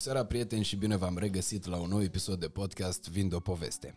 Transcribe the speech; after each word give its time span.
Seara, 0.00 0.24
prieteni, 0.24 0.64
și 0.64 0.76
bine 0.76 0.96
v-am 0.96 1.18
regăsit 1.18 1.66
la 1.66 1.76
un 1.76 1.88
nou 1.88 2.02
episod 2.02 2.40
de 2.40 2.48
podcast 2.48 3.08
Vind 3.08 3.34
o 3.34 3.40
poveste. 3.40 3.94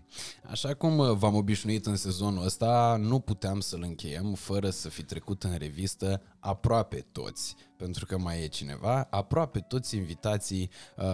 Așa 0.50 0.74
cum 0.74 0.98
uh, 0.98 1.12
v-am 1.12 1.36
obișnuit 1.36 1.86
în 1.86 1.96
sezonul 1.96 2.46
ăsta, 2.46 2.98
nu 3.00 3.20
puteam 3.20 3.60
să-l 3.60 3.82
încheiem 3.84 4.34
fără 4.34 4.70
să 4.70 4.90
fi 4.90 5.04
trecut 5.04 5.44
în 5.44 5.58
revistă 5.58 6.22
aproape 6.40 7.06
toți, 7.12 7.56
pentru 7.82 8.06
că 8.06 8.18
mai 8.18 8.44
e 8.44 8.48
cineva, 8.48 9.08
aproape 9.10 9.60
toți 9.60 9.96
invitații 9.96 10.70
uh, 10.98 11.06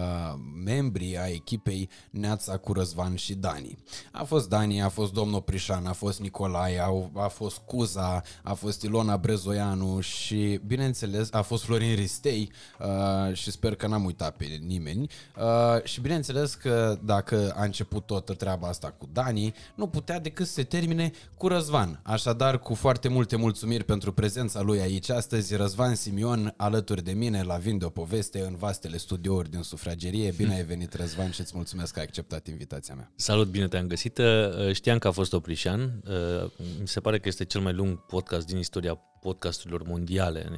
membrii 0.64 1.18
a 1.18 1.26
echipei 1.26 1.88
Neața 2.10 2.56
cu 2.56 2.72
Răzvan 2.72 3.14
și 3.14 3.34
Dani. 3.34 3.78
A 4.12 4.24
fost 4.24 4.48
Dani, 4.48 4.82
a 4.82 4.88
fost 4.88 5.12
domnul 5.12 5.42
Prișan, 5.42 5.86
a 5.86 5.92
fost 5.92 6.20
Nicolae, 6.20 6.80
a, 6.80 6.88
a 7.14 7.28
fost 7.28 7.58
Cuza, 7.58 8.22
a 8.42 8.52
fost 8.52 8.82
Ilona 8.82 9.16
Brezoianu 9.16 10.00
și, 10.00 10.60
bineînțeles, 10.66 11.32
a 11.32 11.42
fost 11.42 11.64
Florin 11.64 11.94
Ristei 11.94 12.52
uh, 12.78 13.36
și 13.36 13.50
sper 13.50 13.74
că 13.74 13.86
n-am 13.86 14.04
uitat 14.04 14.36
pe 14.36 14.44
nimeni. 14.66 15.10
Uh, 15.36 15.84
și, 15.84 16.00
bineînțeles, 16.00 16.54
că 16.54 16.98
dacă 17.04 17.54
a 17.56 17.64
început 17.64 18.06
toată 18.06 18.34
treaba 18.34 18.68
asta 18.68 18.94
cu 18.98 19.08
Dani, 19.12 19.54
nu 19.74 19.86
putea 19.86 20.20
decât 20.20 20.46
să 20.46 20.52
se 20.52 20.62
termine 20.62 21.10
cu 21.36 21.48
Răzvan. 21.48 22.00
Așadar, 22.02 22.58
cu 22.58 22.74
foarte 22.74 23.08
multe 23.08 23.36
mulțumiri 23.36 23.84
pentru 23.84 24.12
prezența 24.12 24.60
lui 24.60 24.80
aici 24.80 25.10
astăzi, 25.10 25.56
Răzvan 25.56 25.94
Simion 25.94 26.54
alături 26.58 27.02
de 27.02 27.12
mine 27.12 27.42
la 27.42 27.56
Vinde 27.56 27.84
o 27.84 27.88
poveste 27.88 28.40
în 28.40 28.56
vastele 28.56 28.96
studiouri 28.96 29.50
din 29.50 29.62
sufragerie. 29.62 30.32
Bine 30.36 30.54
ai 30.54 30.64
venit, 30.64 30.94
Răzvan, 30.94 31.30
și 31.30 31.40
îți 31.40 31.52
mulțumesc 31.54 31.92
că 31.92 31.98
ai 31.98 32.04
acceptat 32.04 32.46
invitația 32.46 32.94
mea. 32.94 33.12
Salut, 33.16 33.48
bine 33.48 33.68
te-am 33.68 33.86
găsit. 33.86 34.18
Uh, 34.18 34.72
Știam 34.72 34.98
că 34.98 35.08
a 35.08 35.10
fost 35.10 35.32
Oprișan. 35.32 36.02
Uh, 36.08 36.50
Mi 36.80 36.88
se 36.88 37.00
pare 37.00 37.18
că 37.18 37.28
este 37.28 37.44
cel 37.44 37.60
mai 37.60 37.72
lung 37.72 38.06
podcast 38.06 38.46
din 38.46 38.58
istoria 38.58 38.94
podcasturilor 39.20 39.82
mondiale. 39.82 40.50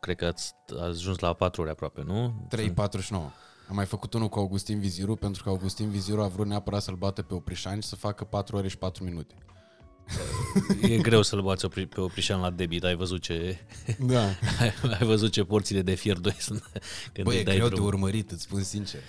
Cred 0.00 0.16
că 0.16 0.26
ați 0.26 0.54
ajuns 0.80 1.18
la 1.18 1.32
4 1.32 1.60
ore 1.62 1.70
aproape, 1.70 2.02
nu? 2.06 2.48
3.49. 2.58 3.12
Am 3.68 3.76
mai 3.76 3.86
făcut 3.86 4.14
unul 4.14 4.28
cu 4.28 4.38
Augustin 4.38 4.78
Viziru 4.80 5.16
pentru 5.16 5.42
că 5.42 5.48
Augustin 5.48 5.90
Viziru 5.90 6.22
a 6.22 6.26
vrut 6.28 6.46
neapărat 6.46 6.82
să-l 6.82 6.94
bată 6.94 7.22
pe 7.22 7.34
Oprișan 7.34 7.80
și 7.80 7.88
să 7.88 7.96
facă 7.96 8.24
4 8.24 8.56
ore 8.56 8.68
și 8.68 8.78
4 8.78 9.04
minute. 9.04 9.34
E 10.82 10.96
greu 10.96 11.22
să-l 11.22 11.42
bați 11.42 11.66
opri- 11.66 11.88
pe 11.88 12.00
Oprișan 12.00 12.40
la 12.40 12.50
debit, 12.50 12.84
ai 12.84 12.94
văzut 12.94 13.22
ce... 13.22 13.58
Da. 13.98 14.24
ai, 14.60 14.72
ai 14.98 15.06
văzut 15.06 15.32
ce 15.32 15.42
porțile 15.42 15.82
de 15.82 15.94
fier 15.94 16.16
2 16.16 16.34
sunt 16.38 16.70
când 17.12 17.26
Băi, 17.26 17.34
îi 17.34 17.40
e 17.40 17.44
dai 17.44 17.54
greu 17.54 17.66
drum. 17.68 17.80
de 17.80 17.86
urmărit, 17.86 18.30
îți 18.30 18.42
spun 18.42 18.62
sincer. 18.62 19.00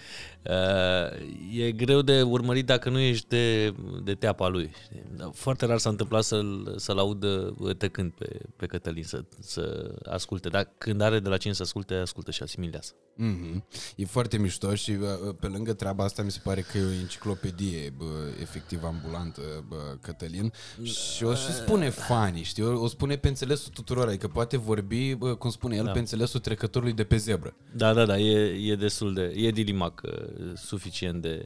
Uh, 0.50 1.61
e 1.66 1.72
greu 1.72 2.02
de 2.02 2.22
urmărit 2.22 2.66
dacă 2.66 2.89
nu 2.89 3.00
ești 3.00 3.28
de, 3.28 3.73
de 4.03 4.14
teapa 4.14 4.48
lui. 4.48 4.72
știi? 4.83 5.03
Dar 5.16 5.30
Foarte 5.33 5.66
rar 5.66 5.78
s-a 5.78 5.89
întâmplat 5.89 6.23
să-l, 6.23 6.73
să-l 6.78 6.98
audă 6.98 7.56
tăcând 7.78 8.11
pe, 8.11 8.39
pe 8.56 8.66
Cătălin, 8.66 9.03
să, 9.03 9.23
să 9.39 9.94
asculte. 10.03 10.50
Dar 10.50 10.73
când 10.78 11.02
are 11.02 11.20
de 11.20 11.30
la 11.30 11.38
cine 11.38 11.53
să 11.53 11.61
asculte, 11.61 11.94
ascultă 11.94 12.31
și 12.31 12.44
asimilează. 12.44 12.94
Mm-hmm. 13.17 13.64
E 13.95 14.06
foarte 14.06 14.38
mișto 14.38 14.75
și 14.75 14.92
uh, 14.92 15.36
pe 15.39 15.48
lângă 15.48 15.73
treaba 15.73 16.03
asta 16.03 16.22
mi 16.22 16.31
se 16.31 16.39
pare 16.44 16.61
că 16.61 16.78
e 16.78 16.83
o 16.83 16.92
enciclopedie 16.92 17.94
bă, 17.98 18.05
efectiv 18.42 18.83
ambulantă, 18.83 19.42
bă, 19.67 19.98
Cătălin. 20.02 20.53
Și 20.83 21.23
o 21.23 21.33
și 21.33 21.52
spune 21.52 21.89
fani, 21.89 22.44
știi? 22.44 22.64
O, 22.64 22.81
o 22.81 22.88
spune 22.88 23.16
pe 23.16 23.28
înțelesul 23.28 23.72
tuturor, 23.73 24.08
adică 24.08 24.28
poate 24.28 24.58
vorbi, 24.58 25.16
bă, 25.16 25.36
cum 25.36 25.50
spune 25.50 25.76
el, 25.76 25.86
da. 25.86 25.92
pe 25.92 26.00
înțelesul 26.00 26.39
trecătorului 26.39 26.94
de 26.94 27.03
pe 27.03 27.17
zebră. 27.17 27.55
Da, 27.76 27.94
da, 27.94 28.05
da, 28.05 28.17
e, 28.17 28.72
e 28.72 28.76
destul 28.76 29.14
de... 29.14 29.33
E 29.36 29.52
dilimac 29.52 30.02
uh, 30.05 30.11
suficient 30.55 31.21
de, 31.21 31.45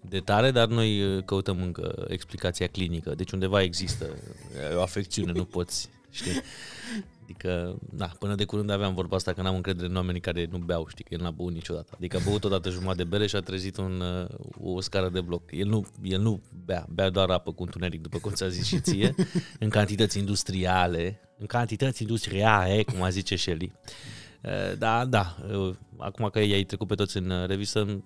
de 0.00 0.20
tare, 0.20 0.50
dar 0.50 0.66
noi 0.66 1.02
uh, 1.02 1.24
căutăm 1.24 1.62
încă 1.62 2.06
explicația 2.08 2.66
clinică. 2.66 3.14
Deci 3.14 3.32
undeva 3.32 3.62
există 3.62 4.06
uh, 4.70 4.76
o 4.76 4.82
afecțiune, 4.82 5.32
nu 5.32 5.44
poți, 5.44 5.88
știi? 6.10 6.42
Adică, 7.22 7.78
da, 7.92 8.06
până 8.18 8.34
de 8.34 8.44
curând 8.44 8.70
aveam 8.70 8.94
vorba 8.94 9.16
asta 9.16 9.32
că 9.32 9.42
n-am 9.42 9.54
încredere 9.54 9.86
în 9.86 9.96
oamenii 9.96 10.20
care 10.20 10.48
nu 10.50 10.58
beau, 10.58 10.86
știi, 10.88 11.04
că 11.04 11.14
el 11.14 11.20
n-a 11.20 11.30
băut 11.30 11.52
niciodată. 11.52 11.92
Adică 11.94 12.16
a 12.16 12.20
băut 12.28 12.44
odată 12.44 12.70
jumătate 12.70 12.96
de 12.96 13.04
bere 13.04 13.26
și 13.26 13.36
a 13.36 13.40
trezit 13.40 13.76
un, 13.76 14.00
uh, 14.00 14.74
o 14.74 14.80
scară 14.80 15.08
de 15.08 15.20
bloc. 15.20 15.42
El 15.50 15.66
nu, 15.66 15.86
el 16.02 16.20
nu 16.20 16.40
bea, 16.64 16.86
bea 16.90 17.10
doar 17.10 17.30
apă 17.30 17.52
cu 17.52 17.62
întuneric, 17.62 18.02
după 18.02 18.18
cum 18.18 18.32
ți-a 18.32 18.48
zis 18.48 18.66
și 18.66 18.80
ție, 18.80 19.14
în 19.58 19.68
cantități 19.68 20.18
industriale, 20.18 21.20
în 21.38 21.46
cantități 21.46 22.02
industriale, 22.02 22.82
cum 22.82 23.02
a 23.02 23.08
zice 23.08 23.36
Shelley. 23.36 23.72
Uh, 24.42 24.78
Da, 24.78 25.04
da, 25.04 25.36
uh, 25.52 25.74
acum 25.98 26.28
că 26.28 26.38
i-ai 26.38 26.64
trecut 26.64 26.86
pe 26.86 26.94
toți 26.94 27.16
în 27.16 27.30
uh, 27.30 27.46
revistă, 27.46 27.80
îmi 27.80 28.02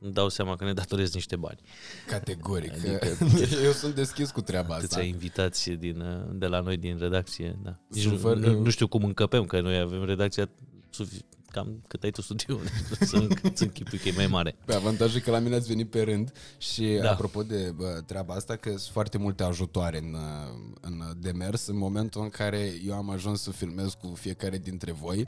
îmi 0.00 0.12
dau 0.12 0.28
seama 0.28 0.56
că 0.56 0.64
ne 0.64 0.72
datorezi 0.72 1.14
niște 1.14 1.36
bani. 1.36 1.58
Categoric. 2.06 2.72
Adică- 2.72 3.16
Eu 3.66 3.70
sunt 3.72 3.94
deschis 3.94 4.30
cu 4.30 4.40
treaba 4.40 4.74
Câți 4.74 4.84
asta. 4.84 4.98
ai 5.00 5.08
invitați 5.08 5.70
din, 5.70 6.00
uh, 6.00 6.30
de 6.38 6.46
la 6.46 6.60
noi 6.60 6.76
din 6.76 6.98
redacție, 6.98 7.58
da. 7.62 7.78
Nici 7.88 8.00
Sunt 8.02 8.12
nu, 8.14 8.18
fără- 8.18 8.38
nu, 8.38 8.60
nu 8.60 8.70
știu 8.70 8.86
cum 8.88 9.04
încăpem, 9.04 9.44
că 9.44 9.60
noi 9.60 9.78
avem 9.78 10.04
redacția 10.04 10.48
sufi- 10.90 11.24
cam 11.52 11.82
cât 11.88 12.02
ai 12.02 12.10
tu 12.10 12.22
studiu, 12.22 12.60
să 13.00 13.28
îți 13.42 13.62
închipui 13.62 13.98
că 13.98 14.08
e 14.08 14.12
mai 14.16 14.26
mare. 14.26 14.56
Pe 14.64 14.74
avantajul 14.74 15.20
că 15.20 15.30
la 15.30 15.38
mine 15.38 15.54
ați 15.54 15.68
venit 15.68 15.90
pe 15.90 16.02
rând 16.02 16.32
și 16.58 16.82
da. 16.82 17.02
Da. 17.02 17.10
apropo 17.10 17.42
de 17.42 17.72
bă, 17.76 18.02
treaba 18.06 18.34
asta, 18.34 18.56
că 18.56 18.68
sunt 18.68 18.92
foarte 18.92 19.18
multe 19.18 19.42
ajutoare 19.42 19.98
în, 19.98 20.14
uh, 20.14 20.70
în 20.80 21.02
demers 21.20 21.66
în 21.66 21.76
momentul 21.76 22.22
în 22.22 22.28
care 22.28 22.72
eu 22.86 22.94
am 22.94 23.10
ajuns 23.10 23.42
să 23.42 23.50
filmez 23.50 23.94
cu 23.94 24.14
fiecare 24.14 24.58
dintre 24.58 24.92
voi, 24.92 25.26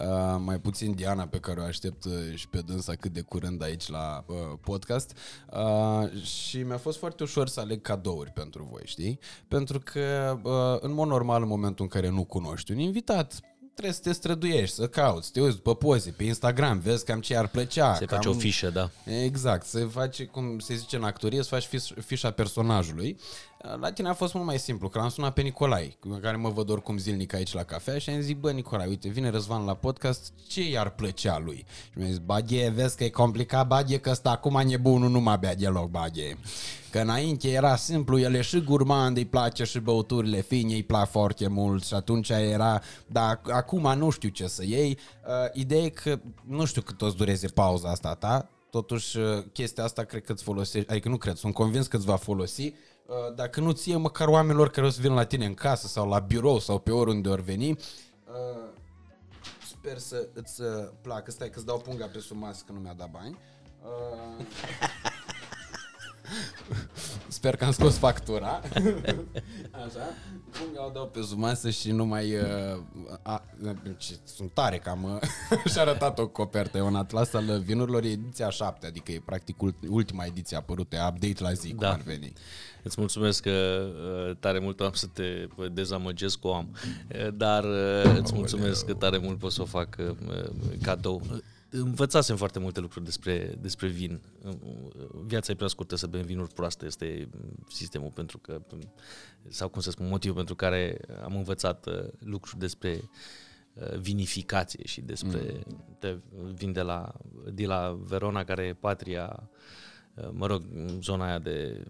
uh, 0.00 0.36
mai 0.44 0.58
puțin 0.60 0.94
Diana 0.94 1.26
pe 1.26 1.38
care 1.38 1.60
o 1.60 1.64
aștept 1.64 2.04
uh, 2.04 2.12
și 2.34 2.48
pe 2.48 2.60
dânsa 2.66 2.94
cât 2.94 3.12
de 3.12 3.20
curând 3.20 3.62
aici 3.62 3.88
la 3.88 4.24
uh, 4.26 4.36
podcast 4.60 5.16
uh, 5.52 6.22
și 6.22 6.62
mi-a 6.62 6.78
fost 6.78 6.98
foarte 6.98 7.22
ușor 7.22 7.48
să 7.48 7.60
aleg 7.60 7.82
cadouri 7.82 8.30
pentru 8.30 8.68
voi, 8.70 8.82
știi? 8.84 9.18
Pentru 9.48 9.80
că 9.80 10.36
uh, 10.42 10.78
în 10.80 10.92
mod 10.92 11.08
normal 11.08 11.42
în 11.42 11.48
momentul 11.48 11.84
în 11.84 11.90
care 11.90 12.08
nu 12.08 12.24
cunoști 12.24 12.72
un 12.72 12.78
invitat, 12.78 13.40
trebuie 13.76 13.94
să 13.96 14.02
te 14.02 14.12
străduiești, 14.12 14.74
să 14.74 14.88
cauți, 14.88 15.26
să 15.26 15.32
te 15.32 15.40
uiți 15.40 15.56
după 15.56 15.74
poze 15.74 16.10
pe 16.10 16.24
Instagram, 16.24 16.78
vezi 16.78 17.04
cam 17.04 17.20
ce 17.20 17.36
ar 17.36 17.48
plăcea. 17.48 17.94
Se 17.94 18.04
cam... 18.04 18.16
face 18.16 18.28
o 18.28 18.32
fișă, 18.32 18.70
da. 18.70 18.90
Exact, 19.04 19.66
se 19.66 19.84
face, 19.84 20.24
cum 20.24 20.58
se 20.58 20.74
zice 20.74 20.96
în 20.96 21.04
actorie, 21.04 21.42
să 21.42 21.48
faci 21.48 21.66
fiș- 21.66 22.04
fișa 22.04 22.30
personajului. 22.30 23.18
La 23.74 23.92
tine 23.92 24.08
a 24.08 24.12
fost 24.12 24.34
mult 24.34 24.46
mai 24.46 24.58
simplu, 24.58 24.88
că 24.88 24.98
l-am 24.98 25.08
sunat 25.08 25.32
pe 25.32 25.42
Nicolai, 25.42 25.96
cu 26.00 26.18
care 26.22 26.36
mă 26.36 26.48
văd 26.48 26.70
oricum 26.70 26.98
zilnic 26.98 27.34
aici 27.34 27.52
la 27.52 27.62
cafea 27.62 27.98
și 27.98 28.10
am 28.10 28.20
zis, 28.20 28.34
bă, 28.34 28.50
Nicolai, 28.50 28.88
uite, 28.88 29.08
vine 29.08 29.30
Răzvan 29.30 29.64
la 29.64 29.74
podcast, 29.74 30.32
ce 30.48 30.70
i-ar 30.70 30.90
plăcea 30.90 31.38
lui? 31.38 31.66
Și 31.90 31.98
mi-a 31.98 32.06
zis, 32.06 32.18
baghe, 32.18 32.68
vezi 32.68 32.96
că 32.96 33.04
e 33.04 33.08
complicat, 33.08 33.66
baghe, 33.66 33.98
că 33.98 34.10
ăsta 34.10 34.30
acum 34.30 34.62
nebunul 34.66 35.10
nu 35.10 35.20
mai 35.20 35.36
bea 35.38 35.54
deloc, 35.54 35.90
baghe. 35.90 36.38
Că 36.90 36.98
înainte 36.98 37.50
era 37.50 37.76
simplu, 37.76 38.18
el 38.18 38.34
e 38.34 38.40
și 38.40 38.60
gurmand, 38.60 39.16
îi 39.16 39.24
place 39.24 39.64
și 39.64 39.78
băuturile 39.78 40.40
fine, 40.40 40.74
îi 40.74 40.82
plac 40.82 41.10
foarte 41.10 41.48
mult 41.48 41.84
și 41.84 41.94
atunci 41.94 42.28
era, 42.28 42.80
dar 43.06 43.40
acum 43.52 43.98
nu 43.98 44.10
știu 44.10 44.28
ce 44.28 44.46
să 44.46 44.64
iei. 44.64 44.98
Uh, 45.26 45.32
ideea 45.52 45.82
e 45.82 45.88
că 45.88 46.20
nu 46.46 46.64
știu 46.64 46.82
cât 46.82 47.02
o 47.02 47.08
să 47.08 47.14
dureze 47.16 47.46
pauza 47.46 47.88
asta 47.88 48.14
ta, 48.14 48.50
totuși 48.70 49.18
uh, 49.18 49.44
chestia 49.52 49.84
asta 49.84 50.02
cred 50.02 50.24
că 50.24 50.32
îți 50.32 50.42
folosești, 50.42 50.90
adică 50.90 51.08
nu 51.08 51.16
cred, 51.16 51.36
sunt 51.36 51.54
convins 51.54 51.86
că 51.86 51.96
îți 51.96 52.06
va 52.06 52.16
folosi, 52.16 52.62
uh, 52.62 52.74
dacă 53.34 53.60
nu 53.60 53.70
ție 53.70 53.96
măcar 53.96 54.28
oamenilor 54.28 54.70
care 54.70 54.86
o 54.86 54.90
să 54.90 55.00
vină 55.00 55.14
la 55.14 55.24
tine 55.24 55.44
în 55.44 55.54
casă 55.54 55.86
sau 55.86 56.08
la 56.08 56.18
birou 56.18 56.58
sau 56.58 56.78
pe 56.78 56.90
oriunde 56.90 57.28
ori 57.28 57.42
veni, 57.42 57.70
uh, 57.70 57.76
sper 59.68 59.98
să 59.98 60.28
îți 60.34 60.60
uh, 60.60 60.68
placă, 61.02 61.30
stai 61.30 61.50
că 61.50 61.56
îți 61.56 61.66
dau 61.66 61.78
punga 61.78 62.06
pe 62.06 62.18
sumas 62.18 62.62
că 62.62 62.72
nu 62.72 62.78
mi-a 62.78 62.94
dat 62.94 63.10
bani. 63.10 63.38
Uh, 67.46 67.52
Sper 67.52 67.56
că 67.56 67.64
am 67.64 67.72
scos 67.72 67.98
factura. 67.98 68.48
Așa. 69.86 70.06
Punga 70.50 70.86
o 70.86 70.90
dau 70.92 71.06
pe 71.06 71.20
zumasă 71.20 71.70
și 71.70 71.90
nu 71.90 72.04
mai... 72.04 72.34
Uh, 72.34 72.80
a, 73.22 73.44
ce, 73.96 74.18
sunt 74.24 74.50
tare 74.52 74.78
că 74.78 74.90
am... 74.90 75.02
Uh, 75.04 75.58
și-a 75.72 75.80
arătat 75.80 76.18
o 76.18 76.28
copertă. 76.28 76.78
E 76.78 76.80
un 76.80 76.94
atlas 76.94 77.32
al 77.32 77.60
vinurilor, 77.64 78.04
e 78.04 78.08
ediția 78.08 78.50
7, 78.50 78.86
adică 78.86 79.12
e 79.12 79.22
practic 79.24 79.62
ult- 79.62 79.88
ultima 79.88 80.24
ediție 80.24 80.56
apărută, 80.56 80.96
e 80.96 81.06
update 81.08 81.42
la 81.42 81.52
zi, 81.52 81.68
da. 81.68 81.74
Da. 81.74 81.86
cum 81.86 81.96
ar 81.98 82.02
veni. 82.04 82.32
Îți 82.82 82.96
mulțumesc 82.98 83.42
că 83.42 83.86
uh, 84.28 84.36
tare 84.40 84.58
mult 84.58 84.80
am 84.80 84.92
să 84.92 85.06
te 85.06 85.46
uh, 85.56 85.72
dezamăgesc 85.72 86.38
cu 86.38 86.48
am, 86.48 86.68
Uh, 87.14 87.28
dar 87.34 87.64
uh, 87.64 88.18
îți 88.20 88.34
mulțumesc 88.34 88.86
că 88.86 88.94
tare 88.94 89.18
mult 89.18 89.38
pot 89.38 89.52
să 89.52 89.62
o 89.62 89.64
fac 89.64 89.96
uh, 89.98 90.16
cadou. 90.82 91.22
Uh, 91.72 91.80
Învățasem 91.80 92.36
foarte 92.36 92.58
multe 92.58 92.80
lucruri 92.80 93.04
despre, 93.04 93.56
despre 93.60 93.86
vin. 93.88 94.20
Uh, 94.42 94.54
Viața 95.24 95.52
e 95.52 95.54
prea 95.54 95.68
scurtă 95.68 95.96
să 95.96 96.06
bem 96.06 96.22
vinuri 96.22 96.52
proaste, 96.52 96.86
este 96.86 97.28
sistemul 97.68 98.10
pentru 98.10 98.38
că, 98.38 98.60
sau 99.48 99.68
cum 99.68 99.80
să 99.80 99.90
spun, 99.90 100.08
motivul 100.08 100.36
pentru 100.36 100.54
care 100.54 101.00
am 101.24 101.36
învățat 101.36 101.86
uh, 101.86 102.08
lucruri 102.18 102.58
despre 102.58 103.00
uh, 103.74 103.98
vinificație 103.98 104.86
și 104.86 105.00
despre 105.00 105.62
de, 105.98 106.20
vin 106.54 106.72
de 106.72 106.82
la, 106.82 107.12
de 107.52 107.66
la 107.66 107.98
Verona, 108.00 108.44
care 108.44 108.62
e 108.62 108.74
patria, 108.74 109.50
uh, 110.14 110.28
mă 110.32 110.46
rog, 110.46 110.62
zona 111.00 111.26
aia 111.26 111.38
de 111.38 111.86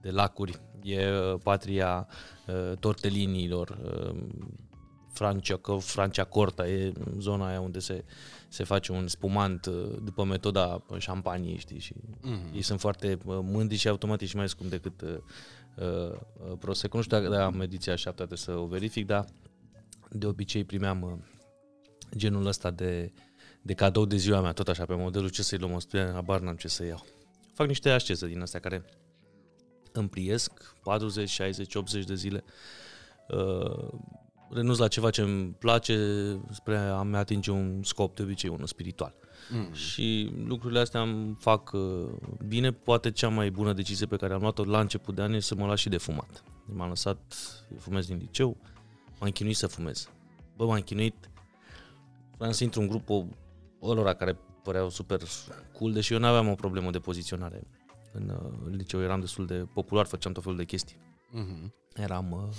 de 0.00 0.10
lacuri, 0.10 0.60
e 0.82 1.10
uh, 1.10 1.40
patria 1.42 2.08
uh, 2.46 2.76
tortelinilor, 2.78 3.78
uh, 5.10 5.20
Francia, 5.20 5.60
Francia 5.78 6.24
Corta 6.24 6.68
e 6.68 6.92
zona 7.18 7.46
aia 7.46 7.60
unde 7.60 7.78
se, 7.78 8.04
se 8.48 8.64
face 8.64 8.92
un 8.92 9.08
spumant 9.08 9.66
uh, 9.66 9.96
după 10.02 10.24
metoda 10.24 10.82
șampaniei, 10.98 11.58
știi, 11.58 11.78
și 11.78 11.94
mm-hmm. 11.94 12.54
ei 12.54 12.62
sunt 12.62 12.80
foarte 12.80 13.18
uh, 13.24 13.38
mândri 13.42 13.76
și 13.76 13.88
automat 13.88 14.20
e 14.20 14.26
și 14.26 14.36
mai 14.36 14.48
scump 14.48 14.70
decât 14.70 15.00
uh, 15.00 15.18
uh, 15.76 16.18
Prosecco. 16.58 16.96
Nu 16.96 17.02
știu 17.02 17.20
dacă 17.20 17.42
am 17.42 17.60
ediția 17.60 17.94
7, 17.94 18.16
trebuie 18.16 18.38
să 18.38 18.52
o 18.52 18.66
verific, 18.66 19.06
dar 19.06 19.24
de 20.10 20.26
obicei 20.26 20.64
primeam 20.64 21.02
uh, 21.02 21.12
genul 22.16 22.46
ăsta 22.46 22.70
de, 22.70 23.12
de 23.62 23.74
cadou 23.74 24.04
de 24.04 24.16
ziua 24.16 24.40
mea, 24.40 24.52
tot 24.52 24.68
așa, 24.68 24.84
pe 24.84 24.94
modelul 24.94 25.28
ce 25.28 25.42
să-i 25.42 25.58
luăm, 25.58 25.72
o 25.72 26.16
abar 26.16 26.40
n-am 26.40 26.56
ce 26.56 26.68
să 26.68 26.84
iau. 26.84 27.04
Fac 27.54 27.66
niște 27.66 27.90
asceză 27.90 28.26
din 28.26 28.40
astea 28.40 28.60
care 28.60 28.84
îmi 29.92 30.08
priesc 30.08 30.74
40, 30.82 31.28
60, 31.28 31.74
80 31.74 32.04
de 32.04 32.14
zile. 32.14 32.44
Uh, 33.28 33.88
renunț 34.52 34.78
la 34.78 34.88
ceva 34.88 35.10
ce 35.10 35.20
îmi 35.20 35.50
place 35.58 35.96
spre 36.50 36.76
a-mi 36.76 37.16
atinge 37.16 37.50
un 37.50 37.82
scop 37.82 38.16
de 38.16 38.22
obicei, 38.22 38.50
unul 38.50 38.66
spiritual. 38.66 39.14
Mm. 39.50 39.72
Și 39.72 40.32
lucrurile 40.46 40.80
astea 40.80 41.00
îmi 41.00 41.36
fac 41.38 41.72
uh, 41.72 42.08
bine. 42.46 42.72
Poate 42.72 43.10
cea 43.10 43.28
mai 43.28 43.50
bună 43.50 43.72
decizie 43.72 44.06
pe 44.06 44.16
care 44.16 44.34
am 44.34 44.40
luat-o 44.40 44.64
la 44.64 44.80
început 44.80 45.14
de 45.14 45.22
an 45.22 45.32
e 45.32 45.40
să 45.40 45.54
mă 45.54 45.66
las 45.66 45.78
și 45.78 45.88
de 45.88 45.96
fumat. 45.96 46.44
M-am 46.64 46.88
lăsat, 46.88 47.34
fumez 47.78 48.06
din 48.06 48.16
liceu, 48.16 48.56
m-am 49.20 49.30
chinuit 49.30 49.56
să 49.56 49.66
fumez. 49.66 50.08
Bă, 50.56 50.66
m-am 50.66 50.80
chinuit, 50.80 51.30
vreau 52.36 52.52
să 52.52 52.64
intru 52.64 52.80
în 52.80 52.88
grupul 52.88 53.28
ălora 53.82 54.14
care 54.14 54.38
păreau 54.62 54.90
super 54.90 55.20
cool, 55.72 55.92
deși 55.92 56.12
eu 56.12 56.18
nu 56.18 56.26
aveam 56.26 56.48
o 56.48 56.54
problemă 56.54 56.90
de 56.90 56.98
poziționare. 56.98 57.62
În, 58.12 58.28
uh, 58.28 58.52
în 58.64 58.76
liceu 58.76 59.02
eram 59.02 59.20
destul 59.20 59.46
de 59.46 59.66
popular, 59.74 60.06
făceam 60.06 60.32
tot 60.32 60.42
felul 60.42 60.58
de 60.58 60.64
chestii. 60.64 60.96
Mm-hmm. 61.34 61.72
Eram... 61.94 62.30
Uh, 62.30 62.38
uh, 62.42 62.54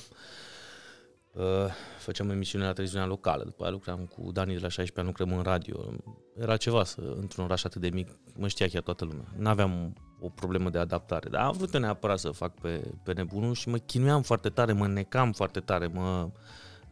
făceam 1.97 2.29
emisiune 2.29 2.65
la 2.65 2.71
televiziunea 2.71 3.07
locală, 3.07 3.43
după 3.43 3.63
aia 3.63 3.71
lucram 3.71 4.05
cu 4.05 4.31
Dani 4.31 4.53
de 4.53 4.59
la 4.59 4.67
16 4.67 4.99
ani, 4.99 5.07
lucrăm 5.07 5.37
în 5.37 5.43
radio. 5.43 5.93
Era 6.39 6.57
ceva 6.57 6.83
să, 6.83 7.01
într-un 7.15 7.43
oraș 7.43 7.63
atât 7.63 7.81
de 7.81 7.89
mic, 7.89 8.07
mă 8.35 8.47
știa 8.47 8.67
chiar 8.67 8.81
toată 8.81 9.05
lumea. 9.05 9.25
N-aveam 9.37 9.93
o 10.19 10.29
problemă 10.29 10.69
de 10.69 10.77
adaptare, 10.77 11.29
dar 11.29 11.41
am 11.41 11.51
vrut 11.57 11.77
neapărat 11.77 12.19
să 12.19 12.29
fac 12.29 12.53
pe, 12.59 12.93
pe 13.03 13.13
nebunul 13.13 13.53
și 13.53 13.69
mă 13.69 13.77
chinuiam 13.77 14.21
foarte 14.21 14.49
tare, 14.49 14.73
mă 14.73 14.87
necam 14.87 15.31
foarte 15.31 15.59
tare, 15.59 15.87
mă... 15.87 16.29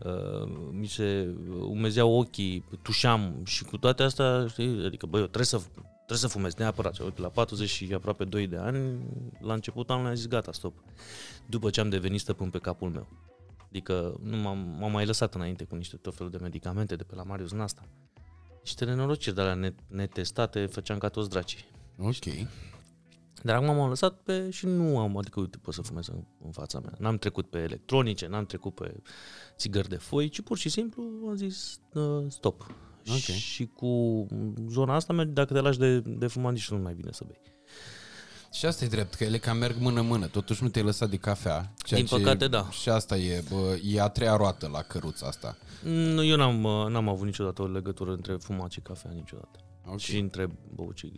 Uh, 0.06 0.70
mi 0.72 0.88
se 0.88 1.36
umezeau 1.62 2.12
ochii, 2.12 2.66
tușeam 2.82 3.42
și 3.46 3.64
cu 3.64 3.78
toate 3.78 4.04
astea, 4.04 4.48
știi, 4.48 4.86
adică 4.86 5.06
băi, 5.06 5.20
eu 5.20 5.26
trebuie 5.26 5.46
să, 5.46 5.58
trebuie 5.96 6.18
să 6.18 6.28
fumez 6.28 6.56
neapărat. 6.56 6.94
Și 6.94 7.02
uite, 7.02 7.22
la 7.22 7.30
40 7.30 7.70
și 7.70 7.94
aproape 7.94 8.24
2 8.24 8.48
de 8.48 8.58
ani, 8.58 9.00
la 9.40 9.54
început 9.54 9.90
anului 9.90 10.10
am 10.10 10.16
zis 10.16 10.28
gata, 10.28 10.52
stop. 10.52 10.74
După 11.46 11.70
ce 11.70 11.80
am 11.80 11.90
devenit 11.90 12.20
stăpân 12.20 12.50
pe 12.50 12.58
capul 12.58 12.90
meu. 12.90 13.08
Adică 13.70 14.20
nu 14.24 14.38
m-am, 14.38 14.76
m-am 14.80 14.92
mai 14.92 15.06
lăsat 15.06 15.36
înainte 15.36 15.64
cu 15.64 15.76
niște 15.76 15.98
tot 15.98 16.16
felul 16.16 16.32
de 16.32 16.38
medicamente 16.42 16.96
de 16.96 17.04
pe 17.04 17.16
la 17.16 17.24
Marius 17.24 17.52
Nasta. 17.52 17.82
Niște 18.64 18.86
nenorociri 18.86 19.36
de 19.36 19.42
la 19.42 19.72
netestate, 19.88 20.66
făceam 20.66 20.98
ca 20.98 21.10
toți 21.10 21.30
dracii. 21.30 21.66
Ok. 21.98 22.48
Dar 23.44 23.56
acum 23.56 23.76
m-am 23.76 23.90
lăsat 23.90 24.22
pe 24.22 24.50
și 24.50 24.66
nu 24.66 25.00
am, 25.00 25.18
adică 25.18 25.40
uite, 25.40 25.58
pot 25.58 25.74
să 25.74 25.82
fumez 25.82 26.08
în, 26.08 26.24
în 26.44 26.52
fața 26.52 26.80
mea. 26.80 26.94
N-am 27.00 27.18
trecut 27.18 27.50
pe 27.50 27.58
electronice, 27.58 28.28
n-am 28.28 28.46
trecut 28.46 28.76
pe 28.76 29.02
țigări 29.56 29.90
de 29.90 29.96
foi, 29.96 30.30
ci 30.30 30.42
pur 30.42 30.58
și 30.58 30.70
simplu 30.70 31.04
am 31.28 31.36
zis 31.36 31.80
uh, 31.94 32.26
stop. 32.28 32.76
Okay. 33.08 33.36
Și 33.36 33.66
cu 33.66 34.26
zona 34.68 34.96
asta, 34.96 35.24
dacă 35.24 35.54
te 35.54 35.60
lași 35.60 35.78
de, 35.78 36.00
de 36.00 36.28
fumat, 36.28 36.54
nici 36.54 36.70
nu 36.70 36.78
mai 36.78 36.94
bine 36.94 37.12
să 37.12 37.24
bei. 37.28 37.42
Și 38.52 38.66
asta 38.66 38.86
e 38.86 38.88
drept, 38.88 39.14
că 39.14 39.24
ele 39.24 39.38
cam 39.38 39.58
merg 39.58 39.76
mână-mână. 39.80 40.28
Totuși 40.28 40.64
nu 40.64 40.70
te-ai 40.70 40.86
lăsat 40.86 41.10
de 41.10 41.18
cafea. 41.18 41.74
Din 41.90 42.06
păcate, 42.06 42.48
da. 42.48 42.70
Și 42.70 42.90
asta 42.90 43.18
e, 43.18 43.44
bă, 43.50 43.80
e 43.84 44.02
a 44.02 44.08
treia 44.08 44.36
roată 44.36 44.70
la 44.72 44.82
căruța 44.82 45.28
asta. 45.28 45.58
Nu, 45.84 46.24
eu 46.24 46.36
n-am, 46.36 46.62
n-am 46.92 47.10
avut 47.10 47.26
niciodată 47.26 47.62
o 47.62 47.68
legătură 47.68 48.12
între 48.12 48.34
fumat 48.34 48.72
și 48.72 48.80
cafea, 48.80 49.12
niciodată. 49.14 49.60
Okay. 49.84 49.98
Și 49.98 50.18
între 50.18 50.50
băut 50.76 50.98
și 50.98 51.12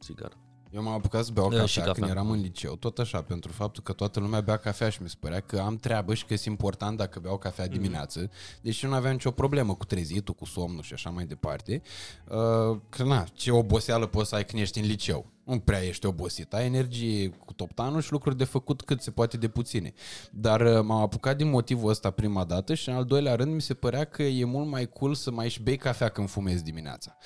țigară. 0.00 0.36
Eu 0.70 0.82
m-am 0.82 0.94
apucat 0.94 1.24
să 1.24 1.30
beau 1.32 1.48
cafea, 1.48 1.66
și 1.66 1.78
cafea 1.78 1.92
când 1.92 2.08
eram 2.08 2.30
în 2.30 2.40
liceu, 2.40 2.76
tot 2.76 2.98
așa, 2.98 3.22
pentru 3.22 3.52
faptul 3.52 3.82
că 3.82 3.92
toată 3.92 4.20
lumea 4.20 4.40
bea 4.40 4.56
cafea 4.56 4.88
și 4.88 5.02
mi 5.02 5.08
se 5.08 5.16
părea 5.20 5.40
că 5.40 5.58
am 5.58 5.76
treabă 5.76 6.14
și 6.14 6.24
că 6.24 6.34
e 6.34 6.40
important 6.44 6.96
dacă 6.96 7.20
beau 7.20 7.38
cafea 7.38 7.64
mhm. 7.64 7.72
dimineață, 7.72 8.26
mm-hmm. 8.26 8.60
deși 8.62 8.84
eu 8.84 8.90
nu 8.90 8.96
aveam 8.96 9.12
nicio 9.12 9.30
problemă 9.30 9.74
cu 9.74 9.84
trezitul, 9.84 10.34
cu 10.34 10.44
somnul 10.44 10.82
și 10.82 10.92
așa 10.92 11.10
mai 11.10 11.24
departe. 11.24 11.82
Uh, 12.28 12.78
că 12.88 13.04
na, 13.04 13.24
ce 13.32 13.50
oboseală 13.50 14.06
poți 14.06 14.28
să 14.28 14.34
ai 14.34 14.44
când 14.44 14.62
ești 14.62 14.78
în 14.78 14.86
liceu 14.86 15.26
nu 15.50 15.58
prea 15.58 15.84
ești 15.84 16.06
obosit, 16.06 16.54
ai 16.54 16.66
energie 16.66 17.28
cu 17.28 17.52
toptanul 17.52 18.00
și 18.00 18.12
lucruri 18.12 18.36
de 18.36 18.44
făcut 18.44 18.82
cât 18.82 19.00
se 19.02 19.10
poate 19.10 19.36
de 19.36 19.48
puține. 19.48 19.92
Dar 20.30 20.60
uh, 20.60 20.84
m-am 20.84 21.02
apucat 21.02 21.36
din 21.36 21.50
motivul 21.50 21.90
ăsta 21.90 22.10
prima 22.10 22.44
dată 22.44 22.74
și 22.74 22.88
în 22.88 22.94
al 22.94 23.04
doilea 23.04 23.34
rând 23.34 23.54
mi 23.54 23.60
se 23.60 23.74
părea 23.74 24.04
că 24.04 24.22
e 24.22 24.44
mult 24.44 24.68
mai 24.68 24.88
cool 24.88 25.14
să 25.14 25.30
mai 25.30 25.48
și 25.48 25.62
bei 25.62 25.76
cafea 25.76 26.08
când 26.08 26.28
fumezi 26.28 26.64
dimineața. 26.64 27.16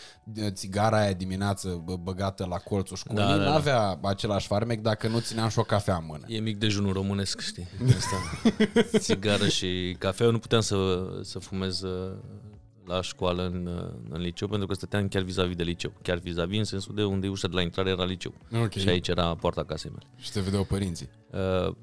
Țigara 0.48 0.98
aia 0.98 1.12
dimineață 1.12 1.84
băgată 2.02 2.46
la 2.46 2.56
colțul 2.56 2.96
școlii 2.96 3.22
da, 3.22 3.36
da, 3.36 3.36
da. 3.36 3.50
n-avea 3.50 3.98
același 4.02 4.46
farmec 4.46 4.80
dacă 4.80 5.08
nu 5.08 5.18
țineam 5.18 5.48
și 5.48 5.58
o 5.58 5.62
cafea 5.62 5.96
în 5.96 6.04
mână. 6.06 6.24
E 6.28 6.38
mic 6.38 6.58
dejunul 6.58 6.92
românesc, 6.92 7.40
știi? 7.40 7.68
Asta. 7.96 8.16
Țigară 8.98 9.48
și 9.48 9.96
cafea. 9.98 10.26
Eu 10.26 10.32
nu 10.32 10.38
puteam 10.38 10.60
să, 10.60 10.76
să 11.22 11.38
fumez 11.38 11.80
uh, 11.80 12.12
la 12.86 13.00
școală 13.00 13.46
în, 13.46 13.66
în 14.08 14.20
liceu, 14.20 14.48
pentru 14.48 14.66
că 14.66 14.74
stăteam 14.74 15.08
chiar 15.08 15.22
vis-a-vis 15.22 15.56
de 15.56 15.62
liceu. 15.62 15.92
Chiar 16.02 16.18
vis-a-vis 16.18 16.58
în 16.58 16.64
sensul 16.64 16.94
de 16.94 17.04
unde 17.04 17.28
ușa 17.28 17.48
de 17.48 17.54
la 17.54 17.60
intrare 17.60 17.90
era 17.90 18.04
liceu. 18.04 18.34
Okay. 18.52 18.82
Și 18.82 18.88
aici 18.88 19.08
era 19.08 19.34
poarta 19.34 19.64
casei 19.64 19.90
mele. 19.90 20.06
Și 20.16 20.32
te 20.32 20.40
vedeau 20.40 20.64
părinții? 20.64 21.08
Uh, 21.30 21.74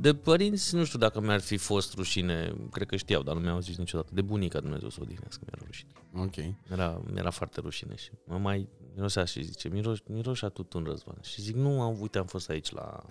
de 0.00 0.14
părinți, 0.14 0.74
nu 0.74 0.84
știu 0.84 0.98
dacă 0.98 1.20
mi-ar 1.20 1.40
fi 1.40 1.56
fost 1.56 1.94
rușine, 1.94 2.54
cred 2.70 2.86
că 2.86 2.96
știau, 2.96 3.22
dar 3.22 3.34
nu 3.34 3.40
mi-au 3.40 3.60
zis 3.60 3.76
niciodată. 3.76 4.10
De 4.14 4.22
bunica 4.22 4.60
Dumnezeu 4.60 4.88
să 4.88 4.96
o 5.00 5.02
odihnească, 5.02 5.40
mi-era 5.44 5.66
rușine. 5.66 5.90
Ok. 6.14 6.36
Era, 6.70 7.02
mi-era 7.12 7.30
foarte 7.30 7.60
rușine 7.60 7.94
și 7.96 8.10
mă 8.24 8.38
mai 8.38 8.68
mirosea 8.94 9.24
și 9.24 9.42
zice, 9.42 9.68
miros, 9.68 9.98
miroșa 10.06 10.48
tutun 10.48 10.84
răzvan. 10.84 11.18
Și 11.22 11.40
zic, 11.40 11.54
nu, 11.54 11.82
am, 11.82 12.00
uite, 12.00 12.18
am 12.18 12.26
fost 12.26 12.50
aici 12.50 12.70
la, 12.70 13.04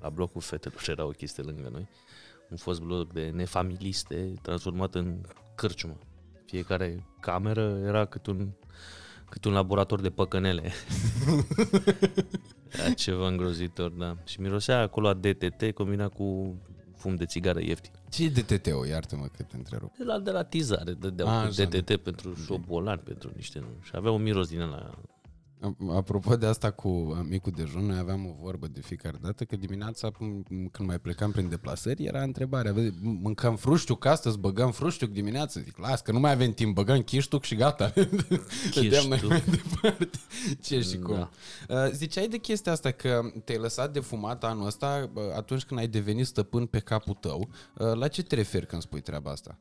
la 0.00 0.08
blocul 0.10 0.40
fetelor, 0.40 0.82
era 0.86 1.04
o 1.04 1.10
chestie 1.10 1.42
lângă 1.42 1.68
noi. 1.72 1.88
Un 2.50 2.56
fost 2.56 2.80
bloc 2.80 3.12
de 3.12 3.30
nefamiliste 3.34 4.32
transformat 4.42 4.94
în 4.94 5.20
cârciumă. 5.54 5.98
Fiecare 6.46 7.06
cameră 7.20 7.78
era 7.86 8.04
cât 8.04 8.26
un, 8.26 8.48
cât 9.28 9.44
un 9.44 9.52
laborator 9.52 10.00
de 10.00 10.10
păcănele. 10.10 10.72
era 12.78 12.92
ceva 12.92 13.28
îngrozitor, 13.28 13.90
da. 13.90 14.16
Și 14.24 14.40
mirosea 14.40 14.80
acolo 14.80 15.08
a 15.08 15.14
DTT 15.14 15.72
combinat 15.74 16.12
cu 16.12 16.56
fum 16.96 17.14
de 17.14 17.24
țigară 17.24 17.60
ieftin. 17.60 17.90
Ce 18.10 18.24
e 18.24 18.28
DTT-ul? 18.28 18.86
Iartă-mă 18.86 19.26
că 19.36 19.42
te 19.42 19.56
întrerup. 19.56 19.96
De 19.96 20.04
la, 20.04 20.18
de 20.18 20.30
la 20.30 20.42
tizare, 20.42 20.92
dădeau 20.92 21.28
a, 21.28 21.48
DTT 21.48 21.96
pentru 21.96 22.34
șobolani, 22.34 23.00
pentru 23.00 23.30
niște... 23.36 23.64
Și 23.82 23.90
avea 23.94 24.10
un 24.10 24.22
miros 24.22 24.48
din 24.48 24.60
ăla 24.60 24.98
Apropo 25.90 26.36
de 26.36 26.46
asta 26.46 26.70
cu 26.70 26.88
micul 27.28 27.52
dejun, 27.56 27.86
noi 27.86 27.98
aveam 27.98 28.26
o 28.26 28.34
vorbă 28.42 28.66
de 28.66 28.80
fiecare 28.80 29.18
dată 29.22 29.44
că 29.44 29.56
dimineața 29.56 30.10
când 30.72 30.78
mai 30.78 30.98
plecam 30.98 31.30
prin 31.30 31.48
deplasări 31.48 32.04
era 32.04 32.22
întrebarea, 32.22 32.74
mâncăm 33.00 33.56
fruștiuc 33.56 34.04
astăzi, 34.04 34.38
băgăm 34.38 34.70
fruștiuc 34.70 35.10
dimineața? 35.10 35.60
Zic, 35.60 35.78
las 35.78 36.00
că 36.00 36.12
nu 36.12 36.20
mai 36.20 36.32
avem 36.32 36.52
timp, 36.52 36.74
băgăm 36.74 37.02
chiștuc 37.02 37.42
și 37.42 37.54
gata. 37.54 37.92
Vedeam 38.74 39.06
noi 39.08 39.20
mai 39.28 39.44
departe 39.44 40.10
ce 40.62 40.80
și 40.80 40.98
cum. 40.98 41.14
Da. 41.14 41.30
Uh, 41.84 41.90
ziceai 41.90 42.28
de 42.28 42.38
chestia 42.38 42.72
asta 42.72 42.90
că 42.90 43.20
te-ai 43.44 43.58
lăsat 43.58 43.92
de 43.92 44.00
fumat 44.00 44.44
anul 44.44 44.66
ăsta 44.66 45.10
atunci 45.36 45.64
când 45.64 45.80
ai 45.80 45.88
devenit 45.88 46.26
stăpân 46.26 46.66
pe 46.66 46.78
capul 46.78 47.14
tău. 47.14 47.48
Uh, 47.78 47.92
la 47.92 48.08
ce 48.08 48.22
te 48.22 48.34
referi 48.34 48.66
când 48.66 48.82
spui 48.82 49.00
treaba 49.00 49.30
asta? 49.30 49.58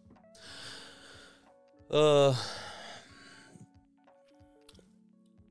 Uh 1.88 2.36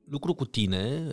lucru 0.09 0.33
cu 0.33 0.45
tine, 0.45 1.07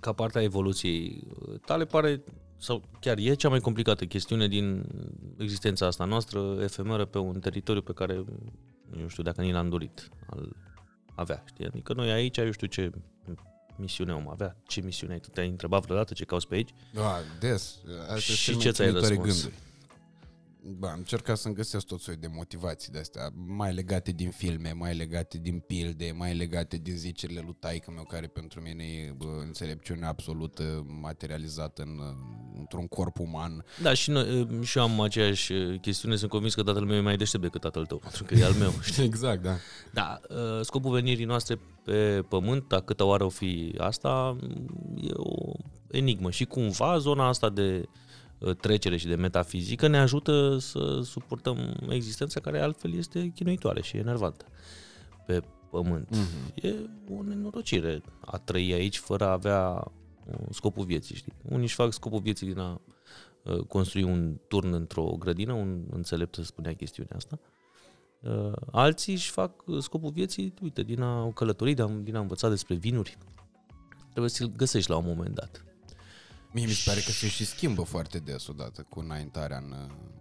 ca 0.00 0.12
parte 0.12 0.38
a 0.38 0.42
evoluției 0.42 1.26
tale, 1.66 1.84
pare 1.84 2.22
sau 2.56 2.82
chiar 3.00 3.18
e 3.18 3.34
cea 3.34 3.48
mai 3.48 3.60
complicată 3.60 4.04
chestiune 4.04 4.48
din 4.48 4.86
existența 5.38 5.86
asta 5.86 6.04
noastră, 6.04 6.56
efemeră 6.60 7.04
pe 7.04 7.18
un 7.18 7.40
teritoriu 7.40 7.82
pe 7.82 7.92
care 7.92 8.24
nu 8.90 9.08
știu 9.08 9.22
dacă 9.22 9.42
ni 9.42 9.52
l-am 9.52 9.68
dorit 9.68 10.08
al 10.30 10.56
avea. 11.14 11.44
Știi? 11.46 11.66
Adică 11.66 11.92
noi 11.92 12.10
aici, 12.10 12.36
eu 12.36 12.50
știu 12.50 12.66
ce 12.66 12.90
misiune 13.76 14.12
om 14.12 14.28
avea, 14.28 14.56
ce 14.66 14.80
misiune 14.80 15.12
ai 15.12 15.20
tu? 15.20 15.28
Te-ai 15.28 15.48
întrebat 15.48 15.84
vreodată 15.84 16.14
ce 16.14 16.24
cauți 16.24 16.48
pe 16.48 16.54
aici? 16.54 16.70
Da, 16.92 17.16
des. 17.40 17.78
Asta 18.00 18.18
și 18.18 18.56
ce 18.56 18.70
ți-ai 18.70 18.90
răspuns? 18.90 19.42
Gânduri. 19.42 19.54
Ba, 20.76 20.88
am 20.88 20.98
încercat 20.98 21.36
să-mi 21.36 21.54
găsesc 21.54 21.86
tot 21.86 22.00
soiul 22.00 22.20
de 22.20 22.28
motivații 22.34 22.92
de 22.92 22.98
astea, 22.98 23.30
mai 23.34 23.74
legate 23.74 24.10
din 24.10 24.30
filme, 24.30 24.72
mai 24.72 24.94
legate 24.94 25.38
din 25.38 25.58
pilde, 25.58 26.14
mai 26.16 26.34
legate 26.34 26.76
din 26.76 26.96
zicerile 26.96 27.40
lui 27.44 27.56
taică 27.60 27.90
meu, 27.90 28.04
care 28.04 28.26
pentru 28.26 28.60
mine 28.60 28.84
e 28.84 29.14
bă, 29.16 29.40
înțelepciune 29.44 30.06
absolută 30.06 30.86
materializată 31.00 31.82
în, 31.82 32.00
într-un 32.58 32.86
corp 32.86 33.18
uman. 33.18 33.64
Da, 33.82 33.94
și, 33.94 34.10
noi, 34.10 34.48
și 34.62 34.78
eu 34.78 34.84
am 34.84 35.00
aceeași 35.00 35.52
chestiune, 35.80 36.16
sunt 36.16 36.30
convins 36.30 36.54
că 36.54 36.62
tatăl 36.62 36.84
meu 36.84 36.96
e 36.96 37.00
mai 37.00 37.16
deștept 37.16 37.42
decât 37.42 37.60
tatăl 37.60 37.86
tău, 37.86 37.98
pentru 37.98 38.24
că 38.24 38.34
e 38.34 38.44
al 38.44 38.52
meu. 38.52 38.70
Știi? 38.82 39.04
exact, 39.04 39.42
da. 39.42 39.56
Da, 39.92 40.20
scopul 40.62 40.92
venirii 40.92 41.24
noastre 41.24 41.58
pe 41.84 42.24
pământ, 42.28 42.72
a 42.72 42.80
câtă 42.80 43.04
oară 43.04 43.24
o 43.24 43.28
fi 43.28 43.74
asta, 43.78 44.36
e 44.96 45.10
o 45.12 45.52
enigmă 45.90 46.30
și 46.30 46.44
cumva 46.44 46.98
zona 46.98 47.28
asta 47.28 47.48
de 47.48 47.82
Uh, 47.82 48.07
trecere 48.58 48.96
și 48.96 49.06
de 49.06 49.14
metafizică 49.14 49.86
ne 49.86 49.98
ajută 49.98 50.58
să 50.58 51.00
suportăm 51.04 51.76
existența 51.88 52.40
care 52.40 52.60
altfel 52.60 52.94
este 52.94 53.32
chinuitoare 53.34 53.82
și 53.82 53.96
enervantă 53.96 54.44
pe 55.26 55.42
pământ. 55.70 56.16
Mm-hmm. 56.16 56.54
E 56.54 56.74
o 57.10 57.22
nenorocire 57.22 58.02
a 58.20 58.38
trăi 58.38 58.72
aici 58.72 58.98
fără 58.98 59.24
a 59.24 59.32
avea 59.32 59.92
uh, 60.26 60.38
scopul 60.50 60.84
vieții, 60.84 61.14
știi? 61.14 61.32
Unii 61.42 61.62
își 61.62 61.74
fac 61.74 61.92
scopul 61.92 62.20
vieții 62.20 62.46
din 62.46 62.58
a 62.58 62.80
uh, 63.42 63.58
construi 63.58 64.02
un 64.02 64.40
turn 64.48 64.72
într-o 64.72 65.16
grădină, 65.18 65.52
un 65.52 65.84
înțelept 65.90 66.34
să 66.34 66.42
spunea 66.42 66.74
chestiunea 66.74 67.16
asta. 67.16 67.38
Uh, 68.20 68.52
alții 68.70 69.12
își 69.12 69.30
fac 69.30 69.66
uh, 69.66 69.82
scopul 69.82 70.10
vieții, 70.10 70.54
uite, 70.62 70.82
din 70.82 71.00
a 71.00 71.32
călători, 71.32 71.74
din 71.74 71.84
a, 71.84 71.90
din 72.02 72.16
a 72.16 72.20
învăța 72.20 72.48
despre 72.48 72.74
vinuri. 72.74 73.18
Trebuie 74.10 74.30
să-l 74.30 74.52
găsești 74.56 74.90
la 74.90 74.96
un 74.96 75.04
moment 75.06 75.34
dat. 75.34 75.64
Mie 76.52 76.66
mi 76.66 76.72
se 76.72 76.90
pare 76.90 77.00
că 77.00 77.10
se 77.10 77.28
și 77.28 77.44
schimbă 77.44 77.82
foarte 77.82 78.18
des 78.18 78.46
odată 78.46 78.86
cu 78.88 79.00
înaintarea 79.00 79.56
în, 79.56 79.74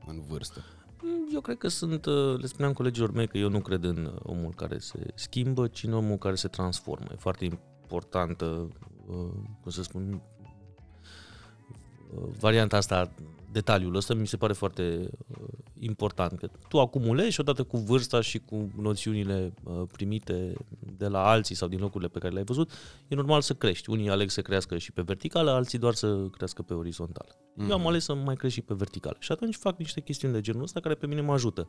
în 0.06 0.22
vârstă. 0.22 0.64
Mm, 1.02 1.30
Eu 1.34 1.42
cred 1.42 1.58
că 1.58 1.68
sunt, 1.68 2.06
uh, 2.06 2.40
le 2.40 2.48
spuneam 2.48 2.74
colegilor 2.74 3.12
mei 3.12 3.28
că 3.28 3.38
eu 3.38 3.50
nu 3.50 3.62
cred 3.62 3.84
în 3.84 4.06
uh, 4.06 4.20
omul 4.24 4.54
care 4.54 4.78
se 4.80 5.00
schimbă, 5.16 5.68
ci 5.68 5.84
în 5.84 5.94
omul 5.94 6.18
care 6.18 6.36
se 6.36 6.48
transformă. 6.48 7.08
E 7.12 7.16
foarte 7.16 7.46
importantă, 7.46 8.46
uh, 9.08 9.30
cum 9.62 9.72
să 9.72 9.84
spun, 9.84 10.22
uh, 12.14 12.30
varianta 12.40 12.78
asta, 12.78 13.12
detaliul 13.58 13.96
ăsta 13.96 14.14
mi 14.14 14.28
se 14.28 14.38
pare 14.38 14.54
foarte 14.54 15.10
uh, 15.28 15.48
important. 15.80 16.40
Că 16.40 16.50
tu 16.68 16.80
acumulezi 16.80 17.32
și 17.32 17.40
odată 17.40 17.64
cu 17.64 17.78
vârsta 17.78 18.22
și 18.22 18.40
cu 18.40 18.70
noțiunile 18.76 19.54
uh, 19.64 19.82
primite 19.92 20.54
de 20.98 21.08
la 21.08 21.28
alții 21.28 21.56
sau 21.56 21.68
din 21.68 21.80
locurile 21.80 22.10
pe 22.10 22.20
care 22.20 22.32
le-ai 22.32 22.46
văzut, 22.46 22.72
e 23.08 23.16
normal 23.16 23.42
să 23.42 23.54
crești. 23.54 23.90
Unii 23.90 24.10
aleg 24.10 24.30
să 24.30 24.42
crească 24.42 24.78
și 24.78 24.92
pe 24.92 25.02
verticală, 25.02 25.52
alții 25.52 25.78
doar 25.78 25.94
să 25.94 26.28
crească 26.32 26.62
pe 26.62 26.74
orizontală. 26.74 27.30
Mm. 27.54 27.70
Eu 27.70 27.74
am 27.74 27.88
ales 27.88 28.04
să 28.04 28.14
mai 28.14 28.36
cresc 28.36 28.54
și 28.54 28.62
pe 28.62 28.74
verticală. 28.74 29.18
Și 29.20 29.32
atunci 29.32 29.56
fac 29.56 29.78
niște 29.78 30.02
chestiuni 30.02 30.34
de 30.34 30.42
genul 30.42 30.64
ăsta 30.64 30.80
care 30.80 30.96
pe 30.96 31.08
mine 31.08 31.22
mă 31.22 31.34
ajută 31.34 31.68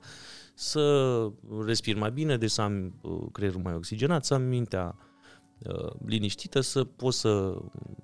să 0.54 1.26
respir 1.64 1.96
mai 1.96 2.10
bine, 2.10 2.36
deci 2.36 2.50
să 2.50 2.60
am 2.60 2.94
uh, 3.00 3.26
creierul 3.32 3.60
mai 3.60 3.74
oxigenat, 3.74 4.24
să 4.24 4.34
am 4.34 4.42
mintea 4.42 4.96
uh, 5.58 5.90
liniștită, 6.06 6.60
să 6.60 6.84
pot 6.84 7.14
să 7.14 7.56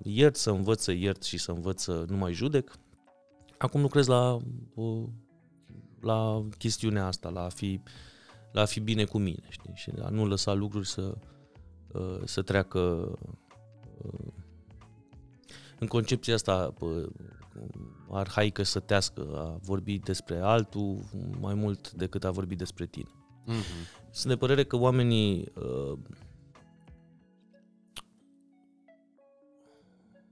iert, 0.03 0.35
să 0.35 0.49
învăț 0.49 0.81
să 0.81 0.91
iert 0.91 1.23
și 1.23 1.37
să 1.37 1.51
învăț 1.51 1.81
să 1.81 2.05
nu 2.07 2.17
mai 2.17 2.33
judec. 2.33 2.71
Acum 3.65 3.81
lucrez 3.81 4.07
la, 4.07 4.37
uh, 4.73 5.03
la 6.01 6.47
chestiunea 6.57 7.05
asta, 7.05 7.29
la 7.29 7.43
a 7.43 7.49
fi, 7.49 7.81
la 8.51 8.61
a 8.61 8.65
fi 8.65 8.79
bine 8.79 9.03
cu 9.03 9.17
mine, 9.17 9.47
știi? 9.49 9.71
Și 9.73 9.91
la 9.95 10.09
nu 10.09 10.25
lăsa 10.25 10.53
lucruri 10.53 10.87
să, 10.87 11.17
uh, 11.93 12.21
să 12.23 12.41
treacă 12.41 12.79
uh, 14.01 14.33
în 15.79 15.87
concepția 15.87 16.33
asta 16.33 16.73
uh, 16.79 17.07
arhaică 18.09 18.63
sătească, 18.63 19.21
a 19.35 19.59
vorbi 19.61 19.99
despre 19.99 20.39
altul 20.39 21.03
mai 21.39 21.53
mult 21.53 21.91
decât 21.91 22.23
a 22.23 22.31
vorbi 22.31 22.55
despre 22.55 22.85
tine. 22.85 23.09
Mm-hmm. 23.47 24.09
Sunt 24.11 24.33
de 24.33 24.39
părere 24.39 24.63
că 24.63 24.75
oamenii 24.75 25.51
uh, 25.55 25.97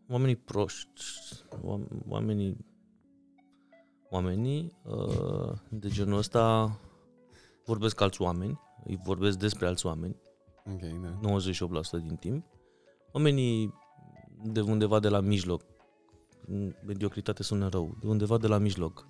oamenii 0.09 0.35
proști, 0.35 1.03
oam- 1.49 2.07
oamenii 2.07 2.71
oamenii 4.13 4.77
uh, 4.84 5.51
de 5.70 5.89
genul 5.89 6.17
ăsta 6.17 6.75
vorbesc 7.65 8.01
alți 8.01 8.22
oameni, 8.22 8.60
îi 8.86 9.00
vorbesc 9.03 9.38
despre 9.38 9.67
alți 9.67 9.86
oameni, 9.86 10.15
Ok, 10.74 10.82
da. 10.82 11.20
98% 12.00 12.01
din 12.01 12.15
timp. 12.15 12.46
Oamenii 13.12 13.74
de 14.43 14.62
undeva 14.62 15.00
de 15.00 15.10
la 15.10 15.20
mijloc, 15.20 15.62
mediocritate 16.86 17.43
sună 17.43 17.67
rău, 17.67 17.98
de 18.01 18.08
undeva 18.08 18.38
de 18.38 18.48
la 18.48 18.58
mijloc 18.58 19.08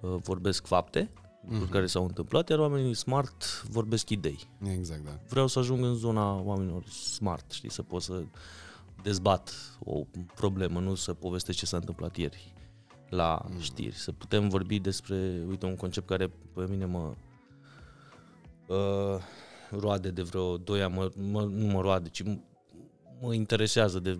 uh, 0.00 0.14
vorbesc 0.22 0.66
fapte, 0.66 1.10
lucruri 1.42 1.62
Mhm. 1.62 1.72
care 1.72 1.86
s-au 1.86 2.04
întâmplat, 2.04 2.48
iar 2.48 2.58
oamenii 2.58 2.94
smart 2.94 3.62
vorbesc 3.70 4.08
idei. 4.10 4.38
Exact, 4.64 5.04
da. 5.04 5.20
Vreau 5.28 5.46
să 5.46 5.58
ajung 5.58 5.84
în 5.84 5.94
zona 5.94 6.40
oamenilor 6.40 6.84
smart, 6.86 7.50
știi, 7.50 7.70
să 7.70 7.82
pot 7.82 8.02
să 8.02 8.22
dezbat 9.02 9.54
o 9.84 10.02
problemă, 10.34 10.80
nu 10.80 10.94
să 10.94 11.14
povestesc 11.14 11.58
ce 11.58 11.66
s-a 11.66 11.76
întâmplat 11.76 12.16
ieri 12.16 12.54
la 13.10 13.44
Mm. 13.50 13.60
știri. 13.60 13.94
Să 13.94 14.12
putem 14.12 14.48
vorbi 14.48 14.78
despre, 14.78 15.44
uite, 15.48 15.66
un 15.66 15.76
concept 15.76 16.06
care 16.06 16.30
pe 16.54 16.66
mine 16.68 16.84
mă 16.84 17.14
uh, 18.66 19.20
roade 19.70 20.10
de 20.10 20.22
vreo 20.22 20.56
2 20.56 20.82
ani, 20.82 20.94
mă, 20.94 21.10
mă, 21.30 21.42
nu 21.42 21.66
mă 21.66 21.80
roade, 21.80 22.08
ci 22.08 22.22
m- 22.22 22.40
mă 23.20 23.34
interesează 23.34 23.98
de, 23.98 24.12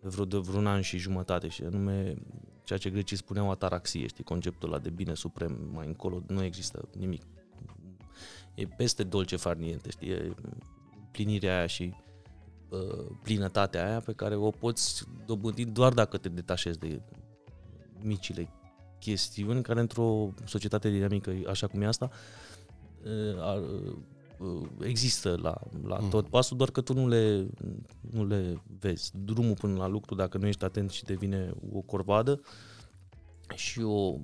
de 0.00 0.08
vreo 0.08 0.24
de 0.24 0.36
vreun 0.36 0.66
an 0.66 0.80
și 0.80 0.98
jumătate 0.98 1.48
și 1.48 1.62
anume 1.62 2.14
ceea 2.64 2.78
ce 2.78 2.90
grecii 2.90 3.16
spuneau 3.16 3.50
ataraxie, 3.50 4.06
știi, 4.06 4.24
conceptul 4.24 4.68
ăla 4.68 4.78
de 4.78 4.90
bine 4.90 5.14
suprem, 5.14 5.70
mai 5.72 5.86
încolo 5.86 6.22
nu 6.26 6.42
există 6.42 6.88
nimic. 6.96 7.22
E 8.54 8.64
peste 8.66 9.02
dolce 9.02 9.36
far 9.36 9.56
niente, 9.56 9.90
știi, 9.90 10.08
e 10.10 10.34
plinirea 11.12 11.56
aia 11.56 11.66
și 11.66 11.94
uh, 12.68 13.06
plinătatea 13.22 13.86
aia 13.86 14.00
pe 14.00 14.12
care 14.12 14.34
o 14.34 14.50
poți 14.50 15.04
dobândi 15.26 15.64
doar 15.64 15.92
dacă 15.92 16.16
te 16.16 16.28
detașezi 16.28 16.78
de 16.78 17.00
micile 18.02 18.48
chestiuni 18.98 19.62
care 19.62 19.80
într-o 19.80 20.32
societate 20.44 20.90
dinamică 20.90 21.32
așa 21.48 21.66
cum 21.66 21.82
e 21.82 21.86
asta 21.86 22.10
uh, 23.04 23.36
ar, 23.38 23.58
uh, 24.38 24.68
există 24.80 25.38
la, 25.42 25.54
la 25.86 25.98
Mhm. 25.98 26.08
tot 26.10 26.28
pasul, 26.28 26.56
doar 26.56 26.70
că 26.70 26.80
tu 26.80 26.92
nu 26.94 27.08
le, 27.08 27.46
nu 28.10 28.26
le 28.26 28.62
vezi. 28.80 29.10
Drumul 29.24 29.54
până 29.54 29.76
la 29.76 29.86
lucru, 29.86 30.14
dacă 30.14 30.38
nu 30.38 30.46
ești 30.46 30.64
atent 30.64 30.90
și 30.90 31.04
devine 31.04 31.50
o 31.72 31.80
corvadă 31.80 32.40
și 33.54 33.80
o, 33.80 34.16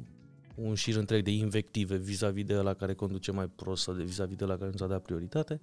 un 0.54 0.74
șir 0.74 0.96
întreg 0.96 1.24
de 1.24 1.30
invective 1.30 1.96
vis-a-vis 1.96 2.44
de 2.44 2.54
la 2.54 2.74
care 2.74 2.94
conduce 2.94 3.30
mai 3.32 3.46
prost 3.48 3.82
sau 3.82 3.94
de 3.94 4.02
vis-a-vis 4.02 4.36
de 4.36 4.44
la 4.44 4.56
care 4.56 4.70
nu 4.70 4.76
ți-a 4.76 4.86
dat 4.86 5.02
prioritate, 5.02 5.60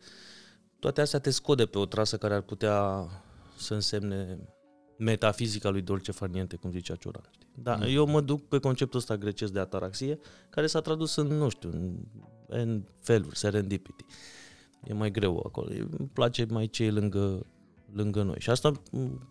toate 0.80 1.02
astea 1.02 1.20
te 1.20 1.30
scode 1.30 1.66
pe 1.66 1.78
o 1.78 1.86
trasă 1.86 2.18
care 2.18 2.34
ar 2.34 2.42
putea 2.42 3.08
să 3.58 3.74
însemne 3.74 4.40
metafizica 4.98 5.70
lui 5.70 5.82
Dolce 5.82 6.12
Farniente, 6.12 6.56
cum 6.56 6.72
zicea 6.72 6.96
Cioran. 6.96 7.24
știi? 7.32 7.48
Da, 7.56 7.76
Mm. 7.76 7.84
eu 7.88 8.06
mă 8.08 8.22
duc 8.22 8.48
pe 8.48 8.58
conceptul 8.60 9.00
ăsta 9.00 9.18
grecesc 9.18 9.52
de 9.54 9.60
ataraxie, 9.60 10.20
care 10.50 10.68
s-a 10.68 10.80
tradus 10.82 11.16
în, 11.16 11.28
nu 11.28 11.50
știu, 11.50 11.70
în, 11.72 11.98
în 12.48 12.84
feluri, 13.00 13.38
serendipity. 13.38 14.06
E 14.84 14.94
mai 14.94 15.12
greu 15.12 15.44
acolo. 15.46 15.70
Îmi 15.98 16.10
place 16.14 16.46
mai 16.50 16.68
ce 16.68 16.84
e 16.84 16.92
lângă, 16.92 17.46
lângă 17.94 18.24
noi. 18.24 18.36
Și 18.40 18.50
asta 18.50 18.72
m, 18.92 19.28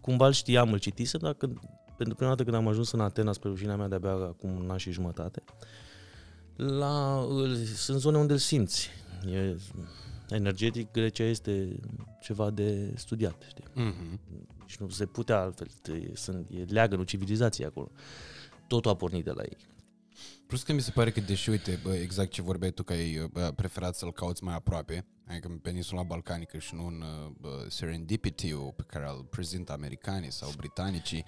cumva 0.00 0.26
îl 0.26 0.32
știam, 0.32 0.72
îl 0.72 0.78
citisem, 0.78 1.20
dar 1.22 1.32
când, 1.34 1.58
pentru 1.96 2.14
prima 2.14 2.30
dată 2.30 2.42
când 2.44 2.56
am 2.56 2.68
ajuns 2.68 2.90
în 2.92 3.00
Atena, 3.00 3.32
spre 3.32 3.48
rușinea 3.48 3.76
mea 3.76 3.88
de-abia 3.88 4.10
acum 4.12 4.50
un 4.56 4.70
an 4.70 4.76
și 4.76 4.90
jumătate, 4.90 5.42
la, 6.56 7.24
îl, 7.28 7.54
sunt 7.56 8.00
zone 8.00 8.18
unde 8.18 8.32
îl 8.32 8.38
simți. 8.38 8.90
E, 9.32 9.56
energetic, 10.28 10.90
Grecia 10.92 11.24
este 11.24 11.76
ceva 12.20 12.50
de 12.50 12.92
studiat, 12.96 13.42
știi? 13.48 13.64
Mm-hmm. 13.64 14.18
Și 14.66 14.76
nu 14.80 14.88
se 14.88 15.06
putea 15.06 15.40
altfel. 15.40 15.68
E, 15.86 16.10
sunt, 16.14 16.46
e 16.50 16.64
leagănul 16.68 17.04
civilizației 17.04 17.66
acolo. 17.66 17.90
Totul 18.66 18.90
a 18.90 18.94
pornit 18.94 19.24
de 19.24 19.30
la 19.30 19.42
ei. 19.42 19.56
Plus 20.46 20.62
că 20.62 20.72
mi 20.72 20.80
se 20.80 20.90
pare 20.90 21.10
că, 21.10 21.20
deși, 21.20 21.50
uite, 21.50 21.80
bă, 21.82 21.94
exact 21.94 22.30
ce 22.30 22.42
vorbeai 22.42 22.70
tu, 22.70 22.82
că 22.82 22.92
ai 22.92 23.28
bă, 23.32 23.52
preferat 23.56 23.94
să-l 23.94 24.12
cauți 24.12 24.44
mai 24.44 24.54
aproape, 24.54 25.06
adică 25.26 25.48
în 25.48 25.58
peninsula 25.58 26.02
balcanică 26.02 26.58
și 26.58 26.74
nu 26.74 26.86
în 26.86 27.02
uh, 27.02 27.30
bă, 27.40 27.66
serendipity 27.68 28.54
pe 28.54 28.82
care 28.86 29.08
îl 29.08 29.26
prezintă 29.30 29.72
americanii 29.72 30.32
sau 30.32 30.50
britanicii, 30.56 31.24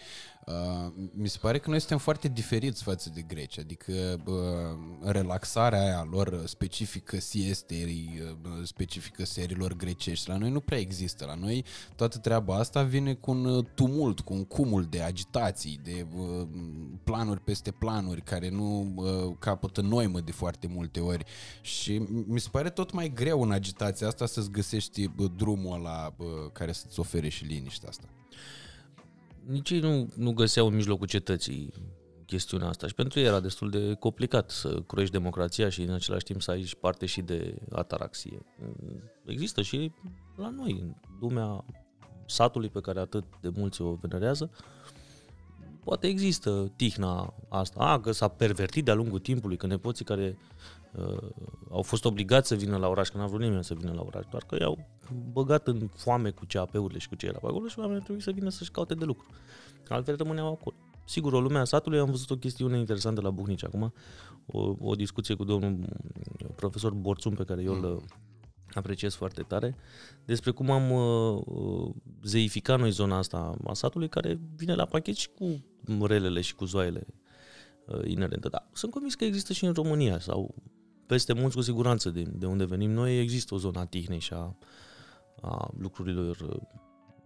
uh, 0.47 0.93
mi 1.13 1.29
se 1.29 1.39
pare 1.41 1.59
că 1.59 1.71
noi 1.71 1.79
suntem 1.79 1.99
foarte 1.99 2.29
diferiți 2.29 2.83
față 2.83 3.11
de 3.15 3.23
greci, 3.23 3.59
adică 3.59 4.21
bă, 4.25 4.75
relaxarea 5.03 5.81
aia 5.81 6.07
lor 6.11 6.43
specifică 6.47 7.19
siesterii, 7.19 8.37
bă, 8.41 8.65
specifică 8.65 9.25
serilor 9.25 9.73
grecești, 9.77 10.29
la 10.29 10.37
noi 10.37 10.51
nu 10.51 10.61
prea 10.61 10.79
există, 10.79 11.25
la 11.25 11.35
noi 11.35 11.65
toată 11.97 12.19
treaba 12.19 12.57
asta 12.57 12.83
vine 12.83 13.15
cu 13.15 13.31
un 13.31 13.45
uh, 13.45 13.65
tumult, 13.75 14.21
cu 14.21 14.35
un 14.35 14.45
cumul 14.45 14.85
de 14.85 15.03
agitații, 15.03 15.81
de 15.83 16.07
uh, 16.17 16.47
planuri 17.05 17.41
peste 17.41 17.71
planuri 17.71 18.23
care 18.23 18.49
nu 18.49 18.93
uh, 18.95 19.37
capătă 19.39 19.81
noimă 19.81 20.21
de 20.21 20.33
foarte 20.33 20.67
multe 20.67 21.01
ori. 21.01 21.25
Și 21.61 21.99
mi 22.27 22.41
se 22.41 22.49
pare 22.51 22.71
tot 22.71 22.93
mai 22.93 23.13
greu 23.15 23.43
în 23.43 23.53
agitația 23.87 24.07
asta 24.07 24.27
să-ți 24.27 24.51
găsești 24.51 25.09
bă, 25.09 25.27
drumul 25.27 25.75
ăla 25.75 26.15
bă, 26.17 26.49
care 26.53 26.73
să-ți 26.73 27.01
ofere 27.01 27.29
și 27.29 27.45
liniștea 27.45 27.89
asta. 27.89 28.09
Nici 29.47 29.71
ei 29.71 29.81
nu, 29.81 30.09
nu 30.17 30.33
găseau 30.33 30.67
în 30.67 30.75
mijlocul 30.75 31.07
cetății 31.07 31.73
chestiunea 32.27 32.69
asta 32.69 32.87
și 32.87 32.95
pentru 32.95 33.19
ei 33.19 33.25
era 33.25 33.41
destul 33.41 33.71
de 33.71 33.95
complicat 33.95 34.51
să 34.51 34.83
croiești 34.87 35.13
democrația 35.13 35.69
și 35.69 35.83
în 35.83 35.93
același 35.93 36.25
timp 36.25 36.43
să 36.43 36.51
ai 36.51 36.63
și 36.63 36.77
parte 36.77 37.07
și 37.07 37.23
de 37.23 37.55
ataraxie. 37.71 38.47
Există 39.25 39.63
și 39.63 39.93
la 40.37 40.49
noi, 40.49 40.79
în 40.81 40.95
lumea 41.21 41.65
satului 42.27 42.69
pe 42.69 42.81
care 42.81 43.01
atât 43.01 43.25
de 43.41 43.51
mulți 43.57 43.83
o 43.83 43.95
venerează, 43.95 44.51
poate 45.85 46.07
există 46.07 46.73
tihna 46.77 47.35
asta, 47.49 47.81
a, 47.81 48.01
că 48.01 48.13
s-a 48.13 48.29
pervertit 48.29 48.85
de-a 48.85 48.95
lungul 48.95 49.19
timpului, 49.19 49.57
că 49.57 49.67
nepoții 49.67 50.05
care 50.05 50.39
uh, 50.99 51.29
au 51.71 51.83
fost 51.83 52.05
obligați 52.05 52.49
să 52.49 52.55
vină 52.55 52.77
la 52.77 52.89
oraș, 52.89 53.09
că 53.09 53.19
n-a 53.19 53.27
vrut 53.27 53.41
nimeni 53.41 53.65
să 53.65 53.75
vină 53.75 53.93
la 53.93 54.03
oraș, 54.03 54.25
doar 54.31 54.45
că 54.47 54.57
i-au 54.61 54.79
băgat 55.33 55.67
în 55.67 55.89
foame 55.95 56.31
cu 56.31 56.45
CAP-urile 56.49 56.99
și 56.99 57.09
cu 57.09 57.15
ce 57.15 57.27
era 57.27 57.39
pe 57.39 57.47
acolo 57.47 57.69
și 57.69 57.79
oamenii 57.79 58.03
trebuie 58.03 58.23
să 58.23 58.31
vină 58.31 58.49
să-și 58.49 58.71
caute 58.71 58.95
de 58.95 59.05
lucru. 59.05 59.27
Altfel 59.89 60.17
rămâneau 60.17 60.53
acolo. 60.53 60.77
Sigur, 61.05 61.33
o 61.33 61.41
lumea 61.41 61.65
satului, 61.65 61.99
am 61.99 62.11
văzut 62.11 62.31
o 62.31 62.37
chestiune 62.37 62.79
interesantă 62.79 63.21
la 63.21 63.31
Buhnici 63.31 63.65
acum, 63.65 63.93
o, 64.47 64.75
o 64.81 64.95
discuție 64.95 65.35
cu 65.35 65.45
domnul 65.45 65.79
profesor 66.55 66.93
Borțun, 66.93 67.35
pe 67.35 67.45
care 67.45 67.63
eu 67.63 67.73
îl 67.73 68.03
apreciez 68.75 69.15
foarte 69.15 69.43
tare, 69.43 69.77
despre 70.25 70.51
cum 70.51 70.71
am 70.71 70.91
uh, 70.91 71.43
uh, 71.45 71.95
zeificat 72.23 72.79
noi 72.79 72.91
zona 72.91 73.17
asta 73.17 73.57
a 73.67 73.73
satului, 73.73 74.09
care 74.09 74.41
vine 74.57 74.75
la 74.75 74.85
pachet 74.85 75.15
și 75.15 75.29
cu 75.29 75.65
relele 76.05 76.41
și 76.41 76.55
cu 76.55 76.65
zoaiele 76.65 77.07
uh, 77.87 78.01
inerente. 78.05 78.49
Da, 78.49 78.69
sunt 78.73 78.93
convins 78.93 79.15
că 79.15 79.25
există 79.25 79.53
și 79.53 79.65
în 79.65 79.73
România 79.73 80.19
sau 80.19 80.55
peste 81.07 81.33
mulți 81.33 81.57
cu 81.57 81.63
siguranță 81.63 82.11
de, 82.11 82.23
de 82.23 82.47
unde 82.47 82.65
venim 82.65 82.91
noi 82.91 83.21
există 83.21 83.55
o 83.55 83.59
zonă 83.59 83.79
a 83.81 83.85
tihnei 83.85 84.19
și 84.19 84.33
a, 84.33 84.57
a 85.41 85.71
lucrurilor 85.79 86.37
uh, 86.41 86.57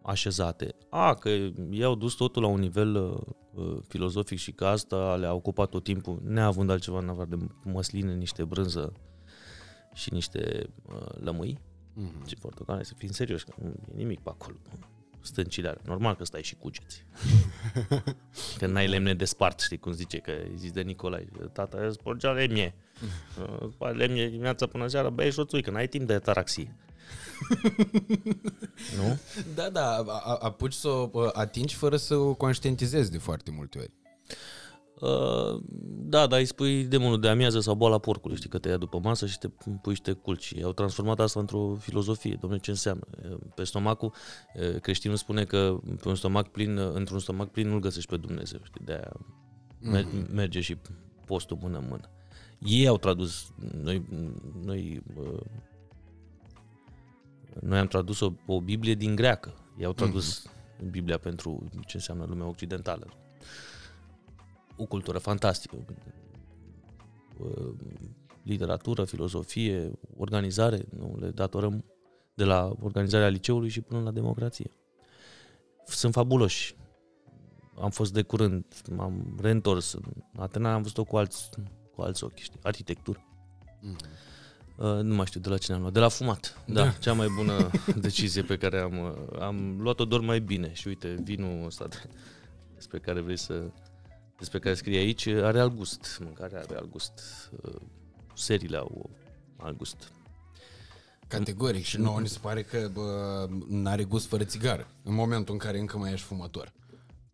așezate. 0.02 0.74
A, 0.88 1.14
că 1.14 1.28
ei 1.70 1.84
au 1.84 1.94
dus 1.94 2.14
totul 2.14 2.42
la 2.42 2.48
un 2.48 2.60
nivel 2.60 2.94
uh, 2.94 3.18
uh, 3.54 3.78
filozofic 3.88 4.38
și 4.38 4.52
că 4.52 4.66
asta 4.66 5.16
le-a 5.16 5.34
ocupat 5.34 5.68
tot 5.68 5.84
timpul, 5.84 6.20
neavând 6.24 6.70
altceva 6.70 6.98
în 6.98 7.08
afară 7.08 7.28
de 7.28 7.46
măsline, 7.64 8.14
niște 8.14 8.44
brânză 8.44 8.92
și 9.94 10.12
niște 10.12 10.70
uh, 10.88 11.18
lămâi 11.20 11.58
Mhm. 11.94 12.26
și 12.26 12.34
portocale, 12.34 12.82
să 12.82 12.94
fim 12.96 13.10
serioși, 13.10 13.44
că 13.44 13.52
nu 13.62 13.68
e 13.68 13.96
nimic 13.96 14.20
pe 14.20 14.28
acolo. 14.28 14.56
Stâncile 15.22 15.68
are. 15.68 15.80
Normal 15.84 16.16
că 16.16 16.24
stai 16.24 16.42
și 16.42 16.54
cugeți. 16.54 17.04
că 18.58 18.66
n-ai 18.66 18.88
lemne 18.88 19.14
de 19.14 19.24
spart, 19.24 19.60
știi 19.60 19.78
cum 19.78 19.92
zice, 19.92 20.18
că 20.18 20.32
zis 20.54 20.72
de 20.72 20.80
Nicolae. 20.80 21.28
Tata, 21.52 21.78
îți 21.86 21.98
porgea 22.02 22.30
lemne. 22.30 22.74
Uh, 23.78 23.90
lemne 23.92 24.28
dimineața 24.28 24.66
până 24.66 24.86
seara, 24.86 25.10
băi 25.10 25.32
și 25.32 25.38
o 25.38 25.44
țuică, 25.44 25.70
n-ai 25.70 25.86
timp 25.88 26.06
de 26.06 26.18
taraxie. 26.18 26.76
nu? 28.96 29.18
Da, 29.54 29.68
da, 29.70 29.94
a- 29.94 30.22
a- 30.24 30.38
apuci 30.40 30.72
să 30.72 30.88
o 30.88 31.10
uh, 31.12 31.28
atingi 31.32 31.74
fără 31.74 31.96
să 31.96 32.14
o 32.14 32.34
conștientizezi 32.34 33.10
de 33.10 33.18
foarte 33.18 33.50
multe 33.50 33.78
ori. 33.78 33.90
Uh, 35.00 35.62
da, 36.10 36.26
dar 36.26 36.38
îi 36.38 36.44
spui 36.44 36.84
demonul 36.84 37.20
de 37.20 37.28
amiază 37.28 37.60
sau 37.60 37.74
boala 37.74 37.98
porcului, 37.98 38.36
știi, 38.36 38.48
că 38.48 38.58
te 38.58 38.68
ia 38.68 38.76
după 38.76 38.98
masă 39.02 39.26
și 39.26 39.38
te 39.38 39.48
pui 39.82 39.94
și 39.94 40.00
te 40.00 40.12
culci. 40.12 40.54
Au 40.62 40.72
transformat 40.72 41.20
asta 41.20 41.40
într-o 41.40 41.76
filozofie, 41.78 42.36
domnule, 42.40 42.62
ce 42.62 42.70
înseamnă? 42.70 43.06
Uh, 43.30 43.36
Pe 43.54 43.64
stomacul, 43.64 44.12
uh, 44.54 44.80
creștinul 44.80 45.16
spune 45.16 45.44
că 45.44 45.78
pe 46.02 46.08
un 46.08 46.14
stomac 46.14 46.48
plin, 46.48 46.76
uh, 46.76 46.94
într-un 46.94 47.18
stomac 47.18 47.50
plin 47.50 47.68
nu-l 47.68 47.80
găsești 47.80 48.10
pe 48.10 48.16
Dumnezeu, 48.16 48.60
știi, 48.62 48.84
de-aia 48.84 49.12
mer- 49.80 50.06
merge 50.32 50.60
și 50.60 50.76
postul 51.26 51.58
mână-mână. 51.60 52.10
Ei 52.58 52.86
au 52.86 52.96
tradus, 52.96 53.52
noi, 53.82 54.06
noi, 54.64 55.02
uh, 55.16 55.40
noi 57.60 57.78
am 57.78 57.86
tradus 57.86 58.20
o, 58.20 58.32
o 58.46 58.60
Biblie 58.60 58.94
din 58.94 59.14
greacă. 59.14 59.54
Ei 59.78 59.84
au 59.84 59.92
tradus 59.92 60.46
Biblia 60.90 61.18
pentru 61.18 61.68
ce 61.86 61.96
înseamnă 61.96 62.24
lumea 62.28 62.46
occidentală 62.46 63.06
o 64.80 64.84
cultură 64.84 65.18
fantastică. 65.18 65.76
Uh, 67.38 67.72
Literatură, 68.42 69.04
filozofie, 69.04 69.90
organizare, 70.16 70.84
nu 70.98 71.16
le 71.18 71.28
datorăm 71.30 71.84
de 72.34 72.44
la 72.44 72.72
organizarea 72.82 73.28
liceului 73.28 73.68
și 73.68 73.80
până 73.80 74.00
la 74.02 74.10
democrație. 74.10 74.70
Sunt 75.86 76.12
fabuloși. 76.12 76.74
Am 77.80 77.90
fost 77.90 78.12
de 78.12 78.22
curând, 78.22 78.64
m-am 78.94 79.36
reîntors. 79.40 79.92
În 79.92 80.02
Atena 80.36 80.74
am 80.74 80.82
văzut-o 80.82 81.04
cu 81.04 81.16
alți, 81.16 81.48
cu 81.94 82.02
alți 82.02 82.24
ochi, 82.24 82.36
știi? 82.38 82.58
Arhitectură. 82.62 83.24
Mhm. 83.80 83.96
Uh, 84.76 85.00
nu 85.02 85.14
mai 85.14 85.26
știu 85.26 85.40
de 85.40 85.48
la 85.48 85.58
cine 85.58 85.74
am 85.76 85.80
luat. 85.82 85.92
De 85.92 85.98
la 86.00 86.08
fumat. 86.08 86.64
Da, 86.66 86.84
da. 86.84 86.90
cea 86.90 87.12
mai 87.12 87.28
bună 87.36 87.70
decizie 88.06 88.42
pe 88.42 88.56
care 88.56 88.78
am, 88.80 88.98
uh, 88.98 89.40
am 89.40 89.76
luat-o 89.80 90.04
doar 90.04 90.20
mai 90.20 90.40
bine. 90.40 90.72
Și 90.72 90.88
uite, 90.88 91.14
vinul 91.22 91.64
ăsta 91.66 91.86
de- 91.86 92.08
despre 92.74 92.98
care 92.98 93.20
vrei 93.20 93.38
să 93.38 93.70
despre 94.40 94.58
care 94.58 94.74
scrie 94.74 94.98
aici, 94.98 95.26
are 95.26 95.60
alt 95.60 95.74
gust. 95.76 96.18
Mâncarea 96.24 96.58
are 96.60 96.76
alt 96.76 96.90
gust. 96.90 97.12
Uh, 97.62 97.74
Seriile 98.34 98.76
au 98.76 99.10
alt 99.56 99.76
gust. 99.76 100.12
Categoric 101.28 101.84
și 101.84 101.98
nouă 101.98 102.20
ni 102.20 102.28
se 102.28 102.38
pare 102.42 102.62
că 102.62 102.90
bă, 102.92 103.46
n-are 103.68 104.04
gust 104.04 104.26
fără 104.26 104.44
țigară, 104.44 104.86
în 105.02 105.14
momentul 105.14 105.52
în 105.54 105.60
care 105.60 105.78
încă 105.78 105.98
mai 105.98 106.12
ești 106.12 106.26
fumător. 106.26 106.72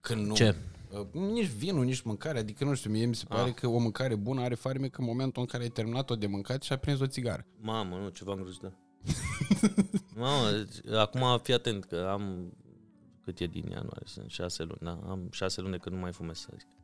Când 0.00 0.26
nu, 0.26 0.34
Ce? 0.34 0.54
Uh, 0.90 1.06
Nici 1.12 1.46
vinul, 1.48 1.84
nici 1.84 2.00
mâncare, 2.00 2.38
adică 2.38 2.64
nu 2.64 2.74
știu, 2.74 2.90
mie 2.90 3.06
mi 3.06 3.14
se 3.14 3.24
pare 3.28 3.48
Ah. 3.48 3.54
că 3.54 3.66
o 3.66 3.78
mâncare 3.78 4.14
bună 4.14 4.40
are 4.42 4.54
farmec 4.54 4.98
în 4.98 5.04
momentul 5.04 5.40
în 5.42 5.48
care 5.48 5.62
ai 5.62 5.68
terminat-o 5.68 6.14
de 6.16 6.26
mâncat 6.26 6.62
și 6.62 6.72
ai 6.72 6.78
prins 6.78 7.00
o 7.00 7.06
țigară. 7.06 7.46
Mamă, 7.60 7.96
nu, 7.96 8.08
ceva 8.08 8.32
îngrozitor. 8.32 8.72
Mamă, 10.16 10.64
acum 10.96 11.38
fii 11.42 11.54
atent 11.54 11.84
că 11.84 12.08
am 12.10 12.52
cât 13.24 13.38
e 13.40 13.46
din 13.46 13.62
ianuarie, 13.70 14.06
sunt 14.06 14.30
șase 14.30 14.62
luni, 14.62 14.78
da? 14.82 14.90
Am 15.08 15.28
șase 15.30 15.60
luni 15.60 15.72
de 15.72 15.78
când 15.78 15.94
nu 15.94 16.00
mai 16.00 16.12
fumez, 16.12 16.38
să 16.38 16.48
zic. 16.58 16.66
Uh, 16.68 16.75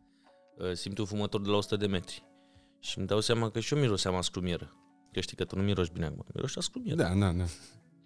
Simt 0.72 0.98
un 0.98 1.04
fumător 1.04 1.40
de 1.40 1.48
la 1.48 1.56
100 1.56 1.76
de 1.76 1.86
metri. 1.86 2.22
Și 2.80 2.98
îmi 2.98 3.06
dau 3.06 3.20
seama 3.20 3.50
că 3.50 3.60
și 3.60 3.74
eu 3.74 3.80
miroseam 3.80 4.14
a 4.14 4.20
scrumieră. 4.20 4.72
Că 5.12 5.20
știi 5.20 5.36
că 5.36 5.44
tu 5.44 5.56
nu 5.56 5.62
miroși 5.62 5.90
bine 5.92 6.06
acum. 6.06 6.24
Miroși 6.34 6.58
a 6.58 6.60
scrumieră. 6.60 7.02
Da, 7.02 7.14
da, 7.14 7.32
da. 7.40 7.44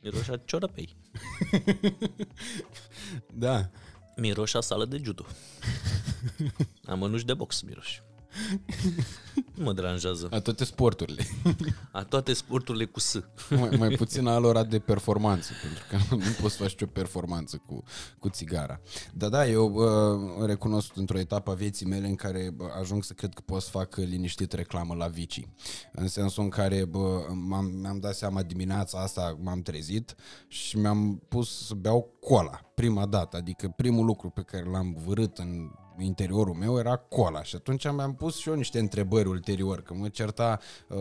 Miroși 0.02 0.30
a 0.30 0.36
ciorapei. 0.36 0.96
Da. 3.32 3.70
Miroși 4.16 4.56
a 4.56 4.60
sală 4.60 4.84
de 4.84 5.00
judo. 5.02 5.26
Am 6.84 6.98
mănuși 6.98 7.24
de 7.24 7.34
box 7.34 7.60
miroși. 7.60 8.02
Nu 9.54 9.64
mă 9.64 9.72
deranjează. 9.72 10.28
A 10.30 10.40
toate 10.40 10.64
sporturile. 10.64 11.26
A 11.92 12.04
toate 12.04 12.32
sporturile 12.32 12.84
cu 12.84 13.00
S. 13.00 13.20
mai, 13.50 13.76
mai 13.78 13.88
puțin 13.88 14.26
alora 14.26 14.64
de 14.64 14.78
performanță, 14.78 15.52
pentru 15.62 15.84
că 15.88 16.14
nu 16.14 16.30
poți 16.40 16.54
să 16.54 16.62
faci 16.62 16.82
o 16.82 16.86
performanță 16.86 17.62
cu, 17.66 17.82
cu 18.18 18.28
țigara. 18.28 18.80
Da, 19.12 19.28
da, 19.28 19.46
eu 19.46 19.72
uh, 19.74 20.46
recunosc 20.46 20.96
într-o 20.96 21.18
etapă 21.18 21.50
a 21.50 21.54
vieții 21.54 21.86
mele 21.86 22.06
în 22.06 22.14
care 22.14 22.50
bă, 22.56 22.64
ajung 22.80 23.04
să 23.04 23.12
cred 23.12 23.34
că 23.34 23.42
pot 23.44 23.62
să 23.62 23.70
fac 23.70 23.96
liniștit 23.96 24.52
reclamă 24.52 24.94
la 24.94 25.06
Vici. 25.06 25.48
În 25.92 26.08
sensul 26.08 26.42
în 26.42 26.48
care 26.48 26.84
bă, 26.84 27.26
m-am, 27.32 27.64
mi-am 27.64 27.98
dat 27.98 28.14
seama 28.14 28.42
dimineața 28.42 28.98
asta, 28.98 29.38
m-am 29.42 29.62
trezit 29.62 30.14
și 30.48 30.78
mi-am 30.78 31.22
pus 31.28 31.66
să 31.66 31.74
beau 31.74 32.16
cola 32.20 32.60
prima 32.74 33.06
dată, 33.06 33.36
adică 33.36 33.72
primul 33.76 34.04
lucru 34.04 34.30
pe 34.30 34.42
care 34.42 34.64
l-am 34.64 34.96
vărât 35.04 35.38
în 35.38 35.70
interiorul 36.00 36.54
meu 36.54 36.78
era 36.78 36.96
cola 36.96 37.42
și 37.42 37.56
atunci 37.56 37.84
mi-am 37.84 38.14
pus 38.14 38.36
și 38.36 38.48
eu 38.48 38.54
niște 38.54 38.78
întrebări 38.78 39.28
ulterior, 39.28 39.82
că 39.82 39.94
mă 39.94 40.08
certa 40.08 40.58
uh, 40.88 40.96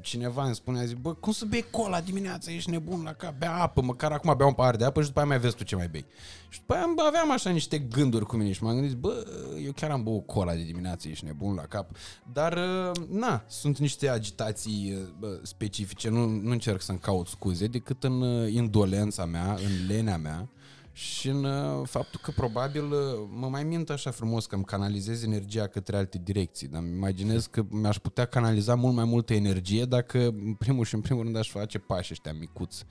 cineva 0.00 0.44
îmi 0.44 0.54
spunea, 0.54 0.84
zic, 0.84 0.96
bă, 0.96 1.14
cum 1.14 1.32
să 1.32 1.44
bei 1.44 1.64
cola 1.70 2.00
dimineața, 2.00 2.50
ești 2.52 2.70
nebun 2.70 3.02
la 3.02 3.12
cap, 3.12 3.38
bea 3.38 3.54
apă, 3.54 3.82
măcar 3.82 4.12
acum 4.12 4.34
beau 4.36 4.48
un 4.48 4.54
pahar 4.54 4.76
de 4.76 4.84
apă 4.84 5.00
și 5.00 5.06
după 5.06 5.18
aia 5.18 5.28
mai 5.28 5.38
vezi 5.38 5.56
tu 5.56 5.64
ce 5.64 5.76
mai 5.76 5.88
bei. 5.88 6.04
Și 6.48 6.58
după 6.58 6.72
aia 6.74 6.82
am- 6.82 7.00
aveam 7.06 7.30
așa 7.32 7.50
niște 7.50 7.78
gânduri 7.78 8.26
cu 8.26 8.36
mine 8.36 8.52
și 8.52 8.62
m-am 8.62 8.74
gândit, 8.74 8.96
bă, 8.96 9.26
eu 9.64 9.72
chiar 9.72 9.90
am 9.90 10.02
băut 10.02 10.26
cola 10.26 10.54
de 10.54 10.62
dimineață, 10.62 11.08
ești 11.08 11.24
nebun 11.24 11.54
la 11.54 11.62
cap. 11.62 11.90
Dar, 12.32 12.52
uh, 12.52 13.06
na, 13.08 13.44
sunt 13.48 13.78
niște 13.78 14.08
agitații 14.08 14.94
uh, 14.96 15.08
bă, 15.18 15.38
specifice, 15.42 16.08
nu, 16.08 16.26
nu 16.26 16.50
încerc 16.50 16.80
să-mi 16.80 16.98
caut 16.98 17.26
scuze, 17.26 17.66
decât 17.66 18.04
în 18.04 18.22
uh, 18.22 18.52
indolența 18.52 19.24
mea, 19.24 19.52
în 19.52 19.86
lenea 19.86 20.16
mea, 20.16 20.48
și 20.92 21.28
în 21.28 21.44
uh, 21.44 21.86
faptul 21.86 22.20
că 22.22 22.30
probabil 22.30 22.84
uh, 22.84 22.98
mă 23.30 23.48
mai 23.48 23.64
mint 23.64 23.90
așa 23.90 24.10
frumos 24.10 24.46
că 24.46 24.54
îmi 24.54 24.64
canalizez 24.64 25.22
energia 25.22 25.66
către 25.66 25.96
alte 25.96 26.20
direcții, 26.24 26.68
dar 26.68 26.82
îmi 26.82 26.96
imaginez 26.96 27.46
că 27.46 27.64
mi-aș 27.68 27.98
putea 27.98 28.24
canaliza 28.24 28.74
mult 28.74 28.94
mai 28.94 29.04
multă 29.04 29.34
energie 29.34 29.84
dacă 29.84 30.18
în 30.26 30.54
primul 30.54 30.84
și 30.84 30.94
în 30.94 31.00
primul 31.00 31.22
rând 31.22 31.36
aș 31.36 31.50
face 31.50 31.78
pași 31.78 32.12
ăștia 32.12 32.32
micuți, 32.32 32.84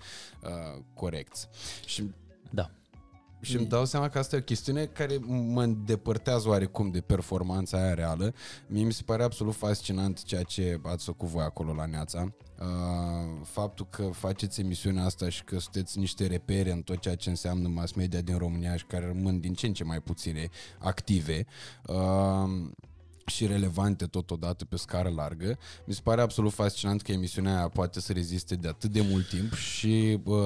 uh, 0.44 0.84
corecți. 0.94 1.48
Și 1.86 2.12
Da. 2.50 2.72
și 3.42 3.56
îmi 3.58 3.66
dau 3.66 3.86
seama 3.86 4.10
că 4.10 4.20
asta 4.20 4.36
e 4.36 4.40
o 4.40 4.44
chestiune 4.44 4.86
care 4.86 5.18
mă 5.28 5.64
îndepărtează 5.64 6.50
oarecum 6.50 6.92
de 6.92 7.02
performanța 7.02 7.78
aia 7.78 7.94
reală. 7.94 8.34
Mie 8.68 8.84
mi 8.84 8.94
se 8.94 9.04
pare 9.06 9.24
absolut 9.24 9.56
fascinant 9.56 10.24
ceea 10.24 10.44
ce 10.44 10.80
ați 10.84 11.06
făcut 11.06 11.28
voi 11.28 11.44
acolo 11.44 11.74
la 11.74 11.86
Neața. 11.86 12.34
Uh, 12.60 12.66
faptul 13.44 13.88
că 13.90 14.04
faceți 14.04 14.60
emisiunea 14.60 15.04
asta 15.06 15.30
și 15.30 15.44
că 15.44 15.60
sunteți 15.60 16.00
niște 16.00 16.28
repere 16.28 16.72
în 16.72 16.82
tot 16.82 17.00
ceea 17.00 17.16
ce 17.16 17.30
înseamnă 17.30 17.68
mass 17.68 17.94
media 17.94 18.22
din 18.22 18.38
România 18.38 18.76
și 18.76 18.86
care 18.86 19.06
rămân 19.06 19.40
din 19.40 19.54
ce 19.54 19.66
în 19.66 19.74
ce 19.74 19.84
mai 19.84 20.00
puține 20.02 20.50
active. 20.78 21.46
Uh, 21.88 22.70
și 23.26 23.46
relevante 23.46 24.06
totodată 24.06 24.66
pe 24.66 24.78
scară 24.78 25.10
largă. 25.10 25.58
Mi 25.86 25.94
se 25.94 26.00
pare 26.04 26.22
absolut 26.22 26.54
fascinant 26.54 27.02
că 27.02 27.12
emisiunea 27.12 27.58
aia 27.58 27.68
poate 27.68 28.00
să 28.00 28.14
reziste 28.14 28.56
de 28.56 28.68
atât 28.68 28.92
de 28.92 29.02
mult 29.02 29.30
timp 29.30 29.54
și 29.54 30.20
uh, 30.24 30.38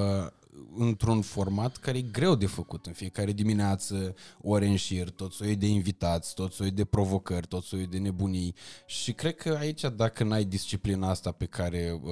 într-un 0.78 1.22
format 1.22 1.78
care 1.78 1.98
e 1.98 2.02
greu 2.02 2.36
de 2.36 2.46
făcut 2.46 2.86
în 2.86 2.94
fiecare 2.94 3.32
dimineață, 3.32 4.16
ore 4.42 4.68
în 4.68 4.76
șir, 4.76 5.10
tot 5.10 5.32
soiul 5.32 5.56
de 5.56 5.68
invitați, 5.68 6.34
tot 6.34 6.52
soiul 6.52 6.74
de 6.74 6.86
provocări, 6.86 7.48
tot 7.48 7.63
soiul 7.63 7.88
de 7.89 7.98
nebunii 7.98 8.56
și 8.86 9.13
cred 9.13 9.36
că 9.36 9.56
aici 9.60 9.82
dacă 9.96 10.24
n-ai 10.24 10.46
disciplina 10.46 11.10
asta 11.10 11.32
pe 11.32 11.46
care, 11.46 12.02
uh, 12.04 12.12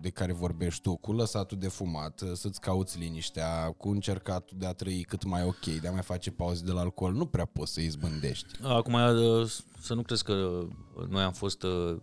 de 0.00 0.10
care 0.10 0.32
vorbești 0.32 0.82
tu, 0.82 0.96
cu 0.96 1.12
lăsatul 1.12 1.58
de 1.58 1.68
fumat, 1.68 2.20
uh, 2.20 2.32
să-ți 2.32 2.60
cauți 2.60 2.98
liniștea, 2.98 3.74
cu 3.76 3.88
încercatul 3.88 4.56
de 4.58 4.66
a 4.66 4.72
trăi 4.72 5.02
cât 5.02 5.24
mai 5.24 5.42
ok, 5.42 5.64
de 5.80 5.88
a 5.88 5.92
mai 5.92 6.02
face 6.02 6.30
pauze 6.30 6.64
de 6.64 6.72
la 6.72 6.80
alcool, 6.80 7.12
nu 7.12 7.26
prea 7.26 7.44
poți 7.44 7.72
să 7.72 7.80
izbândești. 7.80 8.46
Acum, 8.62 8.94
uh, 8.94 9.50
să 9.80 9.94
nu 9.94 10.02
crezi 10.02 10.24
că 10.24 10.66
noi 11.08 11.22
am 11.22 11.32
fost 11.32 11.62
uh, 11.62 11.96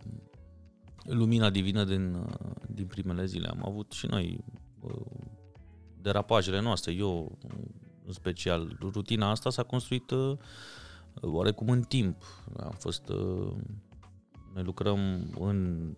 lumina 1.04 1.50
divină 1.50 1.84
din, 1.84 2.14
uh, 2.14 2.50
din 2.68 2.86
primele 2.86 3.24
zile. 3.24 3.48
Am 3.48 3.62
avut 3.64 3.92
și 3.92 4.06
noi 4.06 4.44
uh, 4.80 4.92
derapajele 6.02 6.60
noastre. 6.60 6.92
Eu, 6.92 7.38
în 8.06 8.12
special, 8.12 8.76
rutina 8.80 9.30
asta 9.30 9.50
s-a 9.50 9.62
construit 9.62 10.10
uh, 10.10 10.36
oarecum 11.20 11.68
în 11.68 11.82
timp. 11.82 12.22
Am 12.56 12.74
fost... 12.78 13.08
uh, 13.08 13.52
Noi 14.54 14.62
lucrăm 14.62 14.98
în 15.40 15.88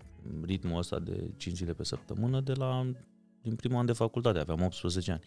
ritmul 0.45 0.79
ăsta 0.79 0.99
de 0.99 1.31
5 1.37 1.57
zile 1.57 1.73
pe 1.73 1.85
săptămână 1.85 2.41
de 2.41 2.53
la 2.53 2.87
din 3.45 3.55
primul 3.55 3.79
an 3.79 3.87
de 3.87 3.93
facultate, 3.93 4.39
aveam 4.39 4.63
18 4.63 5.13
ani. 5.13 5.23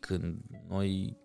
Când 0.00 0.40
noi 0.68 1.16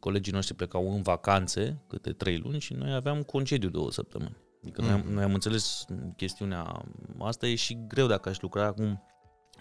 colegii 0.00 0.32
noștri 0.32 0.54
plecau 0.54 0.94
în 0.94 1.02
vacanțe, 1.02 1.82
câte 1.88 2.12
trei 2.12 2.38
luni, 2.38 2.60
și 2.60 2.72
noi 2.72 2.94
aveam 2.94 3.22
concediu 3.22 3.68
două 3.68 3.90
săptămâni. 3.90 4.36
Adică 4.62 4.82
mm. 4.82 4.88
noi, 4.88 5.04
noi 5.08 5.22
am 5.22 5.34
înțeles 5.34 5.84
chestiunea 6.16 6.84
asta, 7.18 7.46
e 7.46 7.54
și 7.54 7.78
greu 7.86 8.06
dacă 8.06 8.28
aș 8.28 8.40
lucra 8.40 8.64
acum 8.66 9.02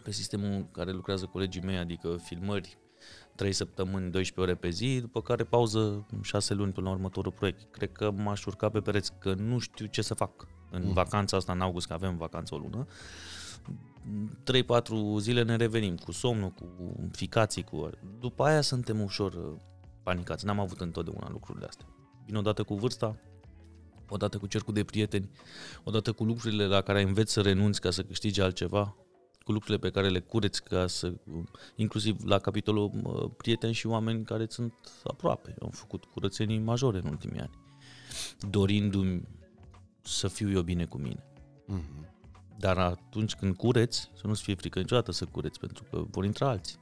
pe 0.04 0.12
sistemul 0.12 0.50
în 0.50 0.72
care 0.72 0.92
lucrează 0.92 1.26
colegii 1.26 1.62
mei, 1.62 1.78
adică 1.78 2.18
filmări 2.24 2.78
3 3.36 3.52
săptămâni, 3.52 4.12
12 4.12 4.40
ore 4.40 4.56
pe 4.56 4.70
zi, 4.70 5.00
după 5.00 5.22
care 5.22 5.44
pauză 5.44 6.08
6 6.22 6.54
luni 6.54 6.72
până 6.72 6.88
la 6.88 6.94
următorul 6.94 7.32
proiect. 7.32 7.72
Cred 7.72 7.92
că 7.92 8.12
m-aș 8.12 8.46
urca 8.46 8.70
pe 8.70 8.80
pereți, 8.80 9.12
că 9.20 9.34
nu 9.34 9.60
știu 9.60 9.86
ce 9.86 10.02
să 10.02 10.14
fac 10.14 10.48
în 10.72 10.84
mm. 10.86 10.94
vacanța 10.94 11.38
asta, 11.38 11.52
în 11.52 11.62
august, 11.62 11.88
că 11.88 11.94
avem 11.94 12.18
vacanță 12.18 12.56
o 12.56 12.58
lună. 12.58 12.88
3-4 15.18 15.20
zile 15.20 15.44
ne 15.44 15.56
revenim 15.56 15.96
cu 15.96 16.12
somnul, 16.12 16.50
cu 16.50 16.66
ficații, 17.12 17.64
cu... 17.64 17.90
După 18.20 18.44
aia 18.44 18.62
suntem 18.62 19.02
ușor 19.02 19.34
uh, 19.34 19.60
panicați. 20.04 20.46
N-am 20.46 20.60
avut 20.60 20.82
întotdeauna 20.82 21.30
lucrurile 21.30 21.66
astea. 21.66 21.86
Vin 22.26 22.36
odată 22.36 22.64
cu 22.64 22.76
vârsta, 22.76 23.20
odată 24.10 24.38
cu 24.38 24.48
cercul 24.48 24.74
de 24.74 24.84
prieteni, 24.84 25.30
odată 25.84 26.12
cu 26.12 26.24
lucrurile 26.24 26.66
la 26.66 26.82
care 26.82 27.02
înveți 27.02 27.34
să 27.34 27.42
renunți 27.42 27.82
ca 27.82 27.92
să 27.92 28.04
câștigi 28.04 28.42
altceva, 28.42 28.96
cu 29.44 29.52
lucrurile 29.52 29.80
pe 29.80 29.90
care 29.90 30.10
le 30.10 30.20
cureți 30.20 30.64
ca 30.64 30.88
să, 30.88 31.14
inclusiv 31.76 32.26
la 32.26 32.40
capitolul 32.40 32.90
prieteni 33.38 33.74
și 33.74 33.88
oameni 33.88 34.24
care 34.24 34.46
sunt 34.50 34.74
aproape. 35.04 35.56
Am 35.62 35.70
făcut 35.70 36.06
curățenii 36.06 36.60
majore 36.60 36.98
în 36.98 37.08
ultimii 37.08 37.40
ani, 37.40 37.60
dorindu-mi 38.50 39.28
să 40.02 40.28
fiu 40.28 40.52
eu 40.52 40.62
bine 40.62 40.86
cu 40.86 40.98
mine. 40.98 41.24
Mm-hmm. 41.68 42.12
Dar 42.58 42.78
atunci 42.78 43.36
când 43.36 43.56
cureți, 43.56 44.12
să 44.16 44.28
nu-ți 44.28 44.42
fie 44.42 44.56
frică 44.56 44.80
niciodată 44.80 45.12
să 45.12 45.26
cureți, 45.26 45.60
pentru 45.60 45.84
că 45.90 46.04
vor 46.10 46.26
intra 46.26 46.50
alții. 46.50 46.78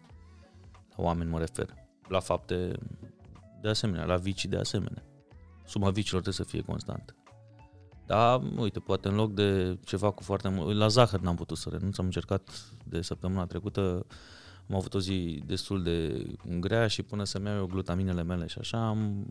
La 0.95 1.04
oameni 1.04 1.30
mă 1.30 1.39
refer. 1.39 1.74
La 2.08 2.19
fapte 2.19 2.71
de 3.62 3.67
asemenea, 3.69 4.06
la 4.06 4.17
vicii 4.17 4.50
de 4.50 4.58
asemenea. 4.58 5.04
Suma 5.65 5.89
vicilor 5.89 6.21
trebuie 6.21 6.45
să 6.45 6.52
fie 6.52 6.62
constantă. 6.62 7.15
Da, 8.12 8.41
uite, 8.58 8.80
poate 8.80 9.08
în 9.08 9.15
loc 9.15 9.34
de 9.34 9.78
ceva 9.84 10.12
cu 10.12 10.24
foarte 10.24 10.50
mult... 10.50 10.78
La 10.78 10.88
zahăr 10.88 11.19
n-am 11.19 11.36
putut 11.36 11.58
să 11.58 11.69
renunț, 11.69 11.97
am 11.97 12.06
încercat 12.06 12.50
de 12.84 13.02
săptămâna 13.02 13.45
trecută, 13.45 14.06
am 14.69 14.76
avut 14.76 14.93
o 14.93 15.00
zi 15.00 15.41
destul 15.45 15.84
de 15.84 16.26
grea 16.60 16.88
și 16.88 17.04
până 17.04 17.24
să-mi 17.24 17.45
iau 17.45 17.58
eu 17.58 17.65
glutaminele 17.65 18.24
mele 18.24 18.47
și 18.47 18.58
așa, 18.60 18.88
am 18.88 19.26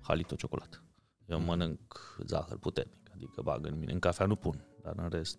halit 0.00 0.30
o 0.30 0.34
ciocolată. 0.34 0.82
Eu 1.26 1.38
mm. 1.38 1.44
mănânc 1.44 2.16
zahăr 2.26 2.58
puternic, 2.58 3.10
adică 3.14 3.40
bag 3.42 3.66
în 3.66 3.78
mine. 3.78 3.92
În 3.92 3.98
cafea 3.98 4.26
nu 4.26 4.36
pun, 4.36 4.64
dar 4.82 4.94
în 4.96 5.08
rest... 5.08 5.38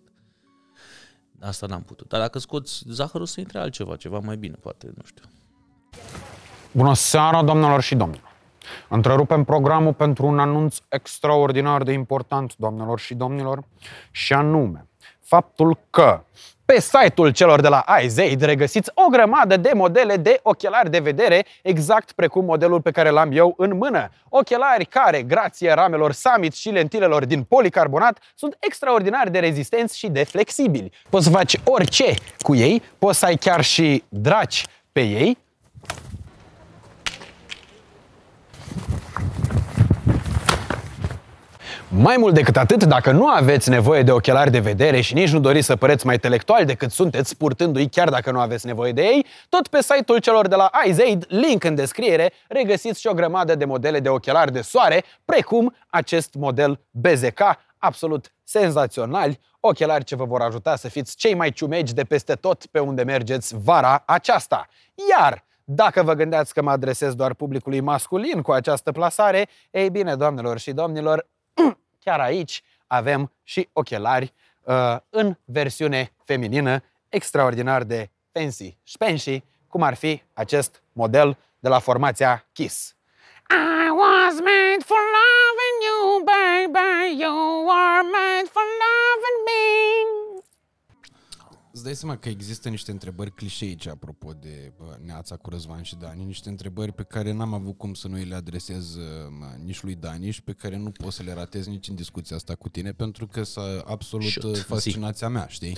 Asta 1.40 1.66
n-am 1.66 1.84
putut. 1.84 2.08
Dar 2.08 2.20
dacă 2.20 2.40
scoți 2.40 2.84
zahărul, 2.88 3.26
să 3.26 3.40
intre 3.40 3.60
altceva, 3.60 3.96
ceva 3.96 4.20
mai 4.20 4.38
bine, 4.38 4.56
poate, 4.56 4.94
nu 4.96 5.04
știu. 5.06 5.24
Bună 6.72 6.94
seara, 6.94 7.44
doamnelor 7.44 7.82
și 7.82 7.96
domnilor! 7.96 8.35
Întrerupem 8.88 9.44
programul 9.44 9.94
pentru 9.94 10.26
un 10.26 10.40
anunț 10.40 10.78
extraordinar 10.90 11.84
de 11.84 11.92
important, 11.92 12.56
doamnelor 12.56 13.00
și 13.00 13.14
domnilor, 13.14 13.64
și 14.12 14.34
anume 14.34 14.86
faptul 15.26 15.78
că 15.90 16.24
pe 16.66 16.80
site-ul 16.80 17.30
celor 17.30 17.62
de 17.62 17.68
la 17.68 17.86
iZaid 18.04 18.42
regăsiți 18.42 18.92
o 18.94 19.10
grămadă 19.10 19.58
de 19.58 19.72
modele 19.74 20.18
de 20.18 20.40
ochelari 20.44 20.90
de 20.90 21.00
vedere, 21.00 21.46
exact 21.62 22.12
precum 22.12 22.46
modelul 22.46 22.82
pe 22.82 22.92
care 22.92 23.10
l-am 23.10 23.30
eu 23.32 23.54
în 23.58 23.78
mână. 23.78 24.10
Ochelari 24.30 24.86
care, 24.86 25.22
grație 25.22 25.74
ramelor 25.74 26.12
Summit 26.12 26.54
și 26.54 26.70
lentilelor 26.70 27.26
din 27.26 27.44
policarbonat, 27.44 28.20
sunt 28.36 28.58
extraordinar 28.60 29.30
de 29.30 29.40
rezistenți 29.40 29.98
și 29.98 30.08
de 30.08 30.24
flexibili. 30.24 30.92
Poți 31.10 31.26
să 31.26 31.32
faci 31.32 31.60
orice 31.64 32.14
cu 32.40 32.56
ei, 32.56 32.84
poți 33.00 33.20
să 33.20 33.26
ai 33.26 33.36
chiar 33.36 33.64
și 33.64 34.04
draci 34.10 34.66
pe 34.92 35.02
ei, 35.02 35.38
Mai 41.98 42.18
mult 42.18 42.34
decât 42.34 42.58
atât, 42.58 42.84
dacă 42.84 43.12
nu 43.12 43.28
aveți 43.28 43.70
nevoie 43.70 44.04
de 44.04 44.12
ochelari 44.12 44.52
de 44.52 44.60
vedere 44.60 45.02
și 45.02 45.14
nici 45.14 45.32
nu 45.32 45.40
doriți 45.40 45.66
să 45.66 45.76
păreți 45.76 46.06
mai 46.06 46.14
intelectuali 46.14 46.66
decât 46.66 46.92
sunteți, 46.92 47.38
purtându-i 47.38 47.90
chiar 47.90 48.10
dacă 48.10 48.32
nu 48.32 48.40
aveți 48.40 48.66
nevoie 48.66 48.92
de 48.92 49.02
ei, 49.02 49.26
tot 49.50 49.68
pe 49.68 49.82
site-ul 49.82 50.20
celor 50.20 50.48
de 50.48 50.56
la 50.56 50.70
iZaid, 50.86 51.26
link 51.28 51.64
în 51.64 51.76
descriere, 51.76 52.32
regăsiți 52.48 53.00
și 53.00 53.08
o 53.08 53.14
grămadă 53.14 53.56
de 53.56 53.66
modele 53.66 54.00
de 54.00 54.10
ochelari 54.10 54.52
de 54.52 54.62
soare, 54.62 55.04
precum 55.26 55.76
acest 55.90 56.34
model 56.34 56.80
BZK, 56.92 57.42
absolut 57.78 58.34
senzaționali, 58.44 59.40
ochelari 59.60 60.04
ce 60.04 60.16
vă 60.16 60.26
vor 60.26 60.42
ajuta 60.42 60.76
să 60.76 60.90
fiți 60.90 61.16
cei 61.16 61.34
mai 61.34 61.52
ciumegi 61.52 61.94
de 61.94 62.04
peste 62.04 62.34
tot 62.34 62.66
pe 62.66 62.80
unde 62.80 63.04
mergeți 63.04 63.56
vara 63.64 64.04
aceasta. 64.06 64.68
Iar 65.10 65.46
dacă 65.64 66.04
vă 66.04 66.14
gândeați 66.14 66.54
că 66.54 66.62
mă 66.62 66.72
adresez 66.72 67.14
doar 67.14 67.34
publicului 67.34 67.80
masculin 67.80 68.42
cu 68.42 68.52
această 68.52 68.92
plasare, 68.92 69.48
ei 69.72 69.90
bine, 69.90 70.16
doamnelor 70.16 70.60
și 70.60 70.72
domnilor, 70.72 71.28
chiar 72.06 72.20
aici 72.20 72.64
avem 72.88 73.32
și 73.44 73.70
ochelari 73.74 74.34
uh, 74.62 74.98
în 75.10 75.38
versiune 75.46 76.12
feminină, 76.24 76.84
extraordinar 77.10 77.84
de 77.84 78.10
fancy 78.32 78.78
spensi, 78.84 79.44
cum 79.68 79.82
ar 79.82 79.94
fi 79.94 80.22
acest 80.34 80.82
model 80.94 81.38
de 81.60 81.70
la 81.70 81.80
formația 81.80 82.46
Kiss. 82.54 82.96
I 83.50 83.90
was 84.04 84.34
made 84.52 84.82
for 84.90 85.02
loving 85.20 85.78
you, 85.88 86.00
baby, 86.34 87.22
you 87.24 87.70
are 87.70 88.04
made 88.20 88.48
for 88.56 88.66
Îți 91.76 91.84
dai 91.84 91.96
seama 91.96 92.18
că 92.18 92.30
există 92.30 92.70
niște 92.70 92.92
întrebări 92.92 93.32
clișeice 93.32 93.90
apropo 93.90 94.34
de 94.42 94.74
bă, 94.78 94.98
Neața 95.06 95.36
cu 95.36 95.50
Răzvan 95.50 95.82
și 95.82 95.96
Dani, 95.96 96.24
niște 96.24 96.50
întrebări 96.50 96.92
pe 96.92 97.04
care 97.04 97.32
n-am 97.32 97.54
avut 97.54 97.78
cum 97.78 97.94
să 97.94 98.08
nu 98.08 98.16
îi 98.16 98.24
le 98.24 98.36
adresez 98.36 98.96
bă, 98.96 99.56
nici 99.64 99.82
lui 99.84 99.96
Dani 99.96 100.32
și 100.32 100.42
pe 100.42 100.52
care 100.52 100.78
nu 100.78 100.92
pot 100.92 101.12
să 101.14 101.24
le 101.24 101.34
ratez 101.34 101.66
nici 101.66 101.88
în 101.88 101.96
discuția 101.96 102.36
asta 102.36 102.56
cu 102.56 102.70
tine, 102.70 102.92
pentru 102.92 103.28
că 103.28 103.44
să 103.44 103.84
absolut 103.88 104.28
Shut. 104.30 104.58
fascinația 104.58 105.30
mea, 105.30 105.48
știi? 105.48 105.78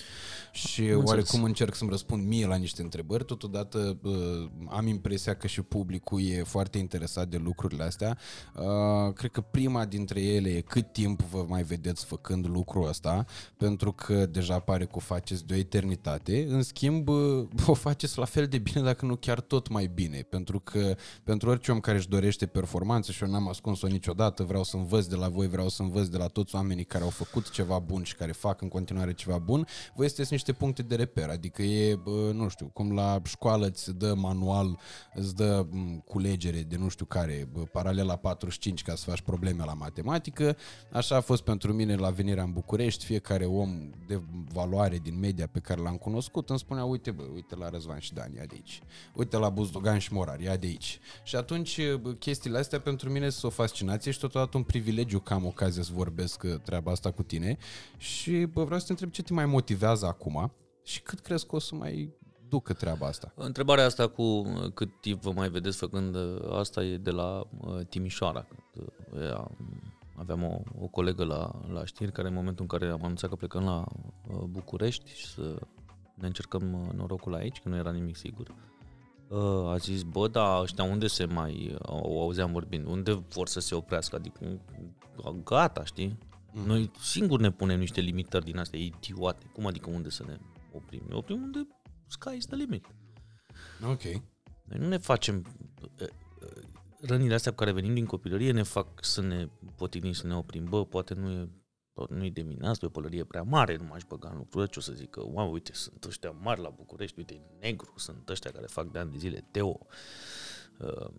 Și 0.51 0.81
Am 0.81 0.87
oarecum 0.87 1.13
înțeles. 1.13 1.45
încerc 1.45 1.75
să-mi 1.75 1.89
răspund 1.89 2.27
mie 2.27 2.45
la 2.45 2.55
niște 2.55 2.81
întrebări, 2.81 3.25
totodată 3.25 3.97
bă, 4.01 4.47
am 4.69 4.87
impresia 4.87 5.35
că 5.35 5.47
și 5.47 5.61
publicul 5.61 6.21
e 6.21 6.43
foarte 6.43 6.77
interesat 6.77 7.27
de 7.27 7.37
lucrurile 7.37 7.83
astea. 7.83 8.17
Uh, 8.55 9.13
cred 9.13 9.31
că 9.31 9.41
prima 9.41 9.85
dintre 9.85 10.21
ele 10.21 10.49
e 10.49 10.61
cât 10.61 10.91
timp 10.91 11.21
vă 11.21 11.45
mai 11.47 11.63
vedeți 11.63 12.05
făcând 12.05 12.47
lucrul 12.47 12.87
ăsta, 12.87 13.25
pentru 13.57 13.91
că 13.91 14.25
deja 14.25 14.59
pare 14.59 14.85
că 14.85 14.91
o 14.95 14.99
faceți 14.99 15.45
de 15.45 15.53
o 15.53 15.57
eternitate 15.57 15.85
eternitate, 15.91 16.45
în 16.49 16.61
schimb 16.61 17.09
o 17.67 17.73
faceți 17.73 18.17
la 18.17 18.25
fel 18.25 18.45
de 18.45 18.57
bine, 18.57 18.81
dacă 18.81 19.05
nu 19.05 19.15
chiar 19.15 19.39
tot 19.39 19.69
mai 19.69 19.91
bine, 19.93 20.21
pentru 20.21 20.59
că 20.59 20.95
pentru 21.23 21.49
orice 21.49 21.71
om 21.71 21.79
care 21.79 21.97
își 21.97 22.09
dorește 22.09 22.45
performanță 22.45 23.11
și 23.11 23.23
eu 23.23 23.29
n-am 23.29 23.47
ascuns-o 23.47 23.87
niciodată, 23.87 24.43
vreau 24.43 24.63
să 24.63 24.77
învăț 24.77 25.05
de 25.05 25.15
la 25.15 25.27
voi, 25.27 25.47
vreau 25.47 25.69
să 25.69 25.81
învăț 25.81 26.07
de 26.07 26.17
la 26.17 26.27
toți 26.27 26.55
oamenii 26.55 26.83
care 26.83 27.03
au 27.03 27.09
făcut 27.09 27.49
ceva 27.49 27.79
bun 27.79 28.03
și 28.03 28.15
care 28.15 28.31
fac 28.31 28.61
în 28.61 28.67
continuare 28.67 29.13
ceva 29.13 29.37
bun, 29.37 29.67
voi 29.95 30.07
sunteți 30.07 30.31
niște 30.31 30.53
puncte 30.53 30.81
de 30.81 30.95
reper, 30.95 31.29
adică 31.29 31.61
e, 31.61 31.99
nu 32.33 32.47
știu, 32.47 32.69
cum 32.73 32.93
la 32.93 33.19
școală 33.23 33.65
îți 33.65 33.97
dă 33.97 34.13
manual, 34.13 34.79
îți 35.13 35.35
dă 35.35 35.65
culegere 36.05 36.61
de 36.61 36.77
nu 36.77 36.87
știu 36.87 37.05
care, 37.05 37.49
paralela 37.71 38.15
45 38.15 38.81
ca 38.81 38.95
să 38.95 39.09
faci 39.09 39.21
probleme 39.21 39.63
la 39.65 39.73
matematică, 39.73 40.57
așa 40.91 41.15
a 41.15 41.21
fost 41.21 41.43
pentru 41.43 41.73
mine 41.73 41.95
la 41.95 42.09
venirea 42.09 42.43
în 42.43 42.51
București, 42.51 43.05
fiecare 43.05 43.45
om 43.45 43.89
de 44.07 44.21
valoare 44.53 44.97
din 44.97 45.19
media 45.19 45.47
pe 45.47 45.59
care 45.59 45.76
care 45.77 45.89
l-am 45.89 45.97
cunoscut 45.97 46.49
îmi 46.49 46.59
spunea, 46.59 46.83
uite 46.83 47.11
bă, 47.11 47.23
uite 47.33 47.55
la 47.55 47.69
Răzvan 47.69 47.99
și 47.99 48.13
Dani, 48.13 48.35
ia 48.35 48.45
de 48.45 48.53
aici. 48.53 48.81
Uite 49.13 49.37
la 49.37 49.49
Buzdogan 49.49 49.97
și 49.97 50.13
Morar, 50.13 50.39
ia 50.39 50.57
de 50.57 50.67
aici. 50.67 50.99
Și 51.23 51.35
atunci 51.35 51.79
chestiile 52.19 52.57
astea 52.57 52.79
pentru 52.79 53.09
mine 53.09 53.29
sunt 53.29 53.51
o 53.51 53.55
fascinație 53.55 54.11
și 54.11 54.19
totodată 54.19 54.57
un 54.57 54.63
privilegiu 54.63 55.19
că 55.19 55.33
am 55.33 55.45
ocazia 55.45 55.83
să 55.83 55.91
vorbesc 55.93 56.43
uh, 56.43 56.55
treaba 56.63 56.91
asta 56.91 57.11
cu 57.11 57.23
tine 57.23 57.57
și 57.97 58.31
bă, 58.31 58.63
vreau 58.63 58.79
să 58.79 58.85
te 58.85 58.91
întreb 58.91 59.11
ce 59.11 59.23
te 59.23 59.33
mai 59.33 59.45
motivează 59.45 60.05
acum 60.05 60.51
și 60.83 61.01
cât 61.01 61.19
crezi 61.19 61.45
că 61.45 61.55
o 61.55 61.59
să 61.59 61.75
mai 61.75 62.13
ducă 62.49 62.73
treaba 62.73 63.07
asta? 63.07 63.33
Întrebarea 63.35 63.85
asta 63.85 64.07
cu 64.07 64.21
uh, 64.21 64.71
cât 64.73 64.89
timp 65.01 65.21
vă 65.21 65.31
mai 65.31 65.49
vedeți 65.49 65.77
făcând 65.77 66.15
uh, 66.15 66.51
asta 66.51 66.83
e 66.83 66.97
de 66.97 67.11
la 67.11 67.47
Timișoara. 67.89 68.47
Aveam 70.19 70.43
o, 70.43 70.61
o 70.79 70.87
colegă 70.87 71.23
la, 71.23 71.51
la 71.71 71.85
știri 71.85 72.11
care 72.11 72.27
în 72.27 72.33
momentul 72.33 72.61
în 72.69 72.77
care 72.77 72.91
am 72.91 73.03
anunțat 73.03 73.29
că 73.29 73.35
plecăm 73.35 73.63
la 73.63 73.85
uh, 74.27 74.43
București 74.49 75.13
și 75.13 75.25
să 75.25 75.59
ne 76.15 76.27
încercăm 76.27 76.73
uh, 76.73 76.93
norocul 76.93 77.35
aici, 77.35 77.59
că 77.59 77.69
nu 77.69 77.75
era 77.75 77.91
nimic 77.91 78.15
sigur, 78.15 78.55
uh, 79.27 79.69
a 79.69 79.77
zis, 79.77 80.03
bă, 80.03 80.27
da, 80.27 80.59
ăștia 80.61 80.83
unde 80.83 81.07
se 81.07 81.25
mai, 81.25 81.75
o 81.85 82.21
auzeam 82.21 82.51
vorbind, 82.51 82.85
unde 82.85 83.13
vor 83.29 83.47
să 83.47 83.59
se 83.59 83.75
oprească, 83.75 84.15
adică 84.15 84.61
gata, 85.43 85.83
știi? 85.83 86.17
Mm. 86.53 86.65
Noi 86.65 86.91
singuri 86.99 87.41
ne 87.41 87.51
punem 87.51 87.79
niște 87.79 88.01
limitări 88.01 88.45
din 88.45 88.57
astea 88.57 88.79
idiote. 88.79 89.45
Cum 89.53 89.65
adică 89.65 89.89
unde 89.89 90.09
să 90.09 90.23
ne 90.27 90.37
oprim? 90.73 91.01
Ne 91.07 91.15
oprim 91.15 91.41
unde 91.41 91.67
sky 92.05 92.35
is 92.35 92.45
the 92.45 92.55
limit. 92.55 92.85
Ok. 93.91 94.03
Noi 94.63 94.79
nu 94.79 94.87
ne 94.87 94.97
facem 94.97 95.45
rănile 97.07 97.33
astea 97.33 97.51
cu 97.51 97.57
care 97.57 97.71
venim 97.71 97.93
din 97.93 98.05
copilărie 98.05 98.51
ne 98.51 98.63
fac 98.63 99.03
să 99.05 99.21
ne 99.21 99.49
potignim, 99.75 100.11
să 100.11 100.27
ne 100.27 100.35
oprim. 100.35 100.65
Bă, 100.69 100.85
poate 100.85 101.13
nu 101.13 101.29
e 101.29 101.49
nu 102.09 102.25
e 102.25 102.29
de 102.29 102.41
mine, 102.41 102.67
asta 102.67 102.85
e 102.85 102.87
o 102.87 102.91
pălărie 102.91 103.23
prea 103.23 103.43
mare, 103.43 103.75
nu 103.75 103.83
m-aș 103.83 104.03
băga 104.07 104.29
în 104.29 104.37
lucruri, 104.37 104.69
ce 104.69 104.79
o 104.79 104.81
să 104.81 104.93
zic 104.93 105.09
că, 105.09 105.21
wow, 105.23 105.51
uite, 105.51 105.73
sunt 105.73 106.03
ăștia 106.03 106.31
mari 106.31 106.61
la 106.61 106.69
București, 106.69 107.17
uite, 107.17 107.41
negru, 107.59 107.93
sunt 107.95 108.29
ăștia 108.29 108.51
care 108.51 108.65
fac 108.65 108.91
de 108.91 108.99
ani 108.99 109.11
de 109.11 109.17
zile, 109.17 109.47
Teo, 109.51 109.79
uh, 110.79 111.09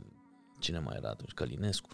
cine 0.59 0.79
mai 0.79 0.97
era 0.97 1.09
atunci, 1.09 1.33
Călinescu, 1.33 1.89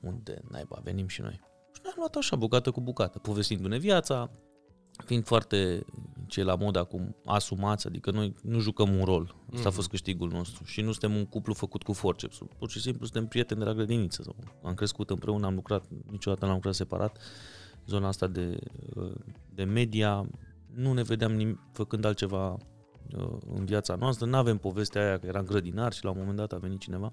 unde 0.00 0.42
naiba, 0.50 0.80
venim 0.82 1.06
și 1.08 1.20
noi. 1.20 1.40
Și 1.72 1.80
am 1.84 1.92
luat 1.96 2.14
așa, 2.14 2.36
bucată 2.36 2.70
cu 2.70 2.80
bucată, 2.80 3.18
povestindu-ne 3.18 3.78
viața, 3.78 4.30
fiind 5.04 5.24
foarte 5.24 5.84
ce 6.32 6.42
la 6.42 6.54
mod 6.54 6.76
acum, 6.76 7.16
asumați, 7.24 7.86
adică 7.86 8.10
noi 8.10 8.34
nu 8.42 8.58
jucăm 8.58 8.98
un 8.98 9.04
rol. 9.04 9.34
Asta 9.54 9.68
a 9.68 9.70
fost 9.70 9.88
câștigul 9.88 10.30
nostru. 10.30 10.64
Și 10.64 10.80
nu 10.80 10.90
suntem 10.90 11.16
un 11.16 11.26
cuplu 11.26 11.54
făcut 11.54 11.82
cu 11.82 11.92
forcepsul. 11.92 12.48
Pur 12.58 12.70
și 12.70 12.80
simplu 12.80 13.04
suntem 13.04 13.26
prieteni 13.26 13.60
de 13.60 13.66
la 13.66 13.72
grădiniță. 13.72 14.22
Sau 14.22 14.36
am 14.62 14.74
crescut 14.74 15.10
împreună, 15.10 15.46
am 15.46 15.54
lucrat, 15.54 15.84
niciodată 16.10 16.44
n-am 16.44 16.54
lucrat 16.54 16.74
separat. 16.74 17.18
Zona 17.86 18.08
asta 18.08 18.26
de, 18.26 18.58
de 19.54 19.64
media, 19.64 20.26
nu 20.74 20.92
ne 20.92 21.02
vedeam 21.02 21.32
nim- 21.32 21.72
făcând 21.72 22.04
altceva 22.04 22.56
uh, 23.16 23.36
în 23.54 23.64
viața 23.64 23.94
noastră. 23.94 24.26
Nu 24.26 24.36
avem 24.36 24.58
povestea 24.58 25.02
aia 25.02 25.18
că 25.18 25.26
eram 25.26 25.44
grădinar 25.44 25.92
și 25.92 26.04
la 26.04 26.10
un 26.10 26.18
moment 26.18 26.36
dat 26.36 26.52
a 26.52 26.56
venit 26.56 26.80
cineva. 26.80 27.12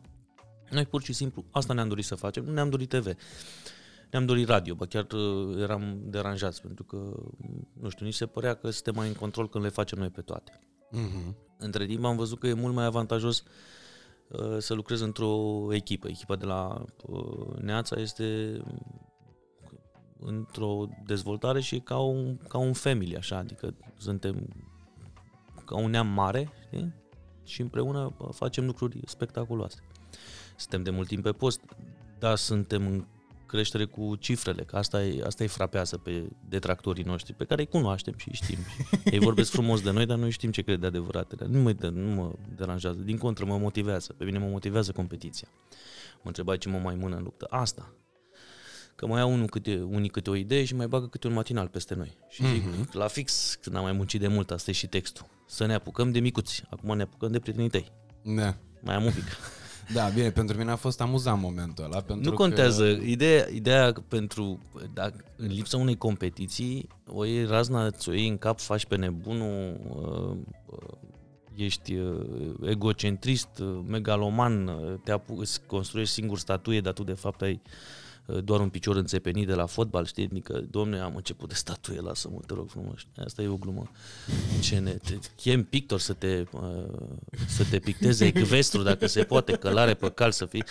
Noi 0.69 0.85
pur 0.85 1.01
și 1.01 1.13
simplu 1.13 1.45
asta 1.51 1.73
ne-am 1.73 1.87
dorit 1.87 2.05
să 2.05 2.15
facem. 2.15 2.43
Nu 2.43 2.53
ne-am 2.53 2.69
dorit 2.69 2.89
TV 2.89 3.15
ne-am 4.11 4.25
dorit 4.25 4.47
radio, 4.47 4.75
bă, 4.75 4.85
chiar 4.85 5.07
uh, 5.11 5.61
eram 5.61 5.99
deranjați, 6.03 6.61
pentru 6.61 6.83
că, 6.83 6.97
nu 7.73 7.89
știu, 7.89 8.05
ni 8.05 8.11
se 8.11 8.25
părea 8.25 8.53
că 8.53 8.69
suntem 8.69 8.95
mai 8.95 9.07
în 9.07 9.13
control 9.13 9.49
când 9.49 9.63
le 9.63 9.69
facem 9.69 9.97
noi 9.97 10.09
pe 10.09 10.21
toate. 10.21 10.59
Mhm. 10.91 11.35
Între 11.57 11.85
timp 11.85 12.03
am 12.03 12.15
văzut 12.15 12.39
că 12.39 12.47
e 12.47 12.53
mult 12.53 12.73
mai 12.73 12.85
avantajos 12.85 13.43
uh, 14.27 14.57
să 14.57 14.73
lucrez 14.73 15.01
într-o 15.01 15.67
echipă. 15.73 16.07
Echipa 16.07 16.35
de 16.35 16.45
la 16.45 16.85
uh, 17.05 17.55
Neața 17.61 17.99
este 17.99 18.57
într-o 20.19 20.87
dezvoltare 21.05 21.59
și 21.59 21.75
e 21.75 21.79
ca 21.79 21.97
un, 21.97 22.37
ca 22.37 22.57
un 22.57 22.73
family, 22.73 23.15
așa, 23.15 23.37
adică 23.37 23.75
suntem 23.97 24.47
ca 25.65 25.77
un 25.77 25.89
neam 25.89 26.07
mare, 26.07 26.49
știi? 26.65 26.93
Și 27.43 27.61
împreună 27.61 28.13
bă, 28.17 28.29
facem 28.31 28.65
lucruri 28.65 28.99
spectaculoase. 29.05 29.79
Suntem 30.57 30.83
de 30.83 30.89
mult 30.89 31.07
timp 31.07 31.23
pe 31.23 31.31
post, 31.31 31.61
dar 32.19 32.35
suntem 32.35 32.87
în 32.87 33.05
creștere 33.49 33.85
cu 33.85 34.15
cifrele, 34.15 34.63
că 34.63 34.75
asta 34.75 35.03
e, 35.03 35.23
asta 35.25 35.43
e 35.43 35.47
frapează 35.47 35.97
pe 35.97 36.29
detractorii 36.49 37.03
noștri, 37.03 37.33
pe 37.33 37.43
care 37.43 37.61
îi 37.61 37.67
cunoaștem 37.67 38.13
și 38.17 38.27
îi 38.27 38.33
știm. 38.33 38.57
Ei 39.13 39.19
vorbesc 39.19 39.51
frumos 39.51 39.81
de 39.81 39.91
noi, 39.91 40.05
dar 40.05 40.17
noi 40.17 40.29
știm 40.29 40.51
ce 40.51 40.61
cred 40.61 40.79
de 40.79 40.85
adevăratele. 40.85 41.45
Nu 41.49 41.59
mă, 41.59 41.89
nu 41.89 42.13
mă 42.13 42.31
deranjează, 42.55 42.99
din 42.99 43.17
contră 43.17 43.45
mă 43.45 43.57
motivează. 43.57 44.13
Pe 44.13 44.23
mine 44.23 44.37
mă 44.37 44.47
motivează 44.47 44.91
competiția. 44.91 45.47
Mă 46.15 46.23
întrebai 46.23 46.57
ce 46.57 46.69
mă 46.69 46.77
mai 46.77 46.95
mână 46.95 47.15
în 47.15 47.23
luptă. 47.23 47.45
Asta. 47.49 47.93
Că 48.95 49.07
mai 49.07 49.21
au 49.21 49.33
unul 49.33 49.47
câte, 49.47 49.81
unii 49.81 50.09
câte 50.09 50.29
o 50.29 50.35
idee 50.35 50.63
și 50.63 50.75
mai 50.75 50.87
bagă 50.87 51.07
câte 51.07 51.27
un 51.27 51.33
matinal 51.33 51.67
peste 51.67 51.95
noi. 51.95 52.17
Și 52.29 52.47
zic, 52.47 52.63
mm-hmm. 52.63 52.91
la 52.91 53.07
fix, 53.07 53.57
când 53.61 53.75
am 53.75 53.83
mai 53.83 53.91
muncit 53.91 54.19
de 54.19 54.27
mult, 54.27 54.51
asta 54.51 54.69
e 54.69 54.73
și 54.73 54.87
textul. 54.87 55.25
Să 55.47 55.65
ne 55.65 55.73
apucăm 55.73 56.11
de 56.11 56.19
micuți. 56.19 56.63
Acum 56.69 56.95
ne 56.95 57.01
apucăm 57.01 57.31
de 57.31 57.39
prietenii 57.39 57.69
tăi. 57.69 57.91
Da. 58.23 58.57
Mai 58.81 58.95
am 58.95 59.03
un 59.03 59.11
pic. 59.11 59.23
Da, 59.93 60.09
bine, 60.13 60.31
pentru 60.31 60.57
mine 60.57 60.71
a 60.71 60.75
fost 60.75 61.01
amuzant 61.01 61.41
momentul 61.41 61.83
ăla. 61.83 62.01
Pentru 62.01 62.29
Nu 62.29 62.35
contează. 62.35 62.95
Că... 62.95 63.03
Ideea, 63.03 63.47
ideea 63.53 63.91
că 63.91 64.01
pentru, 64.07 64.59
dacă, 64.93 65.23
în 65.35 65.47
lipsa 65.47 65.77
unei 65.77 65.97
competiții, 65.97 66.87
o 67.07 67.25
iei 67.25 67.45
razna, 67.45 67.91
ți-o 67.91 68.13
iei 68.13 68.27
în 68.27 68.37
cap, 68.37 68.59
faci 68.59 68.85
pe 68.85 68.95
nebunul, 68.95 69.79
uh, 69.89 70.37
uh, 70.65 70.97
ești 71.55 71.93
uh, 71.93 72.53
egocentrist, 72.61 73.59
uh, 73.59 73.79
megaloman, 73.87 74.67
uh, 74.67 74.93
te 75.03 75.11
apu- 75.11 75.39
îți 75.39 75.61
construiești 75.65 76.13
singur 76.13 76.37
statuie, 76.37 76.81
dar 76.81 76.93
tu 76.93 77.03
de 77.03 77.13
fapt 77.13 77.41
ai 77.41 77.61
uh, 77.65 77.71
doar 78.43 78.59
un 78.59 78.69
picior 78.69 78.95
înțepenit 78.95 79.47
de 79.47 79.53
la 79.53 79.65
fotbal, 79.65 80.05
știi? 80.05 80.27
Adică, 80.31 80.65
domne, 80.69 80.99
am 80.99 81.15
început 81.15 81.47
de 81.49 81.55
statuie, 81.55 81.99
lasă-mă, 81.99 82.39
te 82.47 82.53
rog 82.53 82.69
frumos. 82.69 83.01
Asta 83.25 83.41
e 83.41 83.47
o 83.47 83.57
glumă. 83.57 83.91
Ce 84.61 84.79
ne, 84.79 84.91
te 84.91 85.17
chem 85.35 85.63
pictor 85.63 85.99
să 85.99 86.13
te, 86.13 86.43
uh, 86.51 86.61
să 87.47 87.63
te 87.69 87.79
picteze 87.79 88.25
ecvestru, 88.25 88.81
dacă 88.81 89.07
se 89.07 89.23
poate, 89.23 89.51
călare 89.51 89.93
pe 89.93 90.09
cal 90.11 90.31
să 90.31 90.45
fii. 90.45 90.63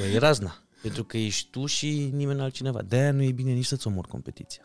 O 0.00 0.04
e 0.04 0.18
razna. 0.18 0.62
Pentru 0.82 1.04
că 1.04 1.16
ești 1.16 1.50
tu 1.50 1.66
și 1.66 2.10
nimeni 2.12 2.40
altcineva. 2.40 2.82
De-aia 2.82 3.12
nu 3.12 3.22
e 3.22 3.32
bine 3.32 3.52
nici 3.52 3.64
să-ți 3.64 3.86
omori 3.86 4.08
competiția. 4.08 4.64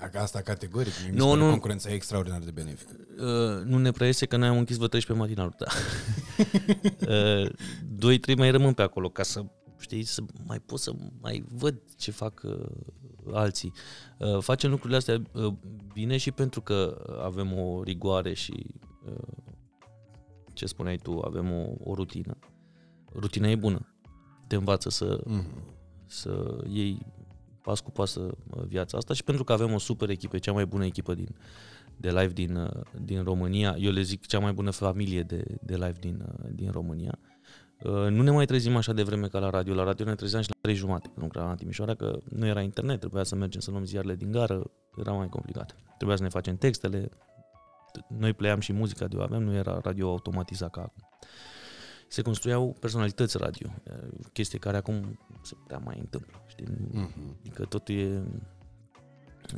Dacă 0.00 0.18
Asta 0.18 0.40
categoric. 0.40 0.92
Mi 1.10 1.16
Nu, 1.16 1.26
nu, 1.26 1.34
nu. 1.34 1.44
nu. 1.44 1.50
Concurența 1.50 1.90
e 1.90 1.94
extraordinar 1.94 2.40
de 2.40 2.50
benefică. 2.50 2.92
Uh, 3.18 3.64
nu 3.64 3.78
ne 3.78 3.90
prea 3.90 4.06
iese 4.06 4.26
că 4.26 4.36
noi 4.36 4.48
am 4.48 4.58
închis 4.58 4.76
vă 4.76 4.88
13 4.88 5.26
matinalul, 5.26 5.54
da. 5.58 5.66
uh, 7.14 7.50
doi, 8.04 8.18
trei 8.18 8.36
mai 8.36 8.50
rămân 8.50 8.72
pe 8.72 8.82
acolo 8.82 9.08
ca 9.08 9.22
să, 9.22 9.44
știi, 9.88 10.04
să 10.04 10.22
mai 10.46 10.60
pot 10.60 10.78
să 10.78 10.92
mai 11.20 11.44
văd 11.48 11.80
ce 11.96 12.10
fac 12.10 12.42
uh, 12.44 12.66
alții. 13.32 13.72
Uh, 14.18 14.38
facem 14.40 14.70
lucrurile 14.70 14.96
astea 14.98 15.22
uh, 15.32 15.52
bine 15.92 16.16
și 16.16 16.30
pentru 16.30 16.60
că 16.60 17.04
avem 17.22 17.58
o 17.58 17.82
rigoare 17.82 18.34
și, 18.34 18.66
uh, 19.06 19.52
ce 20.52 20.66
spuneai 20.66 20.96
tu, 20.96 21.20
avem 21.20 21.52
o, 21.52 21.74
o 21.78 21.94
rutină. 21.94 22.38
Rutina 23.14 23.48
e 23.48 23.56
bună. 23.56 23.94
Te 24.46 24.54
învață 24.56 24.88
să, 24.90 25.20
Mhm. 25.24 25.46
să 26.06 26.64
iei 26.68 27.06
pas 27.62 27.80
cu 27.80 27.90
pas 27.90 28.14
uh, 28.14 28.32
viața 28.66 28.96
asta 28.96 29.14
și 29.14 29.24
pentru 29.24 29.44
că 29.44 29.52
avem 29.52 29.72
o 29.72 29.78
super 29.78 30.10
echipă, 30.10 30.38
cea 30.38 30.52
mai 30.52 30.66
bună 30.66 30.84
echipă 30.84 31.14
din, 31.14 31.28
de 31.96 32.08
live 32.08 32.32
din, 32.32 32.56
uh, 32.56 32.80
din 33.02 33.22
România, 33.22 33.76
eu 33.78 33.90
le 33.90 34.02
zic 34.02 34.26
cea 34.26 34.38
mai 34.38 34.52
bună 34.52 34.70
familie 34.70 35.22
de, 35.22 35.44
de 35.62 35.74
live 35.74 35.96
din, 36.00 36.24
uh, 36.28 36.50
din 36.54 36.70
România, 36.70 37.18
uh, 37.22 37.27
nu 37.84 38.22
ne 38.22 38.30
mai 38.30 38.44
trezim 38.44 38.76
așa 38.76 38.92
de 38.92 39.02
vreme 39.02 39.26
ca 39.26 39.38
la 39.38 39.50
radio. 39.50 39.74
La 39.74 39.84
radio 39.84 40.04
ne 40.04 40.14
trezeam 40.14 40.42
și 40.42 40.48
la 40.48 40.56
3 40.60 40.74
jumate 40.74 41.08
când 41.08 41.22
lucram 41.22 41.46
la 41.46 41.54
Timișoara, 41.54 41.94
că 41.94 42.18
nu 42.30 42.46
era 42.46 42.60
internet, 42.60 42.98
trebuia 42.98 43.24
să 43.24 43.34
mergem 43.34 43.60
să 43.60 43.70
luăm 43.70 43.84
ziarele 43.84 44.14
din 44.14 44.30
gară, 44.30 44.70
era 44.96 45.12
mai 45.12 45.28
complicat. 45.28 45.76
Trebuia 45.96 46.16
să 46.16 46.22
ne 46.22 46.28
facem 46.28 46.56
textele, 46.56 47.08
noi 48.08 48.32
pleiam 48.32 48.60
și 48.60 48.72
muzica 48.72 49.06
de 49.06 49.16
o 49.16 49.22
aveam, 49.22 49.42
nu 49.42 49.54
era 49.54 49.80
radio 49.82 50.08
automatizat 50.08 50.70
ca 50.70 50.80
acum. 50.80 51.08
Se 52.08 52.22
construiau 52.22 52.76
personalități 52.80 53.38
radio, 53.38 53.68
uh, 53.84 54.08
chestie 54.32 54.58
care 54.58 54.76
acum 54.76 55.18
se 55.42 55.54
prea 55.66 55.78
mai 55.78 55.96
întâmplă. 55.98 56.42
Știi? 56.46 56.66
Mhm. 56.90 57.36
Adică 57.40 57.64
totul 57.64 57.94
e 57.94 58.22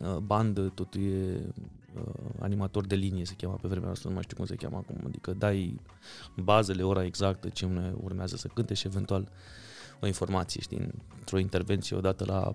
uh, 0.02 0.16
bandă, 0.16 0.68
totul 0.68 1.02
e 1.02 1.36
uh, 1.46 1.64
animator 2.38 2.86
de 2.86 2.94
linie 2.94 3.24
se 3.24 3.34
cheamă 3.36 3.58
pe 3.62 3.68
vremea 3.68 3.90
asta, 3.90 4.08
nu 4.08 4.14
mai 4.14 4.22
știu 4.22 4.36
cum 4.36 4.46
se 4.46 4.54
cheamă 4.54 4.76
acum. 4.76 5.00
Adică 5.06 5.32
dai 5.32 5.80
bazele, 6.36 6.82
ora 6.82 7.04
exactă, 7.04 7.48
ce 7.48 7.64
urme- 7.64 7.94
urmează 8.00 8.36
să 8.36 8.48
cânte 8.48 8.74
și 8.74 8.86
eventual 8.86 9.32
o 10.00 10.06
informație, 10.06 10.60
știi, 10.60 10.88
într-o 11.18 11.38
intervenție 11.38 11.96
odată 11.96 12.24
la 12.24 12.54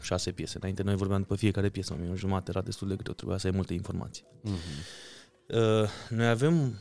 șase 0.00 0.32
piese. 0.32 0.56
Înainte 0.56 0.82
noi 0.82 0.96
vorbeam 0.96 1.20
după 1.20 1.34
fiecare 1.34 1.68
piesă, 1.68 1.92
o 1.92 1.96
minut 2.00 2.16
jumate, 2.16 2.50
era 2.50 2.60
destul 2.60 2.88
de 2.88 2.96
greu, 2.96 3.14
trebuia 3.14 3.36
să 3.36 3.46
ai 3.46 3.52
multe 3.52 3.74
informații. 3.74 4.24
Mhm. 4.42 4.54
Uh, 5.46 5.88
noi 6.08 6.28
avem 6.28 6.74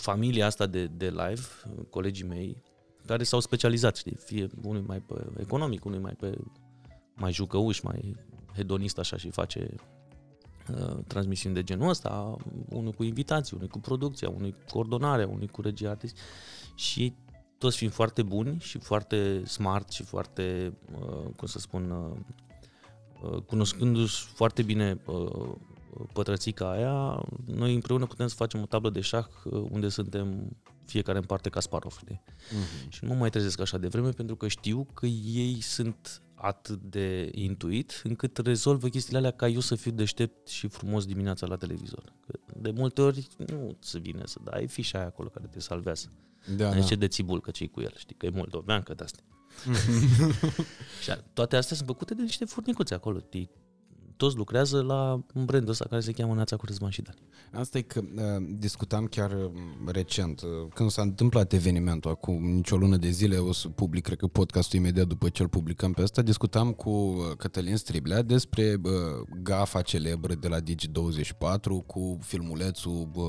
familia 0.00 0.46
asta 0.46 0.66
de, 0.66 0.86
de 0.86 1.08
live, 1.08 1.42
colegii 1.90 2.24
mei, 2.24 2.62
care 3.06 3.24
s-au 3.24 3.40
specializat, 3.40 3.96
știi, 3.96 4.16
fie 4.24 4.48
unul 4.62 4.82
mai 4.82 5.00
pe 5.00 5.14
economic, 5.36 5.84
unul 5.84 6.00
mai 6.00 6.12
pe 6.12 6.38
mai 7.14 7.32
jucăuș, 7.32 7.80
mai 7.80 8.16
hedonist 8.54 8.98
așa 8.98 9.16
și 9.16 9.30
face 9.30 9.68
uh, 9.72 9.91
transmisiuni 11.06 11.54
de 11.54 11.62
genul 11.62 11.88
ăsta, 11.88 12.36
unul 12.68 12.92
cu 12.92 13.02
invitații, 13.02 13.56
unul 13.56 13.68
cu 13.68 13.78
producția, 13.78 14.28
unul 14.28 14.50
cu 14.50 14.72
coordonarea, 14.72 15.26
unul 15.26 15.46
cu 15.46 15.60
regia 15.60 15.90
artist 15.90 16.16
și 16.74 17.14
toți 17.58 17.76
fiind 17.76 17.92
foarte 17.92 18.22
buni 18.22 18.56
și 18.60 18.78
foarte 18.78 19.44
smart 19.44 19.90
și 19.90 20.02
foarte, 20.02 20.72
uh, 21.00 21.26
cum 21.36 21.46
să 21.46 21.58
spun, 21.58 21.90
uh, 21.90 23.30
uh, 23.30 23.42
cunoscându-și 23.42 24.24
foarte 24.24 24.62
bine 24.62 25.00
uh, 25.06 25.52
pătrățica 26.12 26.70
aia, 26.70 27.22
noi 27.44 27.74
împreună 27.74 28.06
putem 28.06 28.26
să 28.26 28.34
facem 28.34 28.60
o 28.60 28.66
tablă 28.66 28.90
de 28.90 29.00
șah 29.00 29.26
uh, 29.44 29.64
unde 29.70 29.88
suntem 29.88 30.56
fiecare 30.84 31.18
în 31.18 31.24
parte 31.24 31.48
Kasparov. 31.48 31.96
Știi? 31.98 32.22
Mhm. 32.50 32.90
Și 32.90 33.04
nu 33.04 33.12
mă 33.12 33.18
mai 33.18 33.30
trezesc 33.30 33.60
așa 33.60 33.78
de 33.78 33.88
vreme 33.88 34.10
pentru 34.10 34.36
că 34.36 34.48
știu 34.48 34.86
că 34.94 35.06
ei 35.06 35.60
sunt 35.60 36.22
atât 36.44 36.80
de 36.82 37.30
intuit 37.34 38.00
încât 38.04 38.36
rezolvă 38.38 38.88
chestiile 38.88 39.18
alea 39.18 39.30
ca 39.30 39.48
eu 39.48 39.60
să 39.60 39.74
fiu 39.74 39.90
deștept 39.90 40.48
și 40.48 40.68
frumos 40.68 41.04
dimineața 41.06 41.46
la 41.46 41.56
televizor. 41.56 42.12
Că 42.26 42.38
de 42.56 42.70
multe 42.70 43.00
ori 43.02 43.26
nu 43.36 43.76
se 43.78 43.98
vine 43.98 44.22
să 44.24 44.38
dai 44.44 44.66
fișa 44.66 44.98
aia 44.98 45.06
acolo 45.06 45.28
care 45.28 45.46
te 45.46 45.60
salvează. 45.60 46.08
Da, 46.56 46.68
Da, 46.68 46.74
da. 46.74 46.80
ce 46.80 46.94
de 46.94 47.08
țibul, 47.08 47.40
că 47.40 47.50
ce 47.50 47.66
cu 47.66 47.80
el, 47.80 47.92
știi, 47.96 48.14
că 48.16 48.26
e 48.26 48.30
moldovean, 48.30 48.82
că 48.82 48.94
de-astea. 48.94 49.22
și 51.02 51.10
a- 51.10 51.24
toate 51.32 51.56
astea 51.56 51.76
sunt 51.76 51.88
făcute 51.88 52.14
de 52.14 52.22
niște 52.22 52.44
furnicuțe 52.44 52.94
acolo. 52.94 53.22
Ei, 53.30 53.50
toți 54.22 54.36
lucrează 54.36 54.82
la 54.82 55.20
un 55.34 55.44
brand 55.44 55.68
ăsta 55.68 55.86
care 55.88 56.00
se 56.00 56.12
cheamă 56.12 56.34
Neața 56.34 56.56
cu 56.56 56.66
Răzvan 56.66 56.90
și 56.90 57.02
Dani. 57.02 57.18
Asta 57.52 57.78
e 57.78 57.80
că 57.80 58.00
uh, 58.16 58.22
discutam 58.58 59.04
chiar 59.06 59.30
uh, 59.32 59.50
recent, 59.86 60.40
uh, 60.40 60.48
când 60.74 60.90
s-a 60.90 61.02
întâmplat 61.02 61.52
evenimentul, 61.52 62.10
acum 62.10 62.44
nicio 62.54 62.76
lună 62.76 62.96
de 62.96 63.10
zile, 63.10 63.36
o 63.36 63.52
să 63.52 63.68
public, 63.68 64.02
cred 64.02 64.18
că 64.18 64.26
podcastul 64.26 64.78
imediat 64.78 65.06
după 65.06 65.28
ce 65.28 65.42
îl 65.42 65.48
publicăm 65.48 65.92
pe 65.92 66.02
ăsta, 66.02 66.22
discutam 66.22 66.72
cu 66.72 66.90
uh, 66.90 67.36
Cătălin 67.36 67.76
Striblea 67.76 68.22
despre 68.22 68.74
uh, 68.84 68.92
gafa 69.42 69.82
celebră 69.82 70.34
de 70.34 70.48
la 70.48 70.58
Digi24 70.60 71.86
cu 71.86 72.18
filmulețul 72.20 73.08
uh, 73.14 73.24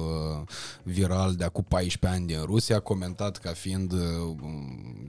viral 0.84 1.34
de 1.36 1.44
acum 1.44 1.66
14 1.68 2.20
ani 2.20 2.28
din 2.28 2.46
Rusia, 2.46 2.80
comentat 2.80 3.38
ca 3.38 3.52
fiind 3.52 3.92
uh, 3.92 4.00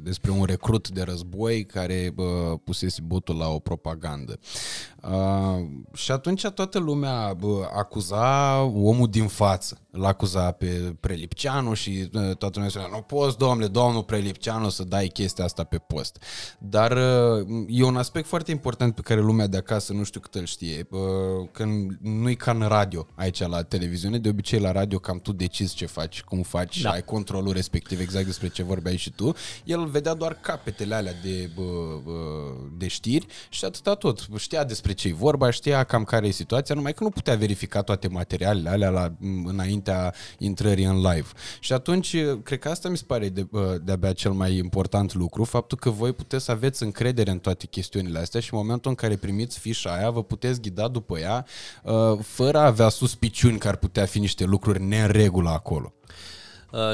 despre 0.02 0.30
un 0.30 0.44
recrut 0.44 0.88
de 0.88 1.02
război 1.02 1.64
care 1.64 2.10
bă, 2.14 2.56
pusese 2.64 3.00
botul 3.02 3.36
la 3.36 3.48
o 3.48 3.58
propagandă. 3.58 4.38
Uh, 5.02 5.73
și 5.92 6.10
atunci 6.10 6.46
toată 6.46 6.78
lumea 6.78 7.34
bă, 7.38 7.68
acuza 7.74 8.60
omul 8.62 9.08
din 9.08 9.26
față. 9.26 9.78
L-acuza 9.90 10.50
pe 10.50 10.96
Prelipceanu 11.00 11.74
și 11.74 12.10
uh, 12.12 12.36
toată 12.36 12.50
lumea 12.54 12.68
spunea, 12.68 12.88
nu 12.92 13.00
poți, 13.00 13.38
domnule, 13.38 13.66
domnul 13.66 14.02
Prelipceanu, 14.02 14.68
să 14.68 14.84
dai 14.84 15.06
chestia 15.06 15.44
asta 15.44 15.64
pe 15.64 15.78
post. 15.78 16.22
Dar 16.58 16.90
uh, 16.92 17.64
e 17.68 17.84
un 17.84 17.96
aspect 17.96 18.26
foarte 18.26 18.50
important 18.50 18.94
pe 18.94 19.00
care 19.00 19.20
lumea 19.20 19.46
de 19.46 19.56
acasă 19.56 19.92
nu 19.92 20.04
știu 20.04 20.20
cât 20.20 20.34
îl 20.34 20.44
știe. 20.44 20.86
Uh, 20.90 21.00
când 21.52 21.98
nu-i 22.00 22.36
ca 22.36 22.50
în 22.50 22.60
radio 22.60 23.06
aici 23.14 23.46
la 23.46 23.62
televiziune, 23.62 24.18
de 24.18 24.28
obicei 24.28 24.60
la 24.60 24.72
radio 24.72 24.98
cam 24.98 25.18
tu 25.18 25.32
decizi 25.32 25.74
ce 25.74 25.86
faci, 25.86 26.22
cum 26.22 26.42
faci 26.42 26.80
da. 26.80 26.88
și 26.88 26.94
ai 26.94 27.02
controlul 27.02 27.52
respectiv 27.52 28.00
exact 28.00 28.26
despre 28.26 28.48
ce 28.48 28.62
vorbeai 28.62 28.96
și 28.96 29.10
tu. 29.10 29.34
El 29.64 29.86
vedea 29.86 30.14
doar 30.14 30.34
capetele 30.40 30.94
alea 30.94 31.14
de, 31.22 31.50
bă, 31.54 32.00
bă, 32.04 32.12
de 32.76 32.86
știri 32.86 33.26
și 33.48 33.64
atâta 33.64 33.94
tot. 33.94 34.26
Știa 34.36 34.64
despre 34.64 34.92
ce 34.92 35.08
e 35.08 35.12
vorba, 35.12 35.50
știa 35.54 35.84
cam 35.84 36.04
care 36.04 36.26
e 36.26 36.30
situația, 36.30 36.74
numai 36.74 36.92
că 36.92 37.04
nu 37.04 37.10
putea 37.10 37.34
verifica 37.34 37.82
toate 37.82 38.08
materialele 38.08 38.68
alea 38.68 38.90
la, 38.90 39.14
înaintea 39.44 40.14
intrării 40.38 40.84
în 40.84 40.96
live. 40.96 41.26
Și 41.60 41.72
atunci, 41.72 42.16
cred 42.42 42.58
că 42.58 42.68
asta 42.68 42.88
mi 42.88 42.96
se 42.96 43.04
pare 43.06 43.28
de, 43.28 43.46
de-abia 43.82 44.12
cel 44.12 44.32
mai 44.32 44.56
important 44.56 45.14
lucru, 45.14 45.44
faptul 45.44 45.78
că 45.78 45.90
voi 45.90 46.12
puteți 46.12 46.44
să 46.44 46.50
aveți 46.50 46.82
încredere 46.82 47.30
în 47.30 47.38
toate 47.38 47.66
chestiunile 47.66 48.18
astea 48.18 48.40
și 48.40 48.48
în 48.52 48.58
momentul 48.58 48.90
în 48.90 48.96
care 48.96 49.16
primiți 49.16 49.58
fișa 49.58 49.94
aia, 49.94 50.10
vă 50.10 50.22
puteți 50.22 50.60
ghida 50.60 50.88
după 50.88 51.18
ea, 51.18 51.46
fără 52.20 52.58
a 52.58 52.66
avea 52.66 52.88
suspiciuni 52.88 53.58
că 53.58 53.68
ar 53.68 53.76
putea 53.76 54.04
fi 54.04 54.18
niște 54.18 54.44
lucruri 54.44 54.82
neregulă 54.82 55.48
acolo. 55.48 55.92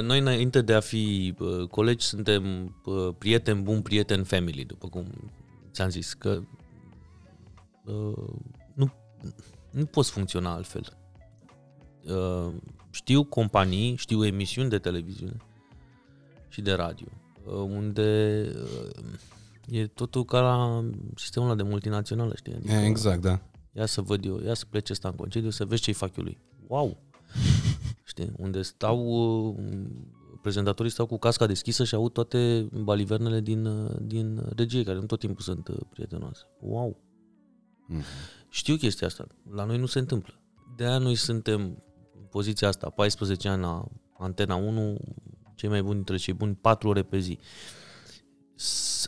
Noi, 0.02 0.18
înainte 0.18 0.60
de 0.60 0.74
a 0.74 0.80
fi 0.80 1.34
colegi, 1.70 2.04
suntem 2.04 2.74
prieteni 3.18 3.62
buni, 3.62 3.82
prieteni 3.82 4.24
family, 4.24 4.64
după 4.64 4.88
cum 4.88 5.06
ți-am 5.72 5.88
zis, 5.88 6.12
că 6.12 6.30
Uh, 6.30 6.59
nu, 8.74 8.92
nu 9.70 9.84
poți 9.84 10.10
funcționa 10.10 10.52
altfel. 10.52 10.98
Uh, 12.04 12.52
știu 12.90 13.24
companii, 13.24 13.96
știu 13.96 14.24
emisiuni 14.24 14.68
de 14.68 14.78
televiziune 14.78 15.36
și 16.48 16.60
de 16.60 16.72
radio, 16.72 17.06
uh, 17.44 17.52
unde 17.52 18.40
e 19.66 19.86
totul 19.86 20.24
ca 20.24 20.40
la 20.40 20.84
sistemul 21.16 21.48
ăla 21.48 21.56
de 21.56 21.68
multinațională, 21.68 22.32
știi? 22.36 22.54
Adică, 22.54 22.72
exact, 22.72 23.20
da. 23.20 23.40
Ia 23.72 23.86
să 23.86 24.00
văd 24.00 24.24
eu, 24.24 24.40
ia 24.40 24.54
să 24.54 24.64
plece 24.70 24.92
ăsta 24.92 25.08
în 25.08 25.14
concediu, 25.14 25.50
să 25.50 25.64
vezi 25.64 25.82
ce-i 25.82 25.92
fac 25.92 26.16
eu 26.16 26.24
lui. 26.24 26.38
Wow! 26.66 26.96
știi? 28.04 28.32
Unde 28.36 28.62
stau, 28.62 29.56
prezentatorii 30.42 30.90
stau 30.90 31.06
cu 31.06 31.18
casca 31.18 31.46
deschisă 31.46 31.84
și 31.84 31.94
aud 31.94 32.12
toate 32.12 32.68
balivernele 32.72 33.40
din, 33.40 33.88
din 34.06 34.42
regie, 34.56 34.82
care 34.82 34.98
nu 34.98 35.06
tot 35.06 35.18
timpul 35.18 35.42
sunt 35.42 35.70
prietenoase. 35.90 36.42
Wow! 36.60 37.09
Mm. 37.90 38.02
Știu 38.48 38.76
chestia 38.76 39.06
asta. 39.06 39.26
La 39.50 39.64
noi 39.64 39.78
nu 39.78 39.86
se 39.86 39.98
întâmplă. 39.98 40.34
De 40.76 40.84
aia 40.84 40.98
noi 40.98 41.14
suntem 41.14 41.60
în 42.14 42.26
poziția 42.30 42.68
asta, 42.68 42.90
14 42.90 43.48
ani 43.48 43.62
la 43.62 43.84
Antena 44.18 44.54
1, 44.54 44.98
cei 45.54 45.68
mai 45.68 45.82
buni 45.82 45.94
dintre 45.94 46.16
cei 46.16 46.34
buni, 46.34 46.54
4 46.54 46.88
ore 46.88 47.02
pe 47.02 47.18
zi. 47.18 47.38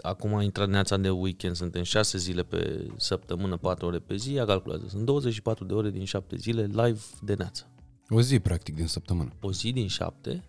Acum 0.01 0.35
a 0.35 0.43
intrat 0.43 0.69
neața 0.69 0.97
de 0.97 1.11
weekend, 1.11 1.57
suntem 1.57 1.83
6 1.83 2.19
zile 2.19 2.43
pe 2.43 2.91
săptămână, 2.97 3.57
4 3.57 3.87
ore 3.87 3.99
pe 3.99 4.17
zi, 4.17 4.39
a 4.39 4.45
calculează. 4.45 4.85
Sunt 4.89 5.05
24 5.05 5.65
de 5.65 5.75
ore 5.75 5.91
din 5.91 6.05
7 6.05 6.37
zile 6.37 6.63
live 6.63 7.01
de 7.21 7.35
neața. 7.35 7.67
O 8.09 8.21
zi, 8.21 8.41
practic, 8.41 8.75
din 8.75 8.87
săptămână. 8.87 9.33
O 9.41 9.53
zi 9.53 9.73
din 9.73 9.89
7 9.89 10.45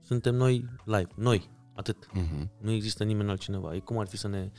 suntem 0.00 0.34
noi 0.34 0.64
live, 0.84 1.08
noi, 1.14 1.50
atât. 1.74 2.06
Uh-huh. 2.06 2.48
Nu 2.60 2.70
există 2.70 3.04
nimeni 3.04 3.30
altcineva. 3.30 3.74
E 3.74 3.78
cum 3.78 3.98
ar 3.98 4.06
fi 4.06 4.16
să 4.16 4.28
ne, 4.28 4.50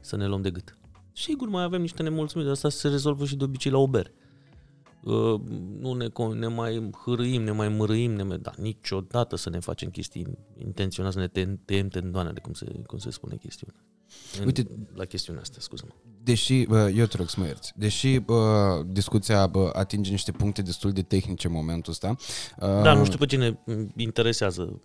să 0.00 0.16
ne 0.16 0.26
luăm 0.26 0.42
de 0.42 0.50
gât. 0.50 0.76
Sigur, 1.12 1.48
mai 1.48 1.62
avem 1.62 1.80
niște 1.80 2.02
nemulțumiri, 2.02 2.48
dar 2.48 2.56
asta 2.56 2.68
se 2.68 2.88
rezolvă 2.88 3.24
și 3.24 3.36
de 3.36 3.44
obicei 3.44 3.70
la 3.70 3.78
Uber. 3.78 4.12
Uh, 5.02 5.40
nu 5.78 5.92
ne, 5.92 6.06
ne 6.34 6.46
mai 6.46 6.90
hârâim, 7.04 7.42
ne 7.42 7.50
mai 7.50 7.68
mărâim, 7.68 8.12
ne 8.12 8.22
mai, 8.22 8.38
dar 8.38 8.54
niciodată 8.56 9.36
să 9.36 9.50
ne 9.50 9.58
facem 9.58 9.90
chestii 9.90 10.26
intenționate, 10.58 11.14
să 11.14 11.20
ne 11.20 11.56
tăiem 11.64 11.88
tendoanele, 11.88 12.40
cum 12.40 12.52
se, 12.52 12.82
cum 12.86 12.98
se 12.98 13.10
spune 13.10 13.36
chestiunea. 13.36 13.76
Uite, 14.44 14.66
la 14.94 15.04
chestiunea 15.04 15.42
asta, 15.42 15.56
scuză-mă. 15.60 15.92
Deși, 16.24 16.62
eu 16.94 17.06
te 17.06 17.16
rog 17.16 17.28
să 17.28 17.36
mă 17.38 17.46
ierți, 17.46 17.72
deși 17.76 18.18
bă, 18.18 18.82
discuția 18.86 19.46
bă, 19.46 19.70
atinge 19.72 20.10
niște 20.10 20.32
puncte 20.32 20.62
destul 20.62 20.92
de 20.92 21.02
tehnice 21.02 21.46
în 21.46 21.52
momentul 21.52 21.92
ăsta. 21.92 22.16
Da, 22.58 22.92
nu 22.94 23.04
știu 23.04 23.18
pe 23.18 23.26
cine 23.26 23.58
interesează 23.96 24.80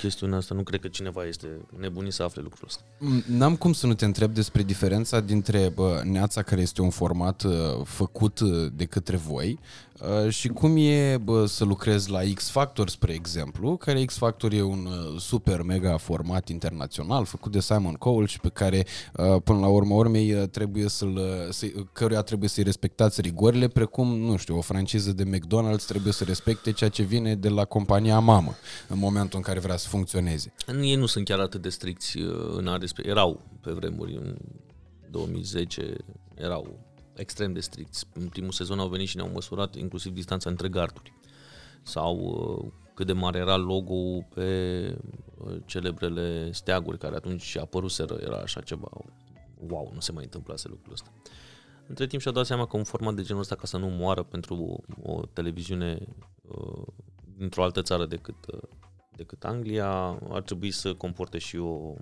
chestiunea 0.00 0.36
asta, 0.36 0.54
nu 0.54 0.62
cred 0.62 0.80
că 0.80 0.88
cineva 0.88 1.24
este 1.24 1.46
nebunit 1.78 2.12
să 2.12 2.22
afle 2.22 2.42
lucrul 2.42 2.68
ăsta. 2.68 2.82
N-am 3.26 3.56
cum 3.56 3.72
să 3.72 3.86
nu 3.86 3.94
te 3.94 4.04
întreb 4.04 4.34
despre 4.34 4.62
diferența 4.62 5.20
dintre 5.20 5.70
bă, 5.74 6.02
Neața, 6.04 6.42
care 6.42 6.60
este 6.60 6.82
un 6.82 6.90
format 6.90 7.42
uh, 7.42 7.52
făcut 7.84 8.40
uh, 8.40 8.72
de 8.74 8.84
către 8.84 9.16
voi, 9.16 9.58
Uh, 9.91 9.91
și 10.28 10.48
cum 10.48 10.76
e 10.76 11.18
bă, 11.22 11.46
să 11.46 11.64
lucrezi 11.64 12.10
la 12.10 12.20
X 12.34 12.50
Factor, 12.50 12.88
spre 12.88 13.12
exemplu, 13.12 13.76
care 13.76 14.04
X 14.04 14.16
Factor 14.16 14.52
e 14.52 14.62
un 14.62 14.86
uh, 14.86 15.20
super 15.20 15.62
mega 15.62 15.96
format 15.96 16.48
internațional 16.48 17.24
făcut 17.24 17.52
de 17.52 17.60
Simon 17.60 17.94
Cowell 17.94 18.26
și 18.26 18.40
pe 18.40 18.48
care 18.48 18.86
uh, 19.16 19.42
până 19.44 19.58
la 19.58 19.68
urmă 19.68 19.94
urmei 19.94 20.48
trebuie 20.48 20.88
să-l, 20.88 21.20
să, 21.50 21.66
căruia 21.92 22.22
trebuie 22.22 22.48
să-i 22.48 22.64
respectați 22.64 23.20
rigorile, 23.20 23.68
precum, 23.68 24.18
nu 24.18 24.36
știu, 24.36 24.56
o 24.56 24.60
franciză 24.60 25.12
de 25.12 25.24
McDonald's 25.24 25.86
trebuie 25.86 26.12
să 26.12 26.24
respecte 26.24 26.72
ceea 26.72 26.90
ce 26.90 27.02
vine 27.02 27.34
de 27.34 27.48
la 27.48 27.64
compania 27.64 28.18
mamă 28.18 28.54
în 28.88 28.98
momentul 28.98 29.38
în 29.38 29.44
care 29.44 29.60
vrea 29.60 29.76
să 29.76 29.88
funcționeze. 29.88 30.52
Ei 30.82 30.94
nu 30.94 31.06
sunt 31.06 31.24
chiar 31.24 31.38
atât 31.38 31.62
de 31.62 31.68
stricți 31.68 32.18
în 32.56 32.66
a 32.66 32.76
respecta. 32.76 33.10
Erau 33.10 33.40
pe 33.60 33.70
vremuri, 33.70 34.14
în 34.14 34.36
2010 35.10 35.96
erau 36.34 36.91
extrem 37.14 37.52
de 37.52 37.60
stricți. 37.60 38.06
În 38.12 38.28
primul 38.28 38.52
sezon 38.52 38.78
au 38.78 38.88
venit 38.88 39.08
și 39.08 39.16
ne-au 39.16 39.30
măsurat 39.32 39.74
inclusiv 39.74 40.12
distanța 40.12 40.50
între 40.50 40.68
garduri 40.68 41.12
sau 41.82 42.16
uh, 42.16 42.72
cât 42.94 43.06
de 43.06 43.12
mare 43.12 43.38
era 43.38 43.56
logo 43.56 44.20
pe 44.34 44.96
uh, 45.38 45.56
celebrele 45.66 46.52
steaguri 46.52 46.98
care 46.98 47.14
atunci 47.14 47.56
apăruseră, 47.56 48.18
era 48.20 48.36
așa 48.36 48.60
ceva, 48.60 48.88
wow, 49.68 49.90
nu 49.94 50.00
se 50.00 50.12
mai 50.12 50.24
întâmplase 50.24 50.68
lucrul 50.68 50.92
ăsta. 50.92 51.12
Între 51.86 52.06
timp 52.06 52.22
și-a 52.22 52.30
dat 52.30 52.46
seama 52.46 52.66
că 52.66 52.76
un 52.76 52.84
format 52.84 53.14
de 53.14 53.22
genul 53.22 53.40
ăsta, 53.40 53.54
ca 53.54 53.66
să 53.66 53.76
nu 53.76 53.86
moară 53.86 54.22
pentru 54.22 54.84
o 55.02 55.20
televiziune 55.32 55.98
uh, 56.42 56.86
dintr-o 57.36 57.62
altă 57.62 57.82
țară 57.82 58.06
decât, 58.06 58.46
uh, 58.52 58.62
decât 59.16 59.44
Anglia, 59.44 60.18
ar 60.30 60.42
trebui 60.42 60.70
să 60.70 60.94
comporte 60.94 61.38
și 61.38 61.56
o 61.56 61.94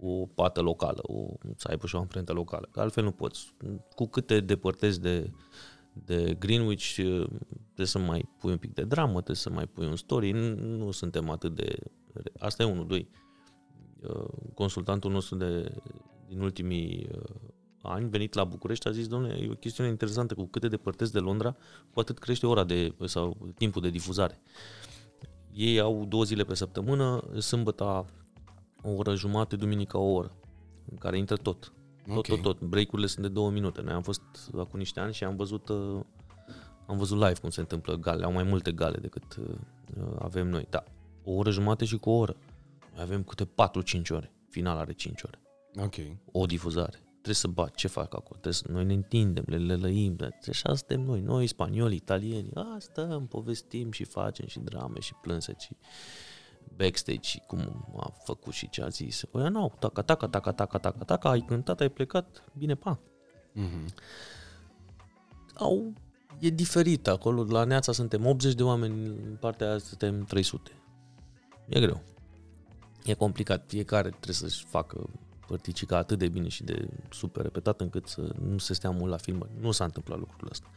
o 0.00 0.26
pată 0.26 0.60
locală, 0.60 1.00
o, 1.02 1.34
să 1.56 1.68
aibă 1.68 1.86
și 1.86 1.94
o 1.94 1.98
amprentă 1.98 2.32
locală. 2.32 2.68
Că 2.70 2.80
altfel 2.80 3.04
nu 3.04 3.12
poți. 3.12 3.54
Cu 3.94 4.06
cât 4.06 4.26
te 4.26 4.40
depărtezi 4.40 5.00
de, 5.00 5.30
de 5.92 6.36
Greenwich, 6.38 6.96
uh, 6.98 7.26
trebuie 7.64 7.86
să 7.86 7.98
mai 7.98 8.28
pui 8.38 8.50
un 8.50 8.58
pic 8.58 8.74
de 8.74 8.84
dramă, 8.84 9.12
trebuie 9.12 9.36
să 9.36 9.50
mai 9.50 9.66
pui 9.66 9.86
un 9.86 9.96
story. 9.96 10.30
Nu, 10.30 10.54
nu 10.54 10.90
suntem 10.90 11.30
atât 11.30 11.54
de... 11.54 11.76
Asta 12.38 12.62
e 12.62 12.66
unul, 12.66 12.86
doi. 12.86 13.08
Uh, 14.02 14.28
consultantul 14.54 15.10
nostru 15.10 15.36
de, 15.36 15.74
din 16.28 16.40
ultimii 16.40 17.08
uh, 17.14 17.50
ani, 17.82 18.08
venit 18.08 18.34
la 18.34 18.44
București, 18.44 18.88
a 18.88 18.90
zis, 18.90 19.08
domnule, 19.08 19.34
e 19.34 19.50
o 19.50 19.54
chestiune 19.54 19.90
interesantă, 19.90 20.34
cu 20.34 20.44
cât 20.46 20.60
te 20.60 20.68
depărtezi 20.68 21.12
de 21.12 21.18
Londra, 21.18 21.56
cu 21.92 22.00
atât 22.00 22.18
crește 22.18 22.46
ora 22.46 22.64
de, 22.64 22.94
sau 23.04 23.52
timpul 23.54 23.82
de 23.82 23.90
difuzare. 23.90 24.40
Ei 25.52 25.80
au 25.80 26.04
două 26.04 26.24
zile 26.24 26.44
pe 26.44 26.54
săptămână, 26.54 27.24
sâmbătă 27.38 28.06
o 28.82 28.90
oră 28.90 29.14
jumate, 29.14 29.56
duminica 29.56 29.98
o 29.98 30.12
oră, 30.12 30.32
în 30.90 30.96
care 30.96 31.18
intră 31.18 31.36
tot. 31.36 31.72
Tot, 32.06 32.16
okay. 32.16 32.40
tot, 32.40 32.42
tot. 32.42 32.68
Break-urile 32.68 33.06
sunt 33.06 33.22
de 33.22 33.28
două 33.28 33.50
minute. 33.50 33.80
Noi 33.80 33.92
am 33.92 34.02
fost 34.02 34.22
acum 34.58 34.78
niște 34.78 35.00
ani 35.00 35.12
și 35.12 35.24
am 35.24 35.36
văzut, 35.36 35.68
uh, 35.68 36.00
am 36.86 36.96
văzut 36.96 37.18
live 37.18 37.40
cum 37.40 37.50
se 37.50 37.60
întâmplă 37.60 37.96
gale. 37.96 38.24
Au 38.24 38.32
mai 38.32 38.42
multe 38.42 38.72
gale 38.72 38.98
decât 38.98 39.36
uh, 39.36 39.54
avem 40.18 40.48
noi. 40.48 40.66
Da, 40.70 40.84
o 41.24 41.32
oră 41.32 41.50
jumate 41.50 41.84
și 41.84 41.96
cu 41.96 42.10
o 42.10 42.18
oră. 42.18 42.36
Noi 42.94 43.02
avem 43.02 43.22
câte 43.22 43.44
4-5 43.44 43.48
ore. 44.10 44.32
Final 44.48 44.76
are 44.76 44.92
5 44.92 45.22
ore. 45.22 45.40
Ok. 45.76 45.94
O 46.32 46.46
difuzare. 46.46 46.98
Trebuie 47.10 47.34
să 47.34 47.48
bat. 47.48 47.74
Ce 47.74 47.88
fac 47.88 48.14
acolo? 48.14 48.40
Trebuie 48.40 48.52
să, 48.52 48.64
noi 48.68 48.84
ne 48.84 48.92
întindem, 48.92 49.44
le 49.46 49.58
lălăim. 49.58 50.16
Așa 50.48 50.74
suntem 50.74 51.00
noi. 51.00 51.20
Noi, 51.20 51.46
spanioli, 51.46 51.94
italieni. 51.94 52.50
A, 52.54 52.76
stăm, 52.78 53.26
povestim 53.26 53.90
și 53.90 54.04
facem 54.04 54.46
și 54.46 54.58
drame 54.58 55.00
și 55.00 55.14
plânseci. 55.14 55.62
Și 55.62 55.76
backstage 56.80 57.20
și 57.22 57.42
cum 57.46 57.86
a 57.96 58.12
făcut 58.24 58.52
și 58.52 58.68
ce 58.68 58.82
a 58.82 58.88
zis. 58.88 59.24
Păi 59.24 59.48
nu, 59.48 59.72
taca, 59.78 60.02
taca, 60.02 60.28
taca, 60.28 60.52
taca, 60.52 60.78
taca, 60.78 61.04
taca, 61.04 61.30
ai 61.30 61.40
cântat, 61.40 61.80
ai 61.80 61.88
plecat, 61.88 62.44
bine, 62.58 62.74
pa. 62.74 62.98
Mm-hmm. 63.56 63.94
Au, 65.54 65.92
e 66.38 66.48
diferit 66.48 67.06
acolo, 67.06 67.44
la 67.44 67.64
Neața 67.64 67.92
suntem 67.92 68.26
80 68.26 68.54
de 68.54 68.62
oameni, 68.62 69.06
în 69.06 69.36
partea 69.40 69.68
aia 69.68 69.78
suntem 69.78 70.24
300. 70.24 70.70
E 71.68 71.80
greu. 71.80 72.02
E 73.04 73.14
complicat, 73.14 73.64
fiecare 73.66 74.08
trebuie 74.08 74.34
să-și 74.34 74.64
facă 74.64 75.10
părticica 75.46 75.96
atât 75.96 76.18
de 76.18 76.28
bine 76.28 76.48
și 76.48 76.64
de 76.64 76.88
super 77.10 77.42
repetat 77.42 77.80
încât 77.80 78.06
să 78.06 78.34
nu 78.42 78.58
se 78.58 78.74
stea 78.74 78.90
mult 78.90 79.10
la 79.10 79.16
filmări. 79.16 79.50
Nu 79.60 79.70
s-a 79.70 79.84
întâmplat 79.84 80.18
lucrul 80.18 80.48
ăsta. 80.50 80.70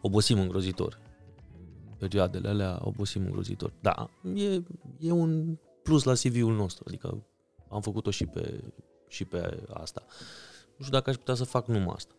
Obosim 0.00 0.40
îngrozitor 0.40 0.98
perioadele 1.98 2.48
alea 2.48 2.78
obosim 2.80 3.24
îngrozitor. 3.24 3.72
Da, 3.80 4.10
e, 4.34 4.62
e 4.98 5.10
un 5.10 5.56
plus 5.82 6.02
la 6.02 6.12
CV-ul 6.12 6.54
nostru, 6.54 6.84
adică 6.86 7.26
am 7.70 7.80
făcut-o 7.80 8.10
și 8.10 8.26
pe, 8.26 8.64
și 9.08 9.24
pe 9.24 9.66
asta. 9.72 10.04
Nu 10.76 10.84
știu 10.84 10.96
dacă 10.96 11.10
aș 11.10 11.16
putea 11.16 11.34
să 11.34 11.44
fac 11.44 11.66
numai 11.66 11.94
asta. 11.94 12.14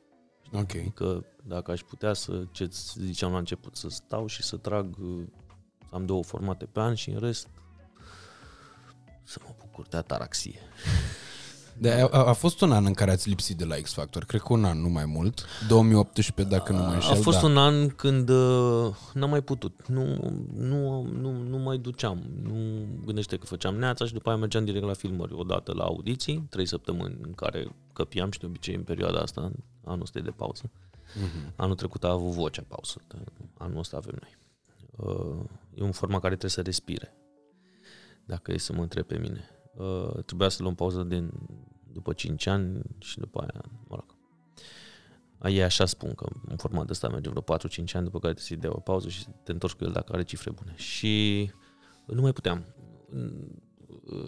Ok. 0.53 0.75
Adică 0.75 1.25
dacă 1.43 1.71
aș 1.71 1.81
putea 1.81 2.13
să, 2.13 2.43
ce 2.51 2.67
ziceam 2.95 3.31
la 3.31 3.37
început, 3.37 3.75
să 3.75 3.89
stau 3.89 4.27
și 4.27 4.43
să 4.43 4.57
trag, 4.57 4.97
uh, 4.99 5.23
să 5.89 5.95
am 5.95 6.05
două 6.05 6.23
formate 6.23 6.65
pe 6.65 6.79
an 6.79 6.93
și 6.93 7.09
în 7.09 7.19
rest 7.19 7.47
să 9.23 9.39
mă 9.43 9.55
bucur 9.59 9.87
de 9.87 9.97
ataraxie. 9.97 10.59
De, 11.79 11.91
a, 11.91 12.23
a 12.23 12.33
fost 12.33 12.61
un 12.61 12.71
an 12.71 12.85
în 12.85 12.93
care 12.93 13.11
ați 13.11 13.29
lipsit 13.29 13.57
de 13.57 13.65
la 13.65 13.75
X 13.75 13.93
Factor, 13.93 14.23
cred 14.25 14.41
că 14.41 14.53
un 14.53 14.65
an, 14.65 14.81
nu 14.81 14.89
mai 14.89 15.05
mult. 15.05 15.45
2018, 15.67 16.55
dacă 16.55 16.71
nu 16.71 16.77
mă 16.77 16.93
înșel, 16.93 17.11
A 17.11 17.15
fost 17.15 17.39
da. 17.39 17.45
un 17.47 17.57
an 17.57 17.89
când 17.89 18.29
uh, 18.29 18.95
n-am 19.13 19.29
mai 19.29 19.41
putut. 19.41 19.87
Nu, 19.87 20.33
nu, 20.55 21.01
nu, 21.01 21.31
nu 21.31 21.57
mai 21.57 21.77
duceam. 21.77 22.23
Nu 22.43 22.85
gândește 23.05 23.37
că 23.37 23.45
făceam 23.45 23.75
neața 23.75 24.05
și 24.05 24.13
după 24.13 24.29
aia 24.29 24.37
mergeam 24.37 24.65
direct 24.65 24.85
la 24.85 24.93
filmări. 24.93 25.33
Odată 25.33 25.73
la 25.73 25.83
audiții, 25.83 26.47
trei 26.49 26.65
săptămâni 26.65 27.17
în 27.21 27.33
care 27.33 27.67
căpiam 27.93 28.31
și 28.31 28.39
de 28.39 28.45
obicei 28.45 28.75
în 28.75 28.83
perioada 28.83 29.19
asta, 29.19 29.51
anul 29.83 30.01
ăsta 30.01 30.19
e 30.19 30.21
de 30.21 30.29
pauză. 30.29 30.71
Mhm. 31.15 31.53
Anul 31.55 31.75
trecut 31.75 32.03
a 32.03 32.09
avut 32.09 32.31
vocea 32.31 32.63
pauză, 32.67 32.95
anul 33.57 33.79
ăsta 33.79 33.97
avem 33.97 34.15
noi. 34.21 34.37
Uh, 34.95 35.43
e 35.73 35.83
un 35.83 35.91
format 35.91 36.21
care 36.21 36.35
trebuie 36.35 36.51
să 36.51 36.61
respire. 36.61 37.13
Dacă 38.25 38.51
e 38.51 38.57
să 38.57 38.73
mă 38.73 38.81
întreb 38.81 39.05
pe 39.05 39.17
mine. 39.17 39.49
Uh, 39.75 40.23
trebuia 40.25 40.49
să 40.49 40.61
luăm 40.63 40.75
pauză 40.75 41.03
din, 41.03 41.31
după 41.91 42.13
5 42.13 42.45
ani 42.45 42.81
și 42.97 43.19
după 43.19 43.39
aia, 43.39 43.63
mă 43.87 43.95
rog. 43.95 44.17
Ei 45.51 45.63
așa 45.63 45.85
spun 45.85 46.13
că 46.13 46.25
un 46.49 46.57
format 46.57 46.85
de 46.85 46.91
ăsta 46.91 47.09
merge 47.09 47.29
vreo 47.29 47.41
4-5 47.41 47.91
ani 47.93 48.03
după 48.03 48.19
care 48.19 48.33
trebuie 48.33 48.35
să-i 48.45 48.57
dea 48.57 48.69
o 48.73 48.79
pauză 48.79 49.09
și 49.09 49.25
te 49.43 49.51
întorci 49.51 49.73
cu 49.73 49.83
el 49.83 49.91
dacă 49.91 50.13
are 50.13 50.23
cifre 50.23 50.51
bune. 50.51 50.73
Și 50.75 51.51
nu 52.05 52.21
mai 52.21 52.31
puteam. 52.33 52.65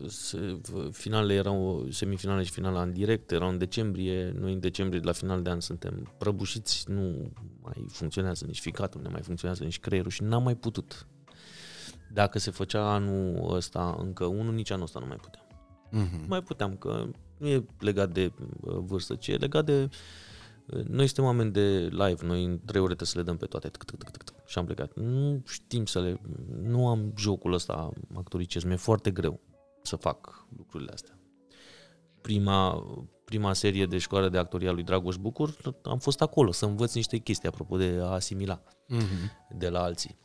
Se- 0.07 0.61
Finalele 0.91 1.33
erau 1.33 1.85
semifinale 1.89 2.43
și 2.43 2.51
finala 2.51 2.81
în 2.81 2.93
direct, 2.93 3.31
erau 3.31 3.49
în 3.49 3.57
decembrie, 3.57 4.31
noi 4.31 4.53
în 4.53 4.59
decembrie 4.59 5.01
la 5.03 5.11
final 5.11 5.41
de 5.41 5.49
an 5.49 5.59
suntem 5.59 6.13
prăbușiți, 6.17 6.91
nu 6.91 7.31
mai 7.61 7.85
funcționează 7.87 8.45
nici 8.45 8.59
ficatul, 8.59 8.99
nu 9.01 9.07
ne 9.07 9.13
mai 9.13 9.21
funcționează 9.21 9.63
nici 9.63 9.79
creierul 9.79 10.11
și 10.11 10.23
n-am 10.23 10.43
mai 10.43 10.55
putut. 10.55 11.07
Dacă 12.13 12.39
se 12.39 12.51
făcea 12.51 12.93
anul 12.93 13.53
ăsta 13.55 13.95
încă 13.99 14.25
unul, 14.25 14.53
nici 14.53 14.71
anul 14.71 14.83
ăsta 14.83 14.99
nu 14.99 15.05
mai 15.05 15.15
puteam 15.17 15.45
Mhm. 15.91 16.19
nu 16.19 16.25
mai 16.27 16.41
puteam, 16.41 16.75
că 16.75 17.05
nu 17.37 17.47
e 17.47 17.65
legat 17.79 18.11
de 18.11 18.31
uh, 18.61 18.75
vârstă, 18.77 19.15
ci 19.15 19.27
e 19.27 19.35
legat 19.35 19.65
de... 19.65 19.89
uh, 20.65 20.83
Noi 20.85 21.05
suntem 21.05 21.23
oameni 21.23 21.51
de 21.51 21.77
live, 21.91 22.25
noi 22.25 22.43
în 22.43 22.59
trei 22.65 22.81
ore 22.81 22.95
trebuie 22.95 23.07
să 23.07 23.17
le 23.17 23.23
dăm 23.23 23.37
pe 23.37 23.45
toate 23.45 23.67
tâc, 23.69 23.83
tâc, 23.83 23.97
tâc, 23.97 24.09
tâc, 24.11 24.23
tâc, 24.23 24.35
și 24.47 24.57
am 24.57 24.65
plecat. 24.65 24.91
Nu 24.95 25.41
știm 25.47 25.85
să 25.85 25.99
le... 26.01 26.21
Nu 26.61 26.87
am 26.87 27.13
jocul 27.17 27.53
ăsta 27.53 27.89
actoricesc, 28.15 28.65
mi-e 28.65 28.75
foarte 28.75 29.11
greu 29.11 29.39
să 29.81 29.95
fac 29.95 30.45
lucrurile 30.57 30.91
astea. 30.91 31.19
Prima, 32.21 32.83
prima 33.25 33.53
serie 33.53 33.85
de 33.85 33.97
școală 33.97 34.29
de 34.29 34.37
actoria 34.37 34.71
lui 34.71 34.83
Dragoș 34.83 35.15
Bucur, 35.15 35.55
am 35.83 35.97
fost 35.99 36.21
acolo 36.21 36.51
să 36.51 36.65
învăț 36.65 36.93
niște 36.93 37.17
chestii 37.17 37.47
apropo 37.47 37.77
de 37.77 37.97
a 38.01 38.05
asimila 38.05 38.61
Mhm. 38.87 39.31
de 39.57 39.69
la 39.69 39.81
alții. 39.83 40.17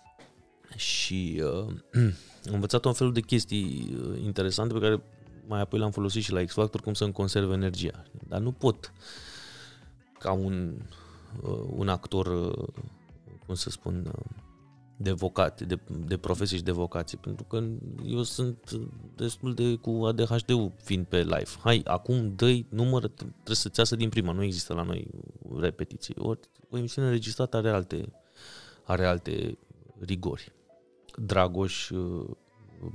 Și 0.77 1.43
uh, 1.43 1.66
am 2.49 2.53
învățat 2.53 2.85
un 2.85 2.93
fel 2.93 3.12
de 3.12 3.20
chestii 3.20 3.97
uh, 4.01 4.22
interesante 4.24 4.74
pe 4.74 4.81
care 4.81 5.03
mai 5.47 5.61
apoi 5.61 5.79
le-am 5.79 5.91
folosit 5.91 6.22
și 6.22 6.33
la 6.33 6.45
X 6.45 6.53
Factor, 6.53 6.81
cum 6.81 6.95
să-mi 6.95 7.12
conserv 7.12 7.51
energia. 7.51 8.03
Dar 8.29 8.41
nu 8.41 8.53
pot 8.53 8.93
ca 10.18 10.33
un, 10.33 10.74
uh, 11.43 11.64
un 11.68 11.89
actor, 11.89 12.27
uh, 12.27 12.68
cum 13.47 13.55
să 13.55 13.70
spun, 13.70 14.12
uh, 14.18 14.45
de 14.97 15.12
vocat, 15.12 15.61
de, 15.61 15.79
de 16.07 16.16
profesie 16.16 16.57
și 16.57 16.62
de 16.62 16.70
vocație, 16.70 17.18
pentru 17.20 17.45
că 17.45 17.62
eu 18.05 18.22
sunt 18.22 18.70
destul 19.14 19.55
de 19.55 19.74
cu 19.74 19.91
ADHD-ul 19.91 20.72
fiind 20.83 21.07
pe 21.07 21.18
live. 21.22 21.51
Hai, 21.62 21.83
acum 21.85 22.35
dă 22.37 22.59
număr, 22.68 23.09
trebuie 23.09 23.57
să-ți 23.57 23.79
iasă 23.79 23.97
din 23.97 24.09
prima, 24.09 24.33
nu 24.33 24.43
există 24.43 24.74
la 24.74 24.83
noi 24.83 25.09
repetiții. 25.59 26.14
Ori 26.18 26.41
o 26.70 26.77
emisiune 26.77 27.07
înregistrată 27.07 27.57
are 27.57 27.70
alte, 27.70 28.12
are 28.85 29.07
alte 29.07 29.59
rigori. 29.99 30.53
Dragoș 31.17 31.91
uh, 31.91 32.27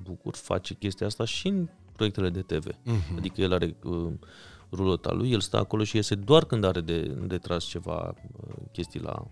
Bucur 0.01 0.36
face 0.36 0.74
chestia 0.74 1.05
asta 1.05 1.26
și 1.26 1.47
în 1.47 1.69
proiectele 1.91 2.30
de 2.30 2.41
TV. 2.41 2.67
Mhm. 2.84 3.17
Adică 3.17 3.41
el 3.41 3.53
are 3.53 3.76
uh, 3.84 4.13
rulota 4.72 5.11
lui, 5.11 5.32
el 5.32 5.39
stă 5.39 5.57
acolo 5.57 5.84
și 5.84 5.95
iese 5.95 6.15
doar 6.15 6.45
când 6.45 6.63
are 6.63 6.82
de, 6.82 7.01
de 7.01 7.38
tras 7.38 7.63
ceva 7.63 8.13
uh, 8.47 8.53
chestii 8.72 8.99
la 8.99 9.28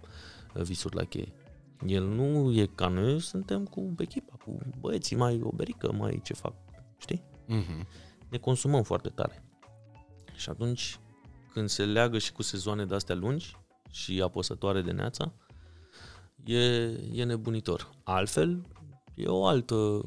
uh, 0.54 0.62
visuri 0.62 0.96
la 0.96 1.04
cheie. 1.04 1.34
El 1.88 2.04
nu 2.04 2.52
e 2.52 2.70
ca 2.76 2.88
noi, 2.88 3.20
suntem 3.20 3.66
cu 3.66 3.94
echipa, 3.98 4.38
cu 4.46 4.58
băieții 4.80 5.16
mai 5.16 5.40
oberică, 5.44 5.92
mai 5.92 6.20
ce 6.24 6.34
fac, 6.34 6.54
știi? 6.98 7.24
Mhm. 7.46 7.88
Ne 8.30 8.38
consumăm 8.38 8.84
foarte 8.84 9.10
tare. 9.10 9.44
Și 10.36 10.50
atunci, 10.50 11.00
când 11.54 11.70
se 11.70 11.86
leagă 11.86 12.18
și 12.18 12.32
cu 12.32 12.42
sezoane 12.42 12.86
de 12.86 12.96
astea 12.96 13.16
lungi 13.16 13.56
și 13.92 14.22
apăsătoare 14.22 14.82
de 14.82 14.92
neața, 14.92 15.34
e, 16.44 16.60
e 17.14 17.24
nebunitor. 17.24 17.90
Altfel, 18.04 18.66
e 19.20 19.28
o 19.28 19.46
altă 19.46 20.02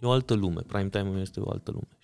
e 0.00 0.06
o 0.06 0.10
altă 0.10 0.34
lume. 0.34 0.60
Prime 0.60 0.88
time 0.88 1.20
este 1.20 1.40
o 1.40 1.50
altă 1.50 1.70
lume. 1.70 1.98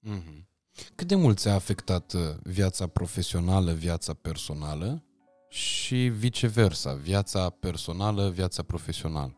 Mhm. 0.00 0.48
Cât 0.94 1.06
de 1.06 1.14
mult 1.14 1.38
ți-a 1.38 1.54
afectat 1.54 2.12
uh, 2.12 2.20
viața 2.42 2.86
profesională, 2.86 3.72
viața 3.72 4.14
personală 4.14 5.02
și 5.48 6.08
viceversa, 6.08 6.94
viața 6.94 7.50
personală, 7.50 8.30
viața 8.30 8.62
profesională? 8.62 9.36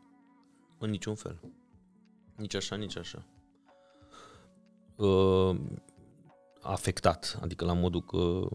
În 0.79 0.91
niciun 0.91 1.15
fel. 1.15 1.41
Nici 2.37 2.55
așa, 2.55 2.77
nici 2.77 2.97
așa. 2.97 3.27
Uh, 4.97 5.61
afectat, 6.61 7.39
adică 7.43 7.65
la 7.65 7.73
modul 7.73 8.03
că 8.03 8.49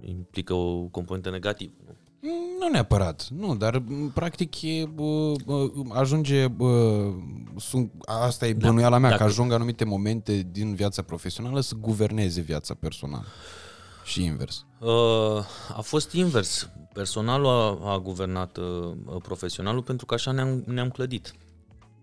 implică 0.00 0.54
o 0.54 0.88
componentă 0.88 1.30
negativă. 1.30 1.74
Nu? 1.86 1.96
Mm, 2.26 2.30
Nu 2.60 2.68
neapărat, 2.68 3.28
nu, 3.28 3.56
dar 3.56 3.78
m, 3.78 4.10
practic 4.14 4.62
e, 4.62 4.84
bă, 4.94 5.32
bă, 5.44 5.70
ajunge, 5.92 6.48
bă, 6.48 7.02
sunt, 7.56 7.92
asta 8.04 8.46
e 8.46 8.52
Da, 8.52 8.66
bănuiala 8.66 8.98
mea, 8.98 9.10
dacă- 9.10 9.22
că 9.22 9.28
ajung 9.28 9.52
anumite 9.52 9.84
momente 9.84 10.48
din 10.50 10.74
viața 10.74 11.02
profesională 11.02 11.60
să 11.60 11.74
guverneze 11.80 12.40
viața 12.40 12.74
personală 12.74 13.24
și 14.04 14.24
invers. 14.24 14.64
Uh, 14.80 14.88
a 15.76 15.80
fost 15.82 16.12
invers. 16.12 16.70
Personalul 16.92 17.46
a, 17.46 17.92
a 17.92 17.98
guvernat 17.98 18.56
uh, 18.56 18.92
profesionalul 19.22 19.82
pentru 19.82 20.06
că 20.06 20.14
așa 20.14 20.30
ne-am, 20.30 20.64
ne-am 20.66 20.88
clădit. 20.90 21.34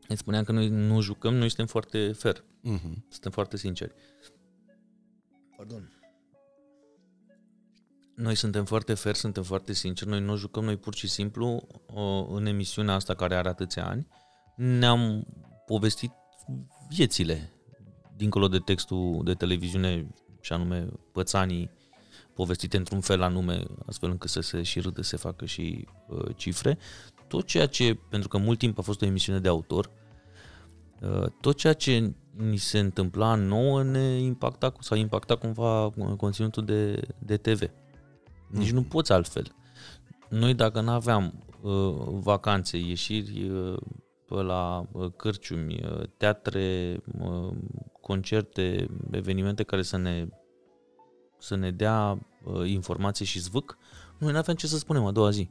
Îi 0.08 0.18
spuneam 0.18 0.44
că 0.44 0.52
noi 0.52 0.68
nu 0.68 1.02
jucăm, 1.02 1.34
noi 1.34 1.48
suntem 1.48 1.66
foarte 1.66 2.12
fair, 2.12 2.44
Mhm. 2.62 3.06
suntem 3.10 3.32
foarte 3.32 3.58
sinceri. 3.58 3.92
Pardon. 5.58 6.01
Noi 8.22 8.36
suntem 8.36 8.66
foarte 8.66 8.94
fair, 8.94 9.16
suntem 9.16 9.44
foarte 9.44 9.74
sinceri, 9.74 10.10
noi 10.10 10.20
nu 10.20 10.36
jucăm, 10.36 10.64
noi 10.64 10.78
pur 10.78 10.96
și 10.96 11.08
simplu 11.08 11.68
uh, 11.94 12.38
în 12.38 12.46
emisiunea 12.46 12.94
asta 12.94 13.14
care 13.14 13.36
are 13.36 13.50
atâția 13.50 13.88
ani 13.88 14.08
ne-am 14.56 15.28
povestit 15.66 16.12
viețile 16.90 17.54
dincolo 18.16 18.48
de 18.48 18.58
textul 18.58 19.22
de 19.24 19.34
televiziune 19.34 20.08
și 20.42 20.54
anume 20.54 20.88
pățanii 21.12 21.72
povestite 22.34 22.78
într-un 22.78 23.00
fel 23.00 23.22
anume, 23.22 23.64
astfel 23.86 24.10
încât 24.10 24.30
să 24.30 24.42
se 24.42 24.62
și 24.62 24.80
râde, 24.80 25.02
se 25.02 25.18
facă 25.18 25.46
și 25.46 25.88
uh, 26.08 26.36
cifre. 26.36 26.78
Tot 27.28 27.46
ceea 27.46 27.66
ce, 27.66 27.94
pentru 28.10 28.28
că 28.28 28.38
mult 28.38 28.58
timp 28.58 28.80
a 28.80 28.82
fost 28.82 29.02
o 29.02 29.06
emisiune 29.06 29.40
de 29.40 29.48
autor, 29.48 29.92
uh, 31.02 31.26
tot 31.42 31.58
ceea 31.58 31.74
ce 31.74 32.14
ni 32.36 32.58
se 32.58 32.80
întâmpla 32.80 33.36
nouă 33.36 33.84
ne 33.84 34.20
impacta 34.20 34.70
cu- 34.70 34.84
sau 34.84 34.98
impacta 34.98 35.36
cumva 35.36 35.86
uh, 35.86 36.16
conținutul 36.18 36.66
de, 36.66 37.02
de 37.20 37.38
TV. 37.38 37.70
Nici 38.52 38.72
nu 38.72 38.84
poți 38.84 39.12
altfel. 39.12 39.56
Noi 40.30 40.54
dacă 40.54 40.82
nu 40.82 40.92
aveam 40.92 41.44
uh, 41.62 41.96
vacanțe, 42.08 42.78
ieșiri 42.78 43.50
uh, 43.50 43.78
pe 44.26 44.34
la 44.42 44.86
uh, 44.92 45.12
cârciumi, 45.16 45.84
uh, 45.84 46.04
teatre, 46.18 47.00
uh, 47.20 47.54
concerte, 48.02 48.90
evenimente 49.12 49.64
care 49.64 49.82
să 49.82 49.98
ne 49.98 50.28
să 51.38 51.56
ne 51.56 51.72
dea 51.72 52.20
uh, 52.44 52.70
informație 52.70 53.26
și 53.26 53.40
zvâc, 53.40 53.78
noi 54.18 54.32
nu 54.32 54.38
aveam 54.38 54.58
ce 54.58 54.68
să 54.68 54.78
spunem 54.78 55.06
a 55.06 55.12
doua 55.12 55.30
zi. 55.30 55.50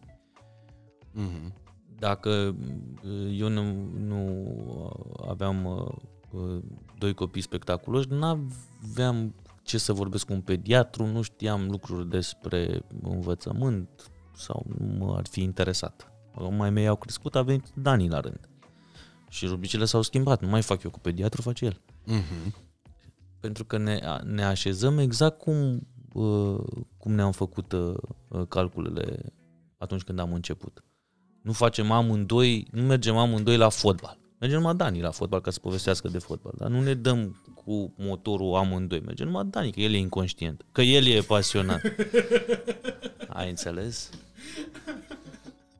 Mhm. 1.13 1.55
Dacă 1.99 2.57
uh, 3.05 3.37
eu 3.39 3.49
nu, 3.49 3.63
nu 3.99 4.47
aveam 5.29 5.65
uh, 5.65 5.87
uh, 6.31 6.63
doi 6.99 7.15
copii 7.15 7.43
spectaculoși, 7.43 8.09
nu 8.09 8.25
aveam 8.25 9.35
ce 9.71 9.79
să 9.79 9.93
vorbesc 9.93 10.27
cu 10.27 10.33
un 10.33 10.41
pediatru, 10.41 11.07
nu 11.07 11.23
știam 11.23 11.69
lucruri 11.71 12.09
despre 12.09 12.83
învățământ 13.03 14.11
sau 14.35 14.67
nu 14.79 15.05
mă 15.05 15.15
ar 15.17 15.27
fi 15.31 15.43
interesat. 15.43 16.13
Mai 16.51 16.71
mei 16.71 16.87
au 16.87 16.97
crescut, 16.97 17.35
a 17.35 17.43
venit 17.43 17.69
Dani 17.75 18.09
la 18.09 18.21
rând. 18.21 18.49
Și 19.29 19.47
rubricile 19.47 19.85
s-au 19.85 20.03
schimbat. 20.03 20.41
Nu 20.41 20.49
mai 20.49 20.63
fac 20.63 20.83
eu 20.83 20.91
cu 20.91 20.99
pediatru, 20.99 21.43
face 21.43 21.65
el. 21.65 21.81
Mhm. 22.05 22.55
Pentru 23.41 23.65
că 23.65 23.79
ne, 23.79 24.01
ne 24.25 24.45
așezăm 24.45 24.99
exact 24.99 25.39
cum, 25.39 25.87
uh, 26.13 26.61
cum 26.97 27.13
ne-am 27.13 27.33
făcut 27.33 27.73
uh, 27.73 27.95
calculele 28.49 29.33
atunci 29.79 30.03
când 30.03 30.19
am 30.19 30.33
început. 30.33 30.85
Nu 31.43 31.53
facem 31.53 31.91
amândoi, 31.91 32.67
nu 32.71 32.83
mergem 32.83 33.17
amândoi 33.17 33.57
la 33.57 33.69
fotbal. 33.69 34.20
Mergem 34.41 34.59
numai 34.59 34.75
Dani 34.75 35.01
la 35.01 35.11
fotbal 35.11 35.41
ca 35.41 35.51
să 35.51 35.59
povestească 35.59 36.09
de 36.09 36.19
fotbal, 36.19 36.53
dar 36.57 36.69
nu 36.69 36.83
ne 36.83 36.95
dăm 36.95 37.41
cu 37.55 37.61
cu 37.65 37.93
motorul 37.97 38.55
amândoi. 38.55 39.01
Merge 39.01 39.25
numai 39.25 39.45
Dani, 39.51 39.73
că 39.73 39.81
el 39.81 39.93
e 39.93 39.97
inconștient. 39.97 40.65
Că 40.73 40.83
el 40.83 41.07
e 41.07 41.21
pasionat. 41.21 41.81
Ai 43.29 43.49
înțeles? 43.49 44.11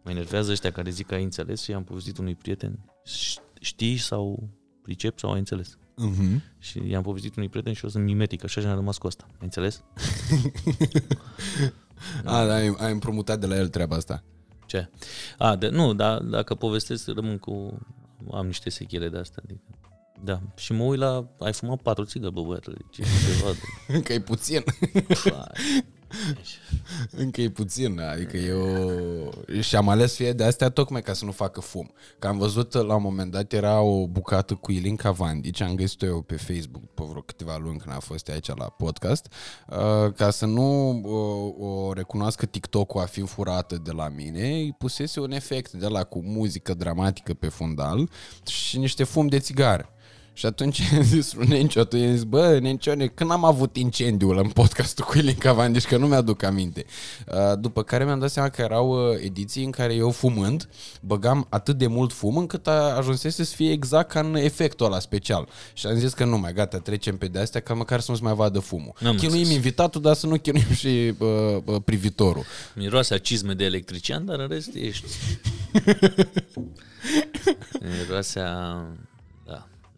Mă 0.03 0.11
enervează 0.11 0.51
ăștia 0.51 0.73
care 0.73 0.91
zic 0.91 1.07
că 1.07 1.15
ai 1.15 1.23
înțeles 1.23 1.63
și 1.63 1.73
am 1.73 1.85
povestit 1.85 2.19
unui 2.19 2.35
prieten. 2.35 2.79
Știi 3.61 3.97
sau 3.97 4.49
pricep 4.83 5.19
sau 5.19 5.33
ai 5.33 5.39
înțeles? 5.39 5.79
Uh-huh. 5.79 6.41
Și 6.59 6.89
i-am 6.89 7.03
povestit 7.03 7.37
unui 7.37 7.49
prieten 7.49 7.73
și 7.73 7.85
eu 7.85 7.91
sunt 7.91 8.05
mimetic, 8.05 8.45
așa 8.45 8.61
și-am 8.61 8.75
rămas 8.75 8.99
cu 8.99 9.07
asta. 9.07 9.27
Ai 9.31 9.39
înțeles? 9.41 9.83
A, 12.25 12.45
da, 12.47 12.55
ai, 12.55 12.75
ai 12.79 12.93
împrumutat 12.93 13.41
de 13.41 13.47
la 13.47 13.57
el 13.57 13.69
treaba 13.69 13.97
asta. 13.97 14.23
Ce? 14.67 14.91
A, 15.39 15.57
de, 15.57 15.69
nu, 15.69 15.95
dar 15.95 16.19
dacă 16.19 16.55
povestesc, 16.55 17.09
rămân 17.09 17.39
cu... 17.39 17.79
Am 18.33 18.47
niște 18.47 18.71
sechele 18.71 19.09
de 19.09 19.19
astea. 19.19 19.43
Adică, 19.45 19.63
da. 20.25 20.41
Și 20.57 20.73
mă 20.73 20.83
uit 20.83 20.99
la... 20.99 21.29
Ai 21.39 21.53
fumat 21.53 21.81
patru 21.83 22.05
țigări, 22.05 22.33
bă, 22.33 22.43
băiatule. 22.43 22.77
Ce 22.91 23.03
ceva 23.03 23.51
de... 23.51 23.95
Încă 23.97 24.13
e 24.13 24.21
puțin. 24.21 24.65
Încă 27.23 27.41
e 27.41 27.49
puțin, 27.49 28.01
adică 28.01 28.37
eu 28.37 28.61
și 29.61 29.77
am 29.77 29.89
ales 29.89 30.15
fie 30.15 30.33
de 30.33 30.45
astea 30.45 30.69
tocmai 30.69 31.03
ca 31.03 31.13
să 31.13 31.25
nu 31.25 31.33
facă 31.33 31.61
fum. 31.61 31.93
Că 32.19 32.27
am 32.27 32.39
văzut 32.39 32.73
la 32.73 32.95
un 32.95 33.03
moment 33.03 33.31
dat 33.31 33.53
era 33.53 33.81
o 33.81 34.07
bucată 34.07 34.55
cu 34.55 34.73
Ilinca 34.73 35.11
Vandici, 35.11 35.61
am 35.61 35.75
găsit-o 35.75 36.07
eu 36.07 36.23
pe 36.23 36.37
Facebook 36.37 36.83
pe 36.95 37.03
vreo 37.09 37.21
câteva 37.21 37.57
luni 37.57 37.79
când 37.79 37.95
a 37.95 37.99
fost 37.99 38.29
aici 38.29 38.49
la 38.57 38.65
podcast, 38.65 39.33
uh, 39.69 40.13
ca 40.13 40.31
să 40.31 40.47
nu 40.47 40.91
uh, 40.91 41.69
o 41.69 41.93
recunoască 41.93 42.47
TikTok-ul 42.47 43.01
a 43.01 43.05
fi 43.05 43.21
furată 43.21 43.77
de 43.85 43.91
la 43.93 44.09
mine, 44.09 44.49
îi 44.49 44.75
pusese 44.79 45.21
un 45.21 45.33
efect 45.33 45.73
de 45.73 45.87
la 45.87 46.05
cu 46.05 46.23
muzică 46.25 46.75
dramatică 46.75 47.35
pe 47.35 47.49
fundal 47.49 48.11
și 48.47 48.79
niște 48.79 49.05
fum 49.05 49.27
de 49.27 49.39
țigară. 49.39 49.95
Și 50.41 50.47
atunci 50.47 50.81
am 50.97 51.03
zis 51.03 51.33
lui 51.33 51.47
Nencio, 51.47 51.81
atunci 51.81 52.03
am 52.03 52.13
zis, 52.13 52.23
bă, 52.23 52.59
Nencione, 52.63 53.07
când 53.07 53.31
am 53.31 53.45
avut 53.45 53.77
incendiul 53.77 54.39
în 54.39 54.49
podcastul 54.49 55.05
cu 55.05 55.19
Elin 55.19 55.35
Cavandiș, 55.35 55.85
că 55.85 55.97
nu 55.97 56.07
mi-aduc 56.07 56.43
aminte. 56.43 56.85
Uh, 57.27 57.59
după 57.59 57.83
care 57.83 58.05
mi-am 58.05 58.19
dat 58.19 58.31
seama 58.31 58.49
că 58.49 58.63
erau 58.63 59.11
uh, 59.11 59.19
ediții 59.23 59.65
în 59.65 59.71
care 59.71 59.95
eu 59.95 60.11
fumând, 60.11 60.69
băgam 61.01 61.47
atât 61.49 61.79
de 61.79 61.87
mult 61.87 62.13
fum 62.13 62.37
încât 62.37 62.67
a 62.67 62.97
ajunsese 62.97 63.45
să 63.45 63.55
fie 63.55 63.71
exact 63.71 64.11
ca 64.11 64.21
în 64.21 64.35
efectul 64.35 64.87
ăla 64.87 64.99
special. 64.99 65.49
Și 65.73 65.87
am 65.87 65.99
zis 65.99 66.13
că 66.13 66.25
nu 66.25 66.39
mai, 66.39 66.53
gata, 66.53 66.79
trecem 66.79 67.17
pe 67.17 67.27
de-astea 67.27 67.61
ca 67.61 67.75
măcar 67.75 68.01
să 68.01 68.11
nu-ți 68.11 68.23
mai 68.23 68.35
vadă 68.35 68.59
fumul. 68.59 68.93
N-am 68.99 69.17
Chinuim 69.17 69.39
înțeles. 69.39 69.57
invitatul, 69.57 70.01
dar 70.01 70.15
să 70.15 70.27
nu 70.27 70.39
chinuim 70.39 70.73
și 70.75 71.15
uh, 71.19 71.29
uh, 71.65 71.83
privitorul. 71.85 72.45
Miroase 72.75 73.15
a 73.15 73.19
cizme 73.19 73.53
de 73.53 73.65
electrician, 73.65 74.25
dar 74.25 74.39
în 74.39 74.49
rest 74.49 74.75
ești. 74.75 75.07
Miroase 77.99 78.41
a... 78.41 78.87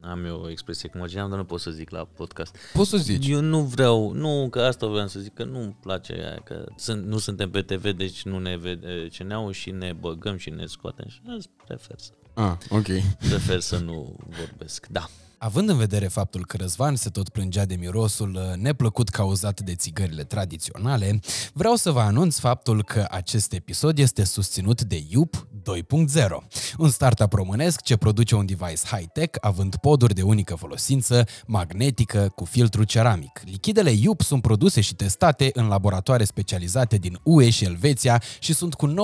Da, 0.02 0.10
am 0.10 0.24
eu 0.24 0.40
o 0.40 0.50
expresie 0.50 0.88
cum 0.88 0.98
imaginam, 0.98 1.28
dar 1.28 1.38
nu 1.38 1.44
pot 1.44 1.60
să 1.60 1.70
zic 1.70 1.90
la 1.90 2.04
podcast. 2.16 2.56
Poți 2.72 2.90
să 2.90 2.96
zici. 2.96 3.28
Eu 3.28 3.40
nu 3.40 3.60
vreau, 3.60 4.12
nu, 4.12 4.48
că 4.50 4.60
asta 4.60 4.86
vreau 4.86 5.08
să 5.08 5.20
zic, 5.20 5.34
că 5.34 5.44
nu-mi 5.44 5.76
place 5.80 6.12
aia, 6.12 6.40
că 6.44 6.64
sunt, 6.76 7.04
nu 7.06 7.18
suntem 7.18 7.50
pe 7.50 7.62
TV, 7.62 7.90
deci 7.96 8.22
nu 8.22 8.38
ne 8.38 8.56
vede 8.56 9.08
CNA-ul 9.18 9.52
și 9.52 9.70
ne 9.70 9.92
băgăm 10.00 10.36
și 10.36 10.50
ne 10.50 10.66
scoatem 10.66 11.08
și 11.08 11.20
azi 11.36 11.48
prefer 11.66 11.96
să, 11.98 12.10
Ah, 12.34 12.52
ok. 12.68 12.86
prefer 13.18 13.60
să 13.60 13.78
nu 13.78 14.16
vorbesc. 14.38 14.86
Da. 14.90 15.08
Având 15.38 15.68
în 15.68 15.76
vedere 15.76 16.06
faptul 16.06 16.46
că 16.46 16.56
Răzvan 16.56 16.96
se 16.96 17.10
tot 17.10 17.28
plângea 17.28 17.64
de 17.64 17.74
mirosul 17.74 18.34
uh, 18.34 18.56
neplăcut 18.56 19.08
cauzat 19.08 19.60
de 19.60 19.74
țigările 19.74 20.24
tradiționale, 20.24 21.20
vreau 21.52 21.74
să 21.74 21.90
vă 21.90 22.00
anunț 22.00 22.38
faptul 22.38 22.84
că 22.84 23.06
acest 23.10 23.52
episod 23.52 23.98
este 23.98 24.24
susținut 24.24 24.82
de 24.82 25.04
Yup 25.08 25.46
2.0, 25.62 26.36
un 26.78 26.88
startup 26.88 27.32
românesc 27.32 27.82
ce 27.82 27.96
produce 27.96 28.34
un 28.34 28.46
device 28.46 28.86
high-tech 28.86 29.38
având 29.40 29.76
poduri 29.76 30.14
de 30.14 30.22
unică 30.22 30.54
folosință, 30.54 31.26
magnetică, 31.46 32.32
cu 32.34 32.44
filtru 32.44 32.84
ceramic. 32.84 33.40
Lichidele 33.44 33.90
Yup 33.90 34.20
sunt 34.20 34.42
produse 34.42 34.80
și 34.80 34.94
testate 34.94 35.50
în 35.52 35.66
laboratoare 35.66 36.24
specializate 36.24 36.96
din 36.96 37.18
UE 37.22 37.50
și 37.50 37.64
Elveția 37.64 38.22
și 38.38 38.54
sunt 38.54 38.74
cu 38.74 38.94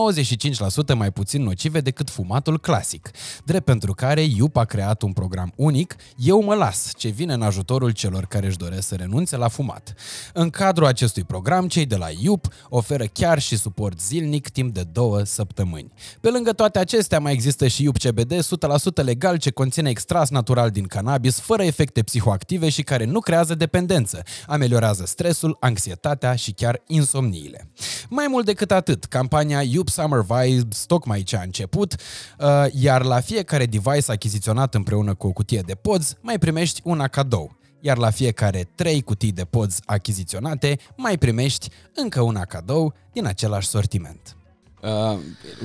95% 0.92 0.94
mai 0.94 1.10
puțin 1.10 1.42
nocive 1.42 1.80
decât 1.80 2.10
fumatul 2.10 2.60
clasic. 2.60 3.10
Drept 3.44 3.64
pentru 3.64 3.92
care 3.94 4.22
Yup 4.22 4.56
a 4.56 4.64
creat 4.64 5.02
un 5.02 5.12
program 5.12 5.52
unic, 5.56 5.96
Eu 6.16 6.42
mă 6.42 6.54
las, 6.54 6.92
ce 6.96 7.08
vine 7.08 7.32
în 7.32 7.42
ajutorul 7.42 7.90
celor 7.90 8.26
care 8.26 8.46
își 8.46 8.56
doresc 8.56 8.88
să 8.88 8.94
renunțe 8.94 9.36
la 9.36 9.48
fumat. 9.48 9.94
În 10.32 10.50
cadrul 10.50 10.86
acestui 10.86 11.24
program, 11.24 11.68
cei 11.68 11.86
de 11.86 11.96
la 11.96 12.08
Yup 12.20 12.46
oferă 12.68 13.04
chiar 13.04 13.38
și 13.38 13.56
suport 13.56 14.00
zilnic 14.00 14.48
timp 14.48 14.74
de 14.74 14.82
două 14.92 15.22
săptămâni. 15.22 15.92
Pe 16.20 16.30
lângă 16.30 16.47
toate 16.52 16.78
acestea, 16.78 17.18
mai 17.18 17.32
există 17.32 17.66
și 17.66 17.82
Yup 17.82 17.98
CBD 17.98 18.32
100% 18.32 19.04
legal 19.04 19.36
ce 19.36 19.50
conține 19.50 19.90
extras 19.90 20.30
natural 20.30 20.70
din 20.70 20.84
cannabis, 20.84 21.40
fără 21.40 21.62
efecte 21.62 22.02
psihoactive 22.02 22.68
și 22.68 22.82
care 22.82 23.04
nu 23.04 23.20
creează 23.20 23.54
dependență, 23.54 24.22
ameliorează 24.46 25.06
stresul, 25.06 25.56
anxietatea 25.60 26.34
și 26.34 26.52
chiar 26.52 26.82
insomniile. 26.86 27.70
Mai 28.08 28.26
mult 28.28 28.44
decât 28.44 28.70
atât, 28.70 29.04
campania 29.04 29.62
Yup 29.62 29.88
Summer 29.88 30.20
Vibes 30.20 30.84
tocmai 30.84 31.22
ce 31.22 31.36
a 31.36 31.42
început, 31.42 31.94
uh, 32.38 32.64
iar 32.72 33.02
la 33.02 33.20
fiecare 33.20 33.66
device 33.66 34.12
achiziționat 34.12 34.74
împreună 34.74 35.14
cu 35.14 35.26
o 35.26 35.32
cutie 35.32 35.60
de 35.60 35.74
pods, 35.74 36.14
mai 36.20 36.38
primești 36.38 36.80
una 36.84 37.08
cadou 37.08 37.56
iar 37.80 37.96
la 37.96 38.10
fiecare 38.10 38.70
3 38.74 39.02
cutii 39.02 39.32
de 39.32 39.44
pods 39.44 39.78
achiziționate 39.84 40.78
mai 40.96 41.18
primești 41.18 41.68
încă 41.94 42.20
una 42.20 42.44
cadou 42.44 42.94
din 43.12 43.26
același 43.26 43.68
sortiment. 43.68 44.37
Uh, 44.82 45.18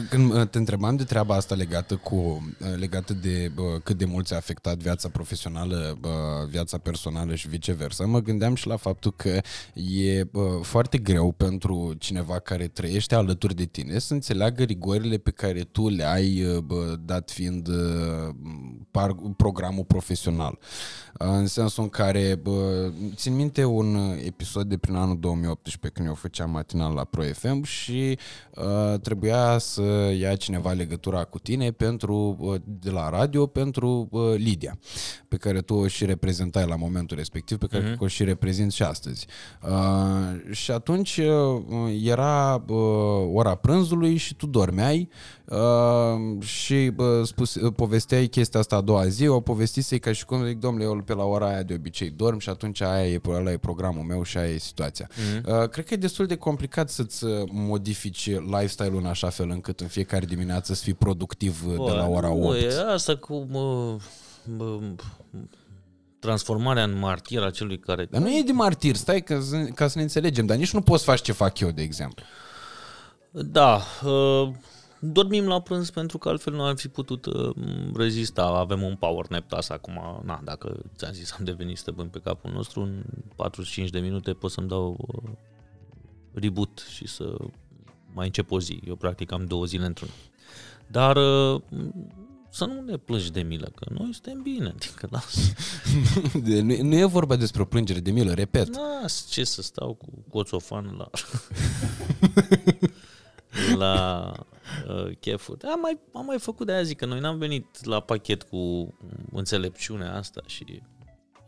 când 0.09 0.33
uh, 0.33 0.47
te 0.47 0.57
întrebam 0.57 0.95
de 0.95 1.03
treaba 1.03 1.35
asta 1.35 1.55
legată 1.55 1.95
cu 1.95 2.15
uh, 2.15 2.67
legată 2.75 3.13
de 3.13 3.51
uh, 3.57 3.81
cât 3.83 3.97
de 3.97 4.05
mult 4.05 4.25
ți-a 4.25 4.37
afectat 4.37 4.77
viața 4.77 5.09
profesională, 5.09 5.97
uh, 6.03 6.09
viața 6.49 6.77
personală 6.77 7.35
și 7.35 7.47
viceversa, 7.47 8.05
mă 8.05 8.19
gândeam 8.19 8.55
și 8.55 8.67
la 8.67 8.75
faptul 8.75 9.13
că 9.15 9.41
e 9.73 10.21
uh, 10.31 10.43
foarte 10.61 10.97
greu 10.97 11.31
pentru 11.31 11.93
cineva 11.97 12.39
care 12.39 12.67
trăiește 12.67 13.15
alături 13.15 13.55
de 13.55 13.65
tine 13.65 13.99
să 13.99 14.13
înțeleagă 14.13 14.63
rigorile 14.63 15.17
pe 15.17 15.31
care 15.31 15.61
tu 15.61 15.89
le 15.89 16.03
ai 16.03 16.43
uh, 16.45 16.57
bă, 16.57 16.95
dat 17.05 17.31
fiind 17.31 17.67
uh, 17.67 18.35
par, 18.91 19.15
programul 19.37 19.83
profesional. 19.83 20.57
Uh, 21.19 21.27
în 21.27 21.47
sensul 21.47 21.83
în 21.83 21.89
care 21.89 22.39
bă, 22.41 22.89
țin 23.15 23.35
minte 23.35 23.63
un 23.63 24.17
episod 24.25 24.67
de 24.67 24.77
prin 24.77 24.95
anul 24.95 25.19
2018 25.19 25.89
când 25.99 26.07
eu 26.07 26.15
făceam 26.15 26.49
matinal 26.49 26.93
la 26.93 27.03
Pro 27.03 27.23
FM 27.23 27.63
și 27.63 28.17
uh, 28.55 29.01
trebuia 29.03 29.57
să 29.57 30.13
ia 30.19 30.35
cineva 30.35 30.71
legătura 30.71 31.23
cu 31.23 31.39
tine 31.39 31.71
pentru 31.71 32.37
uh, 32.39 32.55
de 32.63 32.89
la 32.89 33.09
radio 33.09 33.45
pentru 33.45 34.07
uh, 34.11 34.33
Lidia, 34.35 34.77
pe 35.27 35.37
care 35.37 35.61
tu 35.61 35.73
o 35.73 35.87
și 35.87 36.05
reprezentai 36.05 36.65
la 36.67 36.75
momentul 36.75 37.17
respectiv, 37.17 37.57
pe 37.57 37.65
care 37.65 37.93
uh-huh. 37.93 37.97
o 37.97 38.07
și 38.07 38.23
reprezint 38.23 38.71
și 38.71 38.83
astăzi. 38.83 39.27
Uh, 39.63 40.51
și 40.51 40.71
atunci 40.71 41.17
uh, 41.17 41.61
era 42.03 42.63
uh, 42.67 42.77
ora 43.33 43.55
prânzului 43.55 44.15
și 44.17 44.35
tu 44.35 44.47
dormeai 44.47 45.09
uh, 45.45 46.43
și 46.43 46.91
uh, 46.97 47.05
spus, 47.23 47.55
uh, 47.55 47.73
povesteai 47.75 48.27
chestia 48.27 48.59
asta 48.59 48.75
a 48.75 48.81
doua 48.81 49.07
zi, 49.07 49.27
o 49.27 49.39
povestisei 49.39 49.99
ca 49.99 50.11
și 50.11 50.25
cum 50.25 50.45
zic, 50.45 50.59
domnule, 50.59 50.83
eu 50.83 51.01
pe 51.05 51.13
la 51.13 51.23
ora 51.23 51.47
aia 51.47 51.63
de 51.63 51.73
obicei 51.73 52.09
dorm 52.09 52.37
și 52.37 52.49
atunci 52.49 52.81
aia 52.81 53.07
e, 53.07 53.21
ăla 53.27 53.51
e 53.51 53.57
programul 53.57 54.03
meu 54.03 54.23
și 54.23 54.37
aia 54.37 54.53
e 54.53 54.57
situația. 54.57 55.09
Uh-huh. 55.09 55.43
Uh, 55.45 55.69
cred 55.69 55.85
că 55.85 55.93
e 55.93 55.97
destul 55.97 56.25
de 56.25 56.35
complicat 56.35 56.89
să-ți 56.89 57.23
uh, 57.23 57.31
modifici 57.51 58.29
lifestyle-ul 58.29 58.92
în 58.97 59.05
așa 59.05 59.29
fel 59.29 59.49
încât 59.49 59.79
în 59.79 59.87
fiecare 59.87 60.25
dimineață 60.25 60.73
să 60.73 60.83
fii 60.83 60.93
productiv 60.93 61.63
uh, 61.67 61.85
de 61.85 61.91
la 61.91 62.07
ora 62.07 62.27
nu, 62.27 62.47
8. 62.47 62.61
E 62.61 62.91
asta 62.91 63.15
cu 63.15 63.47
mă, 63.49 63.97
mă, 64.57 64.79
transformarea 66.19 66.83
în 66.83 66.99
martir 66.99 67.41
a 67.41 67.49
celui 67.49 67.79
care... 67.79 68.05
Dar 68.05 68.21
nu 68.21 68.29
e 68.29 68.41
de 68.45 68.51
martir, 68.51 68.95
stai 68.95 69.21
ca 69.21 69.39
să, 69.39 69.57
ca 69.57 69.87
să 69.87 69.97
ne 69.97 70.03
înțelegem, 70.03 70.45
dar 70.45 70.57
nici 70.57 70.73
nu 70.73 70.81
poți 70.81 71.03
face 71.03 71.23
ce 71.23 71.31
fac 71.31 71.59
eu, 71.59 71.71
de 71.71 71.81
exemplu. 71.81 72.23
Da, 73.31 73.81
uh, 74.05 74.49
dormim 74.99 75.47
la 75.47 75.61
prânz 75.61 75.89
pentru 75.89 76.17
că 76.17 76.29
altfel 76.29 76.53
nu 76.53 76.63
am 76.63 76.75
fi 76.75 76.87
putut 76.87 77.25
uh, 77.25 77.55
rezista. 77.95 78.43
Avem 78.43 78.81
un 78.81 78.95
power 78.95 79.27
nap 79.27 79.47
task 79.47 79.71
acum. 79.71 80.21
Na, 80.25 80.41
dacă 80.43 80.79
ți-am 80.95 81.11
zis 81.11 81.35
am 81.39 81.45
devenit 81.45 81.77
stăpân 81.77 82.07
pe 82.07 82.19
capul 82.23 82.51
nostru, 82.51 82.81
în 82.81 83.03
45 83.35 83.89
de 83.89 83.99
minute 83.99 84.33
pot 84.33 84.51
să-mi 84.51 84.67
dau 84.67 84.97
uh, 84.97 85.31
reboot 86.33 86.85
și 86.89 87.07
să 87.07 87.35
mai 88.13 88.25
încep 88.25 88.51
o 88.51 88.59
zi. 88.59 88.81
Eu 88.87 88.95
practic 88.95 89.31
am 89.31 89.45
două 89.45 89.65
zile 89.65 89.85
într-una. 89.85 90.11
Dar 90.87 91.15
uh, 91.15 91.61
să 92.49 92.65
nu 92.65 92.81
ne 92.81 92.97
plângi 92.97 93.31
de 93.31 93.41
milă, 93.41 93.71
că 93.75 93.85
noi 93.89 94.13
suntem 94.13 94.41
bine. 94.41 94.67
Adică, 94.67 95.07
da, 95.11 95.21
De, 96.49 96.61
nu, 96.61 96.81
nu 96.81 96.95
e 96.95 97.05
vorba 97.05 97.35
despre 97.35 97.61
o 97.61 97.65
plângere 97.65 97.99
de 97.99 98.11
milă, 98.11 98.33
repet. 98.33 98.75
Las, 98.75 99.27
ce 99.29 99.43
să 99.43 99.61
stau 99.61 99.93
cu 99.93 100.25
coțofan 100.29 100.95
la... 100.97 101.09
la 103.81 104.31
uh, 104.87 105.17
chefuri. 105.19 105.65
Am 105.65 105.79
mai, 105.79 105.99
am 106.13 106.25
mai 106.25 106.39
făcut 106.39 106.65
de 106.65 106.71
aia 106.71 106.83
zic 106.83 106.97
că 106.97 107.05
noi 107.05 107.19
n-am 107.19 107.37
venit 107.37 107.85
la 107.85 107.99
pachet 107.99 108.43
cu 108.43 108.93
înțelepciunea 109.31 110.15
asta 110.15 110.41
și 110.45 110.81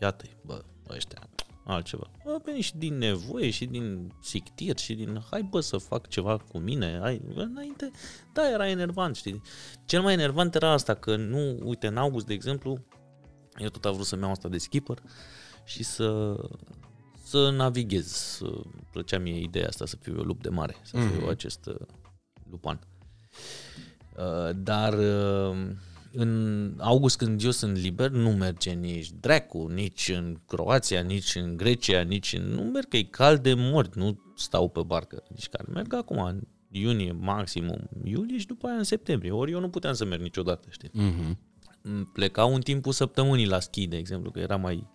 iată 0.01 0.25
bă, 0.41 0.63
ăștia, 0.89 1.29
altceva. 1.67 2.09
Am 2.25 2.41
venit 2.45 2.63
și 2.63 2.75
din 2.77 2.97
nevoie 2.97 3.49
și 3.49 3.65
din 3.65 4.13
sictir 4.21 4.77
și 4.77 4.93
din 4.93 5.21
hai 5.31 5.41
bă 5.41 5.59
să 5.59 5.77
fac 5.77 6.07
ceva 6.07 6.37
cu 6.37 6.57
mine, 6.57 6.97
hai, 7.01 7.21
bă, 7.33 7.41
înainte, 7.41 7.91
da, 8.33 8.49
era 8.49 8.69
enervant, 8.69 9.15
știi. 9.15 9.41
Cel 9.85 10.01
mai 10.01 10.13
enervant 10.13 10.55
era 10.55 10.71
asta, 10.71 10.93
că 10.93 11.15
nu, 11.15 11.57
uite, 11.63 11.87
în 11.87 11.97
august, 11.97 12.25
de 12.25 12.33
exemplu, 12.33 12.77
eu 13.57 13.67
tot 13.69 13.85
am 13.85 13.93
vrut 13.93 14.05
să-mi 14.05 14.21
iau 14.21 14.31
asta 14.31 14.49
de 14.49 14.57
skipper 14.57 14.97
și 15.63 15.83
să, 15.83 16.35
să 17.23 17.49
navighez. 17.49 18.07
Să, 18.07 18.51
plăcea 18.91 19.17
mie 19.19 19.39
ideea 19.41 19.67
asta 19.67 19.85
să 19.85 19.95
fiu 20.01 20.15
eu 20.17 20.23
lup 20.23 20.41
de 20.41 20.49
mare, 20.49 20.75
să 20.81 20.97
fiu 20.97 21.19
Mhm. 21.19 21.27
acest 21.29 21.65
uh, 21.65 21.75
lupan. 22.49 22.79
Uh, 24.17 24.49
dar 24.55 24.93
uh, 24.93 25.57
în 26.15 26.73
august 26.79 27.17
când 27.17 27.43
eu 27.43 27.51
sunt 27.51 27.77
liber, 27.77 28.09
nu 28.09 28.29
merge 28.29 28.71
nici 28.71 29.11
dracu, 29.19 29.67
nici 29.67 30.11
în 30.15 30.37
Croația, 30.47 31.01
nici 31.01 31.35
în 31.35 31.57
Grecia, 31.57 32.01
nici 32.01 32.33
în... 32.33 32.43
Nu 32.43 32.61
merg, 32.61 32.87
că 32.87 32.97
e 32.97 33.03
cald 33.03 33.39
de 33.39 33.53
mort, 33.53 33.95
nu 33.95 34.19
stau 34.35 34.69
pe 34.69 34.81
barcă. 34.85 35.23
Deci 35.29 35.49
care 35.49 35.71
merg 35.73 35.93
acum, 35.93 36.19
în 36.19 36.41
iunie, 36.71 37.11
maximum 37.11 37.89
iulie 38.03 38.37
și 38.37 38.45
după 38.45 38.67
aia 38.67 38.77
în 38.77 38.83
septembrie. 38.83 39.31
Ori 39.31 39.51
eu 39.51 39.59
nu 39.59 39.69
puteam 39.69 39.93
să 39.93 40.05
merg 40.05 40.21
niciodată, 40.21 40.67
știi? 40.71 40.89
Mhm. 40.93 41.39
Plecau 42.13 42.55
în 42.55 42.61
timpul 42.61 42.91
săptămânii 42.91 43.47
la 43.47 43.59
schi, 43.59 43.87
de 43.87 43.97
exemplu, 43.97 44.31
că 44.31 44.39
era 44.39 44.55
mai, 44.55 44.87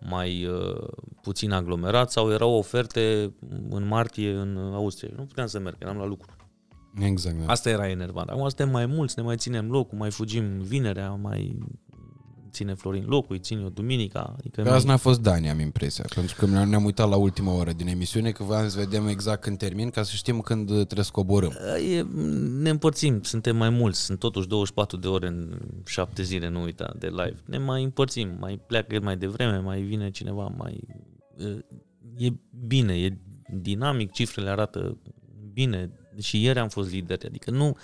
mai 0.00 0.46
uh, 0.46 0.88
puțin 1.22 1.50
aglomerat 1.50 2.10
sau 2.10 2.32
erau 2.32 2.52
oferte 2.52 3.34
în 3.68 3.86
martie 3.86 4.32
în 4.32 4.56
Austria. 4.56 5.14
Nu 5.16 5.24
puteam 5.24 5.46
să 5.46 5.58
merg, 5.58 5.76
eram 5.78 5.96
la 5.96 6.04
lucru. 6.04 6.43
Exact. 6.98 7.38
Da. 7.38 7.46
Asta 7.46 7.70
era 7.70 7.88
enervant. 7.88 8.28
Acum 8.28 8.48
suntem 8.48 8.70
mai 8.70 8.86
mulți, 8.86 9.14
ne 9.18 9.24
mai 9.24 9.36
ținem 9.36 9.70
locul, 9.70 9.98
mai 9.98 10.10
fugim 10.10 10.58
vinerea, 10.58 11.10
mai 11.10 11.58
ține 12.54 12.74
Florin 12.74 13.04
locul, 13.06 13.34
îi 13.34 13.40
țin 13.40 13.58
eu 13.58 13.68
duminica. 13.68 14.34
Adică 14.38 14.62
Pe 14.62 14.68
mai... 14.68 14.76
azi 14.76 14.86
n-a 14.86 14.96
fost 14.96 15.20
Dani, 15.20 15.48
am 15.48 15.60
impresia, 15.60 16.04
pentru 16.14 16.36
că 16.38 16.46
ne-am 16.46 16.68
ne-am 16.68 16.84
uitat 16.84 17.08
la 17.08 17.16
ultima 17.16 17.52
oră 17.52 17.72
din 17.72 17.86
emisiune, 17.86 18.30
că 18.30 18.42
voiam 18.42 18.68
să 18.68 18.78
vedem 18.78 19.06
exact 19.06 19.40
când 19.40 19.58
termin, 19.58 19.90
ca 19.90 20.02
să 20.02 20.12
știm 20.14 20.40
când 20.40 20.66
trebuie 20.66 21.04
să 21.04 21.10
coborâm. 21.12 21.52
E, 21.90 22.02
ne 22.62 22.70
împărțim, 22.70 23.22
suntem 23.22 23.56
mai 23.56 23.70
mulți, 23.70 24.00
sunt 24.00 24.18
totuși 24.18 24.48
24 24.48 24.96
de 24.96 25.06
ore 25.06 25.26
în 25.26 25.58
7 25.86 26.22
zile, 26.22 26.48
nu 26.48 26.62
uita, 26.62 26.94
de 26.98 27.06
live. 27.06 27.36
Ne 27.44 27.58
mai 27.58 27.82
împărțim, 27.82 28.36
mai 28.40 28.60
pleacă 28.66 28.94
el 28.94 29.00
mai 29.00 29.16
devreme, 29.16 29.58
mai 29.58 29.80
vine 29.80 30.10
cineva, 30.10 30.54
mai... 30.56 30.80
E 32.16 32.28
bine, 32.66 32.94
e 32.94 33.18
dinamic, 33.48 34.12
cifrele 34.12 34.50
arată 34.50 34.98
bine 35.52 35.90
și 36.20 36.42
ieri 36.42 36.58
am 36.58 36.68
fost 36.68 36.90
lideri, 36.90 37.26
adică 37.26 37.50
nu, 37.50 37.76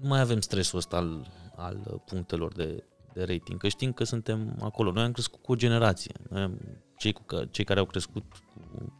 nu 0.00 0.08
mai 0.08 0.20
avem 0.20 0.40
stresul 0.40 0.78
ăsta 0.78 0.96
al, 0.96 1.26
al 1.56 2.02
punctelor 2.06 2.52
de, 2.52 2.84
de 3.12 3.24
rating, 3.24 3.58
că 3.58 3.68
știm 3.68 3.92
că 3.92 4.04
suntem 4.04 4.56
acolo. 4.60 4.92
Noi 4.92 5.02
am 5.02 5.12
crescut 5.12 5.42
cu 5.42 5.52
o 5.52 5.56
generație. 5.56 6.14
Noi 6.30 6.42
am, 6.42 6.60
cei, 6.96 7.12
cu, 7.12 7.24
cei 7.50 7.64
care 7.64 7.80
au 7.80 7.86
crescut 7.86 8.24
cu 8.32 8.92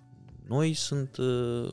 noi 0.47 0.75
sunt 0.75 1.17
uh, 1.17 1.69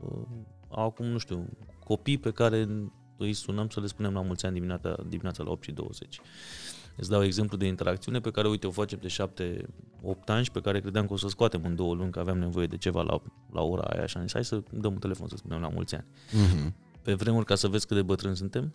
uh, 0.00 0.26
acum, 0.68 1.06
nu 1.06 1.18
știu, 1.18 1.48
copii 1.84 2.18
pe 2.18 2.30
care 2.30 2.68
îi 3.16 3.32
sunăm 3.32 3.68
să 3.68 3.80
le 3.80 3.86
spunem 3.86 4.12
la 4.12 4.20
mulți 4.20 4.46
ani 4.46 4.54
dimineața, 4.54 4.96
dimineața 5.08 5.42
la 5.42 5.50
8 5.50 5.62
și 5.62 5.72
20. 5.72 6.20
Îți 6.96 7.10
dau 7.10 7.24
exemplu 7.24 7.56
de 7.56 7.66
interacțiune 7.66 8.20
pe 8.20 8.30
care, 8.30 8.48
uite, 8.48 8.66
o 8.66 8.70
facem 8.70 8.98
de 9.02 9.08
7-8 9.08 10.24
ani 10.26 10.44
și 10.44 10.50
pe 10.50 10.60
care 10.60 10.80
credeam 10.80 11.06
că 11.06 11.12
o 11.12 11.16
să 11.16 11.26
o 11.26 11.28
scoatem 11.28 11.64
în 11.64 11.74
două 11.74 11.94
luni, 11.94 12.10
că 12.10 12.18
aveam 12.18 12.38
nevoie 12.38 12.66
de 12.66 12.76
ceva 12.76 13.02
la, 13.02 13.22
la 13.52 13.62
ora 13.62 13.82
aia 13.82 14.06
și 14.06 14.16
am 14.16 14.22
zis, 14.22 14.32
hai 14.32 14.44
să 14.44 14.62
dăm 14.70 14.92
un 14.92 14.98
telefon 14.98 15.28
să 15.28 15.36
spunem 15.36 15.60
la 15.60 15.68
mulți 15.68 15.94
ani. 15.94 16.06
Mhm. 16.32 16.74
Pe 17.02 17.14
vremuri, 17.14 17.44
ca 17.44 17.54
să 17.54 17.68
vezi 17.68 17.86
cât 17.86 17.96
de 17.96 18.02
bătrâni 18.02 18.36
suntem 18.36 18.74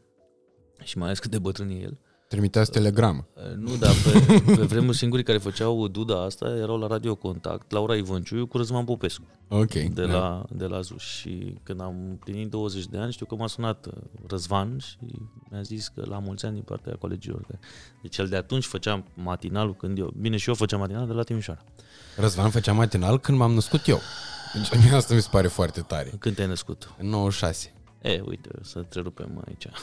și 0.83 0.97
mai 0.97 1.05
ales 1.05 1.19
cât 1.19 1.31
de 1.31 1.39
bătrân 1.39 1.69
e 1.69 1.73
el, 1.73 1.97
Trimiteați 2.31 2.71
telegram. 2.71 3.27
Uh, 3.35 3.55
Nu, 3.55 3.75
dar 3.75 3.91
pe, 4.03 4.41
pe 4.55 4.61
vremuri 4.61 4.97
singurii 4.97 5.25
care 5.25 5.37
făceau 5.37 5.87
duda 5.87 6.23
asta 6.23 6.47
erau 6.57 6.77
la 6.79 6.87
Radio 6.87 7.15
Contact, 7.15 7.71
Laura 7.71 7.95
Ivanciu 7.95 8.47
cu 8.47 8.57
Răzvan 8.57 8.85
Popescu 8.85 9.23
Ok. 9.47 9.71
de 9.73 9.89
da. 10.05 10.05
la, 10.05 10.45
de 10.49 10.65
la 10.65 10.81
ZUS 10.81 11.01
și 11.01 11.55
când 11.63 11.81
am 11.81 11.95
împlinit 12.09 12.49
20 12.49 12.85
de 12.85 12.97
ani 12.97 13.11
știu 13.11 13.25
că 13.25 13.35
m-a 13.35 13.47
sunat 13.47 13.85
uh, 13.85 13.93
Răzvan 14.27 14.77
și 14.77 14.97
mi-a 15.49 15.61
zis 15.61 15.87
că 15.87 16.03
la 16.05 16.19
mulți 16.19 16.45
ani 16.45 16.53
din 16.53 16.63
partea 16.63 16.95
colegilor. 16.99 17.41
că- 17.47 17.57
Deci 18.01 18.17
el 18.17 18.27
de 18.27 18.35
atunci 18.35 18.65
făcea 18.65 19.03
matinalul 19.13 19.75
când 19.75 19.97
eu, 19.97 20.13
bine 20.17 20.37
și 20.37 20.49
eu 20.49 20.55
făceam 20.55 20.79
matinalul 20.79 21.07
de 21.07 21.13
la 21.13 21.23
Timișoara. 21.23 21.63
Răzvan 22.17 22.49
făcea 22.49 22.73
matinal 22.73 23.19
când 23.19 23.37
m-am 23.37 23.53
născut 23.53 23.87
eu. 23.87 23.99
Deci 24.53 24.81
mie 24.83 24.95
asta 24.95 25.13
mi 25.13 25.21
se 25.21 25.27
pare 25.31 25.47
foarte 25.47 25.81
tare. 25.81 26.11
Când 26.19 26.35
te-ai 26.35 26.47
născut? 26.47 26.93
În 26.99 27.07
96. 27.09 27.73
E, 28.01 28.21
uite, 28.25 28.49
să 28.61 28.77
întrerupem 28.77 29.43
aici. 29.47 29.67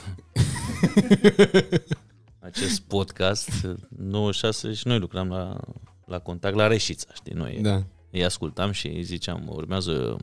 Acest 2.49 2.81
podcast, 2.81 3.51
96, 3.89 4.73
și 4.73 4.87
noi 4.87 4.99
lucram 4.99 5.29
la, 5.29 5.61
la 6.05 6.19
contact 6.19 6.55
la 6.57 6.67
Reșița, 6.67 7.15
știi, 7.15 7.33
noi 7.35 7.61
Da. 7.63 7.83
îi 8.11 8.25
ascultam 8.25 8.71
și 8.71 8.87
îi 8.87 9.03
ziceam, 9.03 9.49
urmează 9.49 10.17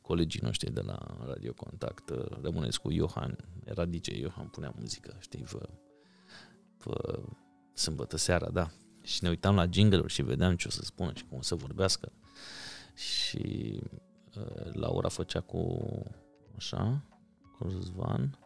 colegii 0.00 0.40
noștri 0.42 0.72
de 0.72 0.80
la 0.80 0.98
Radio 1.26 1.52
Contact, 1.52 2.10
rămâneți 2.42 2.80
cu 2.80 2.90
Iohan, 2.92 3.36
era 3.64 3.84
DJ 3.84 4.06
Iohan, 4.08 4.46
punea 4.46 4.74
muzică, 4.78 5.16
știi, 5.20 5.44
vă, 5.44 5.68
vă 6.84 7.22
sâmbătă 7.72 8.16
seara, 8.16 8.50
da. 8.50 8.70
Și 9.02 9.22
ne 9.22 9.28
uitam 9.28 9.54
la 9.54 9.66
jingle 9.70 10.06
și 10.06 10.22
vedeam 10.22 10.56
ce 10.56 10.66
o 10.66 10.70
să 10.70 10.80
spună 10.84 11.12
și 11.14 11.24
cum 11.24 11.38
o 11.38 11.42
să 11.42 11.54
vorbească. 11.54 12.12
Și 12.94 13.78
uh, 14.36 14.72
Laura 14.72 15.08
făcea 15.08 15.40
cu, 15.40 15.78
așa, 16.56 17.02
cu 17.58 17.68
Răzvan, 17.68 18.38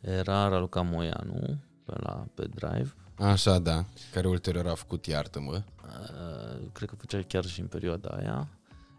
era 0.00 0.48
Raluca 0.48 0.80
Moianu 0.82 1.58
pe 1.84 1.94
la 1.96 2.26
pe 2.34 2.46
Drive, 2.46 2.94
Așa, 3.18 3.58
da. 3.58 3.84
Care 4.12 4.28
ulterior 4.28 4.66
a 4.66 4.74
făcut 4.74 5.06
Iartă-mă. 5.06 5.52
Uh, 5.52 6.68
cred 6.72 6.88
că 6.88 6.94
făcea 6.96 7.22
chiar 7.22 7.44
și 7.44 7.60
în 7.60 7.66
perioada 7.66 8.08
aia. 8.08 8.48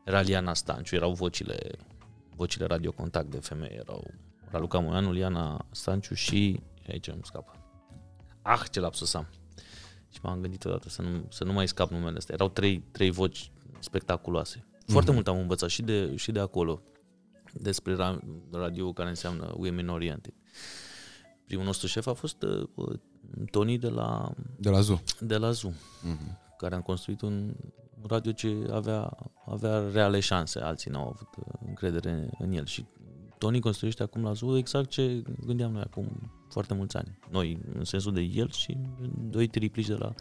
Era 0.06 0.22
Liana 0.22 0.54
Stanciu, 0.54 0.96
erau 0.96 1.14
vocile, 1.14 1.58
vocile 2.36 2.66
Radio 2.66 2.92
Contact 2.92 3.32
de 3.32 3.38
femei, 3.38 3.76
erau 3.76 4.14
Raluca 4.50 4.80
Moianu, 4.80 5.12
Liana 5.12 5.66
Stanciu 5.72 6.14
și 6.14 6.60
aici 6.90 7.08
îmi 7.08 7.22
scapă. 7.24 7.52
Ah, 8.42 8.62
ce 8.72 8.80
lapsus 8.80 9.14
am. 9.14 9.28
Și 10.10 10.20
m-am 10.22 10.42
gândit 10.42 10.66
odată 10.66 10.90
să 10.90 11.02
nu, 11.02 11.26
să 11.30 11.44
nu 11.44 11.54
mai 11.54 11.68
scap 11.68 11.90
numele 11.90 12.18
astea. 12.18 12.36
Erau 12.36 12.50
trei, 12.50 12.80
trei 12.92 13.12
voci 13.12 13.52
spectaculoase. 13.80 14.66
Foarte 14.88 15.12
mult 15.12 15.28
am 15.28 15.38
învățat 15.38 15.70
și 15.70 15.82
de, 15.82 16.16
și 16.16 16.32
de 16.32 16.40
acolo 16.40 16.82
despre 17.54 17.94
ra- 17.94 18.20
radio 18.52 18.94
care 18.94 19.10
înseamnă 19.10 19.54
Women 19.58 19.90
Oriented. 19.90 20.34
Primul 21.46 21.66
nostru 21.66 21.88
șef 21.88 22.08
a 22.08 22.14
fost 22.14 22.42
uh, 22.76 23.00
Tony 23.52 23.78
de 23.78 23.90
la 23.90 24.32
De 24.58 24.70
la 24.70 24.80
Zu. 24.82 25.02
de 25.20 25.38
la 25.38 25.52
Zoom, 25.52 25.74
Mhm. 26.04 26.38
care 26.58 26.76
am 26.76 26.82
construit 26.82 27.22
un 27.22 27.54
radio 28.08 28.32
ce 28.32 28.68
avea, 28.72 29.18
avea 29.46 29.90
reale 29.92 30.20
șanse, 30.20 30.60
alții 30.60 30.92
n-au 30.92 31.08
avut 31.08 31.28
uh, 31.38 31.54
încredere 31.68 32.30
în 32.40 32.52
el 32.52 32.66
și 32.66 32.86
Tony 33.38 33.60
construiește 33.60 34.04
acum 34.04 34.24
la 34.24 34.34
Zoom 34.34 34.56
exact 34.56 34.90
ce 34.90 35.22
gândeam 35.46 35.72
noi 35.72 35.82
acum 35.82 36.32
foarte 36.50 36.74
mulți 36.74 36.98
ani. 36.98 37.20
Noi, 37.32 37.60
în 37.74 37.84
sensul 37.84 38.14
de 38.14 38.22
el 38.22 38.50
și 38.52 38.78
doi 39.30 39.48
triplici 39.48 39.88
de 39.88 39.94
la, 39.96 40.14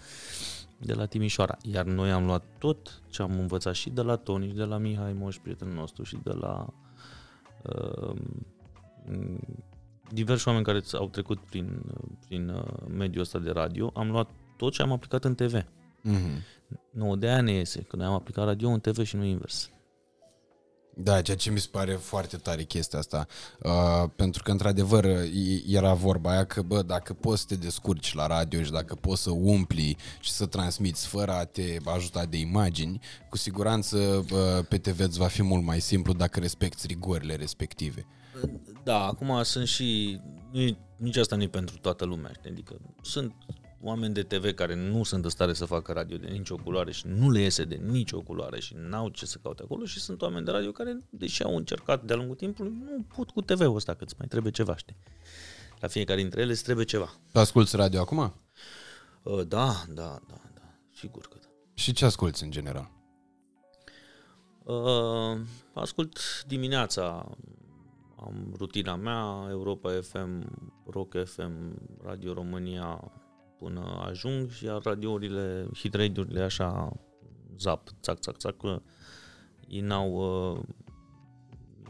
de 0.79 0.93
la 0.95 1.07
Timișoara. 1.07 1.57
Iar 1.63 1.85
noi 1.85 2.11
am 2.13 2.25
luat 2.25 2.45
tot 2.59 3.03
ce 3.11 3.23
am 3.23 3.39
învățat 3.39 3.75
și 3.75 3.91
de 3.91 4.01
la 4.03 4.17
Tony, 4.17 4.49
și 4.49 4.55
de 4.55 4.65
la 4.65 4.77
Mihai 4.79 5.13
Moș, 5.13 5.37
prietenul 5.39 5.75
nostru, 5.75 6.03
și 6.03 6.17
de 6.23 6.33
la 6.33 6.67
uh, 7.63 8.17
diversi 10.15 10.49
oameni 10.49 10.65
care 10.65 10.81
au 10.93 11.09
trecut 11.09 11.39
prin, 11.39 11.83
prin 12.27 12.49
uh, 12.49 12.63
mediul 12.89 13.23
ăsta 13.23 13.39
de 13.39 13.51
radio. 13.51 13.91
Am 13.95 14.11
luat 14.11 14.31
tot 14.57 14.73
ce 14.73 14.83
am 14.83 14.93
aplicat 14.93 15.25
în 15.25 15.35
TV. 15.35 15.65
Mhm. 16.03 16.43
Nu, 16.91 17.17
de 17.17 17.27
aia 17.27 17.41
ne 17.41 17.53
iese, 17.53 17.81
că 17.81 17.97
noi 17.97 18.07
am 18.07 18.13
aplicat 18.13 18.45
radio 18.45 18.69
în 18.69 18.81
TV 18.81 19.05
și 19.05 19.17
nu 19.17 19.25
invers. 19.25 19.69
Da, 20.97 21.23
ceea 21.23 21.37
ce 21.37 21.51
mi 21.51 21.59
se 21.59 21.69
pare 21.71 21.93
foarte 21.93 22.37
tare 22.37 22.63
chestia 22.63 22.99
asta. 22.99 23.27
Uh, 23.63 24.11
pentru 24.17 24.43
că, 24.43 24.51
într-adevăr, 24.51 25.05
e- 25.05 25.63
era 25.67 25.95
vorba 25.95 26.31
aia 26.31 26.45
că, 26.45 26.63
bă, 26.63 26.83
dacă 26.83 27.13
poți 27.13 27.41
să 27.41 27.47
te 27.49 27.57
descurci 27.57 28.15
la 28.15 28.27
radio 28.27 28.63
și 28.63 28.71
dacă 28.71 28.95
poți 28.95 29.23
să 29.23 29.31
umpli 29.31 29.97
și 30.21 30.31
să 30.31 30.47
transmiți 30.47 31.07
fără 31.07 31.33
a 31.33 31.45
te 31.45 31.77
ajuta 31.85 32.25
de 32.25 32.37
imagini, 32.37 33.01
cu 33.29 33.37
siguranță 33.37 33.97
uh, 33.97 34.65
pe 34.69 34.79
TV 34.79 35.01
îți 35.01 35.19
va 35.19 35.27
fi 35.27 35.43
mult 35.43 35.65
mai 35.65 35.81
simplu 35.81 36.13
dacă 36.13 36.41
respecti 36.41 36.87
rigorile 36.87 37.35
respective. 37.35 38.07
Da, 38.85 39.05
acum 39.07 39.43
sunt 39.43 39.67
și... 39.67 40.21
nu- 40.51 40.77
Nici 40.97 41.17
asta 41.17 41.37
nu 41.37 41.43
e 41.43 41.49
pentru 41.49 41.79
toată 41.79 42.05
lumea. 42.05 42.33
știi? 42.33 42.51
Adică 42.51 42.81
sunt 43.03 43.35
oameni 43.83 44.15
de 44.15 44.23
TV 44.23 44.53
care 44.55 44.75
nu 44.75 45.03
sunt 45.03 45.25
în 45.25 45.31
stare 45.31 45.53
să 45.53 45.65
facă 45.65 45.93
radio 45.93 46.17
de 46.17 46.27
nicio 46.27 46.57
culoare 46.57 46.93
și 46.93 47.07
nu 47.07 47.31
le 47.31 47.41
iese 47.41 47.65
de 47.65 47.75
nicio 47.75 48.21
culoare 48.21 48.61
și 48.61 48.75
n-au 48.77 49.09
ce 49.09 49.27
să 49.27 49.39
caute 49.43 49.63
acolo 49.63 49.85
și 49.85 50.01
sunt 50.01 50.23
oameni 50.23 50.45
de 50.45 50.51
radio 50.51 50.71
care, 50.73 51.01
deși 51.11 51.43
au 51.43 51.57
încercat 51.57 52.05
de-a 52.05 52.17
lungul 52.17 52.37
timpului, 52.37 52.73
nu 52.85 53.03
pot 53.17 53.31
cu 53.31 53.41
TV-ul 53.41 53.75
ăsta, 53.77 53.95
că 53.95 54.05
îți 54.05 54.15
mai 54.19 54.27
trebuie 54.29 54.53
ceva, 54.53 54.77
știi? 54.77 54.97
La 55.81 55.89
fiecare 55.89 56.21
dintre 56.21 56.41
ele 56.41 56.53
îți 56.53 56.63
trebuie 56.63 56.85
ceva. 56.85 57.13
Tu 57.33 57.39
asculti 57.39 57.77
radio 57.77 58.01
acum? 58.01 58.19
Uh, 59.23 59.47
Da, 59.47 59.73
da, 59.89 60.19
da, 60.29 60.41
da, 60.55 60.79
sigur 60.95 61.23
că 61.29 61.37
da. 61.43 61.49
Și 61.75 61.93
ce 61.93 62.05
asculti 62.05 62.43
în 62.45 62.51
general? 62.51 62.91
Uh, 64.65 65.41
ascult 65.75 66.19
dimineața, 66.47 67.37
am 68.27 68.55
rutina 68.59 68.97
mea, 68.97 69.47
Europa 69.51 69.91
FM, 70.01 70.45
Rock 70.87 71.25
FM, 71.25 71.53
Radio 72.03 72.33
România 72.33 73.13
până 73.59 74.03
ajung, 74.09 74.51
iar 74.63 74.83
radiourile, 74.83 75.69
hit 75.75 75.95
radio-urile 75.95 76.43
așa, 76.43 76.93
zap, 77.59 77.89
țac, 78.01 78.19
țac, 78.19 78.37
țac, 78.37 78.63
uh, 78.63 78.77
ei 79.69 79.81
n-au 79.81 80.13
uh, 80.53 80.61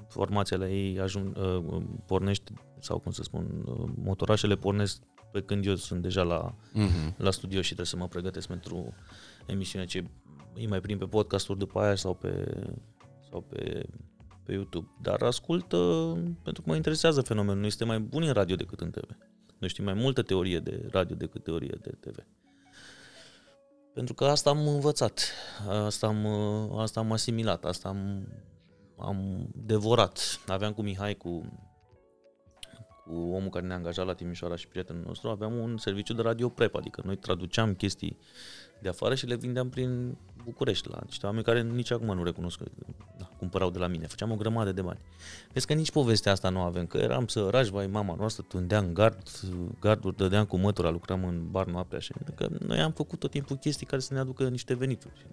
formația 0.09 0.57
la 0.57 0.69
ei 0.69 1.01
ajung, 1.01 1.37
uh, 1.37 1.83
pornește, 2.07 2.53
sau 2.81 2.99
cum 2.99 3.13
să 3.13 3.23
spun, 3.23 3.65
uh, 3.67 3.91
motorașele 3.97 4.57
pornesc 4.57 5.03
pe 5.33 5.43
când 5.43 5.67
eu 5.67 5.75
sunt 5.75 6.03
deja 6.03 6.23
la, 6.23 6.55
Mhm. 6.73 7.15
la 7.17 7.31
studio 7.31 7.59
și 7.61 7.67
trebuie 7.67 7.87
să 7.87 7.97
mă 7.97 8.09
pregătesc 8.09 8.47
pentru 8.47 8.95
emisiune 9.47 9.85
ce 9.85 10.05
îi 10.55 10.67
mai 10.67 10.81
prind 10.81 10.99
pe 10.99 11.07
podcasturi 11.07 11.59
după 11.59 11.81
aia 11.81 11.95
sau 11.95 12.15
pe, 12.15 12.63
sau 13.31 13.41
pe, 13.41 13.83
pe 14.45 14.53
YouTube. 14.53 14.89
Dar 15.03 15.23
ascult 15.23 15.73
uh, 15.73 16.13
pentru 16.43 16.63
că 16.63 16.69
mă 16.69 16.77
interesează 16.77 17.21
fenomenul. 17.21 17.61
Noi 17.61 17.71
suntem 17.71 17.89
mai 17.89 17.99
buni 17.99 18.27
în 18.27 18.33
radio 18.33 18.57
decât 18.57 18.81
în 18.81 18.91
TV. 18.91 19.17
Noi 19.59 19.69
știm 19.69 19.85
mai 19.85 19.95
multă 19.95 20.23
teorie 20.23 20.59
de 20.59 20.89
radio 20.91 21.17
decât 21.17 21.45
teorie 21.45 21.79
de 21.83 21.91
TV. 22.01 22.17
Pentru 23.95 24.15
că 24.15 24.25
asta 24.25 24.51
am 24.51 24.67
învățat, 24.67 25.33
asta 25.69 26.07
am, 26.07 26.25
uh, 26.25 26.81
asta 26.81 27.01
am 27.01 27.13
asimilat, 27.13 27.65
asta 27.65 27.89
am, 27.89 28.29
am 28.99 29.49
devorat. 29.55 30.41
Aveam 30.47 30.73
cu 30.73 30.83
Mihai, 30.83 31.15
cu, 31.15 31.43
cu 33.07 33.15
omul 33.15 33.51
care 33.51 33.67
ne-a 33.67 33.77
angajat 33.77 34.07
la 34.07 34.15
Timișoara 34.15 34.57
și 34.57 34.69
prietenul 34.69 35.03
nostru, 35.07 35.29
aveam 35.29 35.59
un 35.59 35.77
serviciu 35.77 36.13
de 36.13 36.23
radio 36.23 36.49
prep, 36.49 36.75
adică 36.75 37.03
noi 37.05 37.17
traduceam 37.17 37.75
chestii 37.75 38.19
de 38.81 38.89
afară 38.89 39.15
și 39.15 39.27
le 39.27 39.37
vindeam 39.37 39.69
prin 39.69 40.17
București 40.45 40.89
la 40.89 40.99
niște 41.05 41.27
oameni 41.27 41.45
care 41.45 41.63
nici 41.63 41.91
acum 41.91 42.15
nu 42.15 42.25
recunosc 42.25 42.59
că 42.59 42.65
da, 43.19 43.31
cumpărau 43.39 43.71
de 43.71 43.79
la 43.79 43.87
mine. 43.87 44.07
Făceam 44.07 44.31
o 44.31 44.37
grămadă 44.37 44.73
de 44.73 44.83
bani. 44.83 44.99
Vezi 45.53 45.67
că 45.67 45.73
nici 45.73 45.91
povestea 45.91 46.33
asta 46.33 46.49
nu 46.49 46.61
avem, 46.61 46.87
că 46.87 46.99
eram 46.99 47.27
sărași, 47.27 47.71
vai, 47.71 47.87
mama 47.87 48.15
noastră, 48.15 48.45
tundeam 48.49 48.93
gard, 48.93 49.23
garduri, 49.81 50.17
dădeam 50.17 50.45
cu 50.45 50.57
mătura, 50.57 50.91
lucram 50.91 51.25
în 51.25 51.51
bar 51.51 51.67
noaptea 51.67 51.99
și 51.99 52.13
că 52.35 52.49
noi 52.67 52.81
am 52.81 52.93
făcut 52.93 53.19
tot 53.19 53.31
timpul 53.31 53.57
chestii 53.57 53.87
care 53.87 54.01
să 54.01 54.15
ne 54.15 54.21
aducă 54.21 54.49
niște 54.49 54.75
venituri. 54.75 55.27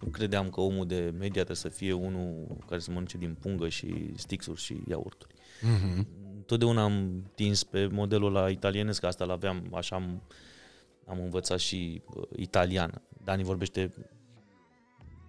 Nu 0.00 0.08
credeam 0.08 0.50
că 0.50 0.60
omul 0.60 0.86
de 0.86 1.12
media 1.12 1.30
trebuie 1.30 1.56
să 1.56 1.68
fie 1.68 1.92
unul 1.92 2.46
care 2.68 2.80
să 2.80 2.90
mănânce 2.90 3.18
din 3.18 3.36
pungă 3.40 3.68
și 3.68 4.12
stixuri 4.16 4.60
și 4.60 4.80
iaurturi. 4.88 5.34
Mhm. 5.60 6.06
Totdeauna 6.50 6.82
am 6.82 7.24
tins 7.34 7.64
pe 7.64 7.86
modelul 7.86 8.32
la 8.32 8.48
italienesc, 8.48 9.00
că 9.00 9.06
asta 9.06 9.24
l-aveam, 9.24 9.66
așa 9.72 9.96
am, 9.96 10.22
am 11.06 11.20
învățat 11.20 11.58
și 11.58 12.02
uh, 12.14 12.22
italian. 12.36 13.02
Dani 13.24 13.42
vorbește 13.42 13.94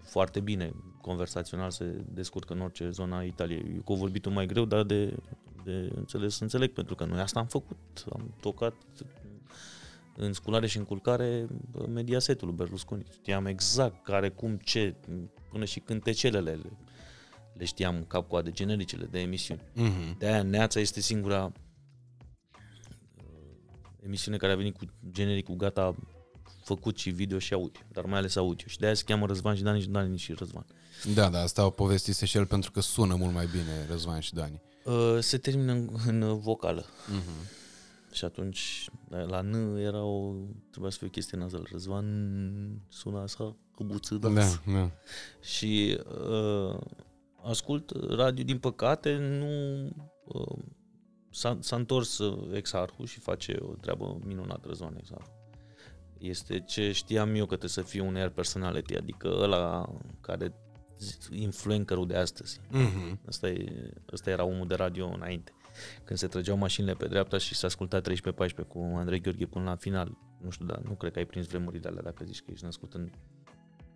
foarte 0.04 0.40
bine, 0.40 0.74
conversațional, 1.02 1.72
se 1.72 1.86
descurcă 2.14 2.54
în 2.54 2.62
orice 2.62 2.90
zona 2.90 3.18
a 3.18 3.24
Italiei. 3.24 3.72
Eu 3.76 3.82
cu 3.82 3.94
vorbitul 3.94 4.32
mai 4.32 4.46
greu, 4.46 4.66
dar 4.66 4.84
de, 4.84 5.16
de 5.64 5.92
înțeles, 5.96 6.40
înțeleg, 6.40 6.72
pentru 6.72 6.96
că 6.96 7.06
noi 7.06 7.20
asta 7.20 7.40
am 7.40 7.48
făcut. 7.48 8.06
Am 8.14 8.34
tocat 8.40 8.74
în 10.16 10.34
sculare 10.34 10.68
și 10.68 10.78
în 10.78 10.84
culcare 10.84 11.48
bă, 11.72 11.86
Mediasetul 11.88 12.48
lui 12.48 12.56
Berlusconi. 12.56 13.06
Știam 13.12 13.46
exact 13.46 14.04
care, 14.04 14.30
cum, 14.30 14.58
ce, 14.58 14.96
până 15.50 15.66
și 15.66 15.80
cântecelele 15.80 16.52
le, 16.52 16.72
le 17.62 17.68
știam 17.68 18.04
cap-coade, 18.08 18.52
genericele 18.52 19.06
de 19.06 19.20
emisiuni. 19.20 19.62
Mhm. 19.74 20.18
De 20.18 20.28
aia 20.28 20.44
Neața 20.44 20.80
este 20.80 21.02
singura 21.02 21.44
uh, 21.44 23.24
emisiune 24.06 24.38
care 24.38 24.52
a 24.52 24.56
venit 24.56 24.78
cu 24.78 24.86
genericul 25.12 25.56
gata 25.56 25.96
făcut 26.64 26.98
și 26.98 27.10
video 27.10 27.40
și 27.40 27.54
audio, 27.54 27.82
dar 27.92 28.06
mai 28.06 28.18
ales 28.18 28.36
audio. 28.36 28.68
Și 28.68 28.80
de 28.80 28.86
aia 28.86 28.94
se 28.94 29.04
cheamă 29.04 29.26
Răzvan 29.26 29.56
și 29.56 29.64
Dani 29.64 29.82
și 29.82 29.88
Dani 29.88 30.18
și 30.18 30.34
Răzvan. 30.34 30.66
Da, 31.14 31.30
da, 31.30 31.42
asta 31.42 31.66
o 31.66 31.70
povestise 31.70 32.26
și 32.26 32.38
el 32.38 32.46
pentru 32.46 32.72
că 32.72 32.80
sună 32.80 33.16
mult 33.16 33.34
mai 33.34 33.48
bine 33.52 33.86
Răzvan 33.90 34.20
și 34.20 34.34
Dani. 34.34 34.62
Uh, 34.84 35.18
se 35.20 35.38
termină 35.38 35.72
în, 35.72 35.90
în 36.08 36.40
vocală. 36.40 36.86
Mhm. 37.08 37.50
Și 38.12 38.26
atunci, 38.26 38.90
la 39.10 39.42
N 39.42 39.78
era 39.78 40.04
o, 40.04 40.34
trebuia 40.70 40.92
să 40.92 40.98
fie 40.98 41.08
o 41.08 41.10
chestie 41.10 41.38
nazală. 41.38 41.64
Răzvan 41.72 42.06
suna 42.90 43.22
așa, 43.22 43.56
căbuță, 43.76 44.16
Da, 44.16 44.30
da. 44.66 44.92
Și 45.42 46.00
uh, 46.30 46.80
ascult 47.44 47.92
radio, 48.10 48.44
din 48.44 48.60
păcate, 48.60 49.18
nu... 49.18 49.84
Uh, 50.26 50.64
s-a, 51.30 51.58
s-a 51.60 51.76
întors 51.76 52.18
uh, 52.18 52.56
Exarhu 52.56 53.06
și 53.06 53.20
face 53.20 53.58
o 53.62 53.74
treabă 53.74 54.20
minunată, 54.26 54.68
Răzvan 54.68 54.96
Exarhu. 54.98 55.40
Este 56.18 56.60
ce 56.60 56.92
știam 56.92 57.36
eu 57.36 57.42
că 57.42 57.56
trebuie 57.56 57.70
să 57.70 57.82
fie 57.82 58.02
un 58.02 58.16
air 58.16 58.30
personality, 58.30 58.96
adică 58.96 59.28
ăla 59.28 59.90
care 60.22 60.54
influencerul 61.32 62.08
de 62.08 62.16
astăzi. 62.16 62.60
Mhm. 62.70 63.20
Asta, 63.28 63.50
e, 63.50 63.94
asta 64.12 64.30
era 64.30 64.44
omul 64.44 64.68
de 64.68 64.76
radio 64.76 65.08
înainte. 65.08 65.52
Când 66.04 66.20
se 66.20 66.28
trăgeau 66.28 66.58
mașinile 66.58 66.94
pe 66.94 67.08
dreapta 67.08 67.38
și 67.38 67.56
s-a 67.56 67.68
ascultat 67.68 68.10
13-14 68.10 68.68
cu 68.68 68.94
Andrei 68.96 69.22
Gheorghe 69.22 69.46
până 69.46 69.64
la 69.66 69.76
final. 69.76 70.18
Nu 70.42 70.50
știu, 70.50 70.66
dar 70.66 70.78
nu 70.78 70.94
cred 70.94 71.12
că 71.12 71.20
ai 71.20 71.26
prins 71.26 71.48
vremurile 71.48 71.90
alea 71.90 72.02
dacă 72.02 72.24
zici 72.24 72.42
că 72.42 72.52
ești 72.52 72.66
născut 72.66 72.94
în... 72.94 73.10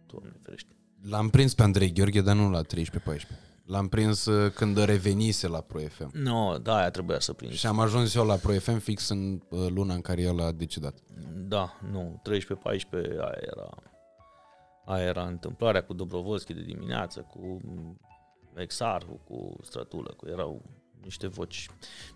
Doamne 0.05 0.31
ferește. 0.41 0.75
L-am 1.01 1.29
prins 1.29 1.53
pe 1.53 1.63
Andrei 1.63 1.93
Gheorghe, 1.93 2.21
dar 2.21 2.35
nu 2.35 2.49
la 2.49 2.61
13-14. 2.61 2.65
L-am 3.65 3.87
prins 3.87 4.25
uh, 4.25 4.51
când 4.51 4.77
revenise 4.77 5.47
la 5.47 5.61
Pro 5.61 5.79
FM. 5.79 6.09
Nu, 6.13 6.49
no, 6.49 6.57
da, 6.57 6.75
aia 6.75 6.89
trebuia 6.89 7.19
să 7.19 7.33
prins. 7.33 7.53
Și 7.53 7.67
am 7.67 7.79
ajuns 7.79 8.15
eu 8.15 8.25
la 8.25 8.35
Pro 8.35 8.51
FM 8.53 8.77
fix 8.77 9.09
în 9.09 9.41
uh, 9.49 9.67
luna 9.69 9.93
în 9.93 10.01
care 10.01 10.21
el 10.21 10.41
a 10.41 10.51
decedat. 10.51 10.97
Da, 11.33 11.79
nu, 11.91 12.21
13-14, 12.21 12.31
aia 13.01 13.37
era, 13.39 13.69
aia 14.85 15.05
era 15.05 15.25
întâmplarea 15.25 15.83
cu 15.83 15.93
Dobrovolski 15.93 16.53
de 16.53 16.61
dimineață, 16.61 17.19
cu 17.19 17.61
Exarhu, 18.55 19.19
cu 19.23 19.55
Stratulă, 19.61 20.13
cu 20.17 20.27
erau 20.27 20.61
niște 21.01 21.27
voci. 21.27 21.69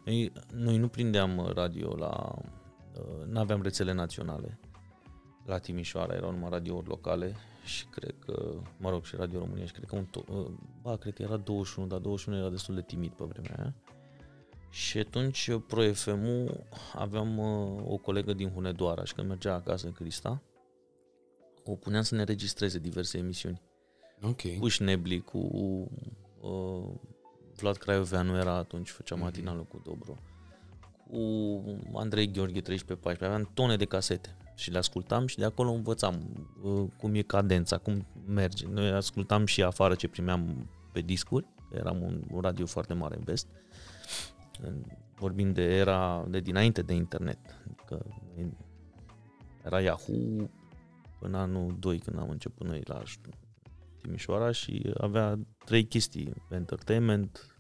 Noi, 0.05 0.31
noi 0.53 0.77
nu 0.77 0.87
prindeam 0.87 1.51
radio 1.53 1.95
la... 1.95 2.33
Nu 3.27 3.39
aveam 3.39 3.61
rețele 3.61 3.93
naționale 3.93 4.59
la 5.45 5.57
Timișoara, 5.57 6.13
erau 6.13 6.31
numai 6.31 6.49
radiouri 6.49 6.87
locale 6.87 7.35
și 7.63 7.85
cred 7.85 8.15
că, 8.25 8.55
mă 8.77 8.89
rog, 8.89 9.03
și 9.03 9.15
Radio 9.15 9.39
România 9.39 9.65
și 9.65 9.71
cred 9.71 9.85
că 9.85 9.95
un 9.95 10.05
to- 10.05 10.51
ba, 10.81 10.97
cred 10.97 11.13
că 11.13 11.21
era 11.21 11.37
21, 11.37 11.87
dar 11.87 11.99
21 11.99 12.37
era 12.37 12.49
destul 12.49 12.75
de 12.75 12.81
timid 12.81 13.11
pe 13.11 13.23
vremea 13.23 13.55
aia. 13.57 13.73
Și 14.69 14.97
atunci 14.97 15.49
Pro 15.67 15.93
fm 15.93 16.49
aveam 16.93 17.37
uh, 17.37 17.81
o 17.85 17.97
colegă 17.97 18.33
din 18.33 18.49
Hunedoara 18.49 19.03
și 19.03 19.13
când 19.13 19.27
mergea 19.27 19.53
acasă 19.53 19.85
în 19.85 19.91
Crista, 19.91 20.41
o 21.65 21.75
puneam 21.75 22.03
să 22.03 22.15
ne 22.15 22.23
registreze 22.23 22.79
diverse 22.79 23.17
emisiuni. 23.17 23.61
Ok. 24.21 24.57
Cu 24.59 24.67
Șnebli, 24.67 25.21
cu 25.21 25.37
uh, 26.41 26.83
Vlad 27.55 27.77
Craioveanu 27.77 28.37
era 28.37 28.53
atunci, 28.53 28.89
făcea 28.89 29.15
matinalul 29.15 29.63
cu 29.63 29.81
Dobro. 29.83 30.15
Cu 31.07 31.63
Andrei 31.93 32.31
Gheorghe 32.31 32.61
13-14, 32.61 33.19
aveam 33.19 33.51
tone 33.53 33.75
de 33.75 33.85
casete 33.85 34.37
și 34.59 34.71
le 34.71 34.77
ascultam 34.77 35.27
și 35.27 35.37
de 35.37 35.45
acolo 35.45 35.71
învățam 35.71 36.47
uh, 36.61 36.87
cum 36.97 37.15
e 37.15 37.21
cadența, 37.21 37.77
cum 37.77 38.07
merge. 38.25 38.67
Noi 38.67 38.89
ascultam 38.89 39.45
și 39.45 39.63
afară 39.63 39.95
ce 39.95 40.07
primeam 40.07 40.69
pe 40.91 41.01
discuri, 41.01 41.45
eram 41.71 42.01
un, 42.01 42.23
un 42.31 42.41
radio 42.41 42.65
foarte 42.65 42.93
mare 42.93 43.15
în 43.15 43.23
vest. 43.23 43.47
Vorbim 45.15 45.51
de 45.51 45.63
era 45.63 46.25
de 46.29 46.39
dinainte 46.39 46.81
de 46.81 46.93
internet. 46.93 47.39
Adică 47.71 48.05
era 49.65 49.81
Yahoo 49.81 50.49
în 51.19 51.33
anul 51.33 51.75
2 51.79 51.99
când 51.99 52.19
am 52.19 52.29
început 52.29 52.67
noi 52.67 52.81
la 52.85 53.01
Timișoara 54.01 54.51
și 54.51 54.93
avea 54.97 55.39
trei 55.65 55.85
chestii, 55.85 56.33
entertainment, 56.49 57.57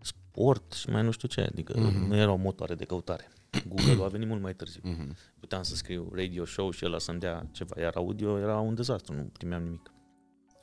sport 0.00 0.72
și 0.72 0.90
mai 0.90 1.02
nu 1.02 1.10
știu 1.10 1.28
ce, 1.28 1.40
adică 1.40 1.72
mm-hmm. 1.72 2.08
nu 2.08 2.16
erau 2.16 2.36
motoare 2.36 2.74
de 2.74 2.84
căutare. 2.84 3.28
Google 3.68 4.04
a 4.04 4.08
venit 4.08 4.28
mult 4.28 4.42
mai 4.42 4.54
târziu. 4.54 4.80
Mm-hmm. 4.84 5.16
Puteam 5.40 5.62
să 5.62 5.74
scriu 5.74 6.10
radio 6.14 6.44
show 6.44 6.70
și 6.70 6.84
ăla 6.84 6.98
să-mi 6.98 7.18
dea 7.18 7.48
ceva, 7.52 7.80
iar 7.80 7.94
audio 7.94 8.38
era 8.38 8.58
un 8.58 8.74
dezastru, 8.74 9.14
nu 9.14 9.22
primeam 9.22 9.62
nimic. 9.62 9.90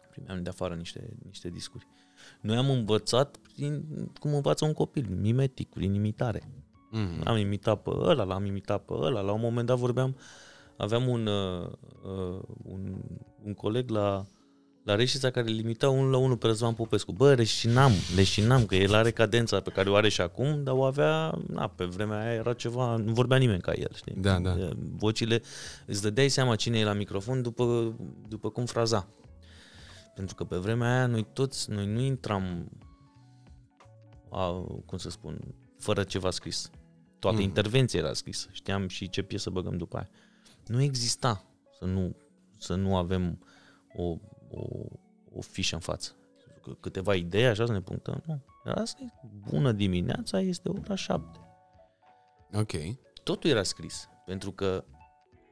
Primeam 0.09 0.43
de 0.43 0.49
afară 0.49 0.75
niște, 0.75 1.17
niște 1.25 1.49
discuri. 1.49 1.87
Noi 2.41 2.55
am 2.55 2.69
învățat 2.69 3.37
prin, 3.37 3.85
cum 4.19 4.33
învață 4.33 4.65
un 4.65 4.73
copil, 4.73 5.07
mimetic, 5.09 5.69
prin 5.69 5.93
imitare. 5.93 6.41
Mm-hmm. 6.93 7.23
Am 7.23 7.37
imitat 7.37 7.81
pe 7.81 7.89
ăla, 7.93 8.23
l-am 8.23 8.45
imitat 8.45 8.85
pe 8.85 8.93
ăla, 8.93 9.21
la 9.21 9.31
un 9.31 9.39
moment 9.39 9.67
dat 9.67 9.77
vorbeam, 9.77 10.15
aveam 10.77 11.07
un, 11.07 11.25
uh, 11.25 11.71
uh, 12.03 12.41
un, 12.63 13.01
un 13.43 13.53
coleg 13.53 13.89
la 13.89 14.25
la 14.83 14.95
Reșița 14.95 15.29
care 15.29 15.49
limita 15.49 15.89
unul 15.89 16.11
la 16.11 16.17
unul 16.17 16.37
pe 16.37 16.47
Răzvan 16.47 16.73
Popescu. 16.73 17.11
Bă, 17.11 17.33
reșinam, 17.33 17.91
leșinam, 18.15 18.65
că 18.65 18.75
el 18.75 18.93
are 18.93 19.11
cadența 19.11 19.59
pe 19.59 19.69
care 19.69 19.89
o 19.89 19.95
are 19.95 20.09
și 20.09 20.21
acum, 20.21 20.63
dar 20.63 20.73
o 20.73 20.83
avea, 20.83 21.41
na, 21.47 21.67
pe 21.67 21.85
vremea 21.85 22.19
aia 22.19 22.33
era 22.33 22.53
ceva, 22.53 22.95
nu 22.95 23.13
vorbea 23.13 23.37
nimeni 23.37 23.61
ca 23.61 23.71
el, 23.71 23.91
știi? 23.95 24.15
Da, 24.17 24.39
da. 24.39 24.55
Vocile, 24.95 25.41
îți 25.85 26.01
dădeai 26.01 26.29
seama 26.29 26.55
cine 26.55 26.79
e 26.79 26.83
la 26.83 26.93
microfon 26.93 27.41
după, 27.41 27.95
după 28.27 28.49
cum 28.49 28.65
fraza. 28.65 29.07
Pentru 30.15 30.35
că 30.35 30.43
pe 30.43 30.55
vremea 30.55 30.95
aia 30.95 31.05
noi 31.05 31.27
toți, 31.33 31.71
noi 31.71 31.85
nu 31.85 31.99
intram, 31.99 32.71
a, 34.29 34.51
cum 34.85 34.97
să 34.97 35.09
spun, 35.09 35.39
fără 35.79 36.03
ceva 36.03 36.31
scris. 36.31 36.69
Toată 37.19 37.37
mm. 37.37 37.43
intervenția 37.43 37.99
era 37.99 38.13
scrisă. 38.13 38.47
Știam 38.51 38.87
și 38.87 39.09
ce 39.09 39.21
piesă 39.21 39.49
băgăm 39.49 39.77
după 39.77 39.97
aia. 39.97 40.09
Nu 40.67 40.81
exista 40.81 41.45
să 41.79 41.85
nu, 41.85 42.15
să 42.57 42.75
nu 42.75 42.95
avem 42.95 43.39
o, 43.95 44.17
o, 44.53 44.85
o 45.37 45.41
fișă 45.41 45.75
în 45.75 45.81
față. 45.81 46.11
Câteva 46.79 47.15
idei, 47.15 47.45
așa 47.45 47.65
să 47.65 47.71
ne 47.71 47.81
punctăm. 47.81 48.23
Nu. 48.25 48.41
Asta 48.73 48.99
e 49.03 49.27
bună 49.49 49.71
dimineața, 49.71 50.39
este 50.39 50.69
ora 50.69 50.95
șapte. 50.95 51.39
Ok. 52.53 52.71
Totul 53.23 53.49
era 53.49 53.63
scris, 53.63 54.09
pentru 54.25 54.51
că 54.51 54.83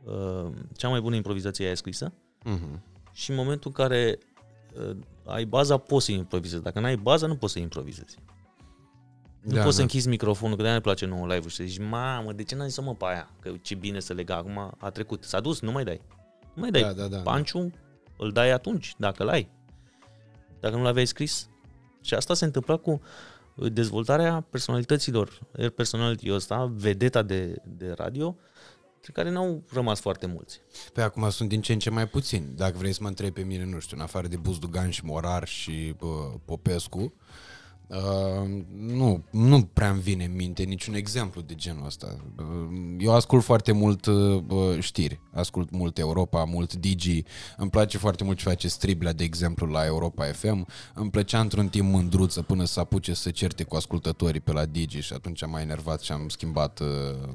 uh, 0.04 0.52
cea 0.76 0.90
mai 0.90 1.02
bună 1.02 1.16
improvizație 1.16 1.66
e 1.68 1.74
scrisă 1.74 2.14
Mm-hmm. 2.46 2.80
și 3.12 3.30
în 3.30 3.36
momentul 3.36 3.72
în 3.76 3.86
care 3.86 4.18
uh, 4.90 4.98
ai 5.26 5.46
baza, 5.46 5.78
poți 5.78 6.06
să 6.06 6.12
improvizezi. 6.12 6.64
Dacă 6.64 6.80
n-ai 6.80 6.96
baza, 6.96 7.28
nu 7.28 7.36
poți 7.36 7.54
să 7.54 7.60
improvizezi. 7.60 8.18
Nu 9.42 9.56
Da, 9.56 9.62
poți 9.62 9.72
să 9.72 9.78
da. 9.78 9.84
închizi 9.84 10.08
microfonul, 10.08 10.56
că 10.56 10.62
de-aia 10.62 10.78
ne 10.78 10.82
place 10.82 11.06
nouă 11.06 11.26
live-ul 11.28 11.50
și 11.50 11.56
să 11.56 11.64
zici, 11.64 11.80
mamă, 11.90 12.34
de 12.34 12.44
ce 12.44 12.56
n-ai 12.56 12.68
zis 12.70 12.80
mă 12.80 12.96
pe 12.96 13.06
aia? 13.06 13.30
Că 13.40 13.52
ce 13.62 13.76
bine 13.76 14.00
să 14.00 14.14
lega, 14.14 14.36
acum 14.36 14.58
a 14.78 14.90
trecut. 14.90 15.24
S-a 15.24 15.40
dus, 15.40 15.60
nu 15.62 15.72
mai 15.72 15.84
dai. 15.84 16.02
Nu 16.54 16.62
mai 16.62 16.72
dai. 16.72 16.82
Da, 16.82 16.92
da, 16.92 17.08
da. 17.08 17.18
Panciu 17.18 17.72
îl 18.22 18.32
dai 18.32 18.52
atunci, 18.52 18.94
dacă 18.98 19.24
l-ai. 19.24 19.50
Dacă 20.60 20.76
nu 20.76 20.84
l-aveai 20.84 21.06
scris. 21.06 21.50
Și 22.02 22.14
asta 22.14 22.34
se 22.34 22.46
întâmpla 22.46 22.78
cu 22.78 23.02
dezvoltarea 23.56 24.46
personalităților. 24.50 25.40
Air 25.58 25.70
personality 25.70 26.32
ăsta, 26.32 26.72
vedeta 26.76 27.22
de, 27.22 27.56
de 27.64 27.92
radio, 27.92 28.36
pe 29.02 29.12
care 29.12 29.30
n-au 29.30 29.64
rămas 29.72 30.00
foarte 30.00 30.26
mulți. 30.26 30.62
Pe 30.94 31.02
acum 31.02 31.30
sunt 31.30 31.50
din 31.50 31.62
ce 31.62 31.74
în 31.74 31.80
ce 31.80 31.90
mai 31.90 32.08
puțini. 32.08 32.46
Dacă 32.56 32.78
vrei 32.78 32.94
să 32.94 33.00
mă 33.02 33.08
întrebi 33.08 33.32
pe 33.32 33.42
mine, 33.42 33.66
nu 33.66 33.80
știu, 33.80 33.98
în 33.98 34.04
afară 34.04 34.28
de 34.28 34.38
Buzdugan 34.38 34.90
și 34.90 35.06
Morar 35.06 35.48
și 35.48 35.96
bă, 35.98 36.32
Popescu, 36.46 37.00
uh, 37.00 37.12
nu, 38.78 39.24
nu 39.32 39.62
prea 39.74 39.90
îmi 39.90 40.02
vine 40.02 40.24
în 40.24 40.36
minte 40.36 40.64
niciun 40.64 40.94
exemplu 40.94 41.42
de 41.42 41.56
genul 41.56 41.86
ăsta. 41.86 42.16
Uh, 42.40 42.46
Eu 43.00 43.14
ascult 43.14 43.44
foarte 43.44 43.72
mult 43.72 44.06
uh, 44.06 44.38
bă, 44.38 44.78
știri, 44.80 45.20
ascult 45.34 45.72
mult 45.72 45.98
Europa, 45.98 46.44
mult 46.44 46.74
Digi, 46.74 47.24
îmi 47.58 47.70
place 47.70 47.98
foarte 47.98 48.24
mult 48.24 48.38
ce 48.38 48.44
face 48.50 48.68
Striblea, 48.68 49.14
de 49.14 49.24
exemplu, 49.24 49.68
la 49.68 49.86
Europa 49.86 50.26
FM. 50.26 50.68
Îmi 50.94 51.10
plăcea 51.10 51.40
într-un 51.40 51.68
timp 51.68 51.90
mândruță 51.92 52.42
până 52.42 52.66
să 52.66 52.80
apuce 52.80 53.14
să 53.14 53.32
certe 53.32 53.64
cu 53.64 53.76
ascultătorii 53.76 54.40
pe 54.42 54.52
la 54.52 54.66
Digi 54.66 55.00
și 55.00 55.14
atunci 55.14 55.44
am 55.44 55.50
mai 55.50 55.62
enervat 55.62 56.02
și 56.02 56.12
am 56.12 56.30
schimbat. 56.30 56.80
Uh, 56.80 56.88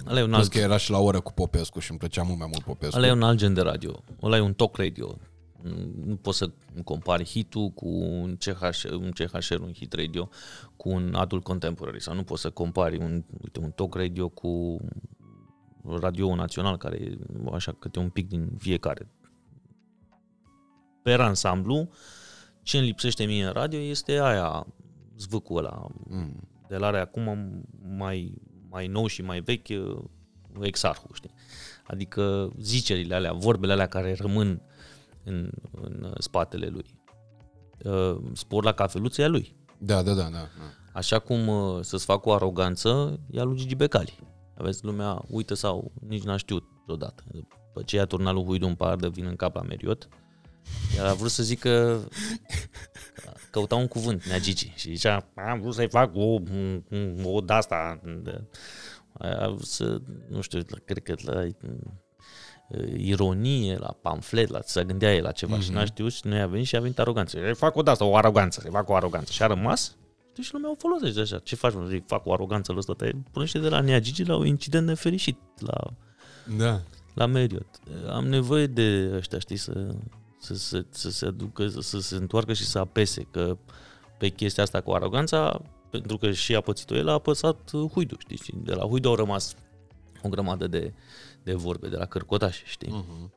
Ăla 0.08 0.18
e 0.18 0.22
un 0.22 0.28
plus 0.28 0.40
alt- 0.42 0.48
că 0.52 0.58
era 0.58 0.76
și 0.76 0.90
la 0.90 0.98
oră 0.98 1.20
cu 1.20 1.32
Popescu 1.32 1.78
și 1.78 1.90
îmi 1.90 1.98
plăcea 1.98 2.22
mult 2.22 2.38
mai 2.38 2.48
mult 2.50 2.64
Popescu. 2.64 2.96
Ăla 2.96 3.06
e 3.06 3.12
un 3.12 3.22
alt 3.22 3.38
gen 3.38 3.54
de 3.54 3.60
radio. 3.60 4.02
Ăla 4.22 4.36
e 4.36 4.40
un 4.40 4.52
talk 4.54 4.76
radio. 4.76 5.16
Nu 6.04 6.16
poți 6.16 6.38
să 6.38 6.50
compari 6.84 7.24
hitul 7.24 7.68
cu 7.68 7.88
un 7.88 8.36
CH, 8.36 8.90
un 8.90 9.10
CHR, 9.10 9.60
un 9.60 9.72
hit 9.72 9.92
radio, 9.92 10.28
cu 10.76 10.88
un 10.88 11.14
adult 11.14 11.42
contemporary. 11.42 12.02
Sau 12.02 12.14
nu 12.14 12.22
poți 12.22 12.40
să 12.40 12.50
compari 12.50 12.96
un, 12.96 13.24
uite, 13.42 13.60
un 13.60 13.70
talk 13.70 13.94
radio 13.94 14.28
cu 14.28 14.80
radio 16.00 16.34
național, 16.34 16.76
care 16.76 16.96
e 16.96 17.18
așa 17.52 17.72
câte 17.72 17.98
un 17.98 18.08
pic 18.08 18.28
din 18.28 18.50
fiecare. 18.58 19.08
Per 21.02 21.20
ansamblu, 21.20 21.88
ce 22.62 22.76
îmi 22.78 22.86
lipsește 22.86 23.24
mie 23.24 23.44
în 23.46 23.52
radio 23.52 23.78
este 23.78 24.12
aia, 24.20 24.66
zvâcul 25.16 25.56
ăla, 25.56 25.86
Mm. 26.08 26.48
de 26.68 26.76
la 26.76 26.86
are 26.86 27.00
acum 27.00 27.50
mai, 27.96 28.34
mai 28.68 28.86
nou 28.86 29.06
și 29.06 29.22
mai 29.22 29.40
vechi 29.40 29.68
uh, 29.68 30.04
exarhul, 30.60 31.10
știi? 31.12 31.30
Adică 31.86 32.52
zicerile 32.58 33.14
alea, 33.14 33.32
vorbele 33.32 33.72
alea 33.72 33.86
care 33.86 34.14
rămân 34.18 34.62
în, 35.26 35.50
în 35.72 36.12
spatele 36.18 36.66
lui. 36.66 37.00
Uh, 37.84 38.16
Spor 38.32 38.64
la 38.64 38.72
cafeluță 38.72 39.20
e 39.20 39.24
a 39.24 39.28
lui. 39.28 39.56
Da, 39.78 40.02
da, 40.02 40.14
da, 40.14 40.22
da. 40.22 40.28
da. 40.30 40.48
Așa 40.92 41.18
cum 41.18 41.48
uh, 41.48 41.78
să-ți 41.80 42.04
fac 42.04 42.26
o 42.26 42.32
aroganță 42.32 43.20
e 43.30 43.40
a 43.40 43.44
lui 43.44 43.56
Gigi 43.56 43.74
Becali. 43.74 44.18
Aveți 44.58 44.84
lumea, 44.84 45.24
uită 45.28 45.54
sau 45.54 45.92
nici 46.08 46.22
n-a 46.22 46.36
știut 46.36 46.64
vreodată. 46.84 47.24
După 47.32 47.82
ce 47.84 47.96
i-a 47.96 48.04
turnat 48.04 48.34
lui 48.34 48.44
Huidu 48.44 48.66
în 48.66 48.74
pardă, 48.74 49.08
vin 49.08 49.24
în 49.24 49.36
cap 49.36 49.54
la 49.54 49.62
Meriot, 49.62 50.08
el 50.96 51.06
a 51.06 51.14
vrut 51.14 51.30
să 51.30 51.42
zică 51.42 52.00
căuta 53.50 53.74
un 53.74 53.86
cuvânt, 53.86 54.24
nea 54.24 54.38
Gigi, 54.38 54.72
și 54.76 54.94
zicea, 54.94 55.32
am 55.34 55.60
vrut 55.60 55.74
să-i 55.74 55.88
fac 55.88 56.14
o, 56.14 56.40
o 57.24 57.40
de-asta, 57.40 58.00
de, 58.22 58.44
a 59.18 59.48
vrut 59.48 59.66
să, 59.66 60.00
nu 60.28 60.40
știu, 60.40 60.60
cred 60.84 61.02
că 61.02 61.14
la 61.24 61.40
uh, 61.42 61.50
ironie, 62.96 63.76
la 63.76 63.96
pamflet, 64.02 64.48
la 64.48 64.60
să 64.64 64.82
gândea 64.82 65.14
el 65.14 65.22
la 65.22 65.32
ceva 65.32 65.58
mm-hmm. 65.58 65.62
și 65.62 65.70
n-a 65.70 65.84
știut 65.84 66.12
și 66.12 66.26
noi 66.26 66.40
a 66.40 66.46
venit 66.46 66.66
și 66.66 66.76
a 66.76 66.80
venit 66.80 66.98
aroganță. 66.98 67.38
Îi 67.38 67.54
fac 67.54 67.76
o 67.76 67.82
de 67.82 67.90
asta, 67.90 68.04
o 68.04 68.16
aroganță, 68.16 68.60
îi 68.64 68.70
fac 68.70 68.88
o 68.88 68.94
aroganță. 68.94 69.32
Și 69.32 69.42
a 69.42 69.46
rămas 69.46 69.96
știi, 70.36 70.48
și 70.48 70.52
lumea 70.52 70.70
o 70.70 70.74
folosește 70.74 71.20
așa. 71.20 71.38
Ce 71.38 71.56
faci, 71.56 71.74
mă? 71.74 71.86
Îi 71.88 72.04
fac 72.06 72.26
o 72.26 72.32
aroganță 72.32 72.72
la 72.72 72.78
ăsta, 72.78 72.92
te 72.92 73.12
punește 73.32 73.58
de 73.58 73.68
la 73.68 73.80
Nea 73.80 74.00
Gigi 74.00 74.24
la 74.24 74.36
un 74.36 74.46
incident 74.46 74.86
nefericit 74.86 75.38
la, 75.58 75.78
Da. 76.56 76.80
la 77.14 77.26
Marriott. 77.26 77.80
Am 78.08 78.26
nevoie 78.26 78.66
de 78.66 79.10
ăștia, 79.16 79.38
știi, 79.38 79.56
să, 79.56 79.94
să, 80.40 80.54
să, 80.54 80.84
să 80.90 81.10
se 81.10 81.26
aducă, 81.26 81.68
să, 81.68 81.80
să 81.80 82.00
se 82.00 82.16
întoarcă 82.16 82.52
și 82.52 82.64
să 82.64 82.78
apese, 82.78 83.26
că 83.30 83.56
pe 84.18 84.28
chestia 84.28 84.62
asta 84.62 84.80
cu 84.80 84.90
aroganța, 84.90 85.60
pentru 85.90 86.16
că 86.16 86.32
și 86.32 86.54
a 86.54 86.60
pățit-o 86.60 86.94
el, 86.94 87.08
a 87.08 87.12
apăsat 87.12 87.70
uh, 87.72 87.90
Huidu, 87.90 88.16
știi? 88.18 88.36
Și 88.36 88.52
de 88.56 88.74
la 88.74 88.84
Huidu 88.84 89.08
au 89.08 89.14
rămas 89.14 89.54
o 90.22 90.28
grămadă 90.28 90.66
de, 90.66 90.92
de 91.46 91.54
vorbe, 91.54 91.88
de 91.88 91.96
la 91.96 92.04
cărcotașe, 92.04 92.62
știi? 92.66 92.88
Uh-huh. 92.88 93.30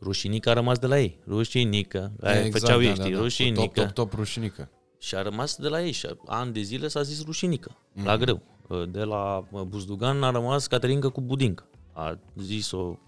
Rușinica 0.00 0.50
a 0.50 0.54
rămas 0.54 0.78
de 0.78 0.86
la 0.86 1.00
ei. 1.00 1.18
Rușinică. 1.26 2.12
Aia 2.20 2.44
exact, 2.44 2.64
făceau 2.64 2.82
ei, 2.82 2.94
știi? 2.94 3.14
Rușinică. 3.14 3.62
Top, 3.62 3.74
top, 3.74 3.90
top, 3.92 4.12
rușinică. 4.12 4.70
Și 4.98 5.14
a 5.14 5.22
rămas 5.22 5.56
de 5.56 5.68
la 5.68 5.82
ei 5.82 5.92
și 5.92 6.08
ani 6.26 6.52
de 6.52 6.60
zile 6.60 6.88
s-a 6.88 7.02
zis 7.02 7.24
rușinică, 7.24 7.70
mm-hmm. 7.70 8.04
la 8.04 8.16
greu. 8.16 8.42
De 8.88 9.04
la 9.04 9.44
Buzdugan 9.66 10.22
a 10.22 10.30
rămas 10.30 10.66
Caterinca 10.66 11.08
cu 11.08 11.20
budincă. 11.20 11.68
A 11.92 12.18
zis-o, 12.36 12.98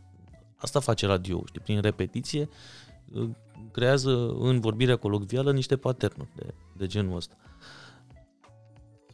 asta 0.57 0.81
face 0.81 1.07
radio, 1.07 1.43
știi, 1.47 1.61
prin 1.61 1.81
repetiție 1.81 2.49
creează 3.73 4.37
în 4.39 4.61
vorbirea 4.61 4.97
colocvială 4.97 5.53
niște 5.53 5.77
paternuri 5.77 6.31
de, 6.37 6.55
de 6.77 6.87
genul 6.87 7.17
ăsta. 7.17 7.37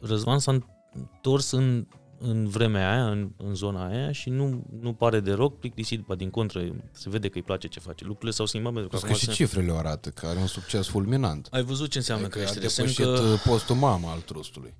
Răzvan 0.01 0.39
s-a 0.39 0.51
întors 0.93 1.51
în, 1.51 1.87
în 2.19 2.47
vremea 2.47 2.91
aia, 2.91 3.09
în, 3.09 3.31
în 3.37 3.55
zona 3.55 3.87
aia 3.87 4.11
și 4.11 4.29
nu, 4.29 4.63
nu 4.79 4.93
pare 4.93 5.19
deloc 5.19 5.59
plictisit, 5.59 5.99
ba 6.05 6.15
din 6.15 6.29
contră, 6.29 6.75
se 6.91 7.09
vede 7.09 7.27
că 7.29 7.37
îi 7.37 7.43
place 7.43 7.67
ce 7.67 7.79
face. 7.79 8.03
Lucrurile 8.05 8.31
s-au 8.31 8.45
schimbat 8.45 8.73
pentru 8.73 8.89
că 8.89 8.97
Plus 8.97 9.09
că 9.09 9.15
acum 9.15 9.19
și 9.19 9.37
se- 9.37 9.43
cifrele 9.43 9.71
o 9.71 9.77
arată, 9.77 10.09
că 10.09 10.25
are 10.25 10.39
un 10.39 10.47
succes 10.47 10.87
fulminant. 10.87 11.47
Ai 11.51 11.63
văzut 11.63 11.89
ce 11.89 11.97
înseamnă 11.97 12.27
Că 12.27 12.37
a 12.37 12.41
creștere? 12.41 12.67
Semn 12.67 12.87
depășit 12.87 13.15
că... 13.15 13.35
că... 13.43 13.49
postul 13.49 13.75
mamă 13.75 14.07
al 14.07 14.19
trustului. 14.19 14.75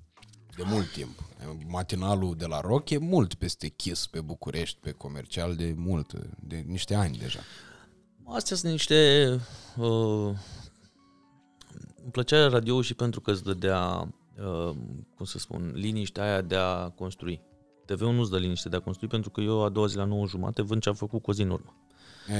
De 0.56 0.62
mult 0.66 0.92
timp. 0.92 1.18
Matinalul 1.66 2.34
de 2.36 2.46
la 2.46 2.60
Rock 2.60 2.90
e 2.90 2.98
mult 2.98 3.34
peste 3.34 3.68
Kiss 3.68 4.06
pe 4.06 4.20
București, 4.20 4.78
pe 4.80 4.90
comercial 4.90 5.54
de 5.54 5.74
mult, 5.76 6.12
de 6.40 6.64
niște 6.66 6.94
ani 6.94 7.16
deja. 7.16 7.40
Astea 8.24 8.56
sunt 8.56 8.72
niște... 8.72 9.28
Uh, 9.76 10.30
îmi 12.02 12.12
plăcea 12.12 12.48
radio 12.48 12.82
și 12.82 12.94
pentru 12.94 13.20
că 13.20 13.30
îți 13.30 13.42
dădea, 13.42 14.08
uh, 14.38 14.76
cum 15.14 15.24
să 15.24 15.38
spun, 15.38 15.72
liniștea 15.74 16.24
aia 16.24 16.40
de 16.40 16.56
a 16.56 16.88
construi. 16.88 17.40
TV-ul 17.84 18.12
nu-ți 18.12 18.30
dă 18.30 18.38
liniște 18.38 18.68
de 18.68 18.76
a 18.76 18.80
construi 18.80 19.08
pentru 19.08 19.30
că 19.30 19.40
eu 19.40 19.64
a 19.64 19.68
doua 19.68 19.86
zi 19.86 19.96
la 19.96 20.04
9 20.04 20.26
jumate 20.26 20.62
vând 20.62 20.82
ce 20.82 20.88
am 20.88 20.94
făcut 20.94 21.22
cu 21.22 21.30
o 21.30 21.32
zi 21.32 21.42
în 21.42 21.50
urmă. 21.50 21.76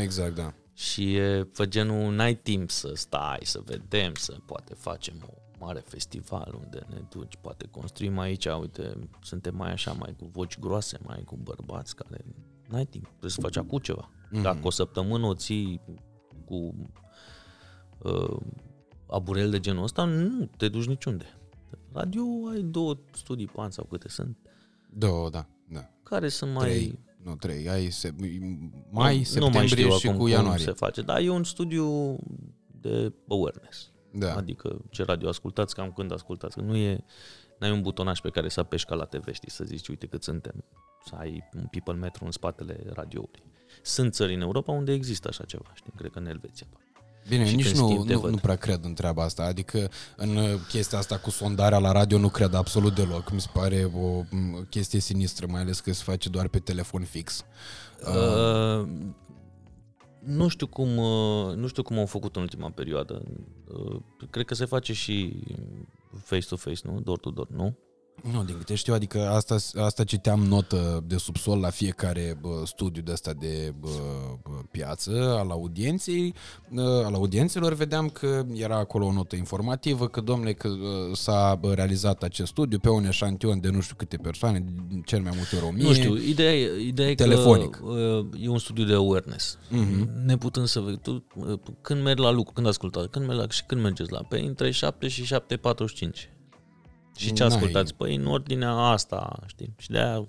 Exact, 0.03 0.35
da. 0.35 0.55
Și 0.75 1.15
e 1.15 1.45
pe 1.45 1.69
genul, 1.69 2.13
n-ai 2.13 2.35
timp 2.35 2.71
să 2.71 2.93
stai, 2.95 3.41
să 3.43 3.61
vedem, 3.65 4.15
să 4.15 4.37
poate 4.47 4.75
facem 4.75 5.15
o 5.27 5.33
mare 5.59 5.83
festival 5.87 6.59
unde 6.63 6.87
ne 6.89 7.01
duci, 7.09 7.37
poate 7.41 7.67
construim 7.71 8.19
aici, 8.19 8.47
uite, 8.47 9.09
suntem 9.23 9.57
mai 9.57 9.73
așa, 9.73 9.93
mai 9.93 10.15
cu 10.19 10.29
voci 10.33 10.59
groase, 10.59 10.99
mai 11.03 11.23
cu 11.25 11.37
bărbați 11.37 11.97
care 11.97 12.25
n-ai 12.69 12.85
timp, 12.85 13.05
trebuie 13.07 13.31
să 13.31 13.41
faci 13.41 13.57
acum 13.57 13.79
ceva. 13.79 14.11
Mm-hmm. 14.11 14.43
Dacă 14.43 14.59
o 14.63 14.71
săptămână 14.71 15.27
o 15.27 15.35
ții 15.35 15.81
cu 16.45 16.75
uh, 17.99 18.37
aburel 19.07 19.51
de 19.51 19.61
genul 19.61 19.83
ăsta, 19.83 20.05
nu 20.05 20.51
te 20.57 20.69
duci 20.69 20.87
niciunde. 20.87 21.25
Radio 21.95 22.25
ai 22.51 22.63
două 22.63 22.97
studii 23.13 23.47
pan 23.47 23.71
sau 23.71 23.85
câte 23.85 24.09
sunt, 24.09 24.37
Două, 24.91 25.31
da, 25.31 25.47
da. 25.69 25.91
care 26.03 26.29
sunt 26.29 26.53
mai... 26.53 26.65
Trei, 26.65 26.99
nu 27.23 27.37
trei, 27.37 27.69
ai 27.69 27.91
se, 27.91 28.15
mai, 28.91 29.19
nu 29.19 29.25
septembrie 29.25 29.59
mai 29.59 29.67
știu 29.67 29.97
și 29.97 30.07
acum 30.07 30.19
cu 30.19 30.25
cum 30.25 30.33
ianuarie. 30.33 30.65
se 30.65 30.73
face, 30.73 31.03
dar 31.03 31.21
e 31.21 31.29
un 31.29 31.45
studiu 31.45 32.19
de 32.81 33.13
awareness. 33.29 33.93
Da. 34.11 34.35
Adică 34.35 34.85
ce 34.91 35.03
radio 35.05 35.29
ascultați, 35.29 35.75
cam 35.75 35.93
când 35.93 36.13
ascultați. 36.13 36.57
Că 36.57 36.63
nu 36.63 36.77
e, 36.77 37.05
n-ai 37.59 37.71
un 37.71 37.83
butonaș 37.83 38.21
pe 38.21 38.31
care 38.31 38.49
să 38.49 38.61
apeși 38.61 38.85
ca 38.85 38.95
la 38.95 39.05
TV, 39.05 39.33
știi, 39.33 39.51
să 39.51 39.65
zici, 39.65 39.89
uite 39.89 40.07
cât 40.07 40.23
suntem. 40.23 40.65
Să 41.07 41.15
ai 41.15 41.49
un 41.57 41.67
people 41.71 41.95
metru 41.95 42.25
în 42.25 42.31
spatele 42.31 42.85
radioului. 42.93 43.43
Sunt 43.83 44.15
țări 44.15 44.35
în 44.35 44.41
Europa 44.41 44.73
unde 44.73 44.93
există 44.93 45.29
așa 45.29 45.45
ceva, 45.45 45.71
știi, 45.75 45.93
cred 45.97 46.11
că 46.11 46.19
în 46.19 46.27
Elveția. 46.27 46.67
Bine, 47.29 47.47
Și 47.47 47.57
nici 47.57 47.67
când 47.67 47.79
nu, 47.79 47.87
schimb, 47.89 48.07
te 48.07 48.13
nu, 48.13 48.21
văd. 48.21 48.31
nu 48.31 48.37
prea 48.37 48.57
cred 48.57 48.85
în 48.85 48.95
treaba 48.95 49.23
asta. 49.23 49.43
Adică 49.43 49.91
în 50.17 50.37
uh, 50.37 50.55
chestia 50.69 50.99
asta 50.99 51.19
cu 51.19 51.31
sondarea 51.31 51.79
la 51.79 51.93
radio 51.93 52.19
nu 52.19 52.29
cred 52.29 52.55
absolut 52.55 52.95
deloc. 52.95 53.31
Mi 53.33 53.41
se 53.41 53.49
pare 53.53 53.91
o 53.97 54.23
m, 54.31 54.67
chestie 54.71 55.01
sinistră, 55.01 55.47
mai 55.51 55.61
ales 55.61 55.81
că 55.81 55.93
se 55.93 56.03
face 56.05 56.29
doar 56.29 56.49
pe 56.49 56.59
telefon 56.59 57.03
fix. 57.05 57.45
Uh, 58.07 58.89
nu 60.19 60.49
știu 60.49 60.67
cum 60.67 60.97
uh, 60.97 61.55
nu 61.55 61.67
știu 61.67 61.83
cum 61.83 61.99
au 61.99 62.07
făcut 62.07 62.37
în 62.37 62.43
ultima 62.43 62.71
perioadă. 62.71 63.23
Uh, 63.69 64.01
cred 64.31 64.47
că 64.47 64.55
se 64.55 64.65
face 64.65 64.93
și 64.93 65.43
face 66.23 66.47
to 66.47 66.57
face, 66.57 66.81
nu? 66.83 67.01
Door 67.01 67.19
to 67.19 67.31
door, 67.31 67.49
nu? 67.51 67.79
Nu, 68.33 68.45
din 68.45 68.59
câte 68.59 68.75
știu, 68.75 68.95
adică 68.95 69.29
asta, 69.29 69.57
asta 69.75 70.05
citeam 70.05 70.41
notă 70.41 71.05
de 71.07 71.17
subsol 71.17 71.59
la 71.59 71.71
fiecare 71.71 72.39
bă, 72.41 72.63
studiu 72.65 73.03
de 73.03 73.13
asta 73.13 73.33
de 73.33 73.75
bă, 73.81 73.89
bă, 74.43 74.51
piață 74.71 75.37
al 75.39 75.51
audienței, 75.51 76.35
bă, 76.71 77.03
al 77.07 77.15
audiențelor, 77.15 77.75
vedeam 77.75 78.09
că 78.09 78.47
era 78.53 78.77
acolo 78.77 79.07
o 79.07 79.13
notă 79.13 79.37
informativă, 79.37 80.09
că 80.09 80.21
domnule, 80.21 80.53
că 80.53 80.69
bă, 80.69 81.15
s-a 81.15 81.55
bă, 81.61 81.75
realizat 81.75 82.23
acest 82.23 82.51
studiu 82.51 82.79
pe 82.79 82.89
un 82.89 83.05
eșantion 83.05 83.61
de 83.61 83.69
nu 83.69 83.81
știu 83.81 83.95
câte 83.99 84.17
persoane, 84.17 84.65
cel 85.05 85.21
mai 85.21 85.33
multe 85.35 85.57
ori 85.57 85.65
o 85.65 85.71
mie. 85.71 85.85
Nu 85.85 85.93
știu, 85.93 86.17
ideea 86.17 86.55
e, 86.55 86.81
ideea 86.87 87.09
e 87.09 87.15
Telefonic. 87.15 87.71
că 87.71 87.85
uh, 87.85 88.27
e 88.41 88.49
un 88.49 88.59
studiu 88.59 88.85
de 88.85 88.95
awareness. 88.95 89.59
Mhm. 89.69 90.11
Ne 90.25 90.37
putem 90.37 90.65
să 90.65 90.81
vezi, 90.81 90.99
tu, 90.99 91.25
uh, 91.35 91.59
când 91.81 92.03
mergi 92.03 92.23
la 92.23 92.31
lucru, 92.31 92.53
când 92.53 92.67
ascultați, 92.67 93.09
când 93.09 93.27
mergi 93.27 93.41
la, 93.41 93.49
și 93.49 93.65
când 93.67 93.81
mergeți 93.81 94.13
la, 94.13 94.23
pe 94.23 94.39
între 94.39 94.71
7 94.71 95.09
și 95.09 95.35
7.45. 95.35 96.34
Și 97.17 97.33
ce 97.33 97.43
N-ai- 97.45 97.55
ascultați? 97.55 97.95
Păi 97.95 98.15
în 98.15 98.27
ordinea 98.27 98.71
asta, 98.73 99.39
știi? 99.47 99.75
Și 99.77 99.91
de-aia 99.91 100.27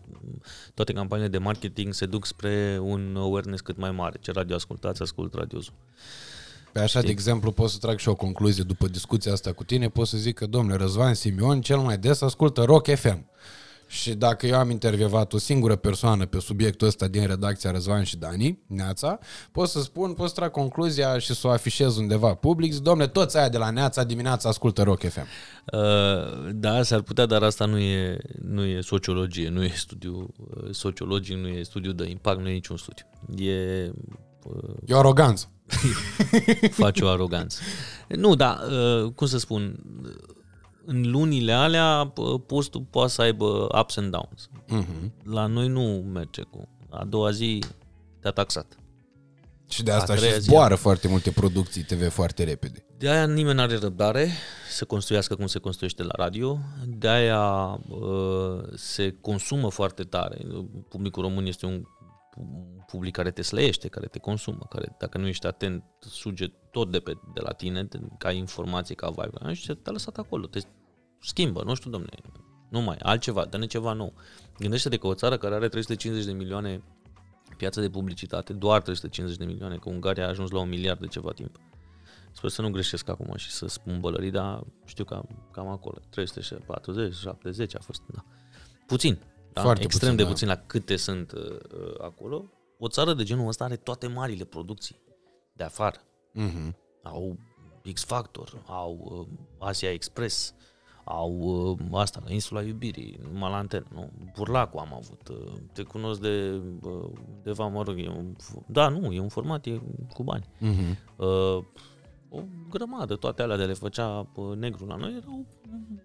toate 0.73 0.93
campaniile 0.93 1.29
de 1.29 1.37
marketing 1.37 1.93
se 1.93 2.05
duc 2.05 2.25
spre 2.25 2.79
un 2.81 3.15
awareness 3.17 3.61
cât 3.61 3.77
mai 3.77 3.91
mare. 3.91 4.17
Ce 4.21 4.31
radio 4.31 4.55
ascultați, 4.55 5.01
ascult 5.01 5.33
radiozul. 5.33 5.73
Pe 6.71 6.79
așa, 6.79 7.01
de 7.01 7.09
exemplu, 7.11 7.51
pot 7.51 7.69
să 7.69 7.77
trag 7.77 7.97
și 7.99 8.09
o 8.09 8.15
concluzie 8.15 8.63
după 8.63 8.87
discuția 8.87 9.31
asta 9.31 9.51
cu 9.51 9.63
tine, 9.63 9.89
pot 9.89 10.07
să 10.07 10.17
zic 10.17 10.35
că, 10.35 10.45
domnule, 10.45 10.77
Răzvan 10.77 11.13
Simion 11.13 11.61
cel 11.61 11.77
mai 11.77 11.97
des 11.97 12.21
ascultă 12.21 12.63
Rock 12.63 12.95
FM. 12.95 13.25
Și 13.87 14.13
dacă 14.13 14.47
eu 14.47 14.57
am 14.57 14.69
intervievat 14.69 15.33
o 15.33 15.37
singură 15.37 15.75
persoană 15.75 16.25
pe 16.25 16.39
subiectul 16.39 16.87
ăsta 16.87 17.07
din 17.07 17.27
redacția 17.27 17.71
Răzvan 17.71 18.03
și 18.03 18.17
Dani, 18.17 18.59
Neața, 18.67 19.19
pot 19.51 19.69
să 19.69 19.81
spun, 19.81 20.13
pot 20.13 20.27
să 20.27 20.33
trag 20.33 20.51
concluzia 20.51 21.17
și 21.17 21.33
să 21.33 21.47
o 21.47 21.49
afișez 21.49 21.97
undeva 21.97 22.33
public, 22.33 22.71
zic, 22.71 22.81
domnule, 22.81 23.07
toți 23.07 23.37
aia 23.37 23.49
de 23.49 23.57
la 23.57 23.69
Neața 23.69 24.03
dimineața 24.03 24.49
ascultă 24.49 24.83
Rock 24.83 25.03
FM. 25.03 25.25
Uh, 25.73 26.51
da, 26.53 26.83
s-ar 26.83 27.01
putea, 27.01 27.25
dar 27.25 27.43
asta 27.43 27.65
nu 27.65 27.77
e, 27.77 28.17
nu 28.41 28.63
e 28.63 28.81
sociologie, 28.81 29.49
nu 29.49 29.63
e 29.63 29.71
studiu 29.75 30.27
uh, 30.37 30.69
sociologic, 30.71 31.37
nu 31.37 31.47
e 31.47 31.63
studiu 31.63 31.91
de 31.91 32.09
impact, 32.09 32.39
nu 32.39 32.49
e 32.49 32.53
niciun 32.53 32.77
studiu. 32.77 33.05
E 33.37 33.91
uh, 34.43 34.73
E 34.85 34.93
o 34.93 34.97
aroganță. 34.97 35.49
face 36.71 37.03
o 37.03 37.09
aroganță. 37.09 37.59
Nu, 38.07 38.35
da, 38.35 38.59
uh, 38.69 39.11
cum 39.11 39.27
să 39.27 39.37
spun, 39.37 39.79
în 40.85 41.11
lunile 41.11 41.51
alea 41.51 42.13
uh, 42.17 42.41
postul 42.45 42.81
poate 42.89 43.11
să 43.11 43.21
aibă 43.21 43.67
ups 43.79 43.97
and 43.97 44.11
downs. 44.11 44.49
Mhm. 44.67 45.13
La 45.23 45.45
noi 45.45 45.67
nu 45.67 45.81
merge 46.13 46.41
cu. 46.41 46.67
A 46.89 47.03
doua 47.05 47.31
zi 47.31 47.59
te-a 48.19 48.31
taxat. 48.31 48.77
Și 49.69 49.83
de 49.83 49.91
asta 49.91 50.11
A 50.11 50.15
și 50.15 50.21
treia 50.21 50.37
zi. 50.37 50.45
zboară 50.47 50.75
foarte 50.75 51.07
multe 51.07 51.31
producții 51.31 51.83
TV 51.83 52.09
foarte 52.09 52.43
repede. 52.43 52.85
De 52.97 53.09
aia 53.09 53.25
nimeni 53.25 53.55
nu 53.55 53.61
are 53.61 53.77
răbdare 53.77 54.29
să 54.71 54.85
construiască 54.85 55.35
cum 55.35 55.47
se 55.47 55.59
construiește 55.59 56.03
la 56.03 56.13
radio. 56.15 56.57
De 56.87 57.07
aia 57.07 57.79
uh, 57.89 58.63
se 58.75 59.15
consumă 59.21 59.69
foarte 59.69 60.03
tare. 60.03 60.37
Publicul 60.89 61.23
român 61.23 61.45
este 61.45 61.65
un 61.65 61.83
public 62.95 63.13
care 63.13 63.31
te 63.31 63.41
slăiește, 63.41 63.87
care 63.87 64.07
te 64.07 64.19
consumă, 64.19 64.65
care 64.69 64.95
dacă 64.99 65.17
nu 65.17 65.27
ești 65.27 65.47
atent, 65.47 65.83
suge 65.99 66.47
tot 66.71 66.91
de, 66.91 66.99
pe, 66.99 67.13
de 67.33 67.41
la 67.41 67.51
tine, 67.51 67.85
te, 67.85 67.99
ca 68.17 68.31
informație, 68.31 68.95
ca 68.95 69.09
vibe. 69.09 69.53
Și 69.53 69.73
te-a 69.73 69.91
lăsat 69.91 70.17
acolo, 70.17 70.45
te 70.45 70.59
schimbă, 71.21 71.63
nu 71.63 71.73
știu, 71.73 71.89
domne, 71.89 72.09
nu 72.69 72.81
mai, 72.81 72.97
altceva, 73.01 73.45
dă-ne 73.45 73.65
ceva 73.65 73.93
nou. 73.93 74.13
Gândește-te 74.57 74.97
că 74.97 75.07
o 75.07 75.13
țară 75.13 75.37
care 75.37 75.55
are 75.55 75.67
350 75.67 76.25
de 76.25 76.37
milioane 76.37 76.83
piață 77.57 77.81
de 77.81 77.89
publicitate, 77.89 78.53
doar 78.53 78.81
350 78.81 79.39
de 79.39 79.45
milioane, 79.45 79.77
că 79.77 79.89
Ungaria 79.89 80.25
a 80.25 80.29
ajuns 80.29 80.51
la 80.51 80.59
un 80.59 80.69
miliard 80.69 80.99
de 80.99 81.07
ceva 81.07 81.31
timp. 81.31 81.59
Sper 82.31 82.49
să 82.49 82.61
nu 82.61 82.69
greșesc 82.69 83.09
acum 83.09 83.35
și 83.35 83.51
să 83.51 83.67
spun 83.67 83.99
bălării, 83.99 84.31
dar 84.31 84.63
știu 84.85 85.03
că 85.03 85.21
cam 85.51 85.67
acolo. 85.67 85.97
340, 86.09 87.15
70 87.15 87.75
a 87.75 87.79
fost, 87.79 88.01
da. 88.13 88.25
Puțin. 88.85 89.19
Da? 89.53 89.61
Foarte 89.61 89.83
Extrem 89.83 90.09
puțin, 90.09 90.17
de 90.17 90.23
da. 90.23 90.29
puțin 90.29 90.47
la 90.47 90.55
câte 90.55 90.95
sunt 90.95 91.31
uh, 91.31 91.41
uh, 91.41 91.93
acolo. 92.01 92.45
O 92.79 92.87
țară 92.87 93.13
de 93.13 93.23
genul 93.23 93.47
ăsta 93.47 93.63
are 93.63 93.75
toate 93.75 94.07
marile 94.07 94.43
producții 94.43 94.99
de 95.53 95.63
afară. 95.63 95.99
Mhm. 96.33 96.75
Au 97.03 97.37
X 97.93 98.03
Factor, 98.03 98.63
au 98.65 99.27
uh, 99.29 99.67
Asia 99.67 99.91
Express, 99.91 100.53
au 101.03 101.31
uh, 101.31 101.79
asta, 101.91 102.21
la 102.25 102.33
Insula 102.33 102.61
Iubirii, 102.61 103.19
numai 103.31 103.49
la 103.49 103.57
antenă, 103.57 103.85
nu? 103.93 104.09
Burlacul 104.35 104.79
am 104.79 104.93
avut, 104.93 105.27
uh, 105.27 105.53
te 105.73 105.83
cunosc 105.83 106.21
de 106.21 106.61
uh, 106.81 107.09
undeva, 107.35 107.67
mă 107.67 107.83
rog, 107.83 107.99
e 107.99 108.07
un, 108.07 108.35
da, 108.67 108.87
nu, 108.87 109.11
e 109.11 109.19
un 109.19 109.29
format, 109.29 109.65
e 109.65 109.81
cu 110.13 110.23
bani. 110.23 110.49
Mhm. 110.59 110.97
Uh, 111.15 111.63
o 112.29 112.41
grămadă, 112.69 113.15
toate 113.15 113.41
alea 113.41 113.57
de 113.57 113.65
le 113.65 113.73
făcea 113.73 114.27
uh, 114.35 114.55
negru 114.57 114.85
la 114.85 114.95
noi 114.95 115.15
erau 115.15 115.45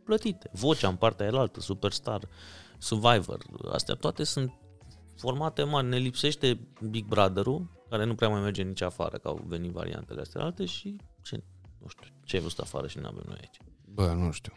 plătite. 0.05 0.51
Vocea 0.53 0.89
în 0.89 0.97
partea 0.97 1.27
elaltă, 1.27 1.61
Superstar, 1.61 2.29
Survivor, 2.79 3.39
astea 3.73 3.95
toate 3.95 4.25
sunt 4.25 4.53
formate 5.21 5.62
mari. 5.62 5.87
Ne 5.87 5.97
lipsește 5.97 6.59
Big 6.91 7.05
Brother-ul, 7.05 7.66
care 7.91 8.05
nu 8.05 8.14
prea 8.14 8.29
mai 8.29 8.41
merge 8.41 8.62
nici 8.62 8.81
afară, 8.83 9.16
că 9.18 9.29
au 9.29 9.45
venit 9.47 9.71
variantele 9.71 10.21
astea 10.21 10.43
alte 10.43 10.64
și 10.64 10.97
ce, 11.23 11.43
nu 11.79 11.89
știu, 11.89 12.07
ce 12.25 12.37
ai 12.37 12.43
văzut 12.43 12.59
afară 12.59 12.87
și 12.87 12.99
nu 12.99 13.07
avem 13.07 13.23
noi 13.27 13.37
aici. 13.41 13.57
Bă, 13.95 14.12
nu 14.16 14.31
știu. 14.31 14.53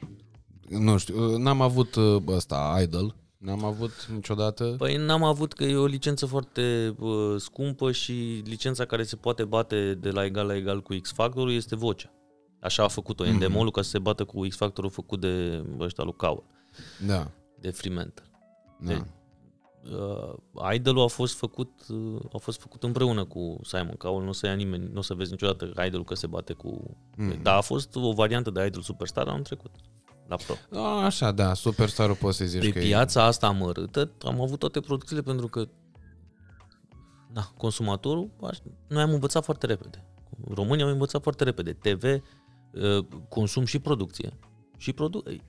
Nu 0.70 0.98
știu, 0.98 1.38
n-am 1.38 1.62
avut 1.62 1.96
uh, 1.96 2.24
ăsta, 2.28 2.80
Idol. 2.82 3.16
N-am 3.38 3.64
avut 3.64 4.08
niciodată. 4.14 4.76
Păi 4.78 4.96
n-am 4.98 5.24
avut 5.24 5.54
că 5.54 5.64
e 5.64 5.76
o 5.76 5.86
licență 5.86 6.26
foarte 6.26 6.96
uh, 7.00 7.36
scumpă 7.38 7.92
și 7.92 8.42
licența 8.46 8.86
care 8.86 9.04
se 9.04 9.16
poate 9.16 9.44
bate 9.46 9.94
de 9.94 10.10
la 10.10 10.26
egal 10.26 10.48
la 10.48 10.56
egal 10.56 10.82
cu 10.82 10.94
X-Factorul 11.02 11.52
este 11.52 11.76
vocea. 11.76 12.12
Așa 12.60 12.84
a 12.84 12.88
făcut-o 12.88 13.24
mm-hmm. 13.26 13.28
Endemolul 13.28 13.72
ca 13.72 13.82
să 13.82 13.90
se 13.90 14.00
bată 14.00 14.26
cu 14.26 14.42
X-Factorul 14.48 14.90
făcut 14.90 15.20
de 15.20 15.64
ăștia 15.80 16.04
lui 16.04 16.14
Cowell, 16.14 16.44
Da. 17.08 17.32
de 17.60 17.70
Fremantle. 17.72 18.24
da. 18.80 18.94
De- 18.94 19.04
Uh, 19.92 20.74
Idol-ul 20.74 21.04
a 21.04 21.08
fost 21.08 21.38
făcut 21.38 21.72
uh, 21.90 22.20
a 22.34 22.38
fost 22.38 22.60
făcut 22.60 22.84
împreună 22.84 23.26
cu 23.26 23.60
Simon 23.64 23.96
Cowell, 23.98 24.24
nu 24.24 24.30
o 24.30 24.32
să 24.34 24.46
ia 24.46 24.54
nimeni, 24.54 24.90
nu 24.92 24.98
o 25.00 25.02
să 25.02 25.14
vezi 25.14 25.32
niciodată 25.32 25.86
Idol 25.86 26.04
că 26.04 26.16
se 26.16 26.28
bate 26.28 26.54
cu... 26.54 26.98
Mm. 27.18 27.40
Dar 27.42 27.58
a 27.58 27.62
fost 27.62 27.96
o 27.96 28.12
variantă 28.14 28.50
de 28.52 28.66
Idol 28.66 28.82
Superstar 28.82 29.28
anul 29.28 29.42
trecut, 29.44 29.72
la 30.28 30.36
Pro. 30.36 30.80
A, 30.80 31.06
Așa, 31.06 31.32
da, 31.32 31.54
Superstar-ul 31.54 32.16
poți 32.16 32.38
să 32.38 32.46
zici 32.46 32.62
Pe 32.62 32.70
că 32.72 32.80
e... 32.80 32.82
piața 32.82 33.24
asta 33.24 33.48
amărâtă 33.48 34.12
am 34.22 34.42
avut 34.42 34.60
toate 34.60 34.80
producțiile 34.80 35.22
pentru 35.22 35.48
că 35.48 35.68
na, 37.34 37.52
consumatorul, 37.58 38.30
aș- 38.42 38.58
noi 38.88 39.02
am 39.02 39.10
învățat 39.14 39.44
foarte 39.44 39.66
repede. 39.66 40.06
Românii 40.54 40.84
au 40.84 40.90
învățat 40.90 41.22
foarte 41.22 41.44
repede. 41.44 41.74
TV, 41.74 42.04
uh, 42.04 43.06
consum 43.30 43.66
și 43.66 43.80
producție. 43.80 44.40
Și 44.78 44.94
produ- 44.94 45.24
ei, 45.28 45.42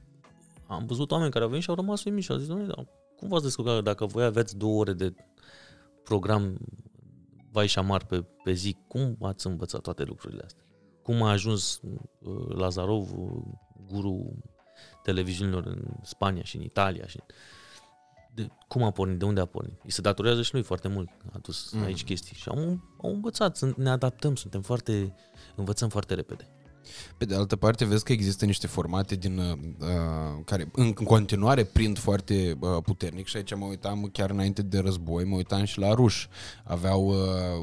am 0.66 0.86
văzut 0.86 1.10
oameni 1.10 1.30
care 1.30 1.44
au 1.44 1.50
venit 1.50 1.64
și 1.64 1.70
au 1.70 1.76
rămas 1.76 2.04
uimiți 2.04 2.24
și 2.24 2.32
au 2.32 2.38
zis, 2.38 2.46
"Doamne, 2.46 2.66
dar 2.66 2.86
cum 3.16 3.28
v-ați 3.28 3.42
descurcat 3.42 3.82
dacă 3.82 4.06
voi 4.06 4.24
aveți 4.24 4.56
două 4.56 4.80
ore 4.80 4.92
de 4.92 5.14
program 6.04 6.58
vai 7.50 7.66
și 7.66 7.78
amar 7.78 8.04
pe, 8.04 8.24
pe 8.44 8.52
zi, 8.52 8.76
cum 8.88 9.16
ați 9.22 9.46
învățat 9.46 9.80
toate 9.80 10.02
lucrurile 10.02 10.42
astea? 10.44 10.64
Cum 11.02 11.22
a 11.22 11.30
ajuns 11.30 11.80
uh, 11.82 12.56
Lazarov, 12.56 13.18
uh, 13.18 13.42
guru 13.86 14.42
televiziunilor 15.02 15.66
în 15.66 15.82
Spania 16.02 16.42
și 16.42 16.56
în 16.56 16.62
Italia 16.62 17.06
și 17.06 17.20
de, 18.34 18.48
cum 18.68 18.82
a 18.82 18.90
pornit, 18.90 19.18
de 19.18 19.24
unde 19.24 19.40
a 19.40 19.44
pornit. 19.44 19.80
Îi 19.84 19.90
se 19.90 20.00
datorează 20.00 20.42
și 20.42 20.52
lui 20.52 20.62
foarte 20.62 20.88
mult. 20.88 21.08
A 21.32 21.38
dus 21.38 21.72
mm. 21.72 21.82
aici 21.82 22.04
chestii 22.04 22.36
și 22.36 22.48
au, 22.48 22.80
au 23.02 23.10
învățat, 23.10 23.56
sunt, 23.56 23.76
ne 23.76 23.90
adaptăm, 23.90 24.36
suntem 24.36 24.62
foarte, 24.62 25.14
învățăm 25.54 25.88
foarte 25.88 26.14
repede. 26.14 26.48
Pe 27.16 27.24
de 27.24 27.34
altă 27.34 27.56
parte, 27.56 27.84
vezi 27.84 28.04
că 28.04 28.12
există 28.12 28.44
niște 28.44 28.66
formate 28.66 29.14
din 29.14 29.38
uh, 29.38 29.58
care 30.44 30.68
în 30.72 30.92
continuare 30.92 31.64
prind 31.64 31.98
foarte 31.98 32.56
uh, 32.60 32.76
puternic 32.82 33.26
și 33.26 33.36
aici 33.36 33.54
mă 33.54 33.64
uitam 33.64 34.08
chiar 34.12 34.30
înainte 34.30 34.62
de 34.62 34.78
război, 34.78 35.24
mă 35.24 35.36
uitam 35.36 35.64
și 35.64 35.78
la 35.78 35.94
ruși. 35.94 36.28
Aveau 36.64 37.06
uh, 37.06 37.16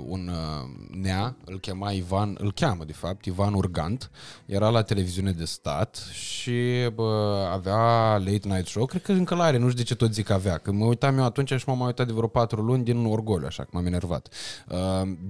un 0.08 0.28
uh, 0.28 0.98
nea, 1.02 1.36
îl 1.46 1.60
chema 1.60 1.92
Ivan, 1.92 2.38
îl 2.40 2.54
cheamă 2.54 2.84
de 2.84 2.94
fapt, 2.94 3.26
Ivan 3.26 3.54
Urgant, 3.54 4.12
era 4.46 4.70
la 4.70 4.82
televiziune 4.82 5.32
de 5.32 5.46
stat 5.46 5.96
și 6.12 6.90
bă, 6.94 7.48
avea 7.52 8.18
late 8.18 8.48
night 8.48 8.68
show, 8.68 8.86
cred 8.86 9.02
că 9.02 9.12
încă 9.12 9.36
l-are, 9.36 9.58
nu 9.58 9.66
știu 9.66 9.78
de 9.78 9.84
ce 9.84 9.96
tot 9.96 10.14
zic 10.14 10.30
avea, 10.30 10.58
că 10.58 10.72
mă 10.72 10.86
uitam 10.86 11.18
eu 11.18 11.24
atunci 11.24 11.54
și 11.54 11.64
m-am 11.66 11.78
mai 11.78 11.86
uitat 11.86 12.08
de 12.08 12.14
vreo 12.14 12.28
patru 12.28 12.62
luni 12.62 12.84
din 12.84 13.06
orgoliu, 13.06 13.46
așa 13.48 13.64
că 13.64 13.70
m-am 13.74 13.86
enervat. 13.86 14.28
Uh, 14.70 14.78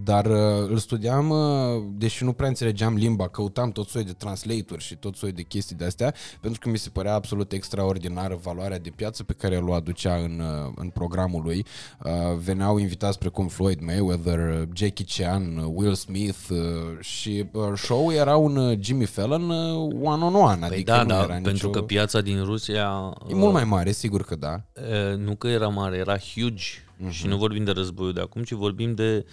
dar 0.04 0.26
uh, 0.26 0.70
îl 0.70 0.78
studiam, 0.78 1.30
uh, 1.30 1.84
deși 1.94 2.24
nu 2.24 2.34
prea 2.34 2.48
înțelegeam 2.48 2.96
limba, 2.96 3.28
căutam 3.28 3.72
tot 3.72 3.81
soi 3.88 4.04
de 4.04 4.14
translator 4.14 4.82
și 4.82 4.96
tot 4.96 5.16
soi 5.16 5.32
de 5.32 5.42
chestii 5.42 5.76
de 5.76 5.86
astea, 5.86 6.14
pentru 6.40 6.60
că 6.60 6.70
mi 6.70 6.78
se 6.78 6.90
părea 6.90 7.14
absolut 7.14 7.52
extraordinară 7.52 8.40
valoarea 8.42 8.80
de 8.80 8.90
piață 8.90 9.24
pe 9.24 9.34
care 9.34 9.58
o 9.58 9.74
aducea 9.74 10.16
în, 10.16 10.40
uh, 10.40 10.72
în 10.76 10.90
programul 10.90 11.44
lui. 11.44 11.66
Uh, 12.04 12.12
veneau 12.38 12.78
invitați 12.78 13.18
precum 13.18 13.48
Floyd 13.48 13.80
Mayweather, 13.82 14.40
uh, 14.40 14.68
Jackie 14.74 15.06
Chan, 15.08 15.58
uh, 15.58 15.72
Will 15.74 15.94
Smith 15.94 16.40
uh, 16.50 16.58
și 17.00 17.46
uh, 17.52 17.64
show 17.76 18.12
era 18.12 18.36
un 18.36 18.56
uh, 18.56 18.78
Jimmy 18.80 19.06
Fallon 19.06 19.50
uh, 19.50 19.94
one-on-one, 20.02 20.68
Păi 20.68 20.68
adică 20.68 20.92
da, 20.92 21.02
nu 21.02 21.08
da, 21.08 21.24
era 21.24 21.34
pentru 21.34 21.52
nicio... 21.52 21.70
că 21.70 21.82
piața 21.82 22.22
din 22.22 22.44
Rusia 22.44 23.14
E 23.30 23.34
mult 23.34 23.54
mai 23.54 23.64
mare, 23.64 23.92
sigur 23.92 24.24
că 24.24 24.36
da. 24.36 24.62
Uh, 24.74 25.18
nu 25.18 25.36
că 25.36 25.48
era 25.48 25.68
mare, 25.68 25.98
era 25.98 26.18
huge 26.18 26.64
uh-huh. 26.66 27.10
și 27.10 27.28
nu 27.28 27.38
vorbim 27.38 27.64
de 27.64 27.72
războiul 27.72 28.14
de 28.14 28.22
acum, 28.22 28.44
ci 28.44 28.52
vorbim 28.52 28.94
de, 28.94 29.26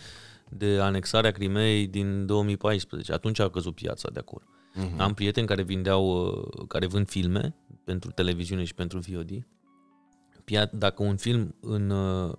de 0.51 0.79
anexarea 0.81 1.31
Crimeei 1.31 1.87
din 1.87 2.27
2014. 2.27 3.13
Atunci 3.13 3.39
a 3.39 3.49
căzut 3.51 3.75
piața 3.75 4.09
de 4.13 4.19
acolo. 4.19 4.45
Uh-huh. 4.45 4.97
Am 4.97 5.15
prieteni 5.15 5.47
care 5.47 5.63
vindeau, 5.63 6.27
uh, 6.27 6.67
care 6.69 6.87
vând 6.87 7.09
filme 7.09 7.55
pentru 7.85 8.11
televiziune 8.11 8.65
și 8.65 8.75
pentru 8.75 8.99
VOD. 8.99 9.31
Pia- 10.45 10.71
Dacă 10.73 11.03
un 11.03 11.17
film 11.17 11.55
în 11.61 11.91
uh, 11.91 12.35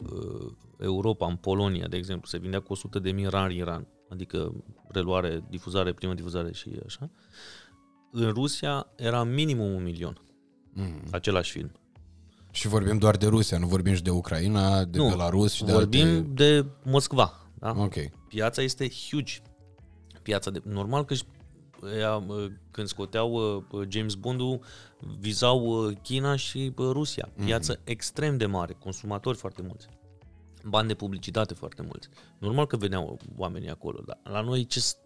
Europa, 0.80 1.28
în 1.28 1.36
Polonia, 1.36 1.88
de 1.88 1.98
exemplu, 1.98 2.28
se 2.28 2.38
vindea 2.38 2.60
cu 2.60 2.72
100 2.74 3.00
de 3.00 3.12
mii 3.12 3.26
rar 3.26 3.52
Iran, 3.52 3.88
adică 4.10 4.54
reluare, 4.88 5.44
difuzare, 5.50 5.94
primă 5.94 6.14
difuzare 6.14 6.52
și 6.54 6.70
așa, 6.86 7.10
în 8.12 8.30
Rusia 8.32 8.88
era 8.96 9.24
minimum 9.24 9.74
un 9.74 9.84
milion. 9.84 10.22
Mhm. 10.74 11.02
Același 11.12 11.52
film. 11.52 11.72
Și 12.52 12.68
vorbim 12.68 12.98
doar 12.98 13.18
de 13.18 13.28
Rusia, 13.28 13.58
nu 13.58 13.68
vorbim 13.68 13.94
și 13.94 14.02
de 14.04 14.10
Ucraina, 14.10 14.84
de 14.84 14.98
Nu, 14.98 15.08
Belarus 15.10 15.54
și 15.54 15.64
de 15.64 15.72
Vorbim 15.72 16.08
alte... 16.08 16.22
de 16.22 16.66
Moscova. 16.84 17.39
Da? 17.60 17.74
Ok. 17.78 17.96
Piața 18.28 18.62
este 18.62 18.90
huge. 19.10 19.34
Piața 20.22 20.52
de... 20.52 20.62
Normal 20.64 21.06
că 21.06 21.14
și 21.14 21.24
ea, 21.98 22.16
uh, 22.16 22.52
când 22.72 22.88
scoteau 22.88 23.32
uh, 23.72 23.88
James 23.88 24.14
Bond-ul, 24.14 24.60
vizau 25.20 25.66
uh, 25.66 25.98
China 26.04 26.36
și 26.36 26.74
uh, 26.78 26.90
Rusia. 26.92 27.30
Piață 27.46 27.76
mm-hmm. 27.76 27.84
extrem 27.84 28.38
de 28.38 28.46
mare, 28.46 28.74
consumatori 28.74 29.38
foarte 29.38 29.62
mulți. 29.62 29.88
Bani 30.66 30.88
de 30.88 30.94
publicitate 30.94 31.54
foarte 31.54 31.82
mulți. 31.82 32.10
Normal 32.38 32.66
că 32.66 32.78
veneau 32.78 33.20
oamenii 33.38 33.70
acolo, 33.70 34.02
dar 34.06 34.20
la 34.24 34.42
noi 34.42 34.66
ce, 34.66 34.80
s- 34.80 34.98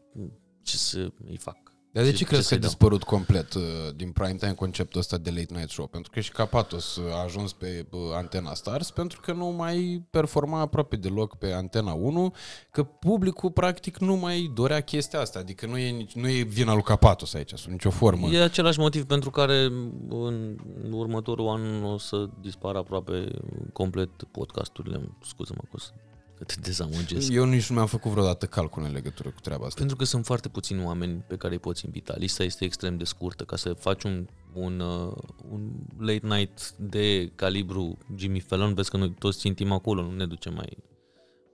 ce 0.61 0.77
să 0.77 1.11
îi 1.25 1.37
fac? 1.37 1.72
Dar 1.93 2.03
de 2.03 2.11
ce, 2.11 2.23
crezi 2.23 2.41
că 2.41 2.47
să-i 2.47 2.57
a 2.57 2.59
dau? 2.59 2.69
dispărut 2.69 3.03
complet 3.03 3.53
uh, 3.53 3.61
din 3.95 4.11
prime 4.11 4.35
time 4.35 4.53
conceptul 4.53 4.99
ăsta 4.99 5.17
de 5.17 5.29
late 5.29 5.53
night 5.53 5.69
show? 5.69 5.87
Pentru 5.87 6.11
că 6.11 6.19
și 6.19 6.31
Capatos 6.31 6.99
a 7.11 7.23
ajuns 7.23 7.53
pe 7.53 7.85
uh, 7.91 7.99
antena 8.13 8.53
Stars 8.53 8.91
pentru 8.91 9.19
că 9.21 9.33
nu 9.33 9.45
mai 9.45 10.05
performa 10.09 10.59
aproape 10.59 10.95
deloc 10.95 11.37
pe 11.37 11.51
antena 11.51 11.93
1, 11.93 12.33
că 12.71 12.83
publicul 12.83 13.51
practic 13.51 13.97
nu 13.97 14.15
mai 14.15 14.51
dorea 14.53 14.81
chestia 14.81 15.19
asta. 15.19 15.39
Adică 15.39 15.65
nu 15.65 15.77
e, 15.77 15.89
nici, 15.89 16.13
nu 16.13 16.29
e 16.29 16.41
vina 16.41 16.73
lui 16.73 16.83
Capatos 16.83 17.33
aici, 17.33 17.53
sub 17.53 17.71
nicio 17.71 17.89
formă. 17.89 18.27
E 18.27 18.41
același 18.41 18.79
motiv 18.79 19.05
pentru 19.05 19.29
care 19.29 19.63
în 20.09 20.57
următorul 20.91 21.47
an 21.47 21.83
o 21.83 21.97
să 21.97 22.29
dispară 22.41 22.77
aproape 22.77 23.27
complet 23.73 24.09
podcasturile. 24.31 25.09
Scuză-mă 25.21 25.61
că 25.61 25.75
o 25.75 25.79
să 25.79 25.91
că 25.91 26.12
te 26.43 26.53
dezamăgesc. 26.61 27.31
Eu 27.31 27.45
nici 27.45 27.69
nu 27.69 27.75
mi-am 27.75 27.87
făcut 27.87 28.11
vreodată 28.11 28.45
calcul 28.45 28.83
în 28.83 28.91
legătură 28.91 29.29
cu 29.29 29.39
treaba 29.41 29.65
asta. 29.65 29.79
Pentru 29.79 29.95
că 29.95 30.03
sunt 30.03 30.25
foarte 30.25 30.49
puțini 30.49 30.83
oameni 30.83 31.23
pe 31.27 31.35
care 31.35 31.53
îi 31.53 31.59
poți 31.59 31.85
invita. 31.85 32.13
Lista 32.17 32.43
este 32.43 32.65
extrem 32.65 32.97
de 32.97 33.03
scurtă. 33.03 33.43
Ca 33.43 33.55
să 33.55 33.73
faci 33.73 34.03
un, 34.03 34.27
un, 34.53 34.79
uh, 34.79 35.13
un 35.49 35.71
late 35.97 36.27
night 36.27 36.71
de 36.71 37.31
calibru 37.35 37.97
Jimmy 38.15 38.39
Fallon, 38.39 38.73
vezi 38.73 38.89
că 38.89 38.97
noi 38.97 39.13
toți 39.13 39.39
țintim 39.39 39.71
acolo, 39.71 40.01
nu 40.01 40.11
ne 40.11 40.25
ducem 40.25 40.53
mai, 40.53 40.77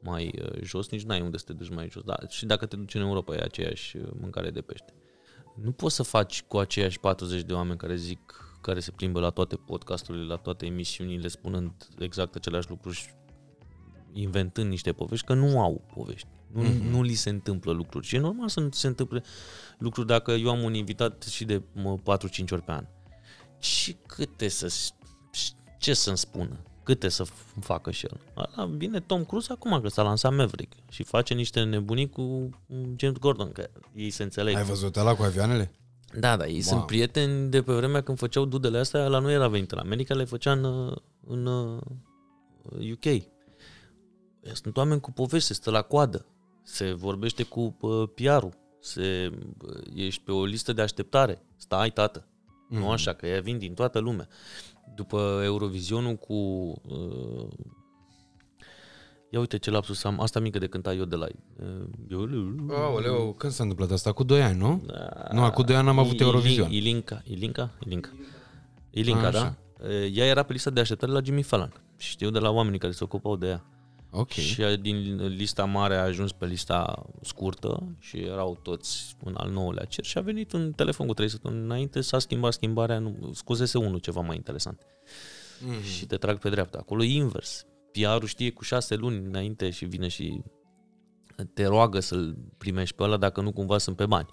mai 0.02 0.34
uh, 0.42 0.62
jos, 0.64 0.90
nici 0.90 1.04
n-ai 1.04 1.22
unde 1.22 1.38
să 1.38 1.44
te 1.48 1.54
duci 1.54 1.70
mai 1.70 1.90
jos. 1.90 2.04
Da, 2.04 2.18
și 2.28 2.46
dacă 2.46 2.66
te 2.66 2.76
duci 2.76 2.96
în 2.96 3.02
Europa 3.02 3.36
e 3.36 3.40
aceeași 3.42 3.98
uh, 3.98 4.04
mâncare 4.20 4.50
de 4.50 4.62
pește. 4.62 4.94
Nu 5.62 5.72
poți 5.72 5.96
să 5.96 6.04
faci 6.04 6.44
cu 6.44 6.58
aceiași 6.58 7.00
40 7.00 7.42
de 7.42 7.54
oameni 7.54 7.78
care 7.78 7.96
zic, 7.96 8.20
care 8.62 8.80
se 8.80 8.92
plimbă 8.92 9.20
la 9.20 9.30
toate 9.30 9.56
podcasturile, 9.56 10.24
la 10.24 10.36
toate 10.36 10.66
emisiunile, 10.66 11.28
spunând 11.28 11.72
exact 12.00 12.36
aceleași 12.36 12.70
lucruri 12.70 12.96
și 12.96 13.08
inventând 14.14 14.70
niște 14.70 14.91
povești, 14.91 15.26
că 15.26 15.34
nu 15.34 15.60
au 15.62 15.82
povești. 15.93 16.28
Nu, 16.53 16.64
mm-hmm. 16.64 16.89
nu 16.89 17.01
li 17.01 17.14
se 17.14 17.30
întâmplă 17.30 17.72
lucruri. 17.72 18.05
Și 18.07 18.16
e 18.16 18.20
normal 18.20 18.49
să 18.49 18.60
nu 18.60 18.68
ți 18.70 18.80
se 18.80 18.88
întâmple 18.88 19.24
lucruri 19.78 20.07
dacă 20.07 20.32
eu 20.32 20.49
am 20.49 20.64
un 20.64 20.74
invitat 20.74 21.24
și 21.24 21.45
de 21.45 21.62
mă, 21.74 21.97
4-5 21.97 22.01
ori 22.51 22.62
pe 22.62 22.72
an. 22.72 22.86
Și 23.60 23.97
câte 24.07 24.47
să... 24.47 24.74
Ce 25.80 25.93
să-mi 25.93 26.18
spună? 26.18 26.60
Câte 26.84 27.10
să 27.10 27.24
f- 27.26 27.60
facă 27.62 27.91
și 27.91 28.05
el? 28.05 28.20
Ala, 28.34 28.66
vine 28.66 28.99
Tom 28.99 29.24
Cruise 29.24 29.51
acum 29.51 29.82
că 29.82 29.88
s-a 29.88 30.01
lansat 30.01 30.36
Maverick 30.36 30.74
și 30.89 31.03
face 31.03 31.34
niște 31.34 31.64
nebunii 31.64 32.10
cu 32.10 32.49
James 32.95 33.18
Gordon, 33.20 33.51
că 33.51 33.70
ei 33.95 34.10
se 34.10 34.24
înțeleg. 34.24 34.55
Ai 34.55 34.64
văzut 34.64 34.95
ăla 34.95 35.16
cu 35.16 35.24
avioanele? 35.24 35.72
Da, 36.20 36.38
da, 36.38 36.45
ei 36.45 36.51
Wow. 36.51 36.62
sunt 36.62 36.86
prieteni 36.86 37.49
de 37.49 37.62
pe 37.62 37.74
vremea 37.74 38.01
când 38.01 38.18
făceau 38.18 38.45
dudele 38.45 38.78
astea, 38.78 39.07
la 39.07 39.20
noi 39.20 39.34
era 39.34 39.47
venit 39.47 39.72
în 39.72 39.78
America, 39.78 40.14
le 40.14 40.24
făcea 40.24 40.51
în, 40.51 40.64
uh, 40.64 40.95
în 41.28 41.45
uh, 41.45 41.82
UK. 42.91 43.24
Sunt 44.54 44.78
oameni 44.78 45.02
cu 45.02 45.12
povești, 45.12 45.47
se 45.47 45.54
stă 45.54 45.72
la 45.72 45.82
coadă, 45.82 46.26
se 46.64 46.93
vorbește 46.93 47.43
cu 47.43 47.78
uh, 47.80 48.10
PR-ul, 48.16 48.58
se, 48.80 49.32
uh, 49.66 49.82
ești 49.95 50.22
pe 50.24 50.32
o 50.32 50.45
listă 50.45 50.74
de 50.74 50.82
așteptare. 50.82 51.41
Stai, 51.58 51.91
tată. 51.91 52.28
Mm. 52.70 52.80
Nu 52.80 52.91
așa, 52.91 53.14
că 53.14 53.28
ea 53.28 53.41
vin 53.41 53.58
din 53.58 53.74
toată 53.74 54.00
lumea. 54.00 54.28
După 54.95 55.41
Eurovizionul 55.43 56.16
cu... 56.16 56.34
Uh, 56.34 57.47
ia 59.32 59.39
uite 59.39 59.58
ce 59.58 59.72
lapsus 59.72 60.04
am, 60.04 60.20
asta 60.22 60.39
mică 60.39 60.60
de 60.60 60.68
cânta 60.68 60.93
eu 60.93 61.06
de 61.06 61.16
la... 61.16 61.26
Uh, 62.10 62.70
Aoleu, 62.70 63.34
când 63.38 63.54
s-a 63.54 63.64
întâmplat 63.64 63.91
asta? 63.91 64.12
Cu 64.12 64.24
2 64.24 64.41
ani, 64.43 64.58
nu? 64.58 64.82
da. 64.86 65.28
Nu, 65.32 65.43
acum 65.43 65.66
2 65.66 65.76
ani 65.76 65.88
am 65.88 66.00
avut 66.00 66.14
Ilin- 66.14 66.22
Eurovision. 66.26 66.72
Ilinca, 66.72 67.22
Ilinca, 67.26 67.70
Ilinca. 67.86 68.10
Ilinca, 68.89 69.28
A, 69.28 69.32
da? 69.32 69.39
așa. 69.39 69.58
Ea 70.14 70.26
era 70.26 70.43
pe 70.43 70.54
lista 70.54 70.70
de 70.70 70.80
așteptare 70.80 71.12
la 71.12 71.22
Jimmy 71.24 71.41
Fallon. 71.41 71.74
Și 71.97 72.10
Știu 72.10 72.30
de 72.30 72.39
la 72.39 72.50
oamenii 72.50 72.80
care 72.80 72.91
se 72.91 73.04
ocupau 73.04 73.36
de 73.36 73.47
ea. 73.47 73.66
Ok. 74.12 74.30
Și 74.30 74.62
ea 74.62 74.76
din 74.76 75.26
lista 75.28 75.66
mare 75.66 75.95
a 75.95 76.03
ajuns 76.03 76.32
pe 76.32 76.45
lista 76.45 77.05
scurtă 77.22 77.95
și 77.99 78.18
erau 78.18 78.60
toți 78.62 79.16
în 79.24 79.34
al 79.38 79.49
nouălea 79.49 79.86
cer 79.86 80.05
și 80.05 80.18
a 80.18 80.22
venit 80.22 80.51
un 80.51 80.72
telefon 80.72 81.07
cu 81.07 81.14
trei 81.14 81.30
săptămâni 81.30 81.64
înainte, 81.64 82.01
s-a 82.01 82.20
schimbat 82.20 82.53
schimbarea, 82.53 82.99
nu, 82.99 83.32
scuzese 83.34 83.78
unul 83.78 83.99
ceva 83.99 84.22
mai 84.22 84.36
interesant. 84.36 84.82
Mm-hmm. 84.82 85.84
Și 85.84 86.05
te 86.05 86.18
trag 86.18 86.38
pe 86.38 86.49
dreapta. 86.49 86.78
Acolo 86.78 87.03
e 87.03 87.14
invers. 87.14 87.66
PR-ul 87.91 88.28
știe 88.28 88.51
cu 88.51 88.64
șase 88.64 88.95
luni 88.95 89.26
înainte 89.26 89.70
și 89.70 89.86
vine 89.86 90.07
și 90.07 90.41
te 91.53 91.66
roagă 91.66 91.99
să-l 91.99 92.38
primești 92.57 92.95
pe 92.95 93.03
ăla 93.03 93.18
dacă 93.18 93.41
nu 93.41 93.51
cumva 93.51 93.78
sunt 93.78 93.95
pe 93.95 94.05
bani. 94.05 94.28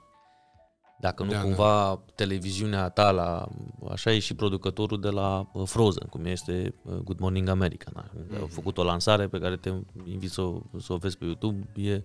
Dacă 1.00 1.22
nu 1.22 1.30
Da, 1.30 1.34
da, 1.34 1.42
da. 1.42 1.48
cumva 1.48 2.02
televiziunea 2.14 2.88
ta 2.88 3.10
la... 3.10 3.48
Așa 3.90 4.12
e 4.12 4.18
și 4.18 4.34
producătorul 4.34 5.00
de 5.00 5.08
la 5.08 5.50
uh, 5.52 5.66
Frozen, 5.66 6.06
cum 6.06 6.24
este 6.24 6.74
uh, 6.82 6.94
Good 6.94 7.18
Morning 7.18 7.48
America. 7.48 7.90
Da? 7.94 8.04
Mm-hmm. 8.04 8.40
Au 8.40 8.46
făcut 8.46 8.78
o 8.78 8.84
lansare 8.84 9.28
pe 9.28 9.38
care 9.38 9.56
te 9.56 9.72
invit 10.04 10.30
să 10.30 10.40
o, 10.40 10.62
să 10.78 10.92
o 10.92 10.96
vezi 10.96 11.18
pe 11.18 11.24
YouTube. 11.24 11.66
E 11.74 12.02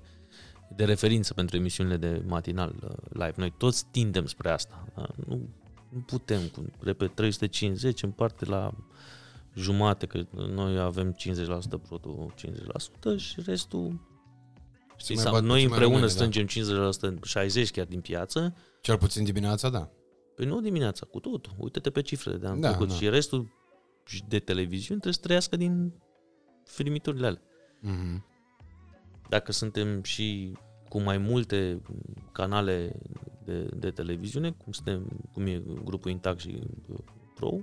de 0.76 0.86
referință 0.86 1.34
pentru 1.34 1.58
emisiunile 1.58 1.98
de 1.98 2.24
matinal 2.28 2.76
uh, 2.84 2.89
live. 3.10 3.34
Noi 3.36 3.54
toți 3.58 3.86
tindem 3.92 4.26
spre 4.26 4.50
asta. 4.50 4.86
Da? 4.96 5.06
Nu, 5.28 5.50
nu 5.89 6.00
putem, 6.00 6.42
cu, 6.48 6.66
repet, 6.80 7.16
350 7.16 8.04
în 8.04 8.12
parte 8.12 8.46
la 8.46 8.74
jumate, 9.56 10.06
că 10.06 10.26
noi 10.32 10.80
avem 10.80 11.16
50% 11.16 11.18
proto, 11.88 12.34
50% 13.16 13.18
și 13.18 13.42
restul 13.46 14.10
Știi, 14.96 15.16
mai 15.16 15.24
sau 15.24 15.34
bat 15.34 15.44
noi 15.44 15.52
puțin 15.52 15.70
mai 15.70 15.78
împreună 15.80 16.08
rămâne, 16.08 16.32
strângem 16.32 16.46
50%, 17.56 17.68
60% 17.68 17.72
chiar 17.72 17.86
din 17.86 18.02
piață, 18.02 18.56
Cel 18.82 18.98
puțin 18.98 19.24
dimineața, 19.24 19.70
da. 19.70 19.90
Păi 20.36 20.46
nu 20.46 20.62
dimineața, 20.62 21.06
cu 21.06 21.20
totul. 21.20 21.54
Uite-te 21.58 21.90
pe 21.90 22.02
cifrele 22.02 22.38
de 22.38 22.46
anul 22.48 22.62
Da, 22.62 22.68
da, 22.68 22.74
trecut. 22.76 22.88
da. 22.88 22.94
Da. 22.94 23.00
Și 23.00 23.10
restul 23.10 23.48
de 24.28 24.40
televiziuni 24.40 25.00
trebuie 25.00 25.14
să 25.14 25.20
trăiască 25.20 25.56
din 25.58 25.94
firmiturile 26.64 27.26
alea. 27.28 27.42
Mhm. 27.80 28.26
Dacă 29.30 29.52
suntem 29.52 30.04
și 30.04 30.58
cu 30.90 31.00
mai 31.02 31.18
multe 31.18 31.82
canale 32.32 32.96
de, 33.46 33.62
de 33.64 33.92
televiziune, 33.92 34.52
cum, 34.52 34.72
suntem, 34.72 35.08
cum 35.34 35.46
e 35.46 35.64
grupul 35.84 36.12
Intact 36.12 36.40
și 36.40 36.60
uh, 36.90 36.98
Pro, 37.36 37.58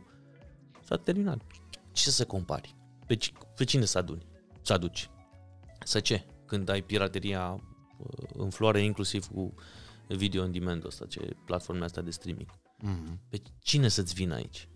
s-a 0.85 0.97
terminat. 0.97 1.41
Ce 1.93 2.11
să 2.11 2.25
compari? 2.25 2.77
Pe, 3.07 3.16
ci- 3.16 3.33
pe 3.57 3.64
cine 3.64 3.85
să 3.85 3.99
aduni? 3.99 4.27
Să 4.62 4.73
aduci? 4.73 5.11
Să 5.85 6.01
ce? 6.01 6.25
Când 6.47 6.69
ai 6.69 6.83
pirateria 6.83 7.62
uh, 7.99 8.29
în 8.35 8.51
floare, 8.51 8.81
inclusiv 8.81 9.27
cu 9.27 9.55
video 10.14 10.42
on 10.42 10.52
demand 10.52 10.84
ăsta, 10.84 11.06
ce 11.06 11.36
platformele 11.44 11.86
astea 11.86 12.02
de 12.02 12.11
streaming. 12.11 12.48
Mhm. 12.80 13.20
Pe 13.28 13.42
cine 13.61 13.88
să-ți 13.88 14.14
vină 14.14 14.34
aici? 14.34 14.68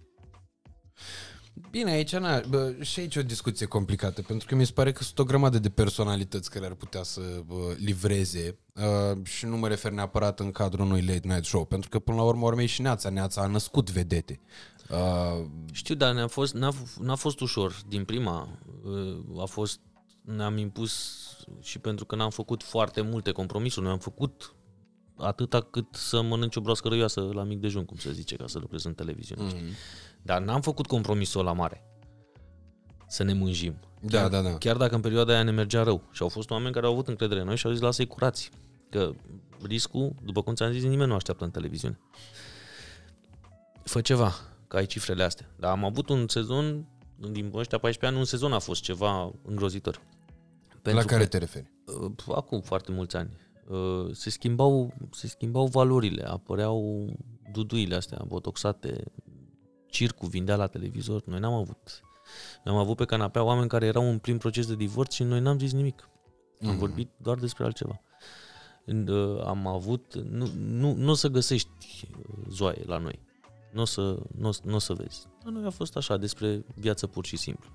Bine, 1.71 1.91
aici 1.91 2.17
na, 2.17 2.41
bă, 2.49 2.75
și 2.81 3.01
aici 3.01 3.15
e 3.15 3.21
o 3.21 3.23
discuție 3.23 3.67
complicată, 3.67 4.23
pentru 4.23 4.49
că 4.49 4.55
mi 4.55 4.67
se 4.67 4.73
pare 4.73 4.93
că 4.93 5.03
sunt 5.03 5.19
o 5.19 5.25
grămadă 5.25 5.59
de 5.59 5.69
personalități 5.69 6.51
care 6.51 6.67
ar 6.67 6.75
putea 6.75 7.03
să 7.03 7.21
bă, 7.47 7.75
livreze 7.79 8.59
uh, 8.75 9.19
și 9.25 9.47
nu 9.47 9.57
mă 9.57 9.69
refer 9.69 9.93
neapărat 9.93 10.41
în 10.41 10.51
cadrul 10.51 10.85
unui 10.85 11.03
late 11.03 11.29
night 11.29 11.45
show, 11.45 11.65
pentru 11.65 11.89
că 11.89 11.99
până 11.99 12.17
la 12.17 12.23
urmă 12.23 12.47
urmei 12.47 12.67
și 12.67 12.83
Neața, 12.83 13.09
Neața 13.11 13.43
a 13.43 13.47
născut 13.47 13.91
vedete. 13.91 14.41
Uh, 14.91 15.47
Știu, 15.73 15.95
dar 15.95 16.15
ne-a 16.15 16.27
fost, 16.27 16.55
n-a, 16.55 16.73
f- 16.73 17.01
n-a 17.01 17.15
fost 17.15 17.41
ușor 17.41 17.81
din 17.89 18.05
prima. 18.05 18.59
Uh, 18.85 19.41
A 19.43 19.45
fost, 19.45 19.81
ne-am 20.23 20.57
impus 20.57 21.21
și 21.61 21.79
pentru 21.79 22.05
că 22.05 22.17
n-am 22.17 22.31
făcut 22.31 22.63
foarte 22.63 23.01
multe 23.01 23.31
compromisuri. 23.31 23.85
Noi 23.85 23.93
am 23.93 23.99
făcut 23.99 24.55
atâta 25.17 25.61
cât 25.61 25.87
să 25.91 26.23
mănânci 26.23 26.57
o 26.57 26.61
broască 26.61 26.89
răioasă 26.89 27.21
la 27.21 27.43
mic 27.43 27.61
dejun, 27.61 27.85
cum 27.85 27.97
se 27.97 28.13
zice, 28.13 28.37
ca 28.37 28.47
să 28.47 28.59
lucrez 28.59 28.85
în 28.85 28.95
televiziune. 28.95 29.43
Mm. 29.43 29.51
Dar 30.23 30.41
n-am 30.43 30.61
făcut 30.61 30.87
compromisul 30.87 31.45
la 31.45 31.53
mare. 31.53 31.85
Să 33.09 33.23
ne 33.23 33.33
mânjim. 33.33 33.75
Da, 34.01 34.19
chiar, 34.19 34.29
da, 34.29 34.41
da. 34.41 34.59
Chiar 34.59 34.77
dacă 34.77 34.95
în 34.95 35.01
perioada 35.01 35.33
aia 35.33 35.43
ne 35.43 35.51
mergea 35.51 35.83
rău. 35.83 36.03
Și 36.11 36.23
au 36.23 36.29
fost 36.29 36.51
oameni 36.51 36.73
care 36.73 36.87
au 36.87 36.93
avut 36.93 37.09
încredere 37.09 37.41
în 37.41 37.47
noi 37.47 37.57
și 37.57 37.67
au 37.67 37.73
zis, 37.73 37.81
lasă-i 37.81 38.07
curați. 38.07 38.51
Că 38.91 39.11
riscul, 39.63 40.15
după 40.25 40.43
cum 40.43 40.55
ți-am 40.55 40.73
zis, 40.73 40.83
nimeni 40.83 41.09
nu 41.09 41.15
așteaptă 41.15 41.45
în 41.45 41.51
televiziune. 41.51 41.99
Fă 43.85 44.01
ceva, 44.01 44.33
că 44.69 44.77
ai 44.77 44.87
cifrele 44.87 45.23
astea. 45.23 45.51
Dar 45.57 45.71
am 45.71 45.85
avut 45.85 46.09
un 46.09 46.29
sezon, 46.29 46.87
din 47.31 47.51
ăștia 47.55 47.79
14 47.79 48.07
ani, 48.07 48.17
un 48.17 48.25
sezon 48.25 48.53
a 48.53 48.59
fost 48.59 48.83
ceva 48.83 49.33
îngrozitor. 49.45 50.01
la 50.83 51.03
care 51.05 51.23
că, 51.23 51.29
te 51.29 51.39
referi? 51.39 51.73
uh, 52.01 52.35
Acum 52.35 52.61
foarte 52.61 52.93
mulți 52.93 53.17
ani. 53.17 53.37
Uh, 53.73 54.09
Se 54.15 54.31
schimbau, 54.31 54.93
se 55.11 55.27
schimbau 55.29 55.67
valorile, 55.67 56.23
apăreau 56.29 57.07
duduile 57.53 57.95
astea 57.95 58.25
botoxate, 58.27 59.05
circul 59.87 60.29
vindea 60.29 60.57
la 60.57 60.67
televizor. 60.67 61.23
Noi 61.27 61.39
n-am 61.39 61.53
avut. 61.53 62.01
Noi 62.65 62.75
am 62.75 62.81
avut 62.81 62.97
pe 62.97 63.05
canapea 63.05 63.43
oameni 63.43 63.69
care 63.69 63.87
erau 63.87 64.11
în 64.11 64.19
plin 64.19 64.39
proces 64.39 64.67
de 64.67 64.75
divorț 64.77 65.15
și 65.15 65.23
noi 65.23 65.41
n-am 65.41 65.59
zis 65.59 65.73
nimic. 65.73 66.09
Am 66.63 66.69
Mhm. 66.69 66.79
vorbit 66.79 67.11
doar 67.17 67.39
despre 67.39 67.65
altceva. 67.65 68.01
În, 68.85 69.09
uh, 69.09 69.45
Am 69.45 69.67
avut... 69.67 70.15
Nu, 70.15 70.47
nu, 70.57 70.95
nu 70.95 71.11
o 71.11 71.15
să 71.15 71.29
găsești 71.29 71.69
uh, 72.19 72.35
zoaie 72.49 72.83
la 72.87 72.99
noi. 72.99 73.21
Nu 73.73 73.81
o 73.81 73.85
să, 73.85 74.19
nu, 74.37 74.49
o 74.49 74.51
să- 74.53 74.61
nu 74.65 74.75
o 74.75 74.79
să 74.79 74.93
vezi. 74.95 75.27
La 75.45 75.51
noi 75.51 75.65
a 75.65 75.71
fost 75.71 75.97
așa, 75.97 76.17
despre 76.17 76.65
viață 76.75 77.07
pur 77.07 77.25
și 77.27 77.37
simplu. 77.37 77.71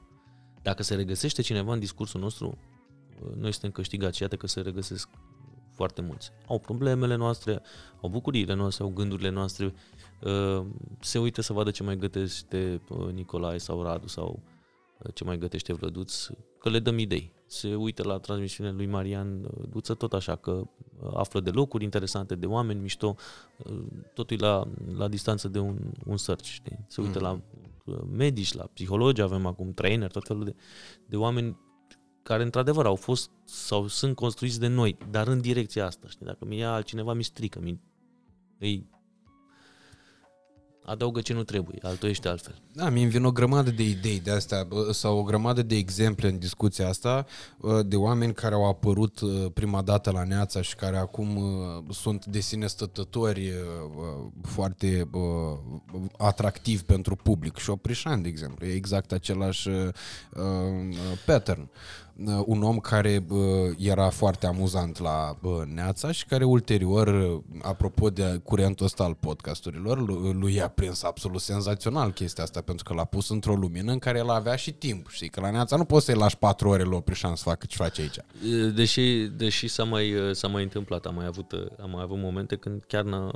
Dacă 0.61 0.84
se 0.84 0.95
regăsește 0.95 1.41
cineva 1.41 1.74
în 1.74 1.80
discursul 1.80 2.19
nostru, 2.22 2.57
uh, 3.24 3.36
noi 3.36 3.52
suntem 3.52 3.72
câștigați. 3.72 4.22
Iată 4.22 4.36
că 4.36 4.48
se 4.48 4.61
regăsesc 4.61 5.10
foarte 5.77 6.01
mulți. 6.01 6.31
Au 6.47 6.59
problemele 6.59 7.15
noastre, 7.15 7.61
au 8.01 8.09
bucuriile 8.09 8.53
noastre, 8.53 8.83
au 8.83 8.89
gândurile 8.89 9.29
noastre, 9.29 9.73
uh, 10.21 10.65
se 10.99 11.19
uită 11.19 11.41
să 11.41 11.53
vadă 11.53 11.71
ce 11.71 11.83
mai 11.83 11.97
gătește 11.97 12.81
uh, 12.89 13.11
Nicolae 13.13 13.57
sau 13.57 13.83
Radu 13.83 14.07
sau 14.07 14.39
uh, 14.99 15.13
ce 15.13 15.23
mai 15.23 15.37
gătește 15.37 15.73
Vlăduț, 15.73 16.29
că 16.59 16.69
le 16.69 16.79
dăm 16.79 16.97
idei. 16.97 17.31
Se 17.45 17.75
uită 17.75 18.03
la 18.03 18.17
transmisiunea 18.17 18.71
lui 18.73 18.85
Marian 18.85 19.43
uh, 19.43 19.63
Duță 19.69 19.93
tot 19.93 20.13
așa, 20.13 20.35
că 20.35 20.51
uh, 20.51 21.11
află 21.13 21.39
de 21.39 21.49
locuri 21.49 21.83
interesante, 21.83 22.35
de 22.35 22.45
oameni 22.45 22.79
mișto, 22.79 23.15
uh, 23.57 23.83
totul 24.13 24.37
e 24.37 24.45
la, 24.45 24.67
la 24.97 25.07
distanță 25.07 25.47
de 25.47 25.59
un, 25.59 25.77
un 26.05 26.17
search, 26.17 26.43
știi? 26.45 26.79
Se 26.87 27.01
uită 27.01 27.19
Mhm. 27.19 27.23
la 27.23 27.41
uh, 27.85 27.99
medici, 28.11 28.53
la 28.53 28.63
psihologi, 28.73 29.21
avem 29.21 29.45
acum 29.45 29.73
trainer, 29.73 30.11
tot 30.11 30.25
felul 30.27 30.43
de, 30.43 30.55
de 31.05 31.15
oameni 31.15 31.57
care 32.27 32.43
într-adevăr 32.43 32.85
au 32.85 32.95
fost 32.95 33.29
sau 33.43 33.87
sunt 33.87 34.15
construiți 34.15 34.59
de 34.59 34.67
noi, 34.67 34.97
dar 35.11 35.27
în 35.27 35.41
direcția 35.41 35.85
asta, 35.85 36.07
știi? 36.07 36.25
Dacă 36.25 36.45
mi 36.45 36.57
ia 36.57 36.73
altcineva, 36.73 37.13
mi 37.13 37.23
strică, 37.23 37.59
mi 37.61 37.79
îi 38.59 38.89
adaugă 40.85 41.21
ce 41.21 41.33
nu 41.33 41.43
trebuie, 41.43 41.79
altoiește 41.81 42.27
altfel. 42.27 42.61
Da, 42.73 42.89
mi-mi 42.89 43.09
vin 43.09 43.23
o 43.23 43.31
grămadă 43.31 43.71
de 43.71 43.83
idei 43.83 44.19
de 44.19 44.31
astea 44.31 44.63
bă, 44.63 44.91
sau 44.91 45.17
o 45.17 45.23
grămadă 45.23 45.61
de 45.61 45.75
exemple 45.75 46.27
în 46.27 46.39
discuția 46.39 46.87
asta 46.87 47.25
bă, 47.57 47.81
de 47.81 47.95
oameni 47.95 48.33
care 48.33 48.55
au 48.55 48.67
apărut 48.67 49.19
uh, 49.19 49.51
prima 49.53 49.81
dată 49.81 50.11
la 50.11 50.23
Neața 50.23 50.61
și 50.61 50.75
care 50.75 50.97
acum 50.97 51.35
uh, 51.35 51.83
sunt 51.89 52.25
de 52.25 52.39
sine 52.39 52.67
stătători 52.67 53.47
uh, 53.47 53.55
uh, 53.97 54.31
foarte 54.43 55.09
uh, 55.11 55.21
atractivi 56.17 56.83
pentru 56.83 57.15
public. 57.15 57.57
Și 57.57 57.63
Șoprișan, 57.63 58.21
de 58.21 58.27
exemplu, 58.27 58.65
e 58.65 58.73
exact 58.73 59.11
același 59.11 59.67
uh, 59.67 59.87
uh, 60.33 60.41
pattern. 61.25 61.69
Uh, 62.26 62.44
Un 62.45 62.64
om 62.64 62.77
care 62.80 63.26
uh, 63.30 63.39
era 63.77 64.10
foarte 64.10 64.45
amuzant 64.45 64.99
la 64.99 65.38
uh, 65.41 65.61
Neața 65.73 66.11
și 66.11 66.26
care 66.26 66.44
ulterior, 66.44 67.07
uh, 67.07 67.41
apropo 67.61 68.10
de 68.10 68.39
curentul 68.44 68.85
ăsta 68.85 69.03
al 69.03 69.14
podcasturilor, 69.14 70.07
lu- 70.07 70.31
lui 70.31 70.53
i-a 70.53 70.68
prins 70.68 71.03
absolut 71.03 71.41
senzațional 71.41 72.11
chestia 72.11 72.44
asta, 72.44 72.61
pentru 72.61 72.84
că 72.84 72.94
l-a 72.94 73.06
pus 73.06 73.30
într-o 73.30 73.56
lumină 73.56 73.91
în 73.91 73.99
care 73.99 74.18
el 74.18 74.30
avea 74.30 74.56
și 74.56 74.72
timp. 74.72 75.10
Știi 75.10 75.30
că 75.30 75.39
la 75.39 75.49
Neața 75.49 75.76
nu 75.76 75.85
poți 75.85 76.06
să-i 76.06 76.15
lași 76.15 76.38
patru 76.38 76.69
ore 76.69 76.84
la 76.84 76.95
Oprișan 76.95 77.35
să 77.35 77.44
facă 77.44 77.65
ce 77.65 77.76
face 77.76 78.02
aici. 78.02 78.19
Deși, 78.76 79.27
deși 79.35 79.68
s-a, 79.68 79.84
mai, 79.84 80.14
s-a 80.31 80.48
mai 80.48 80.64
întâmplat, 80.64 81.06
am 81.06 81.15
mai 81.15 81.26
avut, 81.26 81.52
am 81.81 81.89
mai 81.89 82.02
avut 82.02 82.18
momente 82.18 82.56
când 82.56 82.84
chiar 82.88 83.03
n 83.03 83.31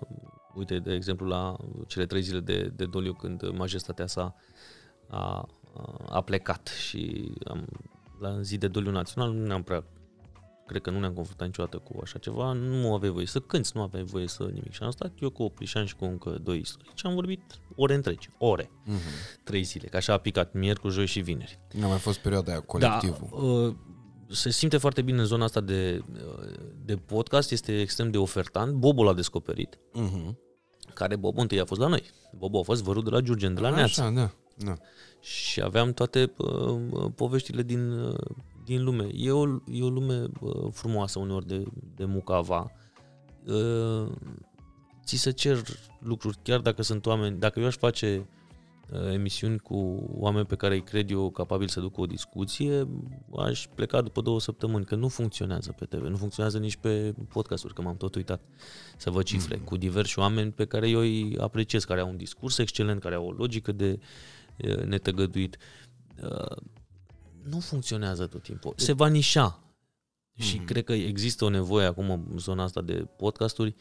uite, 0.53 0.79
de 0.79 0.93
exemplu, 0.93 1.27
la 1.27 1.55
cele 1.87 2.05
trei 2.05 2.21
zile 2.21 2.39
de, 2.39 2.71
de 2.75 2.85
doliu, 2.85 3.13
când 3.13 3.49
majestatea 3.57 4.07
sa 4.07 4.35
a, 5.07 5.47
a 6.09 6.21
plecat 6.21 6.67
și 6.87 7.31
am, 7.43 7.67
la 8.21 8.41
zi 8.41 8.57
de 8.57 8.67
doliu 8.67 8.91
național 8.91 9.31
nu 9.33 9.45
ne-am 9.45 9.63
prea 9.63 9.83
cred 10.67 10.81
că 10.83 10.89
nu 10.89 10.99
ne-am 10.99 11.13
confruntat 11.13 11.47
niciodată 11.47 11.77
cu 11.77 11.99
așa 12.03 12.19
ceva, 12.19 12.51
nu 12.53 12.93
aveai 12.93 13.11
voie 13.11 13.25
să 13.25 13.39
cânti, 13.39 13.69
nu 13.73 13.81
aveai 13.81 14.03
voie 14.03 14.27
să 14.27 14.43
nimic. 14.43 14.71
Și 14.71 14.83
am 14.83 14.91
stat 14.91 15.11
eu 15.19 15.29
cu 15.29 15.43
Oprișan 15.43 15.85
și 15.85 15.95
cu 15.95 16.05
încă 16.05 16.29
doi 16.43 16.59
istorici, 16.59 17.05
am 17.05 17.13
vorbit 17.13 17.41
ore 17.75 17.93
întregi, 17.93 18.29
ore, 18.37 18.71
Mm-hmm. 18.87 19.43
trei 19.43 19.63
zile, 19.63 19.87
că 19.87 19.97
așa 19.97 20.13
a 20.13 20.17
picat 20.17 20.53
miercuri, 20.53 20.93
joi 20.93 21.05
și 21.05 21.19
vineri. 21.19 21.59
Nu 21.73 21.85
a 21.85 21.87
mai 21.87 21.97
fost 21.97 22.19
perioada 22.19 22.51
aia, 22.51 22.59
colectivul. 22.61 23.27
Da, 23.31 23.37
uh, 23.37 23.75
se 24.29 24.49
simte 24.49 24.77
foarte 24.77 25.01
bine 25.01 25.19
în 25.19 25.25
zona 25.25 25.43
asta 25.43 25.61
de, 25.61 26.03
uh, 26.13 26.53
de 26.85 26.95
podcast, 26.95 27.51
este 27.51 27.79
extrem 27.81 28.11
de 28.11 28.17
ofertant. 28.17 28.73
Bobo 28.73 29.03
l-a 29.03 29.13
descoperit, 29.13 29.79
Mm-hmm. 29.95 30.35
care 30.93 31.15
Bobo 31.15 31.41
întâi 31.41 31.59
a 31.59 31.65
fost 31.65 31.79
la 31.81 31.87
noi. 31.87 32.03
Bobo 32.37 32.59
a 32.59 32.63
fost 32.63 32.83
vărul 32.83 33.03
de 33.03 33.09
la 33.09 33.19
Giurgen, 33.19 33.53
de 33.53 33.59
la 33.61 33.69
Neața. 33.69 34.03
Așa, 34.03 34.11
da. 34.11 34.31
da. 34.57 34.75
Și 35.21 35.61
aveam 35.61 35.93
toate 35.93 36.33
uh, 36.37 37.11
poveștile 37.15 37.63
din, 37.63 37.91
uh, 37.91 38.15
din 38.65 38.83
lume. 38.83 39.09
E 39.13 39.31
o, 39.31 39.47
e 39.71 39.83
o 39.83 39.89
lume 39.89 40.25
uh, 40.39 40.67
frumoasă 40.71 41.19
uneori 41.19 41.47
de, 41.47 41.63
de 41.95 42.05
mucava. 42.05 42.71
Uh, 43.45 44.11
ți 45.05 45.15
se 45.15 45.31
cer 45.31 45.61
lucruri, 45.99 46.37
chiar 46.43 46.59
dacă 46.59 46.81
sunt 46.81 47.05
oameni, 47.05 47.39
dacă 47.39 47.59
eu 47.59 47.65
aș 47.65 47.75
face 47.75 48.27
uh, 48.91 49.13
emisiuni 49.13 49.59
cu 49.59 50.09
oameni 50.13 50.45
pe 50.45 50.55
care 50.55 50.73
îi 50.73 50.83
cred 50.83 51.11
eu 51.11 51.29
capabil 51.29 51.67
să 51.67 51.79
ducă 51.79 52.01
o 52.01 52.05
discuție, 52.05 52.87
aș 53.37 53.67
pleca 53.75 54.01
după 54.01 54.21
două 54.21 54.39
săptămâni, 54.39 54.85
că 54.85 54.95
nu 54.95 55.07
funcționează 55.07 55.75
pe 55.77 55.85
TV, 55.85 56.01
nu 56.01 56.15
funcționează 56.15 56.57
nici 56.57 56.75
pe 56.75 57.13
podcasturi, 57.29 57.73
că 57.73 57.81
m-am 57.81 57.97
tot 57.97 58.15
uitat 58.15 58.41
să 58.97 59.09
văd 59.09 59.23
cifre, 59.23 59.55
mm. 59.55 59.63
cu 59.63 59.77
diversi 59.77 60.19
oameni 60.19 60.51
pe 60.51 60.65
care 60.65 60.89
eu 60.89 60.99
îi 60.99 61.37
apreciez, 61.39 61.83
care 61.83 61.99
au 61.99 62.09
un 62.09 62.17
discurs 62.17 62.57
excelent, 62.57 63.01
care 63.01 63.15
au 63.15 63.25
o 63.25 63.31
logică 63.31 63.71
de 63.71 63.99
uh, 63.99 64.05
netăgăduit. 64.85 65.57
Uh, 66.23 66.57
nu 67.43 67.59
funcționează 67.59 68.27
tot 68.27 68.43
timpul. 68.43 68.73
Se 68.75 68.93
va 68.93 69.07
nișa. 69.07 69.63
Și 70.35 70.55
Mhm. 70.57 70.65
cred 70.65 70.83
că 70.83 70.93
există 70.93 71.45
o 71.45 71.49
nevoie 71.49 71.85
acum 71.85 72.09
în 72.09 72.37
zona 72.37 72.63
asta 72.63 72.81
de 72.81 73.07
podcasturi 73.17 73.75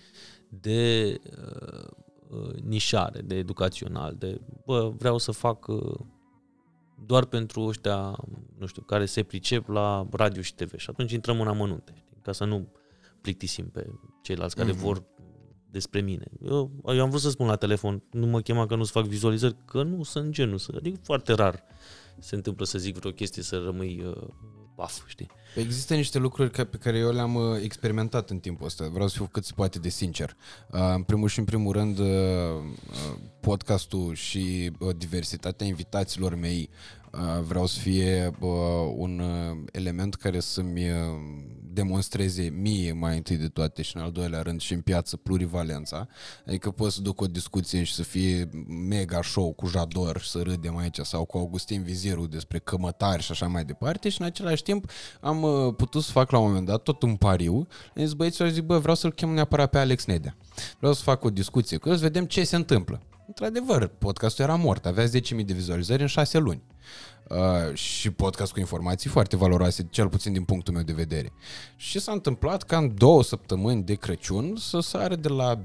de 0.49 1.15
uh, 1.25 1.89
uh, 2.29 2.55
nișare, 2.55 3.21
de 3.21 3.35
educațional, 3.35 4.15
de 4.19 4.41
bă, 4.65 4.89
vreau 4.97 5.19
să 5.19 5.33
fac 5.33 5.67
uh, 5.67 5.99
doar 7.07 7.25
pentru 7.25 7.63
ăștia, 7.63 8.17
nu 8.59 8.67
știu, 8.67 8.83
care 8.83 9.07
se 9.07 9.23
pricep 9.23 9.69
la 9.69 10.07
radio 10.11 10.43
și 10.43 10.55
TV. 10.55 10.77
Și 10.79 10.91
atunci 10.91 11.13
intrăm 11.13 11.41
în 11.41 11.47
amănunte, 11.49 11.93
știi? 11.97 12.19
ca 12.23 12.33
să 12.33 12.45
nu 12.45 12.69
plictisim 13.21 13.69
pe 13.71 13.91
ceilalți 14.23 14.57
care 14.57 14.71
Mhm. 14.71 14.81
vor 14.81 15.05
despre 15.71 16.01
mine. 16.01 16.25
Eu, 16.45 16.71
eu 16.87 17.03
am 17.03 17.09
vrut 17.09 17.21
să 17.21 17.31
spun 17.31 17.47
la 17.47 17.57
telefon, 17.57 18.03
nu 18.11 18.27
mă 18.27 18.41
chema 18.41 18.67
că 18.67 18.75
nu-ți 18.77 18.91
fac 18.91 19.05
vizualizări, 19.05 19.57
că 19.65 19.83
nu 19.83 20.03
sunt 20.03 20.31
genul, 20.31 20.59
să, 20.59 20.73
adică 20.77 20.99
foarte 21.03 21.33
rar 21.33 21.63
se 22.19 22.35
întâmplă 22.35 22.65
să 22.65 22.79
zic 22.79 22.97
vreo 22.99 23.11
chestie 23.11 23.43
să 23.43 23.63
rămâi 23.65 24.03
uh, 24.07 24.23
paf, 24.75 25.09
știi? 25.09 25.31
Există 25.57 25.95
niște 25.95 26.19
lucruri 26.19 26.51
ca- 26.51 26.65
pe 26.65 26.77
care 26.77 26.99
eu 26.99 27.13
le-am 27.13 27.35
uh, 27.35 27.43
experimentat 27.63 28.31
în 28.31 28.39
timpul 28.39 28.67
ăsta. 28.67 28.89
Vreau 28.89 29.09
să 29.09 29.17
fiu 29.17 29.27
cât 29.33 29.45
se 29.45 29.53
poate 29.55 29.79
de 29.79 29.89
sincer. 29.89 30.37
Uh, 30.73 30.81
În 30.95 31.03
primul 31.03 31.29
și 31.29 31.39
în 31.39 31.45
primul 31.45 31.73
rând, 31.73 31.99
uh, 31.99 32.07
uh, 32.07 33.19
podcastul 33.41 34.15
și 34.15 34.71
uh, 34.79 34.95
diversitatea 34.97 35.67
invitaților 35.67 36.35
mei 36.35 36.69
uh, 37.13 37.43
vreau 37.43 37.67
să 37.67 37.79
fie 37.79 38.31
uh, 38.41 38.49
un 38.97 39.19
uh, 39.19 39.57
element 39.73 40.15
care 40.15 40.41
să-mi 40.41 40.91
uh, 40.91 40.97
demonstreze 41.73 42.43
mie 42.43 42.93
mai 42.93 43.17
întâi 43.17 43.37
de 43.37 43.49
toate 43.49 43.83
și 43.83 43.97
în 43.97 44.03
al 44.03 44.11
doilea 44.11 44.43
rând 44.43 44.61
și 44.61 44.73
în 44.73 44.81
piață 44.81 45.17
plurivalența. 45.17 46.09
Adică 46.47 46.71
pot 46.71 46.93
să 46.93 47.01
duc 47.01 47.21
o 47.21 47.27
discuție 47.27 47.83
și 47.83 47.95
să 47.95 48.03
fie 48.03 48.49
mega 48.89 49.23
show 49.23 49.53
cu 49.53 49.67
Jador 49.67 50.21
și 50.21 50.31
să 50.31 50.43
râdem 50.43 50.77
aici 50.77 50.99
sau 51.03 51.25
cu 51.25 51.39
Augustin 51.39 51.83
Viziru 51.83 52.27
despre 52.27 52.59
cămătari 52.59 53.23
și 53.23 53.31
așa 53.31 53.47
mai 53.47 53.65
departe 53.65 54.09
și 54.09 54.21
în 54.21 54.27
același 54.27 54.63
timp 54.63 54.91
am 55.21 55.43
uh, 55.43 55.75
putut 55.77 56.03
să 56.03 56.11
fac 56.11 56.31
la 56.31 56.39
un 56.39 56.47
moment 56.47 56.67
dat 56.67 56.83
tot 56.83 57.03
un 57.03 57.17
pariu. 57.17 57.67
Am 57.97 58.05
zis 58.05 58.13
băieților, 58.13 58.51
zic, 58.51 58.63
bă, 58.63 58.79
vreau 58.79 58.95
să-l 58.95 59.13
chem 59.13 59.29
neapărat 59.29 59.71
pe 59.71 59.79
Alex 59.79 60.05
Nedea. 60.05 60.37
Vreau 60.79 60.93
să 60.93 61.03
fac 61.03 61.25
o 61.25 61.31
discuție 61.31 61.77
cu 61.77 61.89
el, 61.89 61.95
să 61.97 62.03
vedem 62.03 62.25
ce 62.25 62.45
se 62.45 62.57
întâmplă. 62.57 63.01
Într-adevăr, 63.27 63.87
podcastul 63.87 64.45
era 64.45 64.55
mort, 64.55 64.87
avea 64.87 65.05
10.000 65.07 65.11
de 65.45 65.53
vizualizări 65.53 66.03
în 66.03 66.09
6 66.09 66.39
luni. 66.39 66.63
Uh, 67.31 67.75
și 67.75 68.11
podcast 68.11 68.53
cu 68.53 68.59
informații 68.59 69.11
foarte 69.11 69.37
valoroase, 69.37 69.87
cel 69.91 70.09
puțin 70.09 70.33
din 70.33 70.45
punctul 70.45 70.75
meu 70.75 70.83
de 70.83 70.93
vedere. 70.93 71.33
Și 71.77 71.99
s-a 71.99 72.13
întâmplat 72.13 72.63
ca 72.63 72.77
în 72.77 72.95
două 72.95 73.23
săptămâni 73.23 73.83
de 73.83 73.95
Crăciun 73.95 74.57
să 74.57 74.81
sară 74.81 75.15
de 75.15 75.29
la 75.29 75.63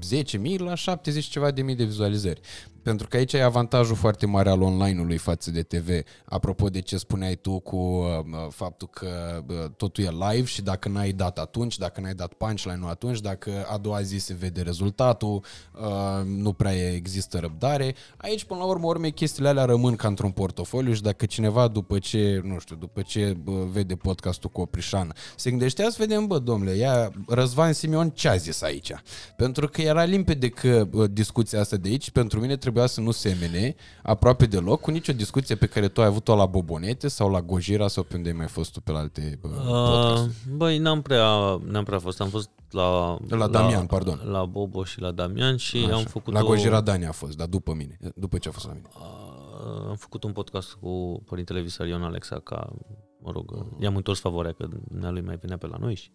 10.000 0.54 0.56
la 0.56 0.74
70 0.74 1.24
ceva 1.24 1.50
de 1.50 1.62
mii 1.62 1.74
de 1.74 1.84
vizualizări. 1.84 2.40
Pentru 2.86 3.08
că 3.08 3.16
aici 3.16 3.32
e 3.32 3.42
avantajul 3.42 3.96
foarte 3.96 4.26
mare 4.26 4.50
al 4.50 4.62
online-ului 4.62 5.16
față 5.16 5.50
de 5.50 5.62
TV. 5.62 5.88
Apropo 6.24 6.68
de 6.68 6.80
ce 6.80 6.96
spuneai 6.96 7.34
tu 7.34 7.58
cu 7.58 7.76
uh, 7.76 8.46
faptul 8.50 8.88
că 8.88 9.42
uh, 9.48 9.70
totul 9.76 10.04
e 10.04 10.08
live 10.10 10.46
și 10.46 10.62
dacă 10.62 10.88
n-ai 10.88 11.12
dat 11.12 11.38
atunci, 11.38 11.78
dacă 11.78 12.00
n-ai 12.00 12.14
dat 12.14 12.32
punchline-ul 12.32 12.90
atunci, 12.90 13.20
dacă 13.20 13.50
a 13.70 13.78
doua 13.78 14.02
zi 14.02 14.18
se 14.18 14.34
vede 14.34 14.60
rezultatul, 14.60 15.44
uh, 15.80 16.24
nu 16.24 16.52
prea 16.52 16.74
e- 16.76 16.94
există 16.94 17.38
răbdare. 17.38 17.94
Aici, 18.16 18.44
până 18.44 18.60
la 18.60 18.66
urmă, 18.66 18.86
urme, 18.86 19.08
chestiile 19.08 19.48
alea 19.48 19.64
rămân 19.64 19.96
ca 19.96 20.08
într-un 20.08 20.30
portofoliu 20.30 20.92
și 20.92 21.02
dacă 21.02 21.26
cineva 21.26 21.55
după 21.64 21.98
ce, 21.98 22.40
nu 22.44 22.58
știu, 22.58 22.76
după 22.76 23.02
ce 23.02 23.36
bă, 23.42 23.52
vede 23.72 23.96
podcastul 23.96 24.50
cu 24.50 24.60
Oprișan, 24.60 25.12
se 25.36 25.50
gândește, 25.50 25.82
ia 25.82 25.90
să 25.90 25.96
vedem, 25.98 26.26
bă, 26.26 26.38
domnule, 26.38 26.72
ia 26.72 27.12
Răzvan 27.28 27.72
Simion 27.72 28.10
ce 28.10 28.28
a 28.28 28.36
zis 28.36 28.62
aici? 28.62 28.92
Pentru 29.36 29.68
că 29.68 29.82
era 29.82 30.04
limpede 30.04 30.48
că 30.48 30.86
bă, 30.90 31.06
discuția 31.06 31.60
asta 31.60 31.76
de 31.76 31.88
aici, 31.88 32.10
pentru 32.10 32.40
mine 32.40 32.56
trebuia 32.56 32.86
să 32.86 33.00
nu 33.00 33.10
semene 33.10 33.74
aproape 34.02 34.46
deloc 34.46 34.80
cu 34.80 34.90
nicio 34.90 35.12
discuție 35.12 35.54
pe 35.54 35.66
care 35.66 35.88
tu 35.88 36.00
ai 36.00 36.06
avut-o 36.06 36.36
la 36.36 36.46
Bobonete 36.46 37.08
sau 37.08 37.30
la 37.30 37.40
Gojira 37.40 37.88
sau 37.88 38.02
pe 38.02 38.16
unde 38.16 38.28
ai 38.28 38.34
mai 38.34 38.48
fost 38.48 38.72
tu 38.72 38.80
pe 38.80 38.92
la 38.92 38.98
alte 38.98 39.38
bă, 39.40 39.48
podcasturi. 39.48 40.28
Uh, 40.28 40.54
băi, 40.56 40.78
n-am 40.78 41.02
prea, 41.02 41.60
n-am 41.66 41.84
prea 41.84 41.98
fost. 41.98 42.20
Am 42.20 42.28
fost 42.28 42.48
la... 42.70 43.18
La 43.28 43.48
Damian, 43.48 43.86
pardon. 43.86 44.20
La 44.24 44.44
Bobo 44.44 44.84
și 44.84 45.00
la 45.00 45.10
Damian 45.10 45.56
și 45.56 45.76
Așa. 45.76 45.94
am 45.94 46.04
făcut 46.04 46.32
La 46.32 46.40
o, 46.40 46.46
Gojira 46.46 46.80
Dani 46.80 47.06
a 47.06 47.12
fost, 47.12 47.36
dar 47.36 47.46
după 47.46 47.72
mine, 47.72 47.98
după 48.14 48.38
ce 48.38 48.48
a 48.48 48.52
fost 48.52 48.66
la 48.66 48.72
mine. 48.72 48.88
Uh, 48.94 49.25
am 49.88 49.96
făcut 49.96 50.24
un 50.24 50.32
podcast 50.32 50.74
cu 50.74 51.22
părintele 51.24 51.60
Visarion 51.60 52.02
Alexa 52.02 52.40
ca, 52.40 52.72
mă 53.20 53.30
rog, 53.30 53.50
uh, 53.50 53.66
i-am 53.80 53.96
întors 53.96 54.20
favoarea 54.20 54.52
că 54.52 54.68
lui 55.10 55.20
mai 55.20 55.36
venea 55.36 55.56
pe 55.56 55.66
la 55.66 55.76
noi 55.76 55.94
și 55.94 56.10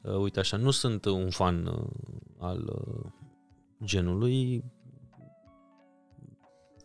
uh, 0.00 0.14
uite 0.14 0.38
așa, 0.38 0.56
nu 0.56 0.70
sunt 0.70 1.04
un 1.04 1.30
fan 1.30 1.66
uh, 1.66 1.88
al 2.38 2.70
uh, 2.86 3.10
genului. 3.84 4.64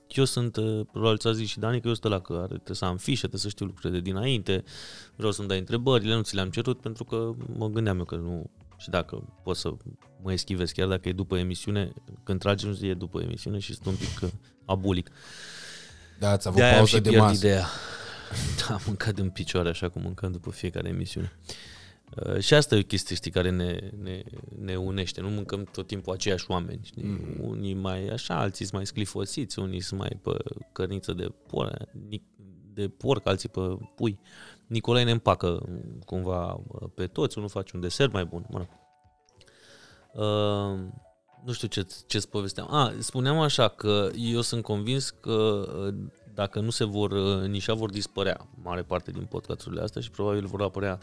Eu 0.07 0.23
sunt, 0.23 0.56
uh, 0.56 0.86
probabil 0.91 1.18
ți-a 1.18 1.32
zis 1.32 1.48
și 1.48 1.60
Dani, 1.60 1.82
că 1.82 1.88
eu 1.88 1.94
sunt 1.94 2.11
la 2.11 2.19
că 2.19 2.34
are, 2.34 2.45
trebuie 2.45 2.76
să 2.76 2.86
am 2.86 2.98
fișe, 2.98 3.19
trebuie 3.19 3.41
să 3.41 3.49
știu 3.49 3.65
lucrurile 3.65 3.99
de 3.99 4.10
dinainte, 4.10 4.64
vreau 5.15 5.32
să-mi 5.32 5.48
dai 5.48 5.60
întrebările, 5.60 6.15
nu 6.15 6.22
ți 6.22 6.36
le-am 6.36 6.49
cerut 6.49 6.82
pentru 6.82 7.03
că 7.03 7.32
mă 7.57 7.68
gândeam 7.68 7.98
eu 7.98 8.06
că 8.06 8.15
nu, 8.15 8.49
Și 8.77 8.90
dacă 8.90 9.23
pot 9.44 9.56
să 9.56 9.73
mă 10.22 10.32
eschivez, 10.32 10.72
chiar 10.72 10.88
dacă 10.88 11.10
e 11.10 11.14
după 11.14 11.38
emisiune, 11.38 11.94
când 12.23 12.40
tragem 12.40 12.77
e 12.82 12.94
după 12.94 13.22
emisiune 13.22 13.60
și 13.60 13.73
sunt 13.73 13.86
un 13.86 13.95
pic 13.95 14.22
uh, 14.22 14.30
abulic. 14.65 15.10
Da, 16.19 16.29
ați 16.29 16.47
avut 16.47 16.59
De-aia 16.59 16.73
am 16.73 16.77
pauză 16.77 16.95
și 16.95 17.01
de 17.01 17.09
pierd 17.09 17.23
masă. 17.23 17.45
ideea. 17.45 17.65
Da, 18.57 18.73
am 18.75 18.81
mâncat 18.85 19.17
în 19.17 19.29
picioare 19.29 19.69
așa 19.69 19.89
cum 19.89 20.01
mâncăm 20.01 20.31
după 20.31 20.51
fiecare 20.51 20.87
emisiune. 20.87 21.31
Uh, 22.15 22.39
și 22.39 22.53
asta 22.53 22.75
e 22.75 22.79
o 22.79 22.81
chestie, 22.81 23.15
știi, 23.15 23.31
care 23.31 23.49
ne, 23.49 23.79
ne, 24.01 24.23
ne 24.59 24.75
unește. 24.75 25.21
Nu 25.21 25.29
mâncăm 25.29 25.63
tot 25.63 25.87
timpul 25.87 26.13
aceiași 26.13 26.45
oameni. 26.47 26.79
Știi? 26.83 27.03
Mm-hmm. 27.03 27.41
Unii 27.41 27.73
mai 27.73 28.07
așa, 28.07 28.39
alții 28.39 28.65
sunt 28.65 28.75
mai 28.75 28.85
sclifosiți, 28.85 29.59
unii 29.59 29.81
sunt 29.81 29.99
mai 29.99 30.19
pe 30.21 30.37
cărniță 30.71 31.13
de 31.13 31.27
porc, 31.47 31.71
de 32.73 32.87
porc, 32.87 33.27
alții 33.27 33.49
pe 33.49 33.77
pui. 33.95 34.19
Nicolae 34.67 35.03
ne 35.03 35.11
împacă 35.11 35.65
cumva 36.05 36.53
uh, 36.53 36.89
pe 36.93 37.07
toți, 37.07 37.37
unul 37.37 37.49
face 37.49 37.71
un 37.75 37.81
desert 37.81 38.11
mai 38.11 38.25
bun. 38.25 38.45
Mă 38.49 38.57
rog. 38.57 38.67
Uh, 40.13 40.79
nu 41.45 41.51
știu 41.51 41.67
ce, 41.67 41.88
ce-ți 42.07 42.30
povesteam. 42.30 42.73
A, 42.73 42.93
spuneam 42.99 43.39
așa 43.39 43.67
că 43.67 44.09
eu 44.15 44.41
sunt 44.41 44.63
convins 44.63 45.09
că 45.09 45.65
uh, 45.88 45.93
dacă 46.34 46.59
nu 46.59 46.69
se 46.69 46.84
vor 46.84 47.11
uh, 47.11 47.47
nișa, 47.47 47.73
vor 47.73 47.89
dispărea 47.89 48.47
mare 48.63 48.81
parte 48.81 49.11
din 49.11 49.26
podcasturile 49.26 49.81
astea 49.81 50.01
și 50.01 50.11
probabil 50.11 50.45
vor 50.45 50.61
apărea 50.61 50.99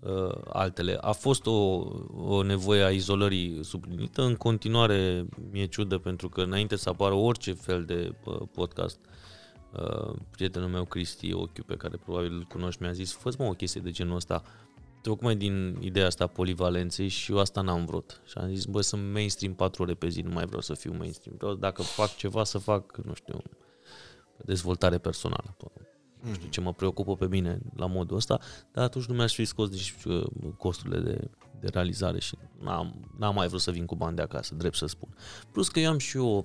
uh, 0.00 0.34
altele. 0.48 0.96
A 1.00 1.12
fost 1.12 1.46
o, 1.46 1.84
o 2.16 2.42
nevoie 2.42 2.82
a 2.82 2.90
izolării 2.90 3.64
suplinită. 3.64 4.22
În 4.22 4.34
continuare 4.34 5.26
mi-e 5.50 5.66
ciudă 5.66 5.98
pentru 5.98 6.28
că 6.28 6.40
înainte 6.40 6.76
să 6.76 6.88
apară 6.88 7.14
orice 7.14 7.52
fel 7.52 7.84
de 7.84 8.14
uh, 8.24 8.40
podcast, 8.52 8.98
uh, 9.72 10.14
prietenul 10.30 10.68
meu 10.68 10.84
Cristi 10.84 11.32
Ochiu, 11.32 11.62
pe 11.66 11.76
care 11.76 11.96
probabil 11.96 12.32
îl 12.32 12.42
cunoști, 12.42 12.82
mi-a 12.82 12.92
zis, 12.92 13.12
fă 13.12 13.30
mă 13.38 13.44
o 13.44 13.52
chestie 13.52 13.80
de 13.80 13.90
genul 13.90 14.16
ăsta, 14.16 14.42
tocmai 15.02 15.36
din 15.36 15.76
ideea 15.80 16.06
asta 16.06 16.24
a 16.24 16.26
polivalenței 16.26 17.08
și 17.08 17.32
eu 17.32 17.38
asta 17.38 17.60
n-am 17.60 17.84
vrut. 17.84 18.20
Și 18.24 18.38
am 18.38 18.48
zis, 18.54 18.64
bă, 18.64 18.80
sunt 18.80 19.12
mainstream 19.12 19.54
4 19.54 19.82
ore 19.82 19.94
pe 19.94 20.08
zi, 20.08 20.20
nu 20.20 20.30
mai 20.30 20.44
vreau 20.44 20.60
să 20.60 20.74
fiu 20.74 20.94
mainstream. 20.98 21.36
Vreau, 21.36 21.54
dacă 21.54 21.82
fac 21.82 22.16
ceva, 22.16 22.44
să 22.44 22.58
fac, 22.58 22.96
nu 22.96 23.14
știu, 23.14 23.42
dezvoltare 24.44 24.98
personală. 24.98 25.56
Nu 26.20 26.32
știu 26.32 26.48
ce 26.48 26.60
mă 26.60 26.72
preocupă 26.72 27.16
pe 27.16 27.26
mine 27.26 27.60
la 27.76 27.86
modul 27.86 28.16
ăsta, 28.16 28.38
dar 28.72 28.84
atunci 28.84 29.04
nu 29.04 29.14
mi-aș 29.14 29.34
fi 29.34 29.44
scos 29.44 29.70
nici 29.70 29.94
uh, 30.04 30.26
costurile 30.56 31.00
de, 31.00 31.30
de 31.60 31.68
realizare 31.72 32.20
și 32.20 32.36
n-am, 32.62 33.10
n-am 33.18 33.34
mai 33.34 33.48
vrut 33.48 33.60
să 33.60 33.70
vin 33.70 33.86
cu 33.86 33.96
bani 33.96 34.16
de 34.16 34.22
acasă, 34.22 34.54
drept 34.54 34.76
să 34.76 34.86
spun. 34.86 35.16
Plus 35.52 35.68
că 35.68 35.80
eu 35.80 35.90
am 35.90 35.98
și 35.98 36.16
eu 36.16 36.26
o, 36.26 36.44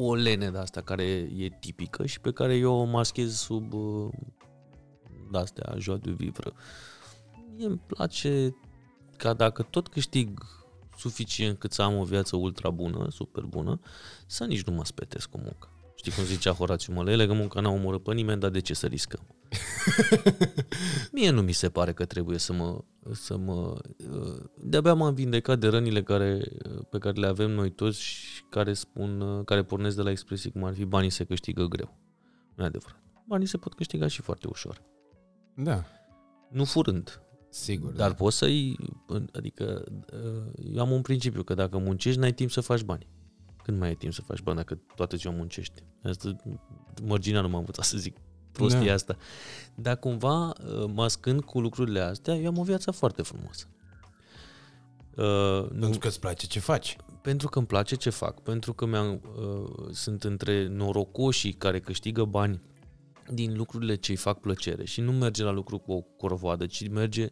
o 0.00 0.14
lene 0.14 0.50
de 0.50 0.58
asta 0.58 0.80
care 0.80 1.02
e 1.36 1.56
tipică 1.60 2.06
și 2.06 2.20
pe 2.20 2.32
care 2.32 2.56
eu 2.56 2.72
o 2.72 2.84
maschez 2.84 3.36
sub 3.36 3.72
uh, 3.72 4.08
de-astea, 5.30 5.74
joie 5.78 5.98
de 6.02 6.10
vivre. 6.10 6.52
Mie 7.56 7.66
îmi 7.66 7.80
place 7.86 8.54
ca 9.16 9.32
dacă 9.32 9.62
tot 9.62 9.88
câștig 9.88 10.38
suficient 10.96 11.58
cât 11.58 11.72
să 11.72 11.82
am 11.82 11.98
o 11.98 12.04
viață 12.04 12.36
ultra 12.36 12.70
bună, 12.70 13.06
super 13.10 13.44
bună, 13.44 13.80
să 14.26 14.44
nici 14.44 14.62
nu 14.62 14.72
mă 14.72 14.84
spetesc 14.84 15.28
cu 15.28 15.38
muncă. 15.38 15.70
Știi 15.94 16.12
cum 16.12 16.24
zicea 16.24 16.52
Horațiu 16.52 16.92
Mălele, 16.92 17.26
că 17.26 17.32
munca 17.32 17.60
n-a 17.60 17.70
omorât 17.70 18.02
pe 18.02 18.14
nimeni, 18.14 18.40
dar 18.40 18.50
de 18.50 18.60
ce 18.60 18.74
să 18.74 18.86
riscăm? 18.86 19.26
Mie 21.12 21.30
nu 21.30 21.42
mi 21.42 21.52
se 21.52 21.68
pare 21.68 21.92
că 21.92 22.04
trebuie 22.04 22.38
să 22.38 22.52
mă... 22.52 22.84
Să 23.12 23.36
mă 23.36 23.78
de-abia 24.62 24.94
m-am 24.94 25.14
vindecat 25.14 25.58
de 25.58 25.68
rănile 25.68 26.02
care, 26.02 26.42
pe 26.90 26.98
care 26.98 27.20
le 27.20 27.26
avem 27.26 27.50
noi 27.50 27.70
toți 27.70 28.00
și 28.00 28.42
care 28.48 28.72
spun, 28.72 29.42
care 29.44 29.62
pornesc 29.62 29.96
de 29.96 30.02
la 30.02 30.10
expresii 30.10 30.50
cum 30.50 30.64
ar 30.64 30.74
fi 30.74 30.84
banii 30.84 31.10
se 31.10 31.24
câștigă 31.24 31.64
greu. 31.64 31.98
Nu 32.54 32.62
e 32.62 32.66
adevărat. 32.66 33.02
Banii 33.24 33.46
se 33.46 33.56
pot 33.56 33.74
câștiga 33.74 34.06
și 34.06 34.22
foarte 34.22 34.46
ușor. 34.48 34.82
Da, 35.54 35.84
Nu 36.50 36.64
furând, 36.64 37.25
sigur. 37.56 37.92
dar 37.92 38.08
da. 38.08 38.14
poți 38.14 38.36
să-i... 38.36 38.76
Adică 39.32 39.84
eu 40.72 40.80
am 40.80 40.90
un 40.90 41.02
principiu 41.02 41.42
că 41.42 41.54
dacă 41.54 41.78
muncești, 41.78 42.20
n-ai 42.20 42.32
timp 42.32 42.50
să 42.50 42.60
faci 42.60 42.82
bani. 42.82 43.06
Când 43.62 43.78
mai 43.78 43.88
ai 43.88 43.94
timp 43.94 44.12
să 44.12 44.22
faci 44.22 44.40
bani 44.40 44.56
dacă 44.56 44.78
toată 44.94 45.16
ziua 45.16 45.32
muncești? 45.32 45.82
Asta, 46.02 46.36
mărginea 47.02 47.40
nu 47.40 47.48
m-a 47.48 47.58
învățat 47.58 47.84
să 47.84 47.98
zic 47.98 48.16
prostia 48.52 48.84
Da. 48.84 48.92
asta. 48.92 49.16
Dar 49.74 49.98
cumva, 49.98 50.52
mascând 50.94 51.42
cu 51.44 51.60
lucrurile 51.60 52.00
astea, 52.00 52.34
eu 52.34 52.46
am 52.46 52.58
o 52.58 52.62
viață 52.62 52.90
foarte 52.90 53.22
frumoasă. 53.22 53.66
Uh, 55.16 55.70
nu, 55.70 55.78
Pentru 55.80 55.98
că 55.98 56.06
îți 56.06 56.20
place 56.20 56.46
ce 56.46 56.58
faci. 56.58 56.96
pentru 57.22 57.48
că 57.48 57.58
îmi 57.58 57.66
place 57.66 57.94
ce 57.94 58.10
fac, 58.10 58.40
pentru 58.42 58.72
că 58.72 58.86
mi-am, 58.86 59.20
uh, 59.36 59.88
sunt 59.92 60.24
între 60.24 60.66
norocoșii 60.68 61.52
care 61.52 61.80
câștigă 61.80 62.24
bani 62.24 62.60
din 63.32 63.56
lucrurile 63.56 63.94
ce 63.94 64.10
îi 64.10 64.16
fac 64.16 64.40
plăcere 64.40 64.84
și 64.84 65.00
nu 65.00 65.12
merge 65.12 65.42
la 65.42 65.50
lucru 65.50 65.78
cu 65.78 65.92
o 65.92 66.00
corvoadă, 66.00 66.66
ci 66.66 66.88
merge, 66.88 67.28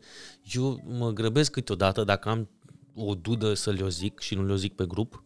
eu 0.52 0.82
mă 0.98 1.10
grăbesc 1.10 1.50
câteodată 1.50 2.04
dacă 2.04 2.28
am 2.28 2.48
o 2.94 3.14
dudă 3.14 3.54
să 3.54 3.70
le-o 3.70 3.88
zic 3.88 4.20
și 4.20 4.34
nu 4.34 4.44
le-o 4.44 4.56
zic 4.56 4.74
pe 4.74 4.86
grup, 4.86 5.24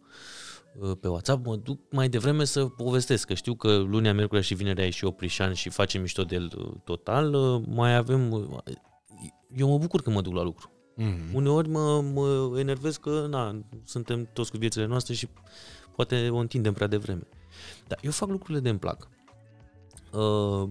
uh, 0.80 0.92
pe 1.00 1.08
WhatsApp, 1.08 1.46
mă 1.46 1.56
duc 1.56 1.80
mai 1.90 2.08
devreme 2.08 2.44
să 2.44 2.64
povestesc, 2.64 3.26
că 3.26 3.34
știu 3.34 3.54
că 3.54 3.76
lunea, 3.76 4.14
miercurea 4.14 4.42
și 4.42 4.54
vinerea 4.54 4.86
e 4.86 4.90
și 4.90 5.04
Oprișan 5.04 5.52
și 5.52 5.68
facem 5.68 6.00
mișto 6.00 6.22
de 6.22 6.34
el 6.34 6.52
uh, 6.58 6.72
total, 6.84 7.34
uh, 7.34 7.62
mai 7.66 7.96
avem, 7.96 8.32
uh, 8.32 8.58
eu 9.56 9.68
mă 9.68 9.78
bucur 9.78 10.02
când 10.02 10.16
mă 10.16 10.22
duc 10.22 10.34
la 10.34 10.42
lucru. 10.42 10.70
Mm-hmm. 10.98 11.32
Uneori 11.32 11.68
mă, 11.68 12.00
mă 12.00 12.54
enervez 12.58 12.96
că 12.96 13.26
na, 13.30 13.64
suntem 13.84 14.28
toți 14.32 14.50
cu 14.50 14.56
viețile 14.56 14.86
noastre 14.86 15.14
și 15.14 15.28
poate 15.96 16.28
o 16.28 16.36
întindem 16.36 16.72
prea 16.72 16.86
devreme. 16.86 17.26
Dar 17.86 17.98
eu 18.02 18.10
fac 18.10 18.28
lucrurile 18.28 18.60
de 18.60 18.68
îmi 18.68 18.78
plac. 18.78 19.08
Uh, 20.12 20.68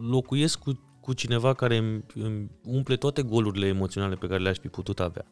locuiesc 0.00 0.58
cu, 0.58 0.80
cu 1.00 1.12
cineva 1.12 1.54
care 1.54 1.76
îmi, 1.76 2.04
îmi 2.14 2.50
umple 2.64 2.96
toate 2.96 3.22
golurile 3.22 3.66
emoționale 3.66 4.14
pe 4.14 4.26
care 4.26 4.42
le-aș 4.42 4.58
fi 4.58 4.68
putut 4.68 5.00
avea. 5.00 5.26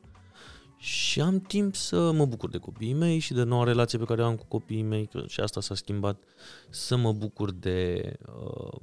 Și 0.77 1.21
am 1.21 1.41
timp 1.41 1.75
să 1.75 2.13
mă 2.13 2.25
bucur 2.25 2.51
de 2.51 2.59
copiii 2.59 2.93
mei 2.93 3.19
și 3.19 3.33
de 3.33 3.43
noua 3.43 3.65
relație 3.65 3.99
pe 3.99 4.05
care 4.05 4.23
o 4.23 4.27
am 4.27 4.37
cu 4.37 4.45
copiii 4.49 4.83
mei, 4.83 5.07
că 5.07 5.25
și 5.27 5.41
asta 5.41 5.61
s-a 5.61 5.75
schimbat, 5.75 6.23
să 6.71 6.97
mă 6.97 7.13
bucur 7.13 7.51
de 7.51 8.13
uh, 8.27 8.81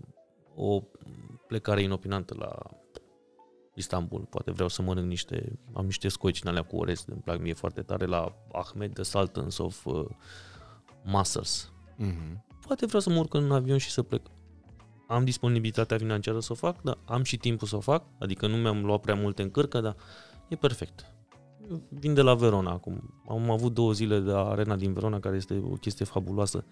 o 0.55 0.83
plecare 1.47 1.81
inopinantă 1.81 2.35
la 2.37 2.57
Istanbul. 3.73 4.27
Poate 4.29 4.51
vreau 4.51 4.69
să 4.69 4.81
mănânc 4.81 5.07
niște, 5.07 5.59
am 5.73 5.85
niște 5.85 6.07
scoici 6.07 6.43
în 6.43 6.49
alea 6.49 6.63
cu 6.63 6.75
orez, 6.75 7.05
îmi 7.07 7.21
plac 7.21 7.39
mie 7.39 7.53
foarte 7.53 7.81
tare, 7.81 8.05
la 8.05 8.35
Ahmed, 8.51 8.93
The 8.93 9.03
Sultans 9.03 9.57
of 9.57 9.85
uh, 9.85 10.05
Muscles. 11.03 11.71
Mm-hmm. 11.99 12.48
Poate 12.69 12.85
vreau 12.85 13.01
să 13.01 13.09
mă 13.09 13.19
urc 13.19 13.33
în 13.33 13.43
un 13.43 13.51
avion 13.51 13.77
și 13.77 13.89
să 13.89 14.01
plec. 14.03 14.21
Am 15.07 15.23
disponibilitatea 15.23 15.97
financiară 15.97 16.39
să 16.39 16.51
o 16.51 16.55
fac, 16.55 16.81
dar 16.81 16.97
am 17.05 17.23
și 17.23 17.37
timpul 17.37 17.67
să 17.67 17.75
o 17.75 17.79
fac, 17.79 18.03
adică 18.19 18.47
nu 18.47 18.55
mi-am 18.57 18.85
luat 18.85 19.01
prea 19.01 19.15
multe 19.15 19.41
în 19.41 19.51
cărcă, 19.51 19.79
dar 19.81 19.95
e 20.47 20.55
perfect. 20.55 21.05
Eu 21.69 21.81
vin 21.89 22.13
de 22.13 22.21
la 22.21 22.35
Verona 22.35 22.71
acum. 22.71 23.21
Am 23.29 23.49
avut 23.51 23.73
două 23.73 23.91
zile 23.93 24.19
de 24.19 24.31
arena 24.33 24.75
din 24.75 24.93
Verona, 24.93 25.19
care 25.19 25.35
este 25.35 25.61
o 25.71 25.75
chestie 25.75 26.05
fabuloasă, 26.05 26.65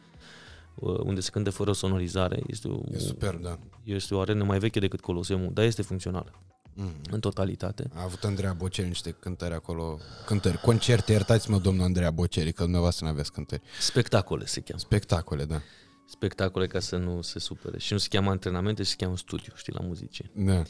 uh, 0.76 1.00
unde 1.00 1.22
se 1.22 1.30
cântă 1.30 1.50
fără 1.50 1.72
sonorizare. 1.72 2.42
Este 2.48 2.68
o, 2.68 2.82
E 2.92 2.98
super, 2.98 3.36
da. 3.36 3.60
este 3.84 4.16
o 4.16 4.20
arenă 4.20 4.44
mai 4.44 4.60
veche 4.60 4.80
decât 4.80 5.00
Coloseumul, 5.02 5.50
dar 5.54 5.66
este 5.66 5.82
funcțională 5.82 6.32
Mm-hmm. 6.80 7.10
în 7.12 7.20
totalitate. 7.20 7.90
A 7.94 8.04
avut 8.04 8.24
Andreea 8.24 8.54
Boceri 8.54 8.88
niște 8.88 9.12
cântări 9.12 9.54
acolo, 9.54 9.98
cântări, 10.26 10.58
concerte, 10.58 11.12
iertați-mă 11.12 11.58
domnul 11.58 11.84
Andreea 11.84 12.12
Boceri, 12.12 12.54
că 12.54 12.62
dumneavoastră 12.64 13.06
nu 13.06 13.12
aveți 13.12 13.32
cântări. 13.32 13.62
Spectacole 13.80 14.46
se 14.46 14.62
cheamă. 14.62 14.80
Spectacole, 14.80 15.46
da. 15.46 15.62
Spectacole 16.10 16.68
ca 16.68 16.80
să 16.80 16.98
nu 16.98 17.22
se 17.22 17.40
supere. 17.40 17.80
Și 17.80 17.94
nu 17.94 18.00
se 18.00 18.08
cheamă 18.10 18.30
antrenamente, 18.30 18.84
se 18.84 18.96
cheamă 18.98 19.18
studiu, 19.18 19.54
știi, 19.56 19.74
la 19.74 19.86
muzice. 19.86 20.32
Da. 20.36 20.62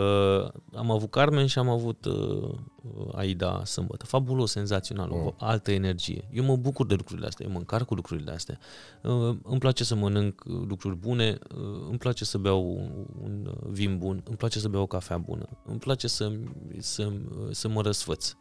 Uh, 0.00 0.48
am 0.74 0.90
avut 0.90 1.10
Carmen 1.10 1.46
și 1.46 1.58
am 1.58 1.68
avut 1.68 2.04
uh, 2.04 2.54
Aida 3.12 3.64
sâmbătă. 3.64 4.06
Fabulos, 4.06 4.50
senzațional, 4.50 5.10
Oh. 5.10 5.24
o 5.24 5.34
altă 5.38 5.70
energie. 5.70 6.28
Eu 6.32 6.44
mă 6.44 6.56
bucur 6.56 6.86
de 6.86 6.94
lucrurile 6.94 7.26
astea, 7.26 7.46
eu 7.46 7.52
mă 7.52 7.58
încarc 7.58 7.86
cu 7.86 7.94
lucrurile 7.94 8.30
astea. 8.32 8.58
Uh, 9.02 9.36
îmi 9.42 9.58
place 9.58 9.84
să 9.84 9.94
mănânc 9.94 10.42
uh, 10.46 10.62
lucruri 10.66 10.96
bune, 10.96 11.38
uh, 11.54 11.86
îmi 11.88 11.98
place 11.98 12.24
să 12.24 12.38
beau 12.38 12.70
un, 12.70 13.06
un 13.22 13.46
uh, 13.46 13.68
vin 13.70 13.98
bun, 13.98 14.22
îmi 14.24 14.36
place 14.36 14.58
să 14.58 14.68
beau 14.68 14.82
o 14.82 14.86
cafea 14.86 15.18
bună, 15.18 15.48
îmi 15.64 15.78
place 15.78 16.06
să, 16.06 16.32
să, 16.78 17.12
să 17.50 17.68
mă 17.68 17.82
răsfăț. 17.82 18.32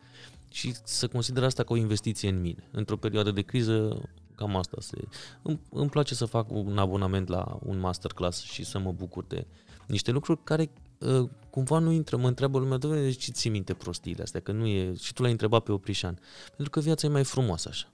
Și 0.52 0.74
să 0.84 1.07
consider 1.07 1.44
asta 1.44 1.64
ca 1.64 1.74
o 1.74 1.78
investiție 1.78 2.30
în 2.30 2.41
mine. 2.41 2.70
Într-o 2.72 2.98
perioadă 2.98 3.32
de 3.32 3.41
criză, 3.41 4.02
cam 4.35 4.55
asta 4.55 4.77
se... 4.80 4.97
Îmi, 5.41 5.60
îmi 5.69 5.89
place 5.89 6.15
să 6.15 6.26
fac 6.26 6.51
un 6.51 6.77
abonament 6.77 7.27
la 7.27 7.57
un 7.65 7.80
masterclass 7.80 8.41
și 8.43 8.64
să 8.64 8.80
mă 8.80 8.91
bucur 8.91 9.23
de 9.27 9.47
niște 9.88 10.11
lucruri 10.11 10.43
care 10.43 10.69
uh, 10.97 11.30
cumva 11.49 11.80
nu 11.80 11.91
intră, 11.91 12.18
mă 12.18 12.27
întreabă 12.27 12.60
lumea, 12.60 12.77
doamne, 12.77 13.01
de 13.01 13.11
ce 13.11 13.31
ții 13.31 13.49
minte 13.49 13.73
prostiile 13.73 14.23
astea, 14.23 14.39
că 14.39 14.51
nu 14.51 14.65
e, 14.65 14.93
și 14.95 15.14
tu 15.14 15.22
l-ai 15.22 15.31
întrebat 15.31 15.64
pe 15.64 15.72
Oprișan, 15.72 16.19
pentru 16.45 16.69
că 16.69 16.80
viața 16.80 17.07
e 17.07 17.10
mai 17.10 17.23
frumoasă 17.23 17.69
așa. 17.69 17.93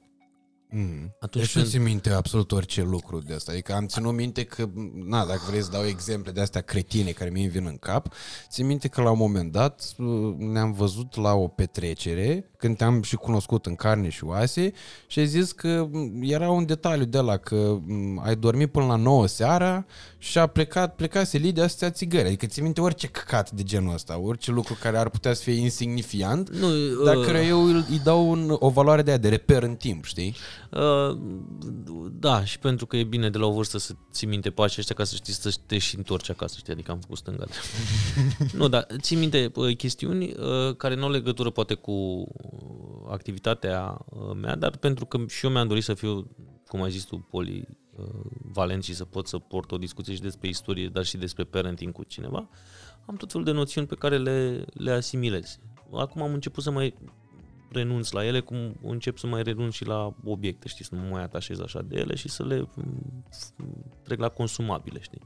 Mm. 0.72 1.16
Atunci 1.20 1.44
deci 1.46 1.56
nu 1.56 1.62
când- 1.62 1.74
ți 1.74 1.78
minte 1.78 2.10
absolut 2.10 2.52
orice 2.52 2.82
lucru 2.82 3.20
de 3.20 3.34
asta. 3.34 3.52
Adică 3.52 3.74
am 3.74 3.86
ținut 3.88 4.14
minte 4.14 4.44
că, 4.44 4.70
na, 4.94 5.26
dacă 5.26 5.41
vrei 5.50 5.62
să 5.64 5.72
dau 5.72 5.86
exemple 5.86 6.32
de 6.32 6.41
astea 6.41 6.62
cretine 6.62 7.12
care 7.12 7.30
mi 7.30 7.48
vin 7.48 7.66
în 7.66 7.78
cap, 7.78 8.14
țin 8.50 8.66
minte 8.66 8.88
că 8.88 9.02
la 9.02 9.12
un 9.12 9.18
moment 9.18 9.52
dat 9.52 9.94
uh, 9.98 10.36
ne-am 10.38 10.72
văzut 10.72 11.16
la 11.16 11.34
o 11.34 11.48
petrecere, 11.48 12.50
când 12.58 12.78
te-am 12.78 13.02
și 13.02 13.16
cunoscut 13.16 13.66
în 13.66 13.76
carne 13.76 14.10
și 14.10 14.24
oase 14.24 14.72
și 15.08 15.20
ai 15.20 15.28
zis 15.28 15.52
că 15.52 15.88
m, 15.91 16.20
era 16.22 16.50
un 16.50 16.66
detaliu 16.66 17.06
de 17.06 17.20
la 17.20 17.38
că 17.38 17.78
m, 17.86 18.20
ai 18.26 18.36
dormit 18.36 18.72
până 18.72 18.86
la 18.86 18.96
9 18.96 19.28
seara 19.28 19.86
și 20.22 20.38
a 20.38 20.48
plecat, 20.48 20.96
plecase 20.96 21.38
Lidia 21.38 21.68
să 21.68 21.76
stea 21.76 21.90
țigări. 21.91 22.28
Adică 22.28 22.46
ți 22.46 22.62
minte 22.62 22.82
orice 22.82 23.08
căcat 23.08 23.52
de 23.52 23.64
genul 23.64 23.94
ăsta, 23.94 24.20
orice 24.20 24.52
lucru 24.52 24.78
care 24.82 24.98
ar 24.98 25.10
putea 25.10 25.34
să 25.34 25.44
fie 25.44 25.54
insignifiant, 25.54 26.50
Nu, 26.50 26.68
dar 27.04 27.16
uh, 27.16 27.26
care 27.26 27.46
eu 27.46 27.64
îl- 27.66 27.86
îi 27.90 28.00
dau 28.04 28.30
un, 28.30 28.56
o 28.60 28.70
valoare 28.70 29.02
de 29.02 29.10
aia, 29.10 29.20
de 29.20 29.30
reper 29.30 29.64
în 29.64 29.76
timp, 29.76 30.04
știi? 30.06 30.36
Uh, 30.72 31.18
da, 32.12 32.46
și 32.46 32.60
pentru 32.60 32.86
că 32.86 32.98
e 32.98 33.04
bine 33.04 33.30
de 33.30 33.38
la 33.38 33.46
o 33.46 33.52
vârstă 33.52 33.78
să 33.78 33.94
ții 34.12 34.28
minte 34.28 34.50
pașii 34.50 34.80
ăștia 34.80 34.96
ca 34.96 35.04
să 35.04 35.16
știi 35.16 35.34
să 35.34 35.56
te 35.66 35.78
și 35.78 35.98
întorci 35.98 36.30
acasă, 36.30 36.56
știi, 36.58 36.74
adică 36.74 36.91
am 36.91 37.00
făcut 37.00 37.18
stânga. 37.18 37.46
nu, 38.58 38.68
dar 38.68 38.88
ții 39.02 39.16
minte 39.16 39.52
uh, 39.56 39.76
chestiuni 39.78 40.26
uh, 40.34 40.76
care 40.76 40.96
nu 40.96 41.04
au 41.04 41.12
legătură 41.12 41.50
poate 41.50 41.74
cu 41.74 42.28
activitatea 43.10 43.98
uh, 44.10 44.36
mea, 44.41 44.56
dar 44.56 44.78
pentru 44.78 45.06
că 45.06 45.20
și 45.28 45.46
eu 45.46 45.52
mi-am 45.52 45.68
dorit 45.68 45.84
să 45.84 45.94
fiu, 45.94 46.28
cum 46.68 46.82
ai 46.82 46.91
zis 46.91 47.04
tu, 47.04 47.28
polivalent 48.60 48.84
și 48.84 48.96
să 48.96 49.06
pot 49.06 49.28
să 49.28 49.38
port 49.38 49.72
o 49.72 49.78
discuție 49.78 50.14
și 50.14 50.22
despre 50.22 50.48
istorie, 50.48 50.88
dar 50.88 51.06
și 51.06 51.18
despre 51.18 51.44
parenting 51.44 51.94
cu 51.94 52.04
cineva, 52.04 52.50
am 53.06 53.16
tot 53.16 53.32
felul 53.32 53.46
de 53.46 53.52
noțiuni 53.52 53.88
pe 53.88 53.96
care 53.96 54.18
le, 54.18 54.66
le 54.74 54.92
asimilez. 54.92 55.60
Acum 55.94 56.22
am 56.22 56.34
început 56.34 56.64
să 56.64 56.72
mai 56.72 56.94
renunț 57.72 58.12
la 58.12 58.26
ele, 58.26 58.40
cum 58.40 58.76
încep 58.84 59.18
să 59.18 59.28
mai 59.28 59.44
renunț 59.44 59.74
și 59.74 59.86
la 59.86 60.16
obiecte, 60.24 60.68
știi, 60.68 60.86
să 60.86 60.96
nu 60.96 61.02
mă 61.02 61.08
mai 61.08 61.24
atașez 61.24 61.60
așa 61.60 61.82
de 61.82 61.98
ele 61.98 62.16
și 62.16 62.30
să 62.30 62.46
le 62.46 62.68
mm, 62.76 63.26
trec 64.04 64.20
la 64.20 64.30
consumabile, 64.30 65.00
știi. 65.02 65.22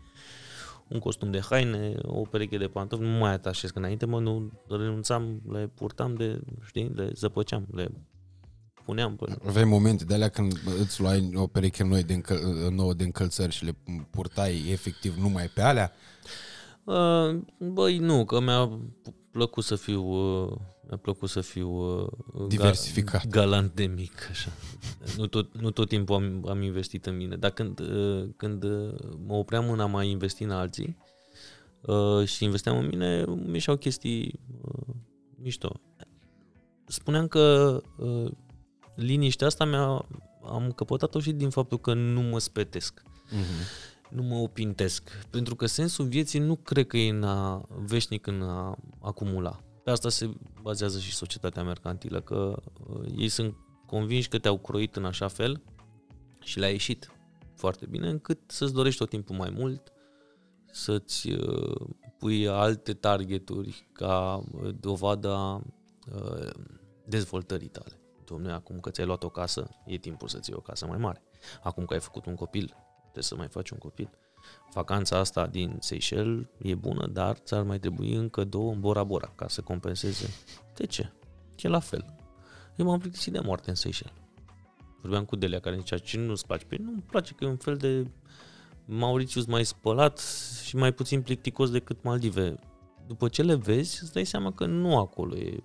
Un 0.87 0.99
costum 0.99 1.31
de 1.31 1.39
haine, 1.49 1.95
o 2.01 2.21
pereche 2.21 2.57
de 2.57 2.67
pantofi, 2.67 3.01
nu 3.01 3.09
mă 3.09 3.17
mai 3.17 3.33
atașez, 3.33 3.71
că 3.71 3.79
înainte 3.79 4.05
mă 4.05 4.19
nu 4.19 4.51
renunțam, 4.69 5.41
le 5.51 5.67
purtam 5.67 6.15
de, 6.15 6.39
știi, 6.65 6.91
le 6.95 7.11
zăpăceam, 7.13 7.67
le 7.71 7.91
puneam 8.85 9.15
pe... 9.15 9.35
Aveai 9.47 9.63
momente 9.65 10.03
de 10.05 10.13
alea 10.13 10.29
când 10.29 10.59
îți 10.79 11.01
luai 11.01 11.31
o 11.35 11.47
pereche 11.47 11.83
noi 11.83 12.03
de 12.03 12.13
încăl- 12.13 12.69
nouă 12.71 12.93
de 12.93 13.03
încălțări 13.03 13.51
și 13.51 13.65
le 13.65 13.75
purtai 14.09 14.63
efectiv 14.69 15.15
numai 15.15 15.47
pe 15.47 15.61
alea? 15.61 15.91
Uh, 16.83 17.39
Băi, 17.57 17.97
nu, 17.97 18.25
că 18.25 18.39
mi-a 18.39 18.79
plăcut 19.31 19.63
să 19.63 19.75
fiu 19.75 20.01
uh, 20.03 20.51
mi-a 20.87 20.97
plăcut 20.97 21.29
să 21.29 21.41
fiu 21.41 21.69
uh, 21.69 22.07
ga- 22.43 22.47
Diversificat. 22.47 23.27
galant 23.27 23.75
de 23.75 23.85
mic, 23.85 24.27
așa. 24.29 24.51
Nu 25.17 25.27
tot, 25.27 25.59
nu 25.61 25.71
tot 25.71 25.87
timpul 25.87 26.15
am, 26.15 26.45
am 26.47 26.61
investit 26.61 27.05
în 27.05 27.17
mine, 27.17 27.35
dar 27.35 27.51
când, 27.51 27.79
uh, 27.79 28.29
când 28.37 28.63
uh, 28.63 28.93
mă 29.25 29.33
opream 29.33 29.69
în 29.69 29.79
a 29.79 29.85
mai 29.85 30.09
investi 30.09 30.43
în 30.43 30.51
alții 30.51 30.97
uh, 31.81 32.27
și 32.27 32.43
investeam 32.43 32.77
în 32.77 32.87
mine, 32.87 33.25
mi 33.25 33.53
ieșeau 33.53 33.75
chestii 33.75 34.39
uh, 34.61 34.95
mișto. 35.35 35.79
Spuneam 36.87 37.27
că 37.27 37.81
uh, 37.97 38.31
liniștea 38.95 39.47
asta 39.47 39.65
mi-a, 39.65 40.05
am 40.43 40.71
căpătat-o 40.75 41.19
și 41.19 41.31
din 41.31 41.49
faptul 41.49 41.79
că 41.79 41.93
nu 41.93 42.21
mă 42.21 42.39
spetesc 42.39 43.03
nu 44.13 44.23
mă 44.23 44.35
opintesc. 44.35 45.09
Pentru 45.29 45.55
că 45.55 45.65
sensul 45.65 46.05
vieții 46.05 46.39
nu 46.39 46.55
cred 46.55 46.87
că 46.87 46.97
e 46.97 47.09
în 47.09 47.23
a, 47.23 47.65
veșnic 47.85 48.27
în 48.27 48.41
a 48.41 48.77
acumula. 49.01 49.59
Pe 49.83 49.91
asta 49.91 50.09
se 50.09 50.29
bazează 50.61 50.99
și 50.99 51.13
societatea 51.13 51.63
mercantilă, 51.63 52.21
că 52.21 52.55
uh, 52.87 53.05
ei 53.17 53.29
sunt 53.29 53.55
convinși 53.85 54.29
că 54.29 54.37
te-au 54.37 54.57
croit 54.57 54.95
în 54.95 55.05
așa 55.05 55.27
fel 55.27 55.61
și 56.39 56.59
le-a 56.59 56.69
ieșit 56.69 57.11
foarte 57.55 57.85
bine, 57.85 58.09
încât 58.09 58.39
să-ți 58.47 58.73
dorești 58.73 58.99
tot 58.99 59.09
timpul 59.09 59.35
mai 59.35 59.49
mult, 59.49 59.91
să-ți 60.71 61.29
uh, 61.29 61.87
pui 62.17 62.47
alte 62.47 62.93
targeturi 62.93 63.89
ca 63.91 64.43
uh, 64.51 64.69
dovada 64.79 65.61
uh, 66.15 66.49
dezvoltării 67.05 67.67
tale. 67.67 68.02
Dom'le, 68.23 68.51
acum 68.51 68.79
că 68.79 68.89
ți-ai 68.89 69.05
luat 69.05 69.23
o 69.23 69.29
casă, 69.29 69.69
e 69.85 69.97
timpul 69.97 70.27
să-ți 70.27 70.49
iei 70.49 70.57
o 70.59 70.61
casă 70.61 70.85
mai 70.85 70.97
mare. 70.97 71.21
Acum 71.63 71.85
că 71.85 71.93
ai 71.93 71.99
făcut 71.99 72.25
un 72.25 72.35
copil, 72.35 72.75
trebuie 73.01 73.23
să 73.23 73.35
mai 73.35 73.47
faci 73.47 73.69
un 73.69 73.77
copil. 73.77 74.09
Vacanța 74.73 75.17
asta 75.17 75.47
din 75.47 75.77
Seychelles 75.79 76.45
e 76.57 76.75
bună, 76.75 77.07
dar 77.07 77.37
ți-ar 77.37 77.63
mai 77.63 77.79
trebui 77.79 78.13
încă 78.13 78.43
două 78.43 78.71
în 78.71 78.79
Bora 78.79 79.03
Bora 79.03 79.31
ca 79.35 79.47
să 79.47 79.61
compenseze. 79.61 80.29
De 80.73 80.85
ce? 80.85 81.13
E 81.57 81.67
la 81.67 81.79
fel. 81.79 82.05
Eu 82.75 82.85
m-am 82.85 82.99
plictisit 82.99 83.33
de 83.33 83.39
moarte 83.39 83.69
în 83.69 83.75
Seychelles. 83.75 84.17
Vorbeam 85.01 85.25
cu 85.25 85.35
Delia 85.35 85.59
care 85.59 85.77
zicea, 85.77 85.97
ce 85.97 86.17
nu-ți 86.17 86.45
place? 86.45 86.65
Păi 86.65 86.77
nu-mi 86.77 87.01
place 87.01 87.33
că 87.33 87.43
e 87.43 87.47
un 87.47 87.57
fel 87.57 87.77
de 87.77 88.11
Mauritius 88.85 89.45
mai 89.45 89.63
spălat 89.63 90.19
și 90.63 90.75
mai 90.75 90.91
puțin 90.91 91.21
plicticos 91.21 91.69
decât 91.69 92.03
Maldive. 92.03 92.55
După 93.07 93.27
ce 93.27 93.41
le 93.41 93.55
vezi, 93.55 93.99
îți 94.01 94.13
dai 94.13 94.25
seama 94.25 94.51
că 94.51 94.65
nu 94.65 94.97
acolo 94.97 95.35
e 95.37 95.63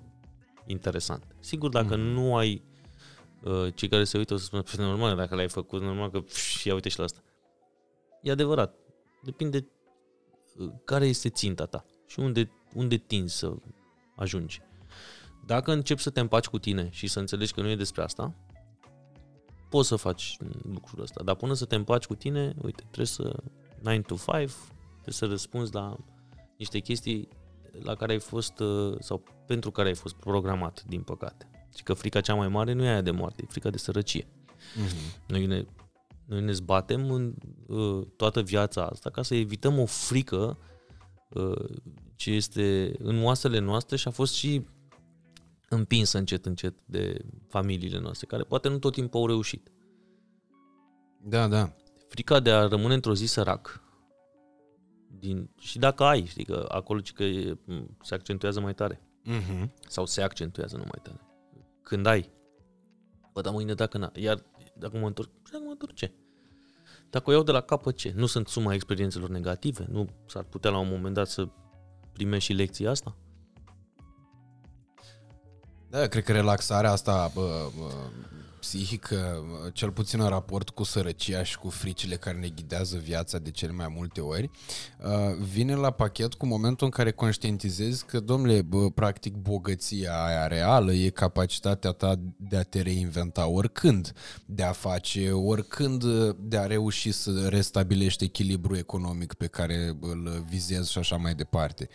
interesant. 0.71 1.37
Sigur, 1.41 1.71
dacă 1.71 1.97
mm. 1.97 2.03
nu 2.03 2.37
ai 2.37 2.63
uh, 3.43 3.75
cei 3.75 3.89
care 3.89 4.05
se 4.05 4.19
uită 4.19 4.35
o 4.35 4.37
să 4.37 4.45
spună, 4.45 4.63
"Păi, 4.63 4.85
normal, 4.85 5.17
dacă 5.17 5.35
l-ai 5.35 5.49
făcut, 5.49 5.83
normal 5.83 6.11
că 6.11 6.21
pf, 6.21 6.65
ia 6.65 6.75
uite 6.75 6.89
și 6.89 6.99
la 6.99 7.05
asta. 7.05 7.23
E 8.23 8.31
adevărat. 8.31 8.75
Depinde 9.23 9.69
uh, 10.59 10.71
care 10.85 11.07
este 11.07 11.29
ținta 11.29 11.67
ta 11.67 11.85
și 12.07 12.21
unde, 12.21 12.51
unde 12.75 12.97
tinzi 12.97 13.37
să 13.37 13.55
ajungi. 14.17 14.61
Dacă 15.47 15.73
începi 15.73 16.03
să 16.03 16.11
te 16.11 16.21
împaci 16.21 16.47
cu 16.47 16.59
tine 16.59 16.89
și 16.91 17.07
să 17.07 17.19
înțelegi 17.19 17.53
că 17.53 17.61
nu 17.61 17.69
e 17.69 17.77
despre 17.77 18.03
asta, 18.03 18.35
poți 19.69 19.89
să 19.89 19.97
faci 19.97 20.37
lucrul 20.63 21.03
ăsta. 21.03 21.23
Dar 21.23 21.35
până 21.35 21.55
să 21.55 21.65
te 21.65 21.75
împaci 21.75 22.07
cu 22.07 22.15
tine, 22.15 22.55
uite, 22.63 22.83
trebuie 22.83 23.07
să 23.07 23.37
9 23.81 23.99
to 24.01 24.15
5, 24.15 24.25
trebuie 24.27 25.15
să 25.15 25.27
răspunzi 25.27 25.75
la 25.75 25.97
niște 26.57 26.79
chestii 26.79 27.29
la 27.83 27.95
care 27.95 28.13
ai 28.13 28.19
fost, 28.19 28.59
uh, 28.59 28.97
sau 28.99 29.23
pentru 29.47 29.71
care 29.71 29.89
ai 29.89 29.95
fost 29.95 30.15
programat, 30.15 30.85
din 30.87 31.03
păcate. 31.03 31.51
Și 31.77 31.83
că 31.83 31.93
frica 31.93 32.21
cea 32.21 32.35
mai 32.35 32.49
mare 32.49 32.73
nu 32.73 32.85
e 32.85 32.89
aia 32.89 33.01
de 33.01 33.11
moarte, 33.11 33.43
e 33.43 33.51
frica 33.51 33.71
de 33.71 33.79
sărăcie. 33.79 34.25
Mm-hmm. 34.25 35.27
Noi 35.27 35.47
ne, 35.47 35.65
noi 36.25 36.41
ne 36.41 36.53
zbatem 36.53 37.11
în 37.11 37.35
uh, 37.67 38.07
toată 38.17 38.43
viața 38.43 38.87
asta 38.87 39.11
ca 39.11 39.23
să 39.23 39.35
evităm 39.35 39.79
o 39.79 39.87
frică 39.87 40.59
uh, 41.29 41.69
ce 42.17 42.31
este 42.31 42.93
în 42.99 43.23
oasele 43.23 43.59
noastre 43.59 43.97
și 43.97 44.09
a 44.09 44.11
fost 44.11 44.35
și 44.35 44.67
împinsă 45.69 46.19
încet, 46.19 46.47
încet 46.47 46.75
de 46.85 47.25
familiile 47.49 48.01
noastre, 48.01 48.27
care 48.27 48.43
poate 48.43 48.69
nu 48.69 48.79
tot 48.79 48.93
timpul 48.93 49.21
au 49.21 49.27
reușit. 49.27 49.71
Da, 51.23 51.49
da. 51.49 51.73
Frica 52.09 52.41
de 52.41 52.51
a 52.51 52.67
rămâne 52.67 52.95
într-o 52.95 53.15
zi 53.15 53.27
sărac, 53.27 53.81
din, 55.19 55.51
și 55.59 55.79
dacă 55.79 56.05
ai, 56.05 56.25
știi 56.25 56.45
că 56.45 56.65
acolo 56.69 57.01
ci 57.01 57.13
că 57.13 57.23
e, 57.23 57.59
m, 57.65 57.97
se 58.03 58.15
accentuează 58.15 58.61
mai 58.61 58.75
tare, 58.75 59.03
Mm-hmm. 59.29 59.71
sau 59.89 60.07
se 60.07 60.23
accentuează 60.23 60.77
nu 60.77 60.83
mai 60.83 61.01
tare. 61.03 61.21
Când 61.83 62.07
ai, 62.07 62.31
bă, 63.33 63.41
dar 63.41 63.53
mâine 63.53 63.75
dacă 63.75 63.99
n 63.99 64.11
iar 64.15 64.43
dacă 64.75 64.99
mă 64.99 65.07
întorc, 65.07 65.31
dacă 65.51 65.65
mă 65.65 65.71
întorc 65.71 65.95
ce? 65.95 66.13
Dacă 67.11 67.31
o 67.31 67.33
iau 67.33 67.43
de 67.43 67.53
la 67.53 67.61
capăt 67.61 67.97
ce? 67.97 68.13
Nu 68.17 68.27
sunt 68.27 68.49
suma 68.49 68.75
experiențelor 68.75 69.29
negative? 69.29 69.87
Nu 69.91 70.09
s-ar 70.27 70.43
putea 70.43 70.71
la 70.71 70.79
un 70.79 70.89
moment 70.89 71.15
dat 71.15 71.29
să 71.29 71.49
primești 72.13 72.53
și 72.53 72.59
lecția 72.59 72.91
asta? 72.91 73.17
Da, 75.91 76.07
cred 76.07 76.25
că 76.25 76.33
relaxarea 76.33 76.91
asta 76.91 77.31
bă, 77.35 77.71
bă, 77.79 77.93
psihică, 78.61 79.45
bă, 79.49 79.71
cel 79.73 79.91
puțin 79.91 80.21
în 80.21 80.29
raport 80.29 80.69
cu 80.71 80.83
sărăcia 80.83 81.43
și 81.43 81.59
cu 81.59 81.69
fricile 81.69 82.17
care 82.17 82.39
ne 82.39 82.49
ghidează 82.49 82.97
viața 82.97 83.39
de 83.39 83.51
cele 83.51 83.73
mai 83.73 83.93
multe 83.97 84.21
ori, 84.21 84.51
uh, 85.05 85.37
vine 85.53 85.75
la 85.75 85.91
pachet 85.91 86.35
cu 86.35 86.47
momentul 86.47 86.87
în 86.87 86.93
care 86.93 87.11
conștientizezi 87.11 88.05
că, 88.05 88.21
domnule, 88.21 88.63
bă, 88.63 88.91
practic 88.91 89.35
bogăția 89.35 90.25
aia 90.25 90.47
reală 90.47 90.93
e 90.93 91.09
capacitatea 91.11 91.91
ta 91.91 92.15
de 92.37 92.57
a 92.57 92.63
te 92.63 92.81
reinventa 92.81 93.47
oricând, 93.47 94.13
de 94.47 94.63
a 94.63 94.73
face 94.73 95.31
oricând, 95.33 96.05
de 96.35 96.59
a 96.59 96.67
reuși 96.67 97.13
să 97.13 97.49
restabilești 97.49 98.25
echilibru 98.25 98.77
economic 98.77 99.35
pe 99.35 99.47
care 99.47 99.97
îl 100.01 100.45
vizezi 100.49 100.91
și 100.91 100.99
așa 100.99 101.17
mai 101.17 101.35
departe. 101.35 101.89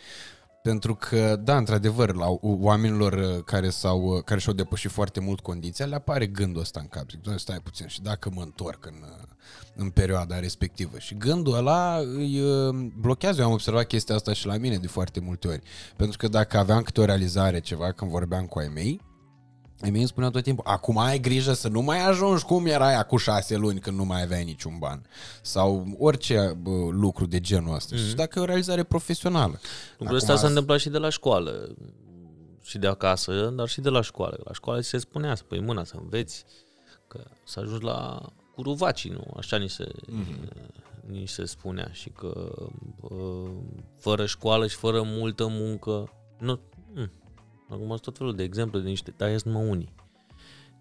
Pentru 0.63 0.95
că, 0.95 1.35
da, 1.35 1.57
într-adevăr, 1.57 2.15
la 2.15 2.25
oamenilor 2.41 3.13
uh, 3.13 3.43
care, 3.45 3.69
s-au, 3.69 4.01
uh, 4.01 4.23
care 4.23 4.39
și-au 4.39 4.53
depășit 4.55 4.91
foarte 4.91 5.19
mult 5.19 5.39
condiția, 5.39 5.85
le 5.85 5.95
apare 5.95 6.27
gândul 6.27 6.61
ăsta 6.61 6.79
în 6.79 6.87
cap. 6.87 7.09
Zic, 7.09 7.21
"Doamne, 7.21 7.39
stai 7.39 7.59
puțin, 7.63 7.87
și 7.87 8.01
dacă 8.01 8.31
mă 8.33 8.41
întorc 8.41 8.85
în, 8.85 8.95
uh, 9.01 9.27
în 9.75 9.89
perioada 9.89 10.39
respectivă? 10.39 10.99
Și 10.99 11.15
gândul 11.17 11.53
ăla 11.53 11.97
îi 11.97 12.39
uh, 12.39 12.75
blochează. 12.99 13.41
Eu 13.41 13.47
am 13.47 13.53
observat 13.53 13.85
chestia 13.87 14.15
asta 14.15 14.33
și 14.33 14.45
la 14.45 14.57
mine 14.57 14.77
de 14.77 14.87
foarte 14.87 15.19
multe 15.19 15.47
ori. 15.47 15.61
Pentru 15.95 16.17
că 16.17 16.27
dacă 16.27 16.57
aveam 16.57 16.81
câte 16.81 17.01
o 17.01 17.05
realizare, 17.05 17.59
ceva, 17.59 17.91
când 17.91 18.11
vorbeam 18.11 18.45
cu 18.45 18.59
ai 18.59 18.71
mei, 18.73 19.01
ai 19.83 19.89
mei 19.89 19.99
îmi 19.99 20.09
spuneau 20.09 20.31
tot 20.31 20.43
timpul, 20.43 20.63
acum 20.67 20.97
ai 20.97 21.19
grijă 21.19 21.53
să 21.53 21.67
nu 21.67 21.81
mai 21.81 22.07
ajungi 22.07 22.43
cum 22.43 22.65
erai 22.65 22.95
acum 22.95 23.17
șase 23.17 23.55
luni 23.55 23.79
când 23.79 23.97
nu 23.97 24.05
mai 24.05 24.21
aveai 24.21 24.43
niciun 24.43 24.77
ban. 24.79 25.05
Sau 25.41 25.87
orice 25.97 26.57
bă, 26.61 26.69
lucru 26.91 27.25
de 27.25 27.39
genul 27.39 27.75
ăsta. 27.75 27.95
Mm-hmm. 27.95 28.07
Și 28.07 28.15
dacă 28.15 28.39
e 28.39 28.41
o 28.41 28.45
realizare 28.45 28.83
profesională. 28.83 29.59
Lucrul 29.97 30.17
ăsta 30.17 30.35
s-a 30.35 30.47
întâmplat 30.47 30.79
și 30.79 30.89
de 30.89 30.97
la 30.97 31.09
școală 31.09 31.75
și 32.61 32.77
de 32.77 32.87
acasă, 32.87 33.49
dar 33.55 33.67
și 33.67 33.81
de 33.81 33.89
la 33.89 34.01
școală. 34.01 34.39
La 34.43 34.53
școală 34.53 34.81
se 34.81 34.97
spunea 34.97 35.35
să 35.35 35.43
pui 35.43 35.59
mâna, 35.59 35.83
să 35.83 35.95
înveți, 35.99 36.45
că 37.07 37.23
să 37.45 37.59
ajungi 37.59 37.85
la 37.85 38.21
curuvacii, 38.55 39.09
nu? 39.09 39.33
Așa 39.37 39.57
ni 39.57 39.69
se, 39.69 39.91
mm-hmm. 39.91 40.71
ni 41.05 41.25
se 41.25 41.45
spunea 41.45 41.89
și 41.91 42.09
că 42.09 42.51
bă, 42.99 43.45
fără 43.97 44.25
școală 44.25 44.67
și 44.67 44.75
fără 44.75 45.01
multă 45.01 45.47
muncă, 45.49 46.11
nu, 46.39 46.59
mm, 46.93 47.11
acum 47.73 47.87
sunt 47.87 48.01
tot 48.01 48.17
felul 48.17 48.35
de 48.35 48.43
exemple 48.43 48.79
de 48.79 48.89
niște, 48.89 49.13
dar 49.17 49.29
ies 49.29 49.43
numai 49.43 49.67
unii. 49.67 49.93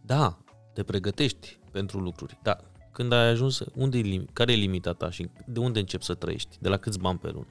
Da, 0.01 0.39
te 0.74 0.82
pregătești 0.82 1.59
pentru 1.70 1.98
lucruri, 1.98 2.39
da, 2.43 2.59
când 2.93 3.12
ai 3.12 3.28
ajuns, 3.28 3.62
unde 3.74 3.98
e 3.98 4.02
lim- 4.02 4.32
care 4.32 4.52
e 4.52 4.56
limita 4.56 4.93
ta 4.93 5.10
și 5.10 5.28
de 5.47 5.59
unde 5.59 5.78
începi 5.78 6.05
să 6.05 6.14
trăiești? 6.14 6.56
De 6.60 6.69
la 6.69 6.77
câți 6.77 6.98
bani 6.98 7.19
pe 7.19 7.31
lună? 7.31 7.47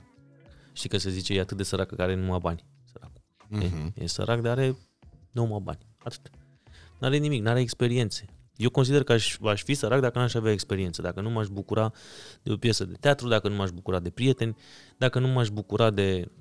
Știi 0.73 0.89
că 0.89 0.97
se 0.97 1.09
zice, 1.09 1.34
e 1.34 1.39
atât 1.39 1.57
de 1.57 1.63
săracă 1.63 1.95
care 1.95 2.11
are 2.11 2.22
numai 2.22 2.39
bani. 2.41 2.65
Săracul. 2.91 3.22
Mhm. 3.47 3.93
E, 3.95 4.03
e 4.03 4.07
sărac, 4.07 4.41
dar 4.41 4.57
are 4.57 4.77
numai 5.31 5.59
bani. 5.63 5.80
Atât. 6.03 6.30
N-are 6.99 7.18
nimic, 7.18 7.41
n-are 7.41 7.59
experiențe. 7.59 8.26
Eu 8.55 8.69
consider 8.69 9.03
că 9.03 9.11
aș, 9.11 9.38
aș 9.43 9.63
fi 9.63 9.73
sărac 9.73 9.99
dacă 9.99 10.19
n-aș 10.19 10.34
avea 10.34 10.51
experiență, 10.51 11.01
dacă 11.01 11.22
nu 11.22 11.30
m-aș 11.30 11.47
bucura 11.47 11.91
de 12.43 12.51
o 12.51 12.57
piesă 12.57 12.85
de 12.85 12.93
teatru, 12.99 13.27
dacă 13.27 13.49
nu 13.49 13.55
m-aș 13.55 13.69
bucura 13.69 13.99
de 13.99 14.09
prieteni, 14.09 14.57
dacă 14.97 15.19
nu 15.19 15.27
m-aș 15.27 15.49
bucura 15.49 15.89
de 15.89 16.31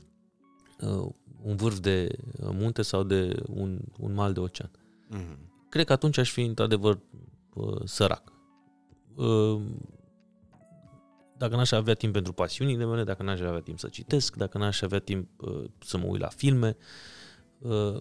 uh, 0.81 1.09
un 1.43 1.57
vârf 1.57 1.79
de 1.79 2.09
uh, 2.41 2.49
munte 2.53 2.83
sau 2.83 3.03
de 3.03 3.43
un, 3.47 3.79
un 3.99 4.15
mal 4.15 4.33
de 4.33 4.41
ocean. 4.41 4.71
Mhm. 5.09 5.39
Cred 5.69 5.87
că 5.87 5.93
atunci 5.93 6.19
aș 6.19 6.31
fi 6.31 6.41
într-adevăr 6.41 6.99
uh, 7.55 7.81
sărac. 7.85 8.33
Uh, 9.15 9.61
dacă 11.37 11.57
n-aș 11.57 11.73
avea 11.73 11.95
timp 11.95 12.13
pentru 12.13 12.33
pasiunile 12.33 12.85
mele, 12.85 13.05
dacă 13.05 13.23
n-aș 13.23 13.41
avea 13.41 13.61
timp 13.61 13.79
să 13.79 13.89
citesc, 13.89 14.37
dacă 14.37 14.59
n-aș 14.59 14.83
avea 14.83 14.99
timp 14.99 15.29
uh, 15.41 15.65
să 15.79 15.99
mă 15.99 16.05
uit 16.07 16.21
la 16.21 16.29
filme, 16.29 16.77
uh, 17.59 18.01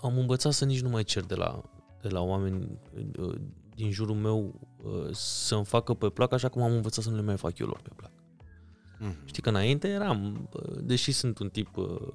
am 0.00 0.18
învățat 0.18 0.52
să 0.52 0.64
nici 0.64 0.80
nu 0.80 0.88
mai 0.88 1.04
cer 1.04 1.24
de 1.24 1.34
la, 1.34 1.62
de 2.02 2.08
la 2.08 2.20
oameni 2.20 2.78
uh, 3.18 3.34
din 3.74 3.90
jurul 3.90 4.14
meu 4.14 4.60
uh, 4.82 5.08
să-mi 5.12 5.64
facă 5.64 5.94
pe 5.94 6.08
plac, 6.08 6.32
așa 6.32 6.48
cum 6.48 6.62
am 6.62 6.72
învățat 6.72 7.04
să 7.04 7.10
nu 7.10 7.16
le 7.16 7.22
mai 7.22 7.36
fac 7.36 7.58
eu 7.58 7.66
lor 7.66 7.80
pe 7.82 7.90
plac. 7.96 8.10
Mhm. 8.98 9.26
Știi 9.26 9.42
că 9.42 9.48
înainte 9.48 9.88
eram, 9.88 10.48
uh, 10.52 10.78
deși 10.80 11.12
sunt 11.12 11.38
un 11.38 11.48
tip, 11.48 11.76
uh, 11.76 12.12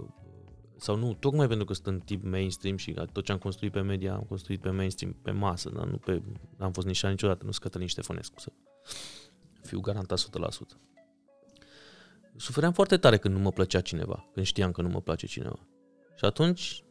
sau 0.78 0.96
nu, 0.96 1.14
tocmai 1.14 1.48
pentru 1.48 1.66
că 1.66 1.74
sunt 1.74 1.88
un 1.88 2.00
tip 2.00 2.24
mainstream 2.24 2.78
și 2.78 2.94
tot 3.12 3.26
ce 3.26 3.32
am 3.32 3.38
construit 3.38 3.72
pe 3.72 3.82
media, 3.82 4.14
am 4.14 4.26
construit 4.28 4.62
pe 4.62 4.70
mainstream, 4.70 5.16
pe 5.22 5.32
masă, 5.32 5.70
dar 5.70 5.86
nu 5.86 5.98
pe, 5.98 6.22
n-am 6.58 6.72
fost 6.72 6.88
nici 6.88 7.06
niciodată, 7.06 7.44
nu 7.46 7.52
sunt 7.52 7.64
Cătălin 7.64 7.88
Ștefănescu, 7.88 8.40
să 8.40 8.52
fiu 9.62 9.80
garantat 9.80 10.20
100%. 10.20 10.78
Sufeream 12.36 12.74
foarte 12.74 12.98
tare 12.98 13.18
când 13.18 13.36
nu 13.36 13.42
mă 13.42 13.52
plăcea 13.52 13.82
cineva, 13.82 14.30
când 14.34 14.46
știam 14.46 14.72
că 14.72 14.82
nu 14.82 14.90
mă 14.90 15.02
place 15.02 15.28
cineva. 15.28 15.60
Și 16.16 16.26
atunci, 16.26 16.84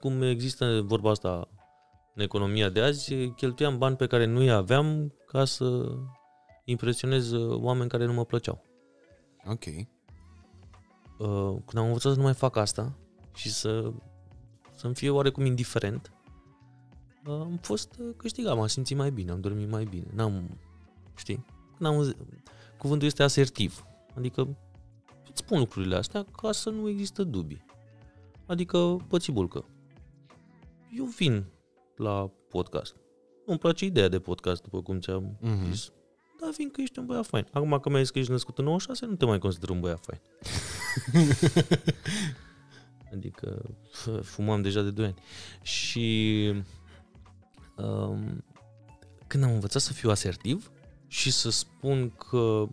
cum 0.00 0.22
există 0.22 0.80
vorba 0.84 1.10
asta 1.10 1.48
în 2.14 2.22
economia 2.22 2.68
de 2.68 2.80
azi, 2.80 3.14
cheltuiam 3.14 3.78
bani 3.78 3.96
pe 3.96 4.06
care 4.06 4.24
nu-i 4.24 4.50
aveam 4.50 5.14
ca 5.26 5.44
să 5.44 5.96
impresionez 6.64 7.30
uh, 7.30 7.60
oameni 7.62 7.88
care 7.88 8.04
nu 8.04 8.12
mă 8.12 8.24
plăceau. 8.24 8.62
Ok. 9.46 9.64
Uh, 11.18 11.56
când 11.66 11.76
am 11.76 11.84
învățat 11.86 12.12
să 12.12 12.16
nu 12.16 12.22
mai 12.22 12.34
fac 12.34 12.56
asta 12.56 12.92
și 13.34 13.50
să, 13.52 13.92
să-mi 14.74 14.94
fie 14.94 15.10
oarecum 15.10 15.44
indiferent, 15.44 16.12
uh, 17.26 17.32
am 17.32 17.58
fost 17.62 17.96
uh, 17.98 18.14
câștigat, 18.16 18.56
m-am 18.56 18.66
simțit 18.66 18.96
mai 18.96 19.10
bine, 19.10 19.30
am 19.30 19.40
dormit 19.40 19.68
mai 19.70 19.84
bine. 19.84 20.06
N-am, 20.14 20.58
știi? 21.16 21.44
Când 21.76 21.88
am, 21.90 21.94
auzit- 21.94 22.16
cuvântul 22.78 23.06
este 23.06 23.22
asertiv. 23.22 23.84
Adică 24.16 24.56
îți 25.30 25.40
spun 25.40 25.58
lucrurile 25.58 25.96
astea 25.96 26.24
ca 26.36 26.52
să 26.52 26.70
nu 26.70 26.88
există 26.88 27.22
dubii. 27.24 27.64
Adică, 28.46 28.96
pățibulcă, 29.08 29.64
eu 30.96 31.04
vin 31.04 31.44
la 31.96 32.30
podcast. 32.48 32.96
Nu-mi 33.46 33.58
place 33.58 33.84
ideea 33.84 34.08
de 34.08 34.18
podcast, 34.20 34.62
după 34.62 34.82
cum 34.82 35.00
ți-am 35.00 35.36
Mhm. 35.40 35.64
zis. 35.70 35.92
Dar 36.44 36.52
fiindcă 36.52 36.80
ești 36.80 36.98
un 36.98 37.06
băiat 37.06 37.26
fain. 37.26 37.46
Acum 37.52 37.78
că 37.78 37.88
mi-ai 37.88 38.02
zis 38.02 38.10
că 38.10 38.18
ești 38.18 38.30
născut 38.30 38.58
în 38.58 38.64
96, 38.64 39.06
nu 39.06 39.14
te 39.14 39.24
mai 39.24 39.38
consider 39.38 39.68
un 39.68 39.80
băiat 39.80 40.04
fain. 40.04 40.20
adică 43.14 43.62
f- 43.90 44.22
fumam 44.32 44.62
deja 44.62 44.82
de 44.82 44.90
2 44.90 45.04
ani. 45.04 45.14
Și 45.62 46.52
um, 47.76 48.44
când 49.26 49.44
am 49.44 49.52
învățat 49.52 49.82
să 49.82 49.92
fiu 49.92 50.10
asertiv 50.10 50.70
și 51.06 51.30
să 51.30 51.50
spun 51.50 52.10
că 52.10 52.66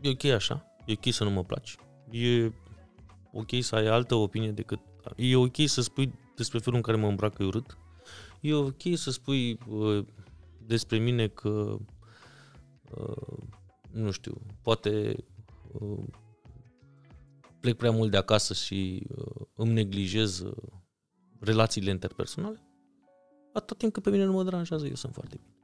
e 0.00 0.10
ok 0.10 0.24
așa, 0.24 0.66
e 0.84 0.92
ok 0.92 1.12
să 1.12 1.24
nu 1.24 1.30
mă 1.30 1.44
placi, 1.44 1.76
e 2.10 2.52
ok 3.32 3.48
să 3.60 3.74
ai 3.74 3.86
altă 3.86 4.14
opinie 4.14 4.50
decât... 4.50 4.78
E 5.16 5.36
ok 5.36 5.56
să 5.64 5.80
spui 5.80 6.14
despre 6.36 6.58
felul 6.58 6.76
în 6.76 6.82
care 6.82 6.96
mă 6.96 7.06
îmbracă 7.06 7.42
eu 7.42 7.48
urât, 7.48 7.78
e 8.40 8.54
ok 8.54 8.82
să 8.94 9.10
spui 9.10 9.58
uh, 9.68 10.04
despre 10.66 10.98
mine 10.98 11.28
că 11.28 11.76
uh, 12.90 13.38
nu 13.90 14.10
știu, 14.10 14.40
poate 14.62 15.16
uh, 15.72 16.04
plec 17.60 17.76
prea 17.76 17.90
mult 17.90 18.10
de 18.10 18.16
acasă 18.16 18.54
și 18.54 19.06
uh, 19.16 19.46
îmi 19.54 19.72
neglijez 19.72 20.38
uh, 20.38 20.56
relațiile 21.40 21.90
interpersonale, 21.90 22.62
atât 23.52 23.78
timp 23.78 23.92
cât 23.92 24.02
pe 24.02 24.10
mine 24.10 24.24
nu 24.24 24.32
mă 24.32 24.42
deranjează, 24.42 24.86
eu 24.86 24.94
sunt 24.94 25.12
foarte 25.12 25.36
bine. 25.42 25.56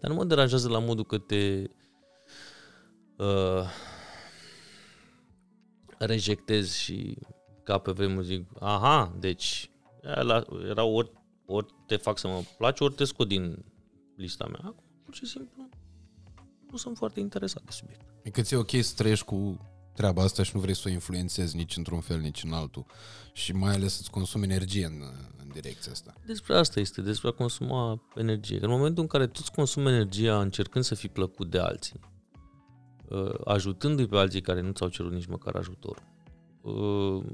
Dar 0.00 0.10
nu 0.10 0.16
mă 0.16 0.24
deranjează 0.24 0.68
la 0.68 0.78
modul 0.78 1.04
că 1.04 1.18
te 1.18 1.70
uh, 3.16 3.64
rejectez 5.98 6.74
și 6.74 7.18
ca 7.62 7.78
pe 7.78 7.92
vremuri 7.92 8.26
zic, 8.26 8.46
aha, 8.58 9.16
deci 9.18 9.70
la, 10.00 10.44
era 10.68 10.84
ori, 10.84 11.12
ori 11.46 11.74
te 11.86 11.96
fac 11.96 12.18
să 12.18 12.28
mă 12.28 12.42
place, 12.58 12.84
ori 12.84 12.94
te 12.94 13.04
scot 13.04 13.28
din 13.28 13.64
lista 14.20 14.46
mea. 14.46 14.60
Acum, 14.64 14.84
pur 15.04 15.14
și 15.14 15.26
simplu, 15.26 15.68
nu 16.70 16.76
sunt 16.76 16.96
foarte 16.96 17.20
interesat 17.20 17.62
de 17.62 17.70
subiect. 17.70 18.04
E 18.22 18.30
că 18.30 18.40
ți-e 18.40 18.56
ok 18.56 18.70
să 18.70 18.94
trăiești 18.96 19.24
cu 19.24 19.58
treaba 19.94 20.22
asta 20.22 20.42
și 20.42 20.50
nu 20.54 20.60
vrei 20.60 20.74
să 20.74 20.82
o 20.86 20.90
influențezi 20.90 21.56
nici 21.56 21.76
într-un 21.76 22.00
fel, 22.00 22.20
nici 22.20 22.42
în 22.42 22.52
altul. 22.52 22.86
Și 23.32 23.52
mai 23.52 23.74
ales 23.74 23.94
să-ți 23.94 24.10
consumi 24.10 24.44
energie 24.44 24.84
în, 24.84 25.02
în 25.36 25.48
direcția 25.52 25.92
asta. 25.92 26.14
Despre 26.26 26.54
asta 26.54 26.80
este, 26.80 27.02
despre 27.02 27.28
a 27.28 27.32
consuma 27.32 28.02
energie. 28.14 28.58
Că 28.58 28.64
în 28.64 28.70
momentul 28.70 29.02
în 29.02 29.08
care 29.08 29.26
tu 29.26 29.38
îți 29.40 29.52
consumi 29.52 29.88
energia 29.88 30.40
încercând 30.40 30.84
să 30.84 30.94
fii 30.94 31.08
plăcut 31.08 31.50
de 31.50 31.58
alții, 31.58 32.00
uh, 33.08 33.34
ajutându-i 33.44 34.06
pe 34.06 34.16
alții 34.16 34.40
care 34.40 34.60
nu 34.60 34.70
ți-au 34.72 34.88
cerut 34.88 35.12
nici 35.12 35.26
măcar 35.26 35.56
ajutor, 35.56 36.02
uh, 36.60 37.24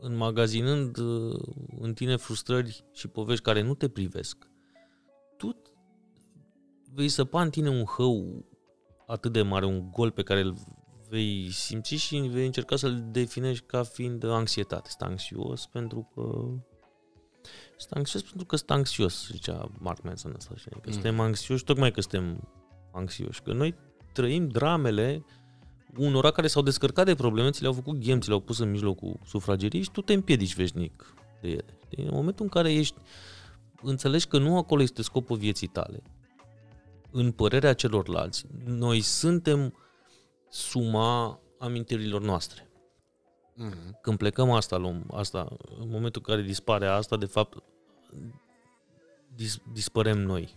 înmagazinând 0.00 0.96
uh, 0.96 1.40
în 1.80 1.94
tine 1.94 2.16
frustrări 2.16 2.84
și 2.92 3.08
povești 3.08 3.44
care 3.44 3.62
nu 3.62 3.74
te 3.74 3.88
privesc, 3.88 4.36
tu 4.38 4.51
vei 6.94 7.08
săpa 7.08 7.42
în 7.42 7.50
tine 7.50 7.68
un 7.68 7.84
hău 7.84 8.44
atât 9.06 9.32
de 9.32 9.42
mare, 9.42 9.64
un 9.66 9.90
gol 9.90 10.10
pe 10.10 10.22
care 10.22 10.40
îl 10.40 10.56
vei 11.08 11.50
simți 11.50 11.94
și 11.94 12.16
vei 12.18 12.46
încerca 12.46 12.76
să-l 12.76 13.04
definești 13.10 13.64
ca 13.66 13.82
fiind 13.82 14.24
anxietate. 14.24 14.88
Sunt 14.88 15.10
anxios 15.10 15.66
pentru 15.66 16.10
că 16.14 16.20
sunt 17.76 17.92
anxios 17.92 18.22
pentru 18.22 18.44
că 18.46 18.56
sunt 18.56 18.70
anxios, 18.70 19.28
zicea 19.32 19.70
Mark 19.78 20.02
Manson 20.02 20.32
ăsta. 20.36 20.54
Știi? 20.56 20.70
Că 20.70 20.80
Mm. 20.86 20.92
suntem 20.92 21.20
anxioși 21.20 21.64
tocmai 21.64 21.90
că 21.90 22.00
suntem 22.00 22.48
anxioși. 22.92 23.42
Că 23.42 23.52
noi 23.52 23.74
trăim 24.12 24.48
dramele 24.48 25.24
unora 25.96 26.30
care 26.30 26.46
s-au 26.46 26.62
descărcat 26.62 27.04
de 27.06 27.14
probleme, 27.14 27.50
ți 27.50 27.60
le-au 27.60 27.72
făcut 27.72 27.98
ghem, 27.98 28.20
ți 28.20 28.28
le-au 28.28 28.40
pus 28.40 28.58
în 28.58 28.70
mijlocul 28.70 29.20
sufragerii 29.24 29.82
și 29.82 29.90
tu 29.90 30.00
te 30.00 30.12
împiedici 30.12 30.54
veșnic 30.54 31.14
de 31.40 31.48
ele. 31.48 31.78
Știi? 31.84 32.04
În 32.04 32.10
momentul 32.14 32.44
în 32.44 32.50
care 32.50 32.72
ești, 32.72 32.96
înțelegi 33.82 34.26
că 34.26 34.38
nu 34.38 34.56
acolo 34.56 34.82
este 34.82 35.02
scopul 35.02 35.36
vieții 35.36 35.66
tale, 35.66 36.02
în 37.12 37.32
părerea 37.32 37.72
celorlalți, 37.72 38.46
noi 38.64 39.00
suntem 39.00 39.74
suma 40.48 41.40
amintirilor 41.58 42.20
noastre. 42.20 42.66
Mm-hmm. 43.56 44.00
Când 44.02 44.18
plecăm 44.18 44.50
asta, 44.50 44.76
luăm 44.76 45.04
asta, 45.14 45.48
în 45.80 45.88
momentul 45.90 46.22
în 46.26 46.34
care 46.34 46.46
dispare 46.46 46.86
asta, 46.86 47.16
de 47.16 47.26
fapt, 47.26 47.62
dis, 49.34 49.58
dispărem 49.72 50.18
noi. 50.18 50.56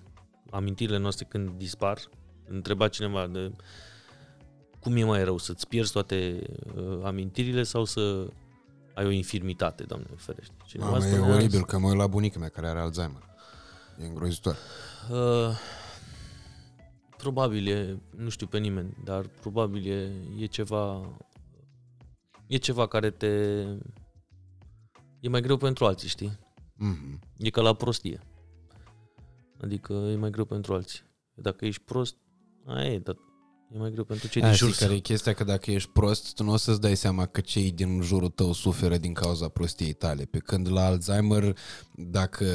Amintirile 0.52 0.98
noastre 0.98 1.26
când 1.30 1.50
dispar, 1.58 2.00
întreba 2.48 2.88
cineva 2.88 3.28
de 3.28 3.52
cum 4.80 4.96
e 4.96 5.04
mai 5.04 5.24
rău, 5.24 5.38
să-ți 5.38 5.68
pierzi 5.68 5.92
toate 5.92 6.42
uh, 6.76 7.00
amintirile 7.04 7.64
sau 7.64 7.86
să 7.86 8.28
ai 8.94 9.06
o 9.06 9.10
infirmitate, 9.10 9.84
Doamne 9.84 10.08
ferește. 10.16 10.54
Cineva 10.66 10.90
Mamă, 10.90 11.06
e 11.06 11.10
spunea- 11.12 11.36
oribil 11.36 11.66
că 11.66 11.78
mă 11.78 11.88
uit 11.88 11.98
la 11.98 12.08
bunica 12.08 12.40
mea 12.40 12.50
care 12.50 12.68
are 12.68 12.80
Alzheimer. 12.80 13.22
E 14.02 14.06
îngrozitor. 14.06 14.58
Uh, 15.12 15.18
probabil 17.18 17.68
e, 17.68 18.00
nu 18.16 18.30
știu 18.30 18.48
pe 18.48 18.58
nimeni, 18.58 18.98
dar 19.04 19.28
probabil 19.28 19.92
e, 19.92 20.12
e 20.38 20.46
ceva 20.46 21.02
e 22.48 22.58
ceva 22.58 22.88
care 22.88 23.10
te 23.10 23.28
e 25.20 25.30
mai 25.30 25.42
greu 25.42 25.58
pentru 25.58 25.86
alții, 25.86 26.08
știi? 26.08 26.40
Mm-hmm. 26.84 27.20
E 27.38 27.50
ca 27.50 27.62
la 27.62 27.74
prostie. 27.74 28.20
Adică 29.62 29.94
e 29.94 30.16
mai 30.16 30.30
greu 30.30 30.46
pentru 30.46 30.74
alții. 30.74 31.00
Dacă 31.34 31.66
ești 31.66 31.84
prost, 31.84 32.18
aia 32.66 32.92
e, 32.94 33.00
dar 33.00 33.16
e 33.76 33.78
mai 33.78 33.92
greu 33.92 34.04
pentru 34.04 34.28
cei 34.28 34.42
din 34.42 34.50
Aia 34.50 34.54
jur. 34.58 34.70
știi 34.72 34.86
care 34.86 34.98
e 34.98 35.00
chestia? 35.00 35.34
Că 35.34 35.44
dacă 35.44 35.72
ești 35.72 35.90
prost, 35.90 36.34
tu 36.34 36.44
nu 36.44 36.52
o 36.52 36.58
să-ți 36.58 36.82
dai 36.82 36.96
seama 36.96 37.26
că 37.26 37.42
cei 37.42 37.72
din 37.72 38.02
jurul 38.02 38.30
tău 38.30 38.54
suferă 38.54 38.98
din 38.98 39.14
cauza 39.14 39.48
prostiei 39.48 39.94
tale. 39.94 40.24
Pe 40.24 40.38
când 40.38 40.72
la 40.72 40.86
Alzheimer, 40.86 41.58
dacă 41.96 42.46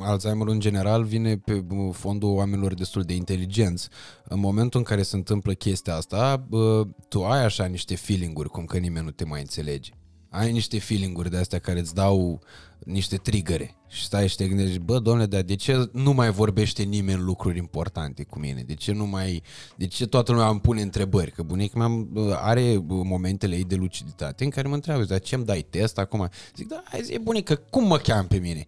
Alzheimer 0.00 0.46
în 0.46 0.60
general 0.60 1.04
vine 1.04 1.38
pe 1.38 1.64
fondul 1.92 2.28
oamenilor 2.28 2.74
destul 2.74 3.02
de 3.02 3.14
inteligenți. 3.14 3.88
În 4.24 4.40
momentul 4.40 4.78
în 4.78 4.84
care 4.84 5.02
se 5.02 5.16
întâmplă 5.16 5.52
chestia 5.52 5.94
asta, 5.96 6.36
bă, 6.48 6.86
tu 7.08 7.24
ai 7.24 7.44
așa 7.44 7.64
niște 7.64 7.96
feeling-uri, 7.96 8.48
cum 8.48 8.64
că 8.64 8.78
nimeni 8.78 9.04
nu 9.04 9.10
te 9.10 9.24
mai 9.24 9.40
înțelege. 9.40 9.92
Ai 10.32 10.52
niște 10.52 10.78
feeling-uri 10.78 11.30
de 11.30 11.36
astea 11.36 11.58
care 11.58 11.78
îți 11.78 11.94
dau 11.94 12.40
niște 12.78 13.16
trigăre 13.16 13.76
și 13.88 14.04
stai 14.04 14.28
și 14.28 14.36
te 14.36 14.48
gândești, 14.48 14.78
bă, 14.78 14.98
domnule, 14.98 15.26
dar 15.26 15.42
de 15.42 15.56
ce 15.56 15.88
nu 15.92 16.12
mai 16.12 16.30
vorbește 16.30 16.82
nimeni 16.82 17.20
lucruri 17.20 17.58
importante 17.58 18.24
cu 18.24 18.38
mine? 18.38 18.62
De 18.62 18.74
ce 18.74 18.92
nu 18.92 19.06
mai, 19.06 19.42
de 19.76 19.86
ce 19.86 20.06
toată 20.06 20.32
lumea 20.32 20.48
îmi 20.48 20.60
pune 20.60 20.82
întrebări? 20.82 21.30
Că 21.30 21.42
bunica 21.42 21.78
mea 21.78 21.88
bă, 21.88 22.38
are 22.40 22.78
bă, 22.78 22.94
momentele 22.94 23.56
ei 23.56 23.64
de 23.64 23.74
luciditate 23.74 24.44
în 24.44 24.50
care 24.50 24.68
mă 24.68 24.74
întreabă, 24.74 25.04
dar 25.04 25.20
ce-mi 25.20 25.44
dai 25.44 25.66
test 25.70 25.98
acum? 25.98 26.28
Zic, 26.56 26.68
da, 26.68 26.82
hai 26.84 27.02
zi, 27.02 27.18
bunică, 27.18 27.54
cum 27.54 27.86
mă 27.86 27.96
cheam 27.96 28.26
pe 28.26 28.36
mine? 28.36 28.64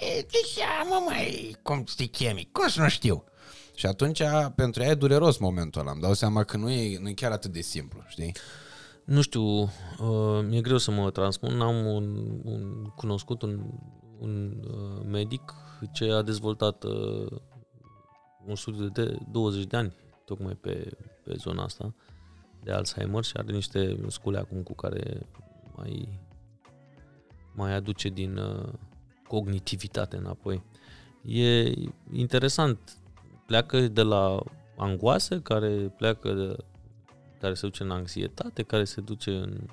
E, 0.00 0.20
de 0.20 0.38
ce, 0.54 0.62
mă, 0.88 1.02
mai, 1.08 1.56
cum 1.62 1.84
te 1.96 2.04
chemi? 2.04 2.48
Cum 2.52 2.68
să 2.68 2.80
nu 2.80 2.88
știu? 2.88 3.24
Și 3.74 3.86
atunci, 3.86 4.22
pentru 4.54 4.82
ea 4.82 4.90
e 4.90 4.94
dureros 4.94 5.38
momentul 5.38 5.80
ăla. 5.80 5.90
Îmi 5.90 6.00
dau 6.00 6.12
seama 6.14 6.44
că 6.44 6.56
nu 6.56 6.70
e, 6.70 6.98
nu 6.98 7.08
e 7.08 7.12
chiar 7.12 7.32
atât 7.32 7.52
de 7.52 7.60
simplu, 7.60 8.02
știi? 8.08 8.32
Nu 9.04 9.20
știu, 9.20 9.42
uh, 9.62 9.68
mi-e 10.48 10.60
greu 10.60 10.78
să 10.78 10.90
mă 10.90 11.10
transpun. 11.10 11.60
Am 11.60 11.86
un, 11.86 12.38
un 12.44 12.84
cunoscut, 12.96 13.42
un, 13.42 13.64
un 14.18 14.64
uh, 14.70 15.06
medic 15.06 15.54
ce 15.92 16.10
a 16.10 16.22
dezvoltat 16.22 16.84
uh, 16.84 17.26
un 18.46 18.54
studiu 18.54 18.88
de 18.88 19.18
20 19.30 19.64
de 19.64 19.76
ani 19.76 19.94
tocmai 20.24 20.54
pe, 20.54 20.96
pe 21.24 21.34
zona 21.36 21.62
asta 21.62 21.94
de 22.62 22.72
Alzheimer 22.72 23.24
și 23.24 23.36
are 23.36 23.52
niște 23.52 23.98
scule 24.06 24.38
acum 24.38 24.62
cu 24.62 24.74
care 24.74 25.26
mai, 25.76 26.20
mai 27.54 27.74
aduce 27.74 28.08
din 28.08 28.36
uh, 28.36 28.72
cognitivitate 29.28 30.16
înapoi. 30.16 30.62
E 31.22 31.72
interesant. 32.12 32.98
Pleacă 33.46 33.88
de 33.88 34.02
la 34.02 34.42
angoasă, 34.76 35.40
care 35.40 35.94
pleacă 35.96 36.32
de, 36.32 36.56
care 37.44 37.56
se 37.56 37.66
duce 37.66 37.82
în 37.82 37.90
anxietate, 37.90 38.62
care 38.62 38.84
se 38.84 39.00
duce 39.00 39.30
în 39.30 39.66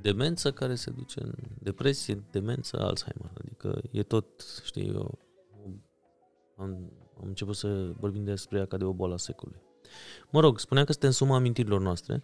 demență, 0.00 0.52
care 0.52 0.74
se 0.74 0.90
duce 0.90 1.22
în 1.22 1.32
depresie, 1.58 2.24
demență, 2.30 2.80
Alzheimer. 2.80 3.30
Adică 3.40 3.82
e 3.90 4.02
tot, 4.02 4.26
știi, 4.64 4.88
eu 4.88 5.18
am, 6.56 6.92
am 7.20 7.26
început 7.26 7.56
să 7.56 7.92
vorbim 7.98 8.24
despre 8.24 8.58
ea 8.58 8.66
ca 8.66 8.76
de 8.76 8.84
o 8.84 8.92
boală 8.92 9.14
a 9.14 9.16
secolului. 9.16 9.60
Mă 10.30 10.40
rog, 10.40 10.58
spuneam 10.58 10.86
că 10.86 10.92
suntem 10.92 11.10
suma 11.10 11.36
amintirilor 11.36 11.80
noastre, 11.80 12.22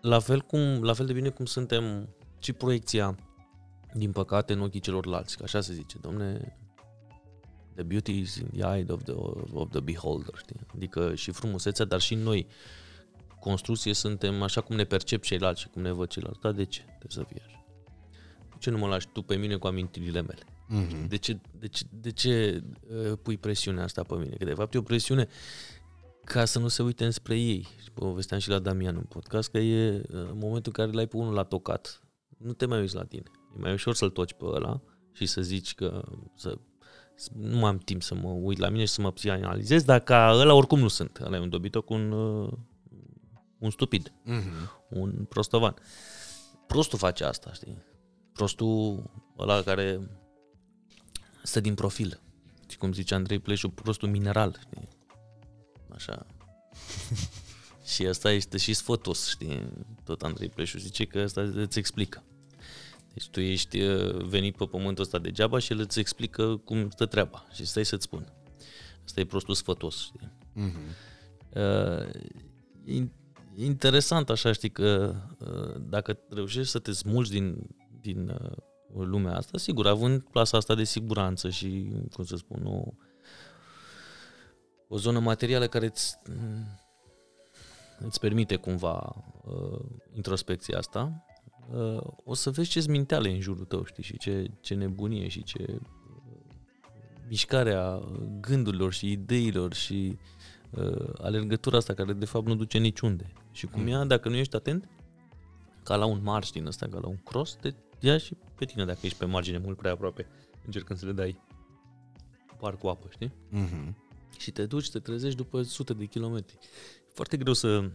la 0.00 0.18
fel, 0.18 0.40
cum, 0.40 0.82
la 0.82 0.92
fel 0.92 1.06
de 1.06 1.12
bine 1.12 1.28
cum 1.28 1.44
suntem 1.44 2.08
și 2.38 2.52
proiecția, 2.52 3.16
din 3.94 4.12
păcate, 4.12 4.52
în 4.52 4.60
ochii 4.60 4.80
celorlalți, 4.80 5.36
că 5.36 5.42
așa 5.42 5.60
se 5.60 5.72
zice, 5.72 5.98
domne, 6.00 6.56
the 7.74 7.82
beauty 7.82 8.18
is 8.18 8.36
in 8.36 8.48
the 8.52 8.76
eye 8.76 8.86
of 8.88 9.02
the, 9.02 9.14
of 9.52 9.70
the 9.70 9.80
beholder, 9.80 10.34
știi? 10.36 10.60
Adică 10.74 11.14
și 11.14 11.30
frumusețea, 11.30 11.84
dar 11.84 12.00
și 12.00 12.14
noi, 12.14 12.46
construcție, 13.48 13.92
suntem 13.94 14.42
așa 14.42 14.60
cum 14.60 14.76
ne 14.76 14.84
percep 14.84 15.22
ceilalți 15.22 15.60
și 15.60 15.68
cum 15.68 15.82
ne 15.82 15.92
văd 15.92 16.08
ceilalți. 16.08 16.40
Dar 16.40 16.52
de 16.52 16.64
ce 16.64 16.80
trebuie 16.80 17.08
să 17.08 17.24
fie 17.28 17.42
așa? 17.46 17.64
De 18.48 18.56
ce 18.58 18.70
nu 18.70 18.78
mă 18.78 18.86
lași 18.86 19.08
tu 19.12 19.22
pe 19.22 19.36
mine 19.36 19.56
cu 19.56 19.66
amintirile 19.66 20.22
mele? 20.22 20.42
Mm-hmm. 20.44 21.08
De 21.08 21.16
ce, 21.16 21.38
de 21.58 21.66
ce, 21.68 21.84
de 21.90 22.10
ce 22.12 22.62
uh, 23.10 23.12
pui 23.22 23.36
presiunea 23.36 23.82
asta 23.84 24.02
pe 24.02 24.14
mine? 24.14 24.34
Că 24.38 24.44
de 24.44 24.54
fapt 24.54 24.74
e 24.74 24.78
o 24.78 24.82
presiune 24.82 25.28
ca 26.24 26.44
să 26.44 26.58
nu 26.58 26.68
se 26.68 26.82
uite 26.82 27.04
înspre 27.04 27.38
ei. 27.38 27.66
Și 27.82 27.90
povesteam 27.90 28.40
și 28.40 28.48
la 28.48 28.58
Damian 28.58 28.96
în 28.96 29.02
podcast 29.02 29.50
că 29.50 29.58
e 29.58 29.94
uh, 29.96 30.02
în 30.08 30.38
momentul 30.38 30.72
în 30.76 30.84
care 30.84 30.90
l-ai 30.90 31.06
pe 31.06 31.16
unul 31.16 31.34
la 31.34 31.42
tocat, 31.42 32.02
nu 32.38 32.52
te 32.52 32.66
mai 32.66 32.80
uiți 32.80 32.94
la 32.94 33.04
tine. 33.04 33.22
E 33.56 33.58
mai 33.60 33.72
ușor 33.72 33.94
să-l 33.94 34.10
toci 34.10 34.32
pe 34.32 34.44
ăla 34.44 34.80
și 35.12 35.26
să 35.26 35.40
zici 35.40 35.74
că 35.74 36.02
să, 36.34 36.58
să- 37.16 37.30
nu 37.36 37.56
mai 37.58 37.68
am 37.70 37.78
timp 37.78 38.02
să 38.02 38.14
mă 38.14 38.28
uit 38.28 38.58
la 38.58 38.68
mine 38.68 38.84
și 38.84 38.92
să 38.92 39.00
mă 39.00 39.12
psihanalizez, 39.12 39.82
dar 39.84 40.00
ca 40.00 40.30
ăla 40.34 40.54
oricum 40.54 40.78
nu 40.78 40.88
sunt. 40.88 41.20
Ăla 41.24 41.36
e 41.36 41.40
un 41.40 41.48
dobitoc, 41.48 41.90
un, 41.90 42.10
uh, 42.12 42.52
un 43.58 43.70
stupid, 43.70 44.12
Mm-hmm. 44.26 44.86
un 44.90 45.24
prostovan. 45.28 45.74
Prostul 46.66 46.98
face 46.98 47.24
asta, 47.24 47.52
știi? 47.52 47.82
Prostul 48.32 49.10
ăla 49.38 49.62
care 49.62 50.00
stă 51.42 51.60
din 51.60 51.74
profil. 51.74 52.20
Și 52.68 52.76
cum 52.76 52.92
zice 52.92 53.14
Andrei 53.14 53.38
Pleșu, 53.38 53.68
prostul 53.68 54.08
mineral, 54.08 54.58
știi? 54.60 54.88
Așa. 55.94 56.26
și 57.94 58.06
asta 58.06 58.30
este 58.30 58.56
și 58.56 58.74
sfătos, 58.74 59.28
știi? 59.28 59.68
Tot 60.04 60.22
Andrei 60.22 60.48
Pleșu 60.48 60.78
zice 60.78 61.04
că 61.04 61.18
asta 61.20 61.40
îți 61.40 61.78
explică. 61.78 62.24
Deci 63.14 63.28
tu 63.28 63.40
ești 63.40 63.80
uh, 63.80 64.24
venit 64.24 64.56
pe 64.56 64.64
pământul 64.64 65.04
ăsta 65.04 65.18
degeaba 65.18 65.58
și 65.58 65.72
el 65.72 65.78
îți 65.78 65.98
explică 65.98 66.56
cum 66.56 66.90
stă 66.90 67.06
treaba 67.06 67.46
și 67.52 67.64
stai 67.64 67.84
să-ți 67.84 68.04
spun. 68.04 68.32
Asta 69.04 69.20
e 69.20 69.24
prostul 69.24 69.54
sfătos, 69.54 70.00
știi? 70.02 70.32
Mm-hmm. 70.56 70.94
Uh, 71.54 72.10
in- 73.56 73.64
interesant 73.64 74.30
așa, 74.30 74.52
știi, 74.52 74.70
că 74.70 75.14
uh, 75.38 75.82
dacă 75.88 76.18
reușești 76.30 76.70
să 76.70 76.78
te 76.78 76.92
smulgi 76.92 77.30
din, 77.30 77.56
din 78.00 78.28
uh, 78.28 79.06
lumea 79.06 79.36
asta, 79.36 79.58
sigur, 79.58 79.86
având 79.86 80.22
plasa 80.22 80.56
asta 80.56 80.74
de 80.74 80.84
siguranță 80.84 81.50
și, 81.50 81.92
cum 82.12 82.24
să 82.24 82.36
spun, 82.36 82.66
o, 82.66 82.82
o 84.88 84.96
zonă 84.96 85.18
materială 85.18 85.66
care 85.66 85.86
îți, 85.86 86.16
îți 87.98 88.20
permite 88.20 88.56
cumva 88.56 89.24
uh, 89.44 89.80
introspecția 90.12 90.78
asta, 90.78 91.24
uh, 91.72 92.00
o 92.24 92.34
să 92.34 92.50
vezi 92.50 92.70
ce-ți 92.70 92.90
minteale 92.90 93.30
în 93.30 93.40
jurul 93.40 93.64
tău, 93.64 93.84
știi, 93.84 94.02
și 94.02 94.18
ce, 94.18 94.50
ce 94.60 94.74
nebunie 94.74 95.28
și 95.28 95.42
ce 95.42 95.64
uh, 95.68 95.80
mișcarea 97.28 98.00
gândurilor 98.40 98.92
și 98.92 99.10
ideilor 99.10 99.74
și 99.74 100.12
uh, 100.12 100.35
alergătura 101.18 101.76
asta 101.76 101.94
care 101.94 102.12
de 102.12 102.24
fapt 102.24 102.46
nu 102.46 102.54
duce 102.54 102.78
niciunde. 102.78 103.32
Și 103.52 103.66
cum 103.66 103.86
ea, 103.86 104.04
dacă 104.04 104.28
nu 104.28 104.36
ești 104.36 104.56
atent, 104.56 104.88
ca 105.82 105.96
la 105.96 106.04
un 106.04 106.20
marș 106.22 106.50
din 106.50 106.66
ăsta, 106.66 106.88
ca 106.88 106.98
la 106.98 107.06
un 107.06 107.16
cross, 107.24 107.54
te 107.54 107.74
ia 108.00 108.18
și 108.18 108.36
pe 108.54 108.64
tine 108.64 108.84
dacă 108.84 108.98
ești 109.02 109.18
pe 109.18 109.24
margine 109.24 109.58
mult 109.58 109.76
prea 109.76 109.92
aproape, 109.92 110.26
încercând 110.64 110.98
să 110.98 111.06
le 111.06 111.12
dai 111.12 111.40
par 112.58 112.76
cu 112.76 112.86
apă, 112.86 113.06
știi? 113.10 113.32
Mm-hmm. 113.52 113.94
Și 114.38 114.50
te 114.50 114.66
duci, 114.66 114.90
te 114.90 114.98
trezești 114.98 115.36
după 115.36 115.62
sute 115.62 115.94
de 115.94 116.04
kilometri. 116.04 116.58
E 117.08 117.12
foarte 117.14 117.36
greu 117.36 117.52
să, 117.52 117.90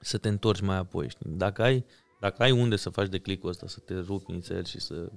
să 0.00 0.18
te 0.18 0.28
întorci 0.28 0.60
mai 0.60 0.76
apoi, 0.76 1.08
știi? 1.08 1.30
Dacă 1.30 1.62
ai, 1.62 1.84
dacă 2.20 2.42
ai 2.42 2.50
unde 2.50 2.76
să 2.76 2.90
faci 2.90 3.08
declicul 3.08 3.48
ăsta, 3.48 3.66
să 3.66 3.80
te 3.80 3.98
rupi 3.98 4.32
nițel 4.32 4.64
și 4.64 4.80
să, 4.80 5.10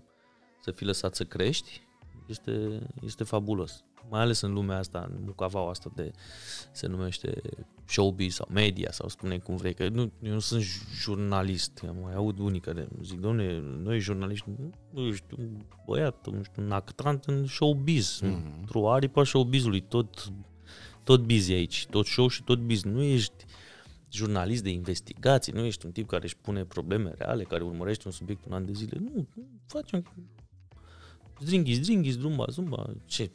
să 0.61 0.72
fii 0.72 0.86
lăsat 0.86 1.15
să 1.15 1.23
crești, 1.23 1.81
este, 2.27 2.81
este 3.02 3.23
fabulos. 3.23 3.84
Mai 4.10 4.22
ales 4.22 4.42
în 4.42 4.54
lumea 4.54 4.78
asta, 4.78 5.10
în 5.12 5.24
mucavaua 5.26 5.70
asta 5.70 5.92
de, 5.96 6.12
se 6.72 6.88
numește 6.88 7.42
showbiz 7.86 8.34
sau 8.34 8.48
media 8.52 8.92
sau 8.92 9.08
spune 9.10 9.38
cum 9.38 9.56
vrei, 9.56 9.74
că 9.74 9.90
nu, 9.90 10.12
eu 10.22 10.34
nu 10.34 10.40
sunt 10.40 10.64
jurnalist, 11.02 11.82
eu 11.86 11.96
mai 12.04 12.14
aud 12.14 12.40
unii 12.40 12.60
care 12.60 12.88
zic, 13.04 13.20
domne, 13.20 13.60
noi 13.60 14.00
jurnaliști, 14.00 14.46
nu, 14.58 14.70
nu 14.90 15.08
ești 15.08 15.26
un 15.38 15.66
băiat, 15.86 16.28
nu 16.32 16.44
știu, 16.44 16.64
un 16.64 16.72
actant 16.72 17.24
în 17.24 17.46
showbiz, 17.46 18.20
Mhm. 18.22 18.60
într-o 18.60 18.92
aripă 18.92 19.20
a 19.20 19.24
showbizului, 19.24 19.80
tot, 19.82 20.32
tot 21.04 21.22
busy 21.22 21.52
aici, 21.52 21.86
tot 21.90 22.06
show 22.06 22.28
și 22.28 22.44
tot 22.44 22.60
biz, 22.60 22.84
nu 22.84 23.02
ești 23.02 23.46
jurnalist 24.12 24.64
de 24.64 24.70
investigații, 24.70 25.54
nu 25.54 25.64
ești 25.64 25.86
un 25.86 25.92
tip 25.92 26.08
care 26.08 26.24
își 26.24 26.38
pune 26.38 26.64
probleme 26.66 27.14
reale, 27.18 27.44
care 27.44 27.64
urmărește 27.64 28.04
un 28.06 28.12
subiect 28.14 28.46
un 28.46 28.54
an 28.54 28.66
de 28.66 28.72
zile, 28.72 28.98
nu, 29.00 29.28
facem 29.66 30.04
zdringhis, 31.40 31.78
zdringhis, 31.78 32.18
zumba, 32.18 32.46
zumba, 32.50 32.90
ce? 33.06 33.32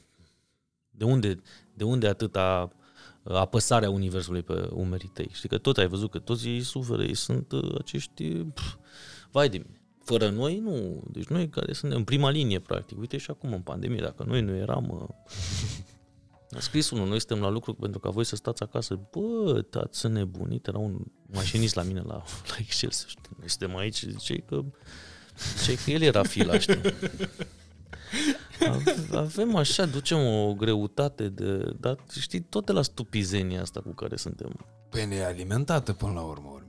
De 0.96 1.04
unde, 1.04 1.40
de 1.74 1.84
unde 1.84 2.06
atâta 2.06 2.72
uh, 3.22 3.34
apăsarea 3.34 3.90
universului 3.90 4.42
pe 4.42 4.68
umerii 4.72 5.10
tăi? 5.14 5.30
Știi 5.32 5.48
că 5.48 5.58
tot 5.58 5.76
ai 5.76 5.86
văzut 5.86 6.10
că 6.10 6.18
toți 6.18 6.48
ei 6.48 6.60
suferă, 6.60 7.02
ei 7.02 7.14
sunt 7.14 7.52
uh, 7.52 7.74
acești, 7.78 8.24
pf, 8.32 8.74
vai 9.30 9.48
de 9.48 9.58
mine. 9.58 9.80
Fără 10.04 10.28
noi, 10.28 10.58
nu. 10.58 11.02
Deci 11.10 11.26
noi 11.26 11.48
care 11.48 11.72
suntem 11.72 11.98
în 11.98 12.04
prima 12.04 12.30
linie, 12.30 12.58
practic. 12.58 12.98
Uite 12.98 13.16
și 13.16 13.30
acum 13.30 13.52
în 13.52 13.60
pandemie, 13.60 14.00
dacă 14.00 14.24
noi 14.26 14.40
nu 14.40 14.54
eram... 14.54 14.88
uh, 14.88 15.08
A 16.56 16.60
scris 16.60 16.90
unul, 16.90 17.08
noi 17.08 17.18
suntem 17.18 17.40
la 17.40 17.48
lucru 17.48 17.74
pentru 17.74 18.00
ca 18.00 18.10
voi 18.10 18.24
să 18.24 18.36
stați 18.36 18.62
acasă. 18.62 19.00
Bă, 19.10 19.62
tați 19.62 19.98
să 19.98 20.08
nebunit, 20.08 20.66
era 20.66 20.78
un 20.78 20.98
mașinist 21.26 21.74
la 21.74 21.82
mine 21.82 22.00
la, 22.00 22.14
la 22.50 22.54
Excel, 22.58 22.90
să 22.90 23.04
știi. 23.08 23.36
Noi 23.38 23.48
suntem 23.48 23.76
aici, 23.76 24.04
zice 24.08 24.36
că, 24.36 24.64
zice 25.58 25.84
că 25.84 25.90
el 25.90 26.02
era 26.02 26.22
fila, 26.22 26.58
știi. 26.64 26.80
Ave- 28.60 29.16
Avem 29.16 29.56
așa, 29.56 29.86
ducem 29.86 30.18
o 30.26 30.54
greutate 30.54 31.28
de... 31.28 31.74
Dar 31.80 31.96
știi, 32.20 32.40
tot 32.40 32.66
de 32.66 32.72
la 32.72 32.82
stupizenia 32.82 33.60
asta 33.60 33.80
cu 33.80 33.90
care 33.92 34.16
suntem. 34.16 34.66
Păi 34.90 35.06
ne 35.06 35.14
e 35.14 35.24
alimentată 35.24 35.92
până 35.92 36.12
la 36.12 36.20
urmă 36.20 36.48
urmei. 36.52 36.63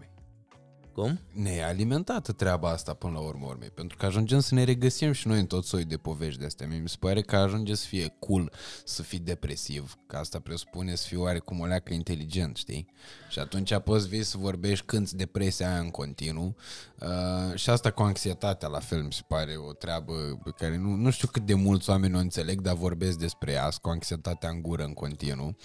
Cum? 0.96 1.20
Ne 1.32 1.52
e 1.52 1.66
alimentată 1.66 2.32
treaba 2.32 2.70
asta 2.70 2.94
până 2.94 3.14
la 3.14 3.20
urmă 3.20 3.46
urmei, 3.46 3.70
pentru 3.70 3.98
că 3.98 4.06
ajungem 4.06 4.40
să 4.40 4.54
ne 4.54 4.64
regăsim 4.64 5.12
și 5.12 5.28
noi 5.28 5.40
în 5.40 5.46
tot 5.46 5.66
soi 5.66 5.84
de 5.84 5.98
povești 5.98 6.40
de 6.40 6.46
astea. 6.46 6.68
Mie 6.68 6.78
mi 6.78 6.90
se 6.90 6.96
pare 7.00 7.22
că 7.22 7.36
ajunge 7.36 7.76
să 7.76 7.86
fie 7.88 8.16
cool 8.20 8.52
să 8.86 9.02
fii 9.02 9.20
depresiv, 9.20 9.98
că 10.08 10.18
asta 10.18 10.40
presupune 10.40 10.96
să 10.96 11.08
fii 11.08 11.18
oarecum 11.18 11.60
o 11.60 11.66
leacă 11.66 11.94
inteligent, 11.94 12.58
știi? 12.58 12.88
Și 13.30 13.40
atunci 13.40 13.78
poți 13.78 14.08
vii 14.08 14.24
să 14.24 14.38
vorbești 14.38 14.86
când 14.86 15.10
depresia 15.10 15.70
aia 15.70 15.80
în 15.80 15.90
continuu 15.90 16.56
uh, 17.00 17.56
și 17.56 17.70
asta 17.70 17.92
cu 17.92 18.02
anxietatea 18.02 18.68
la 18.68 18.80
fel 18.80 19.02
mi 19.02 19.14
se 19.14 19.22
pare 19.28 19.56
o 19.56 19.74
treabă 19.74 20.14
pe 20.44 20.50
care 20.58 20.78
nu, 20.78 20.90
nu 20.90 21.10
știu 21.10 21.28
cât 21.28 21.46
de 21.46 21.54
mulți 21.54 21.90
oameni 21.90 22.16
o 22.16 22.20
înțeleg, 22.20 22.62
dar 22.62 22.76
vorbesc 22.76 23.18
despre 23.18 23.52
ea, 23.52 23.70
cu 23.82 23.90
anxietatea 23.90 24.50
în 24.50 24.62
gură 24.62 24.84
în 24.84 24.94
continuu. 24.94 25.56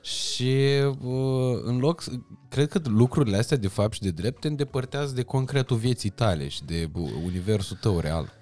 Și 0.00 0.66
uh, 1.02 1.60
în 1.62 1.78
loc, 1.78 2.02
cred 2.48 2.68
că 2.68 2.80
lucrurile 2.84 3.36
astea 3.36 3.56
de 3.56 3.68
fapt 3.68 3.92
și 3.92 4.00
de 4.00 4.10
drept 4.10 4.40
te 4.40 4.48
îndepărtează 4.48 5.14
de 5.14 5.22
concretul 5.22 5.76
vieții 5.76 6.10
tale 6.10 6.48
și 6.48 6.64
de 6.64 6.90
uh, 6.94 7.10
universul 7.24 7.76
tău 7.80 7.98
real. 7.98 8.32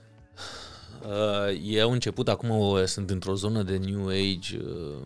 Uh, 1.02 1.74
e 1.74 1.80
au 1.80 1.90
început, 1.90 2.28
acum 2.28 2.50
uh, 2.50 2.84
sunt 2.84 3.10
într-o 3.10 3.34
zonă 3.34 3.62
de 3.62 3.76
New 3.76 4.08
Age, 4.08 4.58
uh, 4.58 5.00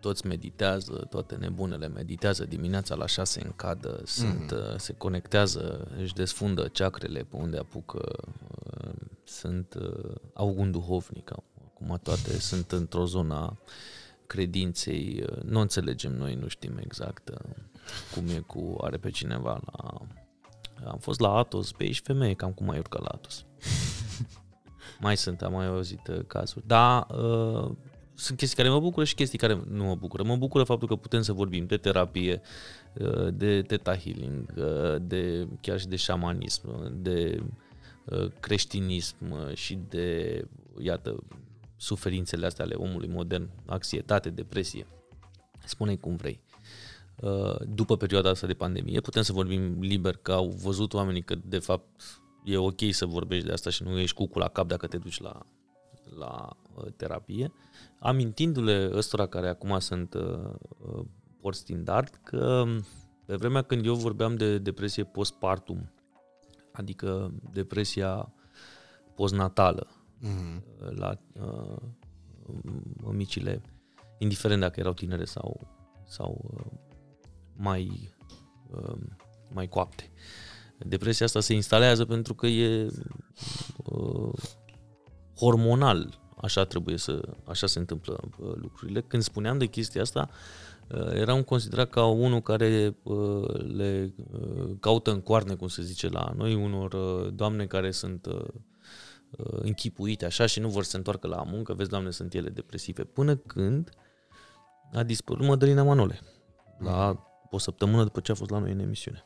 toți 0.00 0.26
meditează, 0.26 1.06
toate 1.10 1.34
nebunele 1.34 1.88
meditează 1.88 2.44
dimineața 2.44 2.94
la 2.94 3.06
6 3.06 3.42
în 3.44 3.52
cadă, 3.56 4.00
sunt, 4.04 4.50
mm. 4.50 4.76
se 4.76 4.92
conectează, 4.92 5.88
își 6.00 6.14
desfundă 6.14 6.68
ceacrele 6.72 7.20
pe 7.20 7.36
unde 7.36 7.58
apucă, 7.58 8.16
sunt, 9.24 9.74
au 10.34 10.54
un 10.56 10.70
duhovnic, 10.70 11.30
acum 11.30 12.00
toate 12.02 12.38
sunt 12.38 12.72
într-o 12.72 13.04
zonă 13.04 13.58
credinței, 14.28 15.24
nu 15.44 15.60
înțelegem 15.60 16.12
noi, 16.12 16.34
nu 16.34 16.48
știm 16.48 16.78
exact 16.80 17.30
cum 18.14 18.28
e 18.28 18.38
cu, 18.46 18.76
are 18.80 18.96
pe 18.96 19.10
cineva 19.10 19.60
la... 19.72 20.00
Am 20.84 20.98
fost 20.98 21.20
la 21.20 21.36
Atos, 21.36 21.72
pe 21.72 21.82
aici 21.82 22.00
femeie, 22.00 22.34
cam 22.34 22.52
cum 22.52 22.70
ai 22.70 22.78
urcat 22.78 23.00
la 23.00 23.08
Atos. 23.08 23.44
mai 25.00 25.16
sunt, 25.16 25.42
am 25.42 25.52
mai 25.52 25.66
auzit 25.66 26.06
uh, 26.08 26.24
cazuri. 26.26 26.66
Da, 26.66 27.06
uh, 27.10 27.70
sunt 28.14 28.38
chestii 28.38 28.56
care 28.56 28.68
mă 28.68 28.80
bucură 28.80 29.04
și 29.04 29.14
chestii 29.14 29.38
care 29.38 29.62
nu 29.68 29.84
mă 29.84 29.94
bucură. 29.94 30.22
Mă 30.22 30.36
bucură 30.36 30.64
faptul 30.64 30.88
că 30.88 30.96
putem 30.96 31.22
să 31.22 31.32
vorbim 31.32 31.66
de 31.66 31.76
terapie, 31.76 32.40
uh, 32.94 33.28
de 33.34 33.62
teta 33.62 33.96
healing, 33.96 34.54
uh, 34.56 34.96
de 35.00 35.48
chiar 35.60 35.78
și 35.78 35.86
de 35.86 35.96
șamanism, 35.96 36.92
de 37.02 37.42
uh, 38.04 38.30
creștinism 38.40 39.54
și 39.54 39.78
de, 39.88 40.44
iată, 40.78 41.22
suferințele 41.78 42.46
astea 42.46 42.64
ale 42.64 42.74
omului 42.74 43.08
modern, 43.08 43.50
anxietate, 43.66 44.30
depresie. 44.30 44.86
spune 45.64 45.96
cum 45.96 46.16
vrei. 46.16 46.40
Uh, 47.20 47.56
după 47.68 47.96
perioada 47.96 48.30
asta 48.30 48.46
de 48.46 48.54
pandemie, 48.54 49.00
putem 49.00 49.22
să 49.22 49.32
vorbim 49.32 49.80
liber 49.80 50.16
că 50.16 50.32
au 50.32 50.48
văzut 50.48 50.94
oamenii 50.94 51.22
că, 51.22 51.34
de 51.44 51.58
fapt, 51.58 51.84
e 52.44 52.56
ok 52.56 52.80
să 52.90 53.06
vorbești 53.06 53.46
de 53.46 53.52
asta 53.52 53.70
și 53.70 53.82
nu 53.82 53.98
ești 53.98 54.26
cu 54.26 54.38
la 54.38 54.48
cap 54.48 54.66
dacă 54.66 54.86
te 54.86 54.96
duci 54.96 55.20
la, 55.20 55.46
la 56.18 56.56
uh, 56.74 56.84
terapie, 56.96 57.52
amintindu-le 57.98 58.90
ăstora 58.92 59.26
care 59.26 59.48
acum 59.48 59.78
sunt 59.78 60.14
uh, 60.14 60.38
uh, 60.78 61.04
port 61.40 61.56
standard 61.56 62.20
că 62.22 62.64
pe 63.24 63.34
vremea 63.34 63.62
când 63.62 63.86
eu 63.86 63.94
vorbeam 63.94 64.36
de 64.36 64.58
depresie 64.58 65.04
postpartum, 65.04 65.90
adică 66.72 67.32
depresia 67.52 68.32
postnatală 69.14 69.97
mm-hmm. 70.22 70.62
la 70.94 71.20
uh, 71.40 71.76
mămicile, 73.02 73.62
indiferent 74.18 74.60
dacă 74.60 74.80
erau 74.80 74.92
tinere 74.92 75.24
sau, 75.24 75.68
sau 76.06 76.50
uh, 76.54 76.78
mai, 77.56 78.14
uh, 78.70 78.96
mai 79.52 79.68
coapte. 79.68 80.10
Depresia 80.78 81.26
asta 81.26 81.40
se 81.40 81.54
instalează 81.54 82.04
pentru 82.04 82.34
că 82.34 82.46
e 82.46 82.90
uh, 83.76 84.32
hormonal, 85.36 86.20
așa 86.36 86.64
trebuie 86.64 86.96
să, 86.96 87.20
așa 87.44 87.66
se 87.66 87.78
întâmplă 87.78 88.20
uh, 88.38 88.52
lucrurile. 88.54 89.00
Când 89.00 89.22
spuneam 89.22 89.58
de 89.58 89.66
chestia 89.66 90.02
asta, 90.02 90.28
uh, 90.90 91.12
eram 91.12 91.42
considerat 91.42 91.90
ca 91.90 92.04
unul 92.04 92.40
care 92.40 92.96
uh, 93.02 93.60
le 93.60 94.14
uh, 94.32 94.76
caută 94.80 95.10
în 95.10 95.20
coarne, 95.20 95.54
cum 95.54 95.68
se 95.68 95.82
zice 95.82 96.08
la 96.08 96.32
noi, 96.36 96.54
unor 96.54 96.92
uh, 96.92 97.32
doamne 97.34 97.66
care 97.66 97.90
sunt 97.90 98.26
uh, 98.26 98.34
uh, 98.34 98.48
închipuite 99.36 100.24
așa 100.24 100.46
și 100.46 100.60
nu 100.60 100.68
vor 100.68 100.82
să 100.82 100.90
se 100.90 100.96
întoarcă 100.96 101.26
la 101.26 101.42
muncă, 101.42 101.74
vezi, 101.74 101.88
doamne, 101.88 102.10
sunt 102.10 102.34
ele 102.34 102.48
depresive. 102.48 103.04
Până 103.04 103.36
când 103.36 103.90
a 104.92 105.02
dispărut 105.02 105.46
Mădălina 105.46 105.82
Manole, 105.82 106.20
la 106.78 107.26
o 107.50 107.58
săptămână 107.58 108.02
după 108.02 108.20
ce 108.20 108.32
a 108.32 108.34
fost 108.34 108.50
la 108.50 108.58
noi 108.58 108.72
în 108.72 108.78
emisiune. 108.78 109.24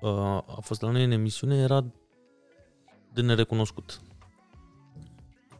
Uh, 0.00 0.10
a 0.46 0.58
fost 0.60 0.80
la 0.80 0.90
noi 0.90 1.04
în 1.04 1.10
emisiune, 1.10 1.56
era 1.56 1.84
de 3.12 3.20
nerecunoscut. 3.20 4.00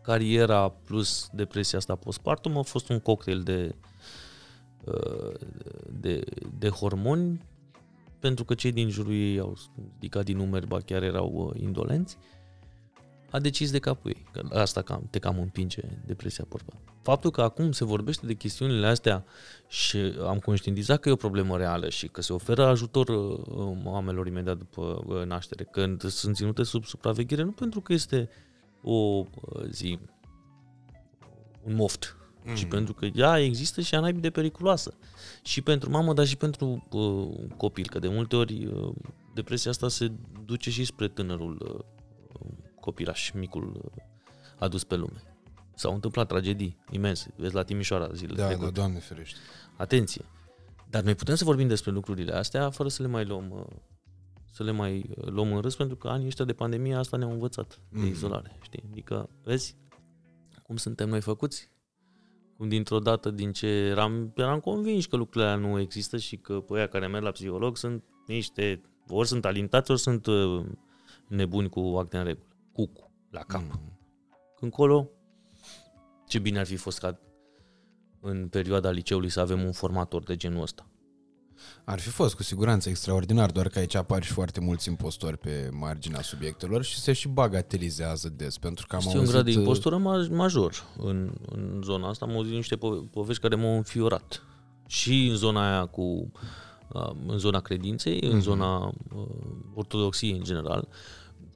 Cariera 0.02 0.68
plus 0.68 1.28
depresia 1.32 1.78
asta 1.78 1.96
postpartum 1.96 2.56
a 2.56 2.62
fost 2.62 2.88
un 2.88 3.00
cocktail 3.00 3.42
de, 3.42 3.74
uh, 4.84 5.34
de, 6.00 6.24
de 6.58 6.68
hormoni 6.68 7.46
pentru 8.18 8.44
că 8.44 8.54
cei 8.54 8.72
din 8.72 8.88
jurul 8.88 9.12
ei 9.12 9.38
au 9.38 9.56
ridicat 9.92 10.24
din 10.24 10.36
numeri, 10.36 10.66
ba 10.66 10.80
chiar 10.80 11.02
erau 11.02 11.30
uh, 11.32 11.60
indolenți 11.60 12.18
a 13.30 13.38
decis 13.38 13.70
de 13.70 13.78
capul 13.78 14.10
ei. 14.10 14.26
Că 14.32 14.58
asta 14.58 14.82
cam, 14.82 15.06
te 15.10 15.18
cam 15.18 15.38
împinge 15.38 15.82
depresia 16.06 16.44
porba. 16.48 16.72
Faptul 17.02 17.30
că 17.30 17.42
acum 17.42 17.72
se 17.72 17.84
vorbește 17.84 18.26
de 18.26 18.34
chestiunile 18.34 18.86
astea 18.86 19.24
și 19.68 19.96
am 20.26 20.38
conștientizat 20.38 21.00
că 21.00 21.08
e 21.08 21.12
o 21.12 21.16
problemă 21.16 21.56
reală 21.56 21.88
și 21.88 22.06
că 22.06 22.22
se 22.22 22.32
oferă 22.32 22.66
ajutor 22.66 23.08
uh, 23.08 23.78
mamelor 23.84 24.26
imediat 24.26 24.58
după 24.58 25.04
uh, 25.06 25.24
naștere, 25.24 25.64
când 25.64 26.02
sunt 26.02 26.36
ținute 26.36 26.62
sub 26.62 26.84
supraveghere, 26.84 27.42
nu 27.42 27.50
pentru 27.50 27.80
că 27.80 27.92
este 27.92 28.28
o 28.82 28.94
uh, 28.94 29.26
zi, 29.70 29.98
un 31.62 31.74
moft, 31.74 32.16
mm. 32.44 32.54
ci 32.54 32.64
pentru 32.64 32.94
că 32.94 33.06
ea 33.14 33.38
există 33.38 33.80
și 33.80 33.94
ea 33.94 34.12
de 34.12 34.30
periculoasă. 34.30 34.94
Și 35.42 35.60
pentru 35.60 35.90
mamă, 35.90 36.12
dar 36.12 36.26
și 36.26 36.36
pentru 36.36 36.86
uh, 36.90 37.50
copil, 37.56 37.88
că 37.88 37.98
de 37.98 38.08
multe 38.08 38.36
ori 38.36 38.66
uh, 38.66 38.94
depresia 39.34 39.70
asta 39.70 39.88
se 39.88 40.10
duce 40.44 40.70
și 40.70 40.84
spre 40.84 41.08
tânărul 41.08 41.58
uh, 41.74 41.84
copilaș, 42.88 43.30
micul 43.30 43.80
uh, 43.84 44.02
adus 44.58 44.84
pe 44.84 44.96
lume. 44.96 45.22
S-au 45.74 45.94
întâmplat 45.94 46.28
tragedii 46.28 46.78
imense. 46.90 47.34
Vezi 47.36 47.54
la 47.54 47.62
Timișoara 47.62 48.12
zilele 48.12 48.36
da, 48.36 48.46
trecute. 48.46 48.66
Da, 48.66 48.72
Doamne 48.72 48.98
ferește. 48.98 49.38
Atenție! 49.76 50.24
Dar 50.90 51.02
noi 51.02 51.14
putem 51.14 51.34
să 51.34 51.44
vorbim 51.44 51.68
despre 51.68 51.90
lucrurile 51.90 52.32
astea 52.32 52.70
fără 52.70 52.88
să 52.88 53.02
le 53.02 53.08
mai 53.08 53.24
luăm 53.24 53.50
uh, 53.50 53.76
să 54.52 54.62
le 54.62 54.70
mai 54.70 55.10
uh, 55.16 55.26
luăm 55.26 55.52
în 55.52 55.60
râs, 55.60 55.76
pentru 55.76 55.96
că 55.96 56.08
anii 56.08 56.26
ăștia 56.26 56.44
de 56.44 56.52
pandemie 56.52 56.94
asta 56.94 57.16
ne-au 57.16 57.30
învățat 57.30 57.80
de 57.88 58.00
mm. 58.00 58.06
izolare, 58.06 58.58
știi? 58.62 58.82
Adică, 58.90 59.28
vezi 59.42 59.76
cum 60.62 60.76
suntem 60.76 61.08
noi 61.08 61.20
făcuți? 61.20 61.70
Cum 62.56 62.68
dintr-o 62.68 62.98
dată, 62.98 63.30
din 63.30 63.52
ce 63.52 63.66
eram, 63.66 64.32
eram 64.36 64.60
convins 64.60 65.06
că 65.06 65.16
lucrurile 65.16 65.50
alea 65.50 65.68
nu 65.68 65.78
există 65.78 66.16
și 66.16 66.36
că 66.36 66.60
pe 66.60 66.88
care 66.90 67.06
merg 67.06 67.24
la 67.24 67.30
psiholog 67.30 67.76
sunt 67.76 68.04
niște, 68.26 68.82
ori 69.08 69.28
sunt 69.28 69.44
alintați, 69.44 69.90
ori 69.90 70.00
sunt 70.00 70.26
nebuni 71.28 71.68
cu 71.68 71.80
acte 71.80 72.16
în 72.16 72.24
regulă 72.24 72.47
cucu 72.78 73.10
la 73.30 73.40
cap. 73.40 73.62
Mm. 73.62 73.98
Încolo, 74.60 75.10
ce 76.26 76.38
bine 76.38 76.58
ar 76.58 76.66
fi 76.66 76.76
fost 76.76 76.98
ca 76.98 77.20
în 78.20 78.48
perioada 78.48 78.90
liceului 78.90 79.28
să 79.28 79.40
avem 79.40 79.64
un 79.64 79.72
formator 79.72 80.22
de 80.22 80.36
genul 80.36 80.62
ăsta. 80.62 80.86
Ar 81.84 82.00
fi 82.00 82.08
fost 82.08 82.34
cu 82.34 82.42
siguranță 82.42 82.88
extraordinar, 82.88 83.50
doar 83.50 83.68
că 83.68 83.78
aici 83.78 83.94
apar 83.94 84.22
și 84.22 84.32
foarte 84.32 84.60
mulți 84.60 84.88
impostori 84.88 85.38
pe 85.38 85.68
marginea 85.72 86.22
subiectelor 86.22 86.84
și 86.84 86.98
se 86.98 87.12
și 87.12 87.28
bagatelizează 87.28 88.28
des, 88.28 88.58
pentru 88.58 88.86
că 88.86 88.94
am 88.94 89.02
este 89.04 89.16
auzit... 89.16 89.28
un 89.28 89.34
grad 89.34 89.54
de 89.54 89.60
impostură 89.60 89.96
major 90.30 90.84
în, 90.98 91.32
în 91.46 91.80
zona 91.84 92.08
asta. 92.08 92.24
Am 92.24 92.32
auzit 92.32 92.52
niște 92.52 92.76
po- 92.76 93.10
povești 93.10 93.42
care 93.42 93.54
m-au 93.54 93.76
înfiorat. 93.76 94.42
Și 94.86 95.26
în 95.26 95.36
zona 95.36 95.70
aia 95.70 95.86
cu 95.86 96.32
uh, 96.92 97.10
în 97.26 97.38
zona 97.38 97.60
credinței, 97.60 98.16
mm-hmm. 98.16 98.30
în 98.30 98.36
mhm. 98.36 98.40
zona 98.40 98.84
uh, 98.86 99.26
ortodoxiei 99.74 100.36
în 100.36 100.42
general, 100.44 100.88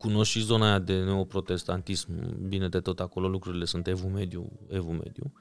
cunosc 0.02 0.30
și 0.30 0.40
zona 0.40 0.66
aia 0.66 0.78
de 0.78 1.02
neoprotestantism, 1.02 2.08
bine 2.48 2.68
de 2.68 2.80
tot 2.80 3.00
acolo 3.00 3.28
lucrurile 3.28 3.64
sunt 3.64 3.86
evul 3.86 4.10
mediu, 4.10 4.52
evul 4.68 4.94
mediu. 4.94 5.32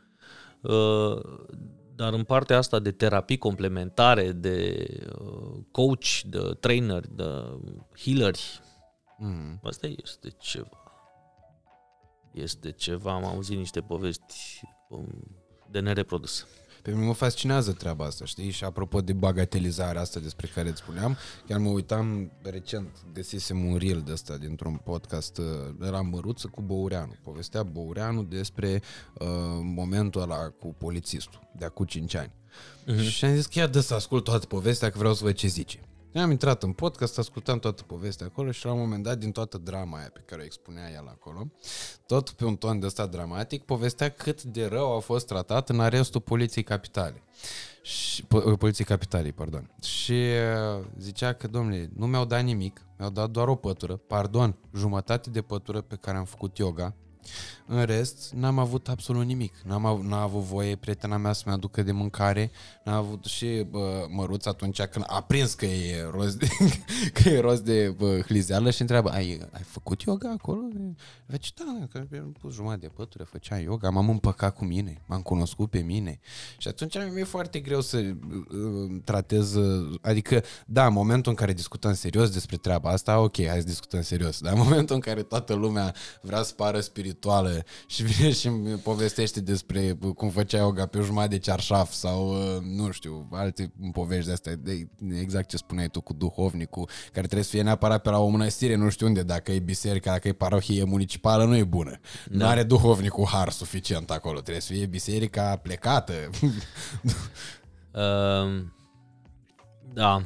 Uh, 0.62 1.22
dar 1.96 2.14
în 2.14 2.24
partea 2.24 2.58
asta 2.58 2.80
de 2.80 2.92
terapii 2.92 3.38
complementare, 3.38 4.32
de 4.32 4.88
uh, 5.20 5.60
coach, 5.72 6.22
de 6.26 6.40
trainer, 6.60 7.08
de 7.08 7.60
healeri, 8.04 8.62
mm. 9.18 9.60
asta 9.64 9.88
este 9.88 10.30
ceva. 10.38 10.84
Este 12.32 12.72
ceva, 12.72 13.14
am 13.14 13.26
auzit 13.26 13.58
niște 13.58 13.82
povesti 13.82 14.62
um, 14.90 15.08
de 15.72 15.80
nereprodus. 15.80 16.48
Pe 16.82 16.92
mine 16.92 17.06
mă 17.06 17.14
fascinează 17.14 17.72
treaba 17.72 18.06
asta, 18.06 18.26
știi? 18.26 18.50
Și 18.50 18.64
apropo 18.64 19.02
de 19.02 19.14
bagatelizarea 19.14 20.02
asta 20.02 20.20
despre 20.20 20.48
care 20.54 20.70
îți 20.70 20.80
spuneam, 20.80 21.18
chiar 21.48 21.60
mă 21.60 21.70
uitam 21.70 22.32
recent, 22.42 22.88
găsisem 23.14 23.66
un 23.66 23.78
reel 23.78 24.02
de 24.06 24.12
ăsta 24.12 24.38
dintr-un 24.38 24.76
podcast, 24.84 25.38
uh, 25.38 25.46
era 25.82 26.02
Măruță 26.02 26.48
cu 26.48 26.62
Băureanu. 26.62 27.16
Povestea 27.24 27.64
Băureanu 27.64 28.24
despre 28.24 28.82
uh, 29.14 29.28
momentul 29.62 30.22
ăla 30.22 30.50
cu 30.50 30.76
polițistul, 30.78 31.50
de 31.58 31.66
acum 31.66 31.86
5 31.86 32.16
ani. 32.16 32.32
Uh-huh. 32.88 33.10
Și 33.10 33.26
am 33.26 33.36
zis 33.36 33.46
că 33.46 33.60
ia 33.60 33.68
de 33.68 33.82
să 33.82 33.94
ascult 33.94 34.24
toată 34.24 34.46
povestea, 34.46 34.90
că 34.90 34.98
vreau 34.98 35.14
să 35.14 35.24
văd 35.24 35.34
ce 35.34 35.48
zice. 35.48 35.80
Am 36.16 36.32
intrat 36.32 36.64
în 36.64 36.74
podcast, 36.74 37.18
ascultam 37.18 37.60
toată 37.60 37.84
povestea 37.84 38.26
acolo 38.26 38.52
și 38.52 38.66
la 38.66 38.72
un 38.72 38.80
moment 38.80 39.04
dat, 39.04 39.18
din 39.18 39.32
toată 39.32 39.58
drama 39.58 39.98
aia 39.98 40.10
pe 40.14 40.24
care 40.26 40.42
o 40.42 40.46
expunea 40.46 40.92
el 40.92 41.08
acolo, 41.08 41.52
tot 42.06 42.30
pe 42.30 42.46
un 42.46 42.56
ton 42.56 42.80
de 42.80 42.86
ăsta 42.86 43.06
dramatic, 43.06 43.64
povestea 43.64 44.10
cât 44.10 44.44
de 44.44 44.66
rău 44.66 44.96
a 44.96 45.00
fost 45.00 45.28
tratat 45.28 45.70
în 45.70 45.80
arestul 45.80 46.22
Poliției 46.22 46.64
Capitale. 46.64 47.24
Și, 47.82 48.24
po- 48.24 48.58
Poliției 48.58 48.88
Capitalei, 48.88 49.32
pardon. 49.32 49.76
Și 49.82 50.12
uh, 50.12 50.86
zicea 50.98 51.34
că, 51.34 51.48
domnule, 51.48 51.92
nu 51.96 52.08
mi-au 52.08 52.26
dat 52.26 52.44
nimic, 52.44 52.86
mi-au 52.98 53.12
dat 53.12 53.30
doar 53.30 53.48
o 53.48 53.56
pătură, 53.56 53.96
pardon, 53.96 54.56
jumătate 54.76 55.30
de 55.30 55.42
pătură 55.42 55.82
pe 55.82 55.96
care 55.96 56.18
am 56.18 56.26
făcut 56.26 56.58
yoga, 56.58 56.96
În 57.66 57.84
rest, 57.84 58.32
n-am 58.34 58.60
avut 58.60 58.88
absolut 58.88 59.26
nimic. 59.26 59.54
N-am 59.64 59.86
av- 59.86 60.04
n-a 60.04 60.22
avut 60.22 60.42
voie 60.42 60.76
prietena 60.76 61.18
mea 61.18 61.34
să-mi 61.34 61.54
aducă 61.54 61.84
de 61.84 61.92
mâncare. 61.92 62.52
N-a 62.84 62.96
avut 62.96 63.26
și 63.26 63.66
bă, 63.70 64.06
măruț 64.10 64.46
atunci 64.46 64.82
când 64.82 65.06
a 65.08 65.22
prins 65.22 65.54
că 65.54 65.66
e 65.66 66.10
rost 66.12 66.38
de, 66.38 66.48
că 67.22 67.30
e 67.30 67.40
rost 67.40 67.64
de 67.64 67.94
bă, 67.98 68.20
hlizeală 68.20 68.72
și 68.72 68.82
întreabă, 68.82 69.10
ai, 69.10 69.48
ai 69.52 69.64
făcut 69.64 70.02
yoga 70.02 70.30
acolo? 70.30 70.62
Veci, 71.26 71.54
da, 71.54 71.88
că 71.92 72.04
am 72.14 72.32
pus 72.40 72.54
jumătate 72.54 72.80
de 72.80 72.88
pătură, 72.96 73.24
făcea 73.24 73.58
yoga, 73.58 73.90
m-am 73.90 74.10
împăcat 74.10 74.56
cu 74.56 74.66
mine, 74.66 75.02
m-am 75.06 75.22
cunoscut 75.22 75.70
pe 75.70 75.80
mine. 75.80 76.20
Și 76.58 76.68
atunci 76.68 76.96
mi-e 77.14 77.24
foarte 77.24 77.60
greu 77.60 77.82
să 77.82 77.98
uh, 77.98 79.02
tratez, 79.04 79.54
uh, 79.56 80.00
adică, 80.02 80.44
da, 80.66 80.86
în 80.86 80.94
momentul 80.94 81.32
în 81.32 81.38
care 81.38 81.54
discutăm 81.54 81.94
serios 81.94 82.30
despre 82.30 82.58
treaba 82.58 82.90
asta, 82.90 83.20
ok, 83.20 83.46
hai 83.46 83.60
să 83.60 83.66
discutăm 83.66 84.02
serios, 84.02 84.40
dar 84.40 84.54
în 84.54 84.60
momentul 84.60 84.96
în 84.96 85.02
care 85.02 85.24
toată 85.24 85.54
lumea 85.54 85.96
vrea 86.22 86.42
să 86.42 86.54
pară 86.54 86.80
spirituală 87.12 87.64
și 87.94 88.04
vine 88.04 88.32
și 88.32 88.48
îmi 88.48 88.76
povestește 88.76 89.42
despre 89.42 89.98
cum 90.16 90.30
făcea 90.30 90.58
yoga 90.58 90.86
pe 90.86 91.00
jumătate 91.00 91.30
de 91.36 91.38
cearșaf 91.38 91.92
sau, 91.92 92.30
uh, 92.30 92.62
nu 92.62 92.92
știu, 92.92 93.28
alte 93.32 93.74
povești 93.92 94.26
de 94.26 94.32
astea, 94.32 94.56
de 94.56 94.88
exact 95.20 95.50
ce 95.50 95.58
spuneai 95.58 95.88
tu 95.88 96.02
cu 96.02 96.14
duhovnicul, 96.14 96.90
care 97.12 97.26
trebuie 97.26 97.44
să 97.44 97.50
fie 97.50 97.62
neapărat 97.62 98.02
pe 98.02 98.10
la 98.10 98.20
o 98.20 98.28
mănăstire, 98.28 98.76
nu 98.76 98.90
știu 98.90 99.08
unde, 99.08 99.24
dacă 99.24 99.52
e 99.52 99.60
biserica, 99.60 100.12
dacă 100.12 100.28
e 100.28 100.34
parohie 100.34 100.84
municipală, 100.84 101.46
nu 101.46 101.56
e 101.56 101.64
bună. 101.64 102.00
Da. 102.30 102.38
Nu 102.38 102.46
are 102.46 102.64
duhovnicul 102.64 103.26
har 103.26 103.50
suficient 103.50 104.12
acolo, 104.12 104.40
trebuie 104.40 104.62
să 104.62 104.74
fie 104.74 104.86
biserica 104.86 105.56
plecată. 105.56 106.14
Uh, 107.92 108.64
da. 109.94 110.24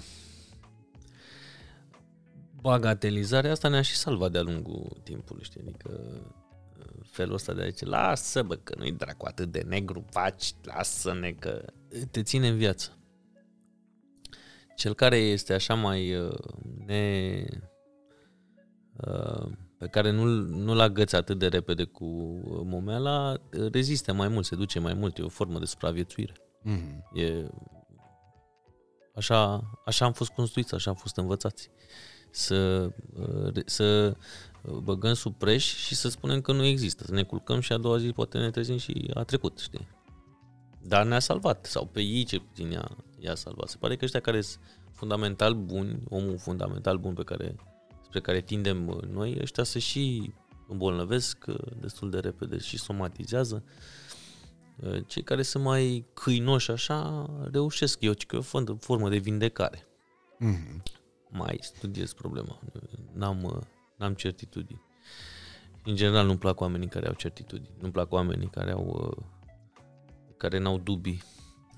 Bagatelizarea 2.61 3.51
asta 3.51 3.67
ne-a 3.67 3.81
și 3.81 3.95
salvat 3.95 4.31
de-a 4.31 4.41
lungul 4.41 4.97
timpului, 5.03 5.43
știi? 5.43 5.61
Adică 5.61 5.89
uh, 5.91 6.44
felul 7.15 7.33
ăsta 7.33 7.53
de 7.53 7.61
a 7.61 7.67
zice, 7.67 7.85
lasă 7.85 8.43
bă, 8.43 8.55
că 8.55 8.75
nu-i 8.77 8.91
dracu 8.91 9.25
atât 9.25 9.51
de 9.51 9.63
negru, 9.67 10.05
faci, 10.09 10.53
lasă-ne 10.63 11.31
că 11.31 11.65
te 12.11 12.23
ține 12.23 12.47
în 12.47 12.57
viață. 12.57 12.97
Cel 14.75 14.93
care 14.93 15.17
este 15.17 15.53
așa 15.53 15.73
mai 15.73 16.15
uh, 16.15 16.37
ne... 16.85 17.43
Uh, 19.07 19.51
pe 19.77 19.87
care 19.87 20.11
nu-l, 20.11 20.45
nu-l 20.45 20.79
agăți 20.79 21.15
atât 21.15 21.39
de 21.39 21.47
repede 21.47 21.83
cu 21.83 22.05
momeala, 22.63 23.41
rezistă 23.71 24.13
mai 24.13 24.27
mult, 24.27 24.45
se 24.45 24.55
duce 24.55 24.79
mai 24.79 24.93
mult, 24.93 25.17
e 25.17 25.21
o 25.21 25.29
formă 25.29 25.59
de 25.59 25.65
supraviețuire. 25.65 26.33
mm-hmm. 26.65 27.13
E... 27.13 27.47
Așa, 29.15 29.63
așa 29.85 30.05
am 30.05 30.13
fost 30.13 30.31
construiți, 30.31 30.73
așa 30.73 30.89
am 30.89 30.95
fost 30.95 31.17
învățați. 31.17 31.69
Să, 32.31 32.89
uh, 33.13 33.53
re- 33.53 33.63
să 33.65 34.15
băgăm 34.83 35.13
sub 35.13 35.35
preș 35.37 35.75
și 35.75 35.95
să 35.95 36.09
spunem 36.09 36.41
că 36.41 36.51
nu 36.51 36.63
există. 36.63 37.03
Să 37.03 37.13
ne 37.13 37.23
culcăm 37.23 37.59
și 37.59 37.73
a 37.73 37.77
doua 37.77 37.97
zi 37.97 38.11
poate 38.11 38.37
ne 38.37 38.51
trezim 38.51 38.77
și 38.77 39.11
a 39.13 39.23
trecut, 39.23 39.59
știi? 39.59 39.87
Dar 40.81 41.05
ne-a 41.05 41.19
salvat, 41.19 41.65
sau 41.65 41.85
pe 41.85 42.01
ei 42.01 42.23
ce 42.23 42.39
puțin 42.39 42.71
i-a, 42.71 42.95
i-a 43.19 43.35
salvat. 43.35 43.69
Se 43.69 43.77
pare 43.79 43.95
că 43.95 44.05
ăștia 44.05 44.19
care 44.19 44.41
sunt 44.41 44.63
fundamental 44.91 45.53
buni, 45.53 46.03
omul 46.09 46.37
fundamental 46.37 46.97
bun 46.97 47.13
pe 47.13 47.23
care, 47.23 47.55
spre 48.03 48.21
care 48.21 48.41
tindem 48.41 48.87
uh, 48.87 49.01
noi, 49.01 49.37
ăștia 49.41 49.63
se 49.63 49.79
și 49.79 50.33
îmbolnăvesc 50.67 51.45
uh, 51.47 51.55
destul 51.79 52.09
de 52.09 52.19
repede 52.19 52.57
și 52.57 52.77
somatizează. 52.77 53.63
Uh, 54.75 55.05
Cei 55.07 55.23
care 55.23 55.41
sunt 55.41 55.63
mai 55.63 56.05
câinoși 56.13 56.71
așa 56.71 57.29
reușesc. 57.51 58.01
Eu 58.01 58.13
cic 58.13 58.27
că 58.27 58.35
e 58.35 58.39
o 58.39 58.41
fond- 58.41 58.79
formă 58.79 59.09
de 59.09 59.17
vindecare. 59.17 59.87
Mm-hmm. 60.45 60.83
Mai 61.29 61.57
studiez 61.61 62.13
problema. 62.13 62.59
N-am, 63.13 63.43
uh, 63.43 63.61
n-am 63.97 64.13
certitudini. 64.13 64.81
În 65.83 65.95
general 65.95 66.25
nu-mi 66.25 66.37
plac 66.37 66.59
oamenii 66.59 66.87
care 66.87 67.07
au 67.07 67.13
certitudini. 67.13 67.75
Nu-mi 67.79 67.91
plac 67.91 68.11
oamenii 68.11 68.47
care 68.47 68.71
au 68.71 69.15
uh, 69.17 69.25
care 70.37 70.57
n-au 70.57 70.77
dubii. 70.77 71.23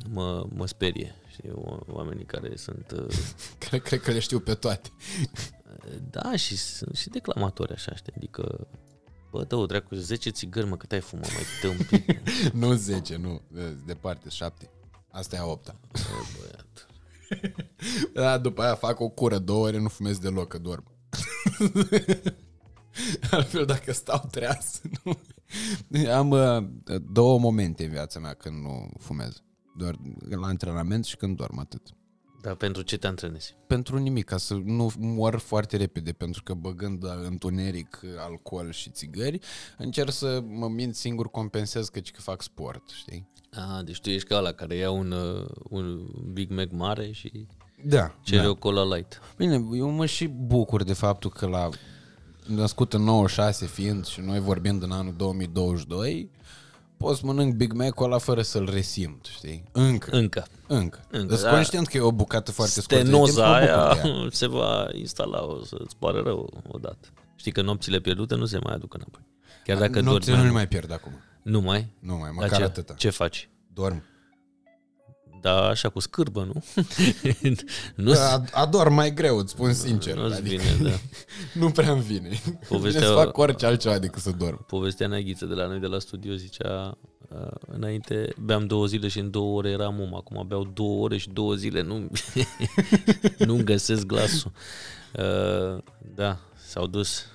Mă, 0.10 0.48
mă 0.50 0.68
sperie. 0.68 1.16
Știi? 1.28 1.52
O- 1.52 1.80
Oamenii 1.88 2.26
care 2.26 2.56
sunt 2.56 2.92
uh, 2.92 3.18
Cred, 3.68 3.82
cred 3.82 4.02
că 4.02 4.12
le 4.12 4.20
știu 4.20 4.40
pe 4.40 4.54
toate. 4.54 4.90
da, 6.16 6.36
și 6.36 6.58
sunt 6.58 6.96
și 6.96 7.10
declamatori 7.10 7.74
așa, 7.74 7.96
știi? 7.96 8.14
Adică 8.16 8.68
Bă, 9.32 9.44
dă-o 9.44 9.66
dracu, 9.66 9.96
10 9.96 10.30
țigări, 10.30 10.68
mă, 10.68 10.78
cât 10.78 10.92
ai 10.92 11.00
fumat, 11.00 11.30
mai 11.34 11.44
tâmpit. 11.62 12.22
nu 12.62 12.74
10, 12.74 13.16
nu. 13.16 13.42
Departe, 13.86 14.30
7. 14.30 14.70
Asta 15.12 15.36
e 15.36 15.40
a 15.40 15.46
8 15.46 15.76
Bă, 15.92 16.00
băiat. 16.40 16.88
Da, 18.14 18.38
după 18.38 18.62
aia 18.62 18.76
fac 18.76 19.00
o 19.00 19.10
cură, 19.10 19.38
două 19.38 19.66
ore 19.66 19.78
nu 19.80 19.88
fumez 19.88 20.18
deloc, 20.20 20.48
că 20.48 20.58
dorm. 20.58 20.97
Altfel, 23.32 23.66
dacă 23.66 23.94
stau 23.94 24.28
treaz, 24.32 24.82
nu. 25.04 25.20
Am 26.12 26.30
uh, 26.30 26.68
două 27.12 27.40
momente 27.40 27.84
în 27.84 27.90
viața 27.90 28.20
mea 28.20 28.34
când 28.34 28.62
nu 28.64 28.90
fumez. 29.00 29.42
Doar 29.78 29.96
la 30.30 30.48
antrenament 30.48 31.06
și 31.06 31.16
când 31.16 31.38
dorm, 31.38 31.60
atât. 31.60 31.82
Dar 32.42 32.56
pentru 32.56 32.82
ce 32.82 32.98
te 32.98 33.08
antrenezi? 33.08 33.56
Pentru 33.68 33.98
nimic, 33.98 34.26
ca 34.26 34.38
să 34.38 34.54
nu 34.54 34.92
mor 34.98 35.38
foarte 35.38 35.78
repede, 35.78 36.12
pentru 36.12 36.44
că 36.44 36.54
băgând 36.54 37.04
întuneric, 37.24 38.00
alcool 38.18 38.72
și 38.72 38.90
țigări, 38.90 39.40
încerc 39.78 40.12
să 40.12 40.42
mă 40.46 40.68
mint 40.68 40.96
singur, 40.96 41.30
compensez 41.30 41.90
că, 41.90 42.00
că 42.00 42.22
fac 42.22 42.42
sport, 42.42 42.90
știi? 42.90 43.30
Ah, 43.52 43.84
deci 43.84 44.02
tu 44.02 44.10
ești 44.10 44.28
ca 44.28 44.38
ăla 44.38 44.52
care 44.52 44.76
ia 44.76 44.92
un, 44.92 45.12
uh, 45.12 45.50
un 45.70 46.06
Big 46.34 46.52
Mac 46.52 46.72
mare 46.72 47.12
și 47.12 47.48
Da. 47.84 48.16
cere 48.22 48.42
da. 48.42 48.50
o 48.50 48.56
cola 48.56 48.96
light. 48.96 49.22
Bine, 49.38 49.64
eu 49.74 49.90
mă 49.90 50.06
și 50.06 50.28
bucur 50.28 50.84
de 50.84 50.94
faptul 50.94 51.30
că 51.30 51.46
la 51.48 51.70
născut 52.46 52.94
în 52.94 53.02
96 53.04 53.66
fiind 53.66 54.06
și 54.06 54.20
noi 54.22 54.40
vorbind 54.40 54.84
în 54.84 54.92
anul 54.92 55.14
2022, 55.18 56.32
poți 56.98 57.26
mănânc 57.26 57.56
Big 57.56 57.74
Mac-ul 57.74 58.06
ăla 58.06 58.18
fără 58.18 58.42
să-l 58.42 58.70
resimt, 58.74 59.26
știi? 59.26 59.64
Încă. 59.72 60.16
Încă. 60.16 60.46
Încă. 60.68 61.06
Încă, 61.12 61.34
Sunt 61.36 61.50
da. 61.50 61.54
conștient 61.54 61.88
că 61.88 61.98
e 61.98 62.02
o 62.02 62.12
bucată 62.12 62.52
foarte 62.52 62.82
scurtă. 62.82 63.04
de 63.04 63.10
timp, 63.10 63.26
Stenoza 63.28 63.48
mă 63.48 63.54
bucur 63.60 63.70
aia 63.74 63.94
de 64.02 64.08
ea. 64.10 64.28
se 64.42 64.48
va 64.48 64.88
instala, 64.94 65.46
o 65.46 65.64
să-ți 65.64 65.96
pare 66.00 66.22
rău 66.22 66.64
odată. 66.68 67.08
Știi 67.36 67.52
că 67.52 67.62
nopțile 67.62 68.00
pierdute 68.00 68.36
nu 68.36 68.46
se 68.46 68.58
mai 68.64 68.74
aduc 68.74 68.94
înapoi. 68.94 69.22
Chiar 69.64 69.78
dacă 69.78 69.92
dormi 69.92 70.10
Nopțile 70.10 70.36
mai 70.36 70.44
nu 70.44 70.48
le 70.48 70.52
mult. 70.54 70.70
mai 70.70 70.80
pierd 70.80 70.92
acum. 71.00 71.12
Nu 71.42 71.60
mai? 71.62 71.88
Nu 72.00 72.14
mai, 72.18 72.24
Dar 72.24 72.34
măcar 72.34 72.58
ce, 72.58 72.64
atâta. 72.64 72.94
ce 72.94 73.10
faci? 73.10 73.50
Dorm. 73.74 74.04
Da, 75.48 75.68
așa 75.68 75.90
cu 75.90 76.00
scârbă, 76.00 76.44
nu? 76.54 76.64
nu 78.06 78.12
Da, 78.14 78.44
ador 78.52 78.90
mai 78.90 79.14
greu, 79.14 79.38
îți 79.38 79.52
spun 79.52 79.74
sincer. 79.74 80.16
nu-ți 80.16 80.36
adică 80.38 80.62
vine, 80.62 80.90
da. 80.90 80.96
nu 81.60 81.70
prea 81.72 81.92
îmi 81.92 82.02
vine. 82.02 82.30
Povestea- 82.68 83.02
Vine 83.02 83.14
să 83.14 83.22
fac 83.24 83.38
orice 83.38 83.66
altceva 83.66 84.00
decât 84.00 84.22
să 84.22 84.32
dorm. 84.32 84.66
Povestea 84.66 85.08
Neaghiță 85.08 85.46
de 85.46 85.54
la 85.54 85.68
noi 85.68 85.80
de 85.80 85.86
la 85.88 86.00
studio 86.00 86.34
zicea 86.36 86.98
uh, 87.30 87.48
înainte 87.68 88.34
beam 88.40 88.66
două 88.68 88.86
zile 88.86 89.08
și 89.08 89.20
în 89.20 89.32
două 89.32 89.58
ore 89.58 89.70
eram 89.70 90.00
om, 90.00 90.16
acum 90.16 90.46
beau 90.48 90.64
două 90.74 91.04
ore 91.04 91.18
și 91.18 91.30
două 91.30 91.54
zile, 91.54 91.82
nu 91.82 92.10
nu 93.48 93.62
găsesc 93.64 94.06
glasul. 94.06 94.52
Uh, 95.14 95.84
da, 96.16 96.40
s-au 96.68 96.88
dus 96.88 97.26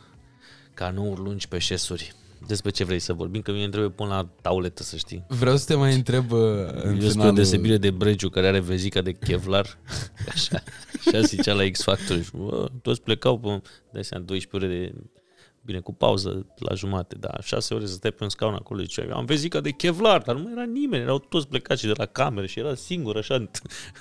canouri 0.75 1.21
lungi 1.21 1.49
pe 1.49 1.59
șesuri. 1.59 2.13
Despre 2.47 2.71
ce 2.71 2.85
vrei 2.85 2.99
să 2.99 3.13
vorbim? 3.13 3.41
Că 3.41 3.53
mie 3.53 3.63
îmi 3.63 3.71
trebuie 3.71 3.91
până 3.91 4.09
la 4.09 4.29
tauletă, 4.41 4.83
să 4.83 4.97
știi. 4.97 5.25
Vreau 5.29 5.57
să 5.57 5.65
te 5.65 5.75
mai 5.75 5.95
întreb 5.95 6.33
uh, 6.33 6.41
în 6.83 6.91
Eu 6.91 6.97
spre 6.97 7.09
finalul... 7.09 7.35
deosebire 7.35 7.77
de 7.77 7.91
Bregiu, 7.91 8.29
care 8.29 8.47
are 8.47 8.61
vezica 8.61 9.01
de 9.01 9.13
Kevlar, 9.13 9.79
așa, 10.35 10.63
așa 11.07 11.21
zicea 11.21 11.55
la 11.55 11.71
X 11.71 11.83
Factor. 11.83 12.23
Și, 12.23 12.31
bă, 12.37 12.71
toți 12.83 13.03
plecau 13.03 13.39
pe, 13.39 13.63
dai 13.93 14.05
seama, 14.05 14.25
12 14.25 14.57
ore 14.57 14.79
de, 14.79 14.95
bine, 15.65 15.81
cu 15.81 15.95
pauză 15.95 16.47
la 16.59 16.75
jumate, 16.75 17.17
dar 17.21 17.41
6 17.43 17.75
ore 17.75 17.87
să 17.87 17.93
stai 17.93 18.11
pe 18.11 18.23
un 18.23 18.29
scaun 18.29 18.55
acolo. 18.55 18.83
Zicea, 18.83 19.15
am 19.15 19.25
vezica 19.25 19.61
de 19.61 19.71
Kevlar, 19.71 20.23
dar 20.23 20.35
nu 20.35 20.43
mai 20.43 20.53
era 20.53 20.65
nimeni, 20.65 21.03
erau 21.03 21.19
toți 21.19 21.49
plecați 21.49 21.81
și 21.81 21.87
de 21.87 21.93
la 21.97 22.07
camere 22.07 22.47
și 22.47 22.59
era 22.59 22.75
singur 22.75 23.17
așa 23.17 23.35
în, 23.35 23.49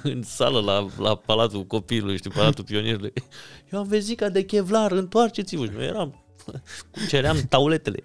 în 0.03 0.23
sală 0.23 0.59
la, 0.59 0.87
la 0.97 1.15
Palatul 1.15 1.63
Copilului, 1.63 2.17
știi, 2.17 2.31
Palatul 2.31 2.63
Pionierului. 2.63 3.13
Eu 3.71 3.79
am 3.79 3.87
vezica 3.87 4.29
de 4.29 4.45
Kevlar, 4.45 4.91
întoarceți-vă. 4.91 5.65
Și 5.65 5.71
noi 5.71 5.85
eram, 5.85 6.09
cum 6.09 6.20
ceream 7.09 7.37
tauletele. 7.49 7.99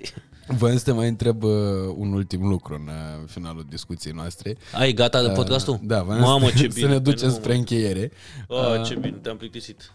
Voiam 0.49 0.77
să 0.79 0.85
te 0.85 0.93
mai 0.93 1.09
întreb 1.09 1.43
uh, 1.43 1.51
un 1.97 2.13
ultim 2.13 2.49
lucru 2.49 2.75
în 2.75 2.87
uh, 2.87 3.29
finalul 3.29 3.67
discuției 3.69 4.13
noastre. 4.13 4.57
Ai, 4.73 4.93
gata 4.93 5.23
de 5.23 5.29
podcastul? 5.29 5.79
Da, 5.83 6.03
voiam 6.03 6.21
Mamă, 6.21 6.49
să, 6.49 6.55
ce 6.57 6.67
bine. 6.67 6.81
să 6.81 6.87
ne 6.87 7.01
Păi 7.01 7.13
ducem 7.13 7.29
nu, 7.29 7.35
spre 7.35 7.55
încheiere. 7.55 8.11
Oh, 8.49 8.83
ce 8.85 8.95
bine, 8.95 9.17
te-am 9.23 9.37
plictisit. 9.37 9.93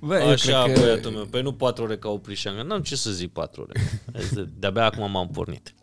Bă, 0.00 0.18
eu 0.18 0.28
Așa, 0.28 0.62
cred 0.62 0.74
că- 0.74 0.80
băiatul 0.80 1.10
meu. 1.10 1.24
Păi 1.24 1.42
nu 1.42 1.52
patru 1.52 1.84
ore 1.84 1.96
ca 1.96 2.08
o 2.08 2.16
prișangă. 2.18 2.62
N-am 2.62 2.80
ce 2.80 2.96
să 2.96 3.10
zic 3.10 3.32
patru 3.32 3.62
ore. 3.68 3.80
De-abia 4.58 4.84
acum 4.84 5.10
m-am 5.10 5.28
pornit. 5.28 5.74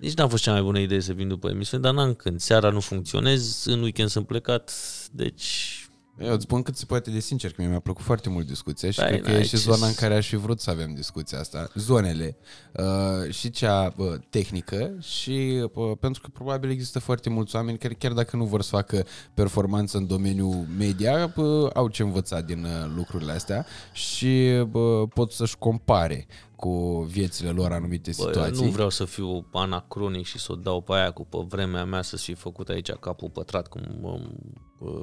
Nici 0.00 0.14
n-a 0.14 0.28
fost 0.28 0.42
cea 0.42 0.52
mai 0.52 0.62
bună 0.62 0.78
idee 0.78 1.00
să 1.00 1.12
vin 1.12 1.28
după 1.28 1.48
emisiune, 1.48 1.82
dar 1.82 1.92
n-am 1.92 2.14
când. 2.14 2.40
Seara 2.40 2.70
nu 2.70 2.80
funcționez, 2.80 3.64
în 3.66 3.82
weekend 3.82 4.08
sunt 4.08 4.26
plecat, 4.26 4.72
deci... 5.12 5.71
Eu 6.20 6.32
îți 6.32 6.42
spun 6.42 6.62
cât 6.62 6.76
se 6.76 6.84
poate 6.84 7.10
de 7.10 7.20
sincer, 7.20 7.50
că 7.50 7.56
mie 7.58 7.70
mi-a 7.70 7.78
plăcut 7.80 8.04
foarte 8.04 8.28
mult 8.28 8.46
discuția 8.46 8.90
și 8.90 9.00
Păi, 9.00 9.08
cred 9.08 9.22
că 9.22 9.30
n-ai 9.30 9.40
e 9.40 9.42
și 9.42 9.48
ce 9.48 9.56
zona 9.56 9.76
să- 9.76 9.84
în 9.86 9.94
care 9.94 10.14
aș 10.14 10.28
fi 10.28 10.36
vrut 10.36 10.60
să 10.60 10.70
avem 10.70 10.94
discuția 10.94 11.38
asta. 11.38 11.68
Zonele 11.74 12.36
uh, 12.72 13.32
și 13.32 13.50
cea 13.50 13.92
uh, 13.96 14.12
tehnică 14.30 14.94
și 15.00 15.66
uh, 15.74 15.92
pentru 16.00 16.22
că 16.22 16.28
probabil 16.32 16.70
există 16.70 16.98
foarte 16.98 17.30
mulți 17.30 17.56
oameni 17.56 17.78
care 17.78 17.94
chiar 17.94 18.12
dacă 18.12 18.36
nu 18.36 18.44
vor 18.44 18.62
să 18.62 18.68
facă 18.68 19.04
performanță 19.34 19.96
în 19.96 20.06
domeniul 20.06 20.66
media, 20.78 21.32
uh, 21.36 21.70
au 21.74 21.88
ce 21.88 22.02
învăța 22.02 22.40
din 22.40 22.64
uh, 22.64 22.92
lucrurile 22.96 23.32
astea 23.32 23.66
și 23.92 24.50
uh, 24.72 25.08
pot 25.14 25.32
să-și 25.32 25.58
compare 25.58 26.26
cu 26.56 27.02
viețile 27.10 27.50
lor 27.50 27.72
anumite 27.72 28.10
Bă, 28.16 28.22
situații. 28.22 28.64
nu 28.64 28.70
vreau 28.70 28.90
să 28.90 29.04
fiu 29.04 29.46
anacronic 29.52 30.26
și 30.26 30.38
să 30.38 30.52
o 30.52 30.54
dau 30.54 30.80
pe 30.80 30.92
aia 30.92 31.10
cu 31.10 31.24
pe 31.26 31.38
vremea 31.48 31.84
mea 31.84 32.02
să 32.02 32.16
fi 32.16 32.34
făcut 32.34 32.68
aici 32.68 32.90
capul 32.90 33.30
pătrat, 33.30 33.66
cum 33.68 33.82
um, 34.02 34.12
uh, 34.12 34.20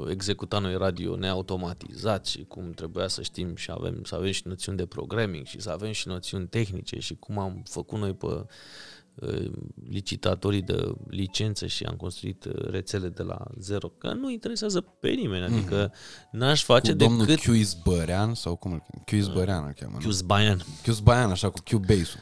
executa 0.10 0.60
noi 0.60 0.78
radio 0.78 1.16
neautomatizat 1.16 2.26
și 2.26 2.46
cum 2.48 2.72
trebuia 2.72 3.08
să 3.08 3.22
știm 3.22 3.56
și 3.56 3.72
avem, 3.72 4.04
să 4.04 4.16
avem 4.16 4.32
și 4.32 4.42
noțiuni 4.46 4.78
de 4.78 4.86
programming 4.86 5.46
și 5.46 5.62
să 5.62 5.70
avem 5.70 5.92
și 5.92 6.08
noțiuni 6.08 6.48
tehnice 6.48 7.00
și 7.00 7.16
cum 7.16 7.38
am 7.38 7.62
făcut 7.70 8.00
noi 8.00 8.14
pe 8.14 8.26
uh, 8.26 9.52
licitatorii 9.90 10.62
de 10.62 10.92
licențe 11.08 11.68
și 11.68 11.84
am 11.84 11.96
construit 11.96 12.46
uh, 12.46 12.54
rețele 12.70 13.08
de 13.10 13.24
la 13.24 13.38
zero, 13.60 13.88
că 13.88 14.14
nu 14.14 14.30
interesează 14.30 14.82
pe 14.82 15.10
nimeni, 15.10 15.44
adică 15.44 15.94
n-aș 16.32 16.64
face 16.64 16.92
Mhm. 16.92 17.00
cu 17.00 17.06
domnul 17.06 17.26
decât 17.26 17.44
Chiuis 17.44 17.74
Bărean 17.84 18.34
sau 18.34 18.56
cum 18.56 18.72
îl 18.72 18.80
cheamă? 18.80 19.04
Chiuis 19.06 19.28
Bărean 19.28 19.66
îl 19.66 19.74
cheamă, 19.74 19.94
nu? 19.94 20.00
Chius 20.04 20.22
Baian. 20.22 20.62
Chiuis 20.84 21.00
Bărean, 21.00 21.30
așa, 21.30 21.50
cu 21.50 21.60
Q 21.64 21.72
bass-ul. 21.88 22.20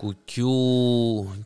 Cu 0.00 0.12
Q, 0.24 0.34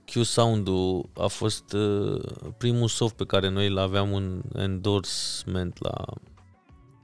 Q 0.04 0.22
Sound-ul 0.22 1.08
a 1.14 1.26
fost 1.26 1.72
uh, 1.72 2.22
primul 2.56 2.88
soft 2.88 3.16
pe 3.16 3.24
care 3.24 3.48
noi 3.48 3.66
îl 3.66 3.78
aveam 3.78 4.12
un 4.12 4.42
endorsement 4.56 5.78
la, 5.82 6.04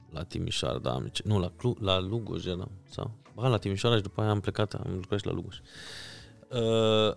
la 0.09 0.23
Timișoara, 0.23 0.77
da, 0.77 0.91
am 0.91 1.03
zice- 1.03 1.23
nu, 1.25 1.39
la, 1.39 1.51
Clu, 1.57 1.75
la 1.79 1.99
Lugoj 1.99 2.45
era, 2.45 2.67
sau? 2.89 3.11
Ba, 3.35 3.47
la 3.47 3.57
Timișoara 3.57 3.95
și 3.95 4.01
după 4.01 4.21
aia 4.21 4.29
am 4.29 4.39
plecat, 4.39 4.73
am 4.73 4.93
lucrat 4.93 5.19
și 5.19 5.25
la 5.25 5.31
Lugoj. 5.31 5.55
Uh, 6.49 7.15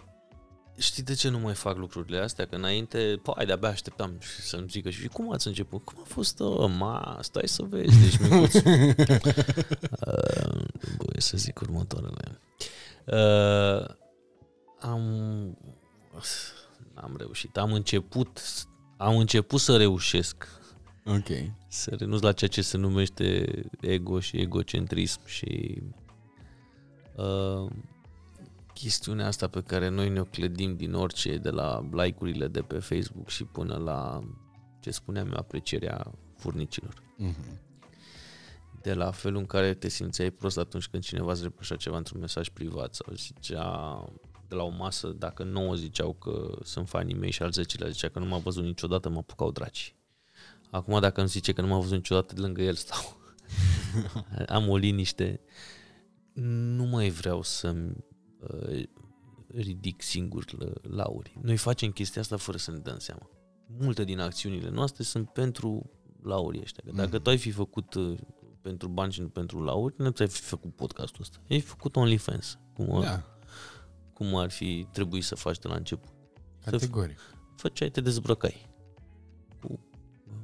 știi 0.78 1.02
de 1.02 1.15
ce 1.15 1.28
nu 1.28 1.39
mai 1.39 1.55
fac 1.55 1.77
lucrurile 1.77 2.19
astea? 2.19 2.47
Că 2.47 2.55
înainte, 2.55 3.20
pai, 3.23 3.47
de-abia 3.47 3.69
așteptam 3.69 4.16
și 4.20 4.40
să-mi 4.40 4.69
zică 4.69 4.90
și 4.90 5.09
cum 5.09 5.32
ați 5.32 5.47
început? 5.47 5.85
Cum 5.85 5.98
a 6.01 6.06
fost? 6.06 6.40
Oh, 6.40 6.70
ma, 6.78 7.19
stai 7.20 7.48
să 7.48 7.62
vezi, 7.62 8.01
deci 8.01 8.19
micuț. 8.19 8.55
uh, 8.62 8.62
voi 10.97 11.20
să 11.20 11.36
zic 11.36 11.61
următoarele. 11.61 12.40
Uh, 13.06 14.02
am 14.85 15.02
am 16.94 17.15
reușit. 17.16 17.56
Am 17.56 17.73
început 17.73 18.40
am 18.97 19.16
început 19.16 19.61
să 19.61 19.77
reușesc 19.77 20.48
Ok. 21.06 21.28
să 21.69 21.94
renunț 21.98 22.20
la 22.20 22.32
ceea 22.32 22.51
ce 22.51 22.62
se 22.62 22.77
numește 22.77 23.47
ego 23.81 24.20
și 24.20 24.36
egocentrism 24.36 25.20
și 25.27 25.82
uh, 27.16 27.70
chestiunea 28.74 29.27
asta 29.27 29.48
pe 29.48 29.61
care 29.61 29.89
noi 29.89 30.09
ne-o 30.09 30.24
clădim 30.24 30.77
din 30.77 30.94
orice, 30.94 31.36
de 31.36 31.51
la 31.51 31.89
like-urile 31.93 32.48
de 32.48 32.61
pe 32.61 32.78
Facebook 32.78 33.28
și 33.28 33.44
până 33.44 33.77
la 33.77 34.20
ce 34.81 34.90
spuneam 34.90 35.27
eu, 35.27 35.36
aprecierea 35.36 36.12
furnicilor. 36.36 37.02
Mhm. 37.16 37.61
De 38.81 38.94
la 38.94 39.11
felul 39.11 39.39
în 39.39 39.47
care 39.47 39.74
te 39.74 39.89
simțeai 39.89 40.31
prost 40.31 40.59
atunci 40.59 40.86
când 40.86 41.02
cineva 41.02 41.32
îți 41.32 41.43
reproșa 41.43 41.77
ceva 41.77 41.97
într-un 41.97 42.20
mesaj 42.20 42.48
privat 42.48 42.94
sau 42.94 43.15
zicea 43.15 44.05
de 44.48 44.54
la 44.54 44.62
o 44.62 44.68
masă, 44.68 45.08
dacă 45.08 45.42
nouă 45.42 45.74
ziceau 45.74 46.12
că 46.12 46.58
sunt 46.62 46.88
fanii 46.88 47.14
mei 47.14 47.30
și 47.30 47.42
al 47.42 47.52
zecelea 47.52 47.88
zicea 47.90 48.08
că 48.08 48.18
nu 48.18 48.26
m-a 48.26 48.38
văzut 48.38 48.64
niciodată, 48.64 49.08
mă 49.08 49.18
apucau 49.18 49.50
draci. 49.52 49.94
Acum 50.70 51.00
dacă 51.00 51.20
îmi 51.20 51.28
zice 51.28 51.52
că 51.52 51.60
nu 51.60 51.66
m-a 51.66 51.78
văzut 51.78 51.96
niciodată, 51.96 52.34
lângă 52.40 52.62
el 52.62 52.74
stau. 52.74 53.16
Am 54.46 54.68
o 54.68 54.76
liniște. 54.76 55.40
Nu 56.32 56.84
mai 56.84 57.08
vreau 57.10 57.42
să-mi 57.42 57.92
uh, 58.40 58.82
ridic 59.46 60.02
singur 60.02 60.44
la- 60.58 60.72
lauri. 60.96 61.38
Noi 61.42 61.56
facem 61.56 61.90
chestia 61.90 62.20
asta 62.20 62.36
fără 62.36 62.56
să 62.58 62.70
ne 62.70 62.78
dăm 62.78 62.98
seama. 62.98 63.30
Multe 63.78 64.04
din 64.04 64.18
acțiunile 64.20 64.70
noastre 64.70 65.02
sunt 65.02 65.30
pentru 65.30 65.90
laurii 66.22 66.60
ăștia. 66.60 66.82
Că 66.86 66.92
dacă 66.92 67.18
tu 67.18 67.30
ai 67.30 67.38
fi 67.38 67.50
făcut 67.50 67.94
uh, 67.94 68.18
pentru 68.60 68.88
bani 68.88 69.12
și 69.12 69.20
nu 69.20 69.28
pentru 69.28 69.62
lauri, 69.62 69.94
nu 69.98 70.10
ți-ai 70.10 70.28
fi 70.28 70.40
făcut 70.40 70.74
podcastul 70.74 71.20
ăsta. 71.20 71.36
Ai 71.50 71.60
fi 71.60 71.66
făcut 71.66 71.96
OnlyFans. 71.96 72.58
Cum, 72.74 73.00
Da, 73.00 73.34
cum 74.14 74.36
ar 74.36 74.50
fi 74.50 74.86
trebuit 74.92 75.24
să 75.24 75.34
faci 75.34 75.58
de 75.58 75.68
la 75.68 75.74
început. 75.74 76.12
categoric. 76.64 77.18
Făceai, 77.56 77.90
te 77.90 78.00
dezbrăcai. 78.00 78.70
Cu, 79.60 79.80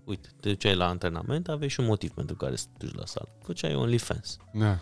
uite, 0.05 0.28
te 0.40 0.48
duceai 0.48 0.74
la 0.76 0.88
antrenament, 0.88 1.48
aveai 1.48 1.68
și 1.68 1.80
un 1.80 1.86
motiv 1.86 2.10
pentru 2.10 2.36
care 2.36 2.56
să 2.56 2.66
te 2.78 2.86
duci 2.86 2.94
la 2.94 3.06
sală. 3.06 3.28
Făceai 3.42 3.74
OnlyFans. 3.74 4.36
Da. 4.52 4.78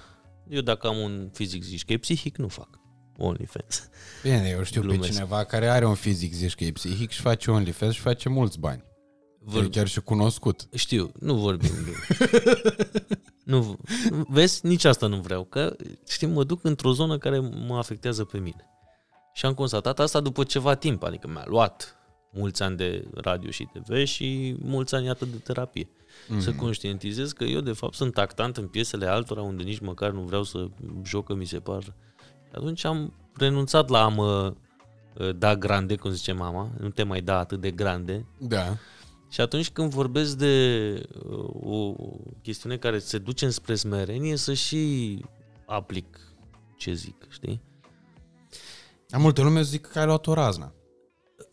Eu 0.49 0.61
dacă 0.61 0.87
am 0.87 0.99
un 0.99 1.29
fizic 1.33 1.63
zici 1.63 1.85
că 1.85 1.93
e 1.93 1.99
psihic, 1.99 2.37
nu 2.37 2.49
fac 2.49 2.69
OnlyFans. 3.17 3.89
Bine, 4.23 4.49
eu 4.49 4.63
știu 4.63 4.81
Glumesc. 4.81 5.01
pe 5.03 5.09
cineva 5.09 5.45
care 5.45 5.69
are 5.69 5.87
un 5.87 5.95
fizic, 5.95 6.33
zici 6.33 6.55
că 6.55 6.65
e 6.65 6.73
psihic 6.73 7.11
și 7.11 7.21
face 7.21 7.51
OnlyFans 7.51 7.95
și 7.95 8.01
face 8.01 8.29
mulți 8.29 8.59
bani. 8.59 8.85
Vor... 9.41 9.63
E 9.63 9.69
chiar 9.69 9.87
și 9.89 10.01
cunoscut. 10.01 10.69
Știu, 10.75 11.13
nu 11.21 11.35
vorbim 11.35 11.71
de... 11.85 12.19
nu, 13.53 13.79
vezi, 14.29 14.67
nici 14.67 14.85
asta 14.85 15.07
nu 15.07 15.21
vreau, 15.21 15.45
că 15.45 15.77
știi, 16.09 16.27
mă 16.27 16.45
duc 16.45 16.65
într-o 16.65 16.93
zonă 16.93 17.19
care 17.19 17.39
mă 17.39 17.77
afectează 17.77 18.25
pe 18.25 18.39
mine. 18.39 18.78
Și 19.39 19.47
am 19.47 19.55
constatat 19.55 19.99
asta 19.99 20.21
după 20.21 20.45
ceva 20.45 20.75
timp, 20.75 21.03
adică 21.03 21.29
mi-a 21.29 21.45
luat 21.47 21.97
mulți 22.31 22.63
ani 22.63 22.77
de 22.77 23.09
radio 23.15 23.51
și 23.51 23.69
TV 23.73 24.05
și 24.05 24.57
mulți 24.61 24.95
ani 24.95 25.09
atât 25.09 25.29
de 25.29 25.37
terapie. 25.37 25.85
Mm-hmm. 25.85 26.39
Să 26.39 26.53
conștientizez 26.53 27.33
că 27.33 27.45
eu 27.45 27.61
de 27.61 27.73
fapt 27.73 27.95
sunt 27.95 28.19
actant 28.19 28.57
în 28.57 28.67
piesele 28.67 29.07
altora 29.07 29.43
unde 29.43 29.63
nici 29.63 29.79
măcar 29.79 30.11
nu 30.11 30.21
vreau 30.21 30.43
să 30.43 30.67
jocă 31.05 31.35
mi 31.35 31.45
se 31.45 31.59
par. 31.59 31.95
Atunci 32.53 32.85
am 32.85 33.15
renunțat 33.37 33.89
la 33.89 34.05
a 34.05 34.09
mă 34.09 34.55
uh, 35.19 35.37
da 35.37 35.57
grande, 35.57 35.97
cum 35.97 36.11
zice 36.11 36.33
mama, 36.33 36.71
nu 36.79 36.89
te 36.89 37.03
mai 37.03 37.21
da 37.21 37.39
atât 37.39 37.61
de 37.61 37.71
grande, 37.71 38.27
Da. 38.39 38.77
și 39.31 39.41
atunci 39.41 39.71
când 39.71 39.91
vorbesc 39.91 40.37
de 40.37 40.93
uh, 41.29 41.49
o 41.63 41.95
chestiune 42.43 42.77
care 42.77 42.99
se 42.99 43.19
duce 43.19 43.45
înspre 43.45 43.75
smerenie, 43.75 44.37
să 44.37 44.53
și 44.55 45.25
aplic 45.67 46.21
ce 46.77 46.93
zic, 46.93 47.27
știi? 47.29 47.61
Am 49.11 49.21
multe 49.21 49.43
lume 49.43 49.63
zic 49.63 49.87
că 49.87 49.99
ai 49.99 50.07
luat 50.07 50.27
o 50.27 50.33
razna. 50.33 50.73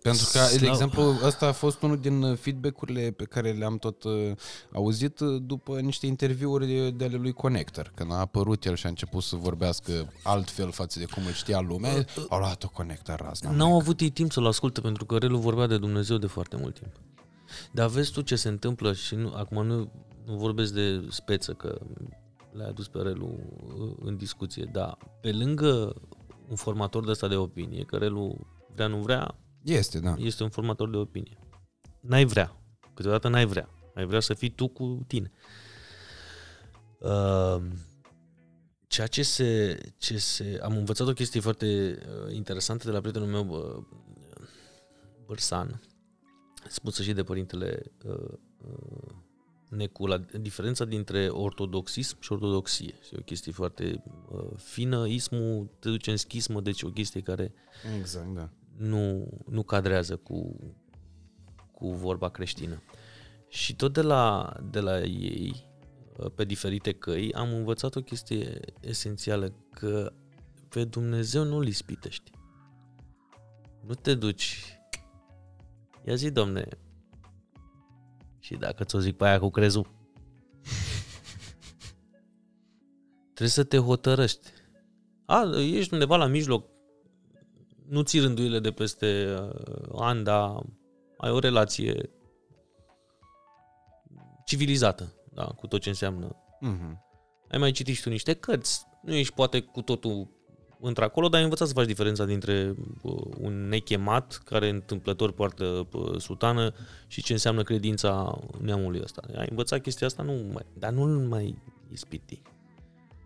Pentru 0.02 0.26
că, 0.32 0.40
de 0.40 0.58
Slav- 0.58 0.70
exemplu, 0.70 1.14
ăsta 1.24 1.48
a 1.48 1.52
fost 1.52 1.82
unul 1.82 1.98
din 1.98 2.22
uh, 2.22 2.38
feedback-urile 2.38 3.12
pe 3.12 3.24
care 3.24 3.52
le-am 3.52 3.78
tot 3.78 4.04
uh, 4.04 4.32
auzit 4.74 5.20
uh, 5.20 5.42
după 5.42 5.80
niște 5.80 6.06
interviuri 6.06 6.68
de, 6.68 6.90
de 6.90 7.04
ale 7.06 7.16
lui 7.16 7.32
Connector. 7.32 7.92
Când 7.96 8.12
a 8.12 8.16
apărut 8.16 8.66
el 8.66 8.76
și 8.76 8.86
a 8.86 8.90
început 8.90 9.24
să 9.24 9.36
vorbească 9.36 10.12
altfel 10.24 10.72
față 10.72 11.00
de 11.00 11.06
cum 11.06 11.26
îl 11.26 11.32
știa 11.32 11.60
lumea, 11.60 12.06
au 12.30 12.40
luat-o 12.40 12.70
Connector 12.70 13.20
razna. 13.20 13.52
N-au 13.52 13.76
avut 13.76 14.00
ei 14.00 14.10
timp 14.10 14.32
să-l 14.32 14.46
asculte 14.46 14.82
pentru 14.82 15.06
că 15.06 15.18
Relu 15.18 15.38
vorbea 15.38 15.68
de 15.68 15.78
Dumnezeu 15.78 16.18
de 16.18 16.28
foarte 16.28 16.56
mult 16.56 16.80
timp. 16.80 16.94
Dar 17.72 17.88
vezi 17.88 18.12
tu 18.12 18.22
ce 18.22 18.36
se 18.36 18.48
întâmplă 18.48 18.94
și 18.94 19.16
nu, 19.16 19.34
acum 19.36 19.66
nu, 19.66 19.92
nu 20.26 20.36
vorbesc 20.36 20.74
de 20.74 21.08
speță 21.10 21.52
că 21.52 21.80
le-a 22.52 22.68
adus 22.68 22.88
pe 22.88 23.00
Relu 23.00 23.40
uh, 23.78 23.96
în 24.00 24.18
discuție, 24.18 24.70
dar 24.72 24.98
pe 25.22 25.32
lângă 25.32 25.96
un 26.50 26.56
formator 26.56 27.06
de 27.06 27.12
ăsta 27.12 27.28
de 27.28 27.36
opinie, 27.36 27.84
că 27.84 27.98
Relu 27.98 28.48
vrea, 28.74 28.88
nu 28.88 28.98
vrea, 28.98 29.36
Este, 29.64 30.00
da. 30.00 30.16
este 30.18 30.44
un 30.44 30.50
formator 30.50 30.90
de 30.90 30.98
opinie. 30.98 31.38
N-ai 32.00 32.26
vrea. 32.26 32.56
Câteodată 32.94 33.28
n-ai 33.28 33.46
vrea. 33.46 33.70
Ai 33.96 34.06
vrea 34.06 34.20
să 34.20 34.34
fii 34.34 34.50
tu 34.50 34.68
cu 34.68 35.04
tine. 35.08 35.32
Uh, 37.00 37.64
ceea 38.88 39.08
ce 39.08 39.24
se, 39.24 39.80
ce 39.98 40.18
se... 40.18 40.60
Am 40.64 40.78
învățat 40.78 41.08
o 41.08 41.14
chestie 41.14 41.40
foarte 41.40 42.00
uh, 42.26 42.34
interesantă 42.34 42.86
de 42.86 42.92
la 42.92 43.00
prietenul 43.00 43.28
meu, 43.28 43.44
bă, 43.44 43.80
Bărsan, 45.26 45.82
spusă 46.68 47.04
și 47.04 47.14
de 47.14 47.24
părintele 47.24 47.82
uh, 48.06 48.34
uh, 48.58 49.14
Necu, 49.76 50.06
la 50.06 50.18
diferența 50.18 50.86
dintre 50.86 51.28
ortodoxism 51.28 52.18
și 52.20 52.32
ortodoxie. 52.32 52.94
Și 53.02 53.14
e 53.14 53.18
o 53.20 53.24
chestie 53.24 53.52
foarte 53.52 54.04
uh, 54.30 54.52
fină. 54.56 55.08
Ismul 55.08 55.70
te 55.80 55.90
duce 55.90 56.12
în 56.12 56.18
schismă, 56.18 56.62
deci 56.62 56.84
o 56.84 56.90
chestie 56.90 57.22
care 57.22 57.54
Exact, 58.00 58.34
da. 58.34 58.50
nu, 58.78 59.28
nu 59.50 59.64
cadrează 59.64 60.16
cu, 60.16 60.56
cu 61.72 61.92
vorba 61.92 62.30
creștină. 62.30 62.82
Și 63.50 63.76
tot 63.76 63.94
de 63.94 64.02
la, 64.02 64.54
de 64.70 64.80
la 64.80 65.02
ei, 65.02 65.68
pe 66.36 66.46
diferite 66.46 66.92
căi, 66.92 67.34
am 67.34 67.54
învățat 67.54 67.96
o 67.96 68.02
chestie 68.02 68.60
esențială, 68.80 69.54
că 69.72 70.14
pe 70.70 70.84
Dumnezeu 70.84 71.44
nu-L 71.44 71.68
ispitești. 71.68 72.32
Nu 73.86 73.94
te 73.94 74.16
duci. 74.16 74.80
Ia 76.06 76.16
zi, 76.16 76.32
domne, 76.32 76.68
și 78.46 78.56
dacă 78.56 78.84
ți-o 78.84 79.00
zic 79.00 79.18
pe 79.18 79.26
aia 79.26 79.40
cu 79.40 79.50
crezul, 79.50 79.88
trebuie 83.24 83.50
să 83.50 83.64
te 83.64 83.78
hotărăști. 83.78 84.50
A, 85.26 85.50
ești 85.58 85.94
undeva 85.94 86.16
la 86.16 86.26
mijloc, 86.26 86.70
nu 87.88 88.02
ții 88.02 88.20
rânduile 88.20 88.60
de 88.60 88.72
peste 88.72 89.38
uh, 89.40 90.00
ani, 90.00 90.24
dar 90.24 90.62
ai 91.18 91.32
o 91.32 91.40
relație 91.40 92.10
civilizată, 94.46 95.14
da, 95.34 95.46
cu 95.46 95.68
tot 95.68 95.82
ce 95.82 95.90
înseamnă. 95.90 96.36
Mhm. 96.60 97.04
Ai 97.50 97.60
mai 97.60 97.72
citit 97.72 97.96
și 97.96 98.02
tu 98.02 98.10
niște 98.10 98.34
cărți, 98.34 98.86
nu 99.02 99.14
ești 99.14 99.34
poate 99.34 99.62
cu 99.62 99.82
totul 99.82 100.30
într-acolo, 100.88 101.28
dar 101.28 101.38
ai 101.38 101.44
învățat 101.44 101.68
să 101.68 101.74
faci 101.74 101.86
diferența 101.86 102.26
dintre 102.26 102.76
uh, 103.02 103.22
un 103.40 103.68
nechemat 103.68 104.42
care 104.46 104.70
întâmplător 104.70 105.32
poartă 105.32 105.88
uh, 105.92 106.20
sutană 106.20 106.74
și 107.08 107.24
ce 107.24 107.34
înseamnă 107.34 107.64
credința 107.64 108.40
neamului 108.62 109.02
ăsta. 109.04 109.22
Ai 109.38 109.48
învățat 109.50 109.82
chestia 109.82 110.08
asta, 110.08 110.24
nu 110.24 110.34
mai, 110.54 110.66
dar 110.74 110.92
nu-l 110.92 111.28
mai 111.28 111.58
ispiti. 111.92 112.42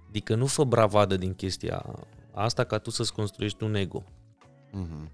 Adică 0.07 0.35
nu 0.35 0.45
fă 0.45 0.63
bravadă 0.63 1.17
din 1.17 1.33
chestia 1.33 1.85
asta 2.31 2.63
ca 2.63 2.77
tu 2.77 2.89
să-ți 2.89 3.13
construiești 3.13 3.63
un 3.63 3.75
ego. 3.75 4.03
Mhm. 4.71 5.11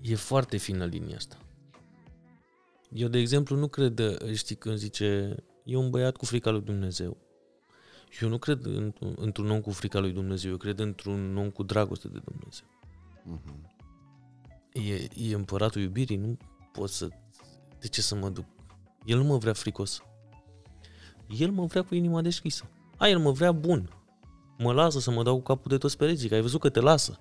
E 0.00 0.14
foarte 0.14 0.56
fină 0.56 0.84
linia 0.84 1.16
asta. 1.16 1.36
Eu, 2.92 3.08
de 3.08 3.18
exemplu, 3.18 3.56
nu 3.56 3.68
cred, 3.68 4.00
știi, 4.34 4.56
când 4.56 4.76
zice, 4.76 5.36
e 5.64 5.76
un 5.76 5.90
băiat 5.90 6.16
cu 6.16 6.24
frica 6.24 6.50
lui 6.50 6.60
Dumnezeu. 6.60 7.16
Eu 8.20 8.28
nu 8.28 8.38
cred 8.38 8.66
într- 8.66 9.14
într-un 9.16 9.50
om 9.50 9.60
cu 9.60 9.70
frica 9.70 9.98
lui 9.98 10.12
Dumnezeu, 10.12 10.50
eu 10.50 10.56
cred 10.56 10.78
într-un 10.78 11.36
om 11.36 11.50
cu 11.50 11.62
dragoste 11.62 12.08
de 12.08 12.20
Dumnezeu. 12.24 12.66
Mhm. 13.24 13.78
E, 14.72 15.28
e 15.30 15.34
împăratul 15.34 15.82
iubirii, 15.82 16.16
nu 16.16 16.36
pot 16.72 16.90
să... 16.90 17.08
De 17.78 17.86
ce 17.86 18.00
să 18.00 18.14
mă 18.14 18.28
duc? 18.28 18.44
El 19.04 19.18
nu 19.18 19.24
mă 19.24 19.36
vrea 19.36 19.52
fricos. 19.52 20.02
El 21.38 21.50
mă 21.50 21.64
vrea 21.64 21.82
cu 21.82 21.94
inima 21.94 22.22
deschisă. 22.22 22.70
A, 22.96 23.08
el 23.08 23.18
mă 23.18 23.30
vrea 23.30 23.52
bun. 23.52 23.90
Mă 24.58 24.72
lasă 24.72 24.98
să 24.98 25.10
mă 25.10 25.22
dau 25.22 25.36
cu 25.36 25.42
capul 25.42 25.70
de 25.70 25.78
toți 25.78 25.96
pereții, 25.96 26.28
că 26.28 26.34
ai 26.34 26.40
văzut 26.40 26.60
că 26.60 26.68
te 26.68 26.80
lasă. 26.80 27.18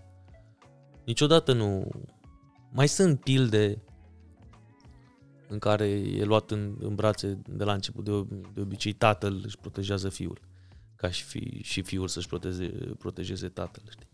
Niciodată 1.05 1.53
nu... 1.53 1.89
Mai 2.71 2.87
sunt 2.87 3.19
pilde 3.19 3.83
în 5.47 5.59
care 5.59 5.87
e 5.89 6.23
luat 6.23 6.51
în, 6.51 6.77
în 6.79 6.95
brațe 6.95 7.41
de 7.47 7.63
la 7.63 7.73
început. 7.73 8.03
De, 8.03 8.11
de 8.53 8.61
obicei 8.61 8.93
tatăl 8.93 9.41
își 9.45 9.57
protejează 9.57 10.09
fiul. 10.09 10.39
Ca 10.99 11.09
și, 11.09 11.23
fi, 11.23 11.61
și 11.63 11.81
fiul 11.81 12.07
să-și 12.07 12.27
proteze, 12.27 12.67
protejeze 12.97 13.47
tatăl, 13.47 13.83
știi? 13.89 14.09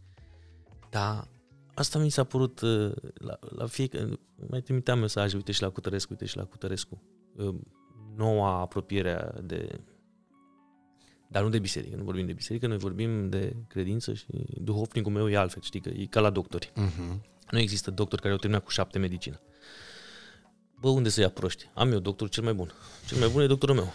Dar 0.90 1.28
asta 1.74 2.00
mi 2.00 2.10
s-a 2.10 2.24
părut 2.24 2.62
uh, 2.62 2.92
la, 3.14 3.40
la 3.56 3.66
fiecare... 3.66 4.20
Mai 4.50 4.62
trimiteam 4.62 5.00
mesaj, 5.00 5.34
uite 5.34 5.52
și 5.52 5.62
la 5.62 5.70
Cutărescu, 5.70 6.12
uite 6.12 6.26
și 6.26 6.38
la 6.38 6.44
Cutărescu. 6.44 7.02
Uh, 7.36 7.56
Noua 8.16 8.60
apropiere 8.60 9.32
de... 9.44 9.80
Dar 11.28 11.44
nu 11.44 11.50
de 11.50 11.60
biserică, 11.60 11.96
nu 11.96 12.04
vorbim 12.04 12.26
de 12.26 12.34
biserică, 12.34 12.68
noi 12.68 12.78
vorbim 12.78 13.30
de 13.30 13.56
credință 13.68 14.14
și 14.14 14.26
duhovnicul 14.62 15.12
meu 15.12 15.30
e 15.30 15.38
altfel, 15.38 15.62
știi, 15.62 15.82
că 15.82 15.90
e 15.90 16.06
ca 16.06 16.20
la 16.20 16.30
doctori. 16.30 16.72
Mhm. 16.76 17.26
Nu 17.50 17.60
există 17.60 17.92
doctori 17.92 18.22
care 18.22 18.34
au 18.34 18.40
terminat 18.40 18.64
cu 18.64 18.72
șapte 18.72 19.00
medicină. 19.00 19.40
Bă, 20.80 20.90
unde 20.90 21.10
să 21.10 21.22
ia 21.22 21.30
proști? 21.30 21.70
Am 21.74 21.92
eu 21.92 22.00
doctorul 22.00 22.34
cel 22.34 22.44
mai 22.44 22.54
bun. 22.54 22.72
Cel 23.08 23.18
mai 23.18 23.30
bun 23.30 23.42
e 23.42 23.48
doctorul 23.48 23.76
meu. 23.76 23.94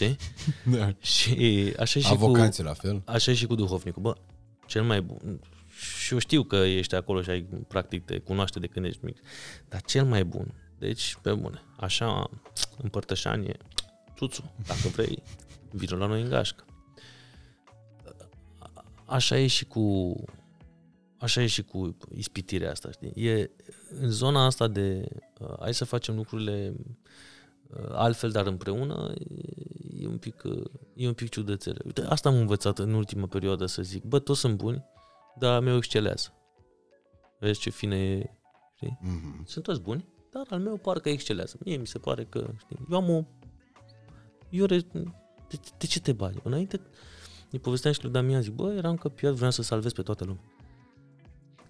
Știi? 0.00 0.16
Da. 0.76 0.94
Și 1.00 1.74
așa 1.78 1.98
e 1.98 2.02
și 2.02 2.08
cu... 2.08 2.14
Avocații 2.14 2.62
la 2.62 2.72
fel. 2.72 3.02
Așa 3.04 3.30
e 3.30 3.34
și 3.34 3.46
cu 3.46 3.54
duhovnicul. 3.54 4.02
Bă, 4.02 4.14
cel 4.66 4.82
mai 4.82 5.02
bun. 5.02 5.40
Și 5.98 6.12
eu 6.12 6.18
știu 6.18 6.42
că 6.42 6.56
ești 6.56 6.94
acolo 6.94 7.22
și 7.22 7.30
ai, 7.30 7.42
practic, 7.68 8.04
te 8.04 8.18
cunoaște 8.18 8.58
de 8.58 8.66
când 8.66 8.86
ești 8.86 9.04
mic. 9.04 9.20
Dar 9.68 9.82
cel 9.82 10.04
mai 10.04 10.24
bun, 10.24 10.54
deci, 10.78 11.16
pe 11.22 11.32
bune, 11.32 11.62
așa, 11.76 12.30
împărtășanie, 12.82 13.56
țuțu, 14.16 14.52
dacă 14.66 14.88
vrei, 14.88 15.22
vină 15.70 15.96
la 15.96 16.06
noi 16.06 16.22
în 16.22 16.28
gașcă. 16.28 16.64
Așa 19.06 19.38
e 19.38 19.46
și 19.46 19.64
cu 19.64 20.14
așa 21.18 21.42
e 21.42 21.46
și 21.46 21.62
cu 21.62 21.96
ispitirea 22.14 22.70
asta, 22.70 22.90
știi? 22.90 23.26
E 23.26 23.50
în 24.00 24.10
zona 24.10 24.44
asta 24.44 24.68
de 24.68 25.08
uh, 25.38 25.54
hai 25.58 25.74
să 25.74 25.84
facem 25.84 26.14
lucrurile 26.16 26.74
uh, 27.68 27.88
altfel, 27.90 28.30
dar 28.30 28.46
împreună, 28.46 29.14
e, 30.00 30.04
e 30.04 30.06
un 30.06 30.18
pic 30.18 30.42
uh, 30.44 30.64
e 30.94 31.06
un 31.06 31.14
pic 31.14 31.28
ciudățele. 31.28 31.78
Uite, 31.84 32.00
asta 32.02 32.28
am 32.28 32.34
învățat 32.34 32.78
în 32.78 32.94
ultima 32.94 33.26
perioadă 33.26 33.66
să 33.66 33.82
zic. 33.82 34.04
Bă, 34.04 34.18
toți 34.18 34.40
sunt 34.40 34.56
buni, 34.56 34.84
dar 35.38 35.54
al 35.54 35.60
meu 35.62 35.76
excelează. 35.76 36.32
Vezi 37.38 37.60
ce 37.60 37.70
fine 37.70 37.96
e, 37.96 38.30
știi? 38.74 38.98
Mhm. 39.02 39.44
Sunt 39.46 39.64
toți 39.64 39.80
buni, 39.80 40.08
dar 40.30 40.46
al 40.50 40.60
meu 40.60 40.76
parcă 40.76 41.08
excelează. 41.08 41.56
Mie 41.64 41.76
mi 41.76 41.86
se 41.86 41.98
pare 41.98 42.24
că, 42.24 42.50
știi, 42.58 42.86
eu 42.90 42.96
am 42.96 43.10
o... 43.10 43.24
Eu 44.50 44.64
re... 44.64 44.78
de, 45.48 45.60
de 45.78 45.86
ce 45.86 46.00
te 46.00 46.12
bagi? 46.12 46.38
Înainte, 46.42 46.80
îi 47.50 47.58
povesteam 47.58 47.92
și 47.94 48.02
lui 48.02 48.12
Damian, 48.12 48.42
zic, 48.42 48.52
bă, 48.52 48.72
eram 48.72 48.96
căpiat, 48.96 49.32
vreau 49.32 49.50
să 49.50 49.62
salvez 49.62 49.92
pe 49.92 50.02
toată 50.02 50.24
lumea. 50.24 50.42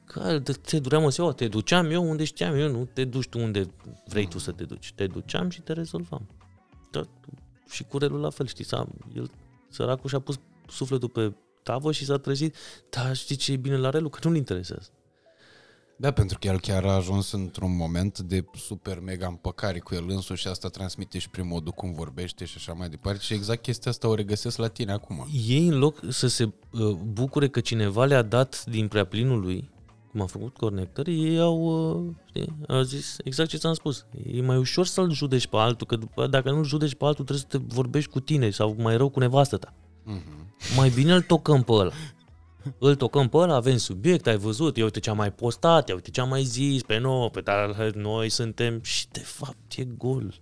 Că 0.04 0.38
de- 0.38 0.52
te 0.52 0.78
duream 0.78 1.04
în 1.04 1.10
ziua, 1.10 1.32
te 1.32 1.48
duceam 1.48 1.90
eu 1.90 2.10
unde 2.10 2.24
știam 2.24 2.54
eu, 2.54 2.70
nu 2.70 2.84
te 2.84 3.04
duci 3.04 3.28
tu 3.28 3.38
unde 3.38 3.66
vrei 4.06 4.28
tu 4.28 4.38
să 4.38 4.52
te 4.52 4.64
duci. 4.64 4.92
Te 4.92 5.06
duceam 5.06 5.48
și 5.48 5.60
te 5.60 5.72
rezolvam. 5.72 6.28
Dar, 6.90 7.08
și 7.70 7.84
curelul 7.84 8.20
la 8.20 8.30
fel, 8.30 8.46
știi, 8.46 8.64
s-a, 8.64 8.88
el, 9.14 9.30
săracul 9.68 10.08
și-a 10.08 10.18
pus 10.20 10.38
sufletul 10.68 11.08
pe 11.08 11.32
tavă 11.62 11.92
și 11.92 12.04
s-a 12.04 12.16
trezit, 12.16 12.54
dar 12.90 13.16
știi 13.16 13.36
ce 13.36 13.52
e 13.52 13.56
bine 13.56 13.76
la 13.76 13.90
relul? 13.90 14.10
Că 14.10 14.18
nu-l 14.22 14.36
interesează. 14.36 14.90
Da, 16.00 16.10
pentru 16.10 16.38
că 16.38 16.46
el 16.46 16.60
chiar 16.60 16.84
a 16.84 16.92
ajuns 16.92 17.32
într-un 17.32 17.76
moment 17.76 18.18
de 18.18 18.44
super 18.56 19.00
mega 19.00 19.26
împăcare 19.26 19.78
cu 19.78 19.94
el 19.94 20.04
însuși 20.08 20.42
și 20.42 20.48
asta 20.48 20.68
transmite 20.68 21.18
și 21.18 21.30
prin 21.30 21.46
modul 21.46 21.72
cum 21.72 21.92
vorbește 21.92 22.44
și 22.44 22.54
așa 22.56 22.72
mai 22.72 22.88
departe 22.88 23.20
și 23.20 23.34
exact 23.34 23.62
chestia 23.62 23.90
asta 23.90 24.08
o 24.08 24.14
regăsesc 24.14 24.56
la 24.56 24.68
tine 24.68 24.92
acum. 24.92 25.28
ei 25.46 25.66
în 25.66 25.78
loc 25.78 25.98
să 26.08 26.26
se 26.26 26.44
uh, 26.44 26.90
bucure 26.90 27.48
că 27.48 27.60
cineva 27.60 28.04
le-a 28.04 28.22
dat 28.22 28.64
din 28.64 28.88
preaplinul 28.88 29.40
lui, 29.40 29.70
cum 30.10 30.20
a 30.20 30.26
făcut 30.26 30.56
Connector, 30.56 31.06
ei 31.08 31.38
au, 31.40 31.60
uh, 32.06 32.14
știi, 32.28 32.54
au 32.68 32.80
zis 32.82 33.16
exact 33.24 33.48
ce 33.48 33.56
ți-am 33.56 33.74
spus. 33.74 34.06
E 34.32 34.40
mai 34.42 34.56
ușor 34.56 34.86
să-l 34.86 35.10
judeci 35.12 35.46
pe 35.46 35.56
altul, 35.56 35.86
că 35.86 35.96
după, 35.96 36.26
dacă 36.26 36.50
nu-l 36.50 36.64
judeci 36.64 36.94
pe 36.94 37.04
altul, 37.04 37.24
trebuie 37.24 37.46
să 37.50 37.58
te 37.58 37.64
vorbești 37.74 38.10
cu 38.10 38.20
tine 38.20 38.50
sau 38.50 38.76
mai 38.78 38.96
rău 38.96 39.08
cu 39.08 39.18
nevastă 39.20 39.56
ta. 39.56 39.74
Mhm. 40.04 40.54
Mai 40.76 40.88
bine 40.88 41.14
îl 41.14 41.22
tocăm 41.22 41.62
pe 41.62 41.72
ăla. 41.72 41.90
Îl 42.78 42.94
tocăm 42.94 43.28
pe 43.28 43.36
ăla, 43.36 43.54
avem 43.54 43.76
subiect, 43.76 44.26
ai 44.26 44.36
văzut, 44.36 44.76
ia 44.76 44.84
uite 44.84 45.00
ce 45.00 45.10
am 45.10 45.16
mai 45.16 45.32
postat, 45.32 45.88
ia 45.88 45.94
uite 45.94 46.10
ce 46.10 46.20
am 46.20 46.28
mai 46.28 46.42
zis, 46.44 46.82
pe 46.82 46.98
noi, 46.98 47.30
pe 47.30 47.40
dar 47.40 47.90
noi 47.94 48.28
suntem 48.28 48.82
și 48.82 49.08
de 49.08 49.20
fapt 49.20 49.72
e 49.76 49.84
gol 49.84 50.34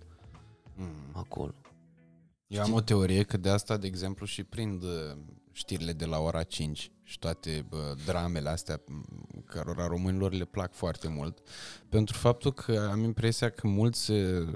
Mhm. 0.75 0.89
acolo. 1.11 1.53
Eu 2.47 2.61
am 2.61 2.73
o 2.73 2.81
teorie 2.81 3.23
că 3.23 3.37
de 3.37 3.49
asta, 3.49 3.77
de 3.77 3.87
exemplu, 3.87 4.25
și 4.25 4.43
prind 4.43 4.83
uh, 4.83 4.89
știrile 5.59 5.93
de 5.93 6.05
la 6.05 6.19
ora 6.19 6.43
5 6.43 6.91
și 7.03 7.19
toate 7.19 7.65
uh, 7.71 7.79
dramele 8.05 8.49
astea 8.49 8.81
m, 8.87 9.03
cărora 9.45 9.87
românilor 9.87 10.33
le 10.33 10.45
plac 10.45 10.73
foarte 10.73 11.07
mult, 11.07 11.37
pentru 11.89 12.17
faptul 12.17 12.53
că 12.53 12.89
am 12.91 13.03
impresia 13.03 13.49
că 13.49 13.67
mulți 13.67 14.11
uh, 14.11 14.47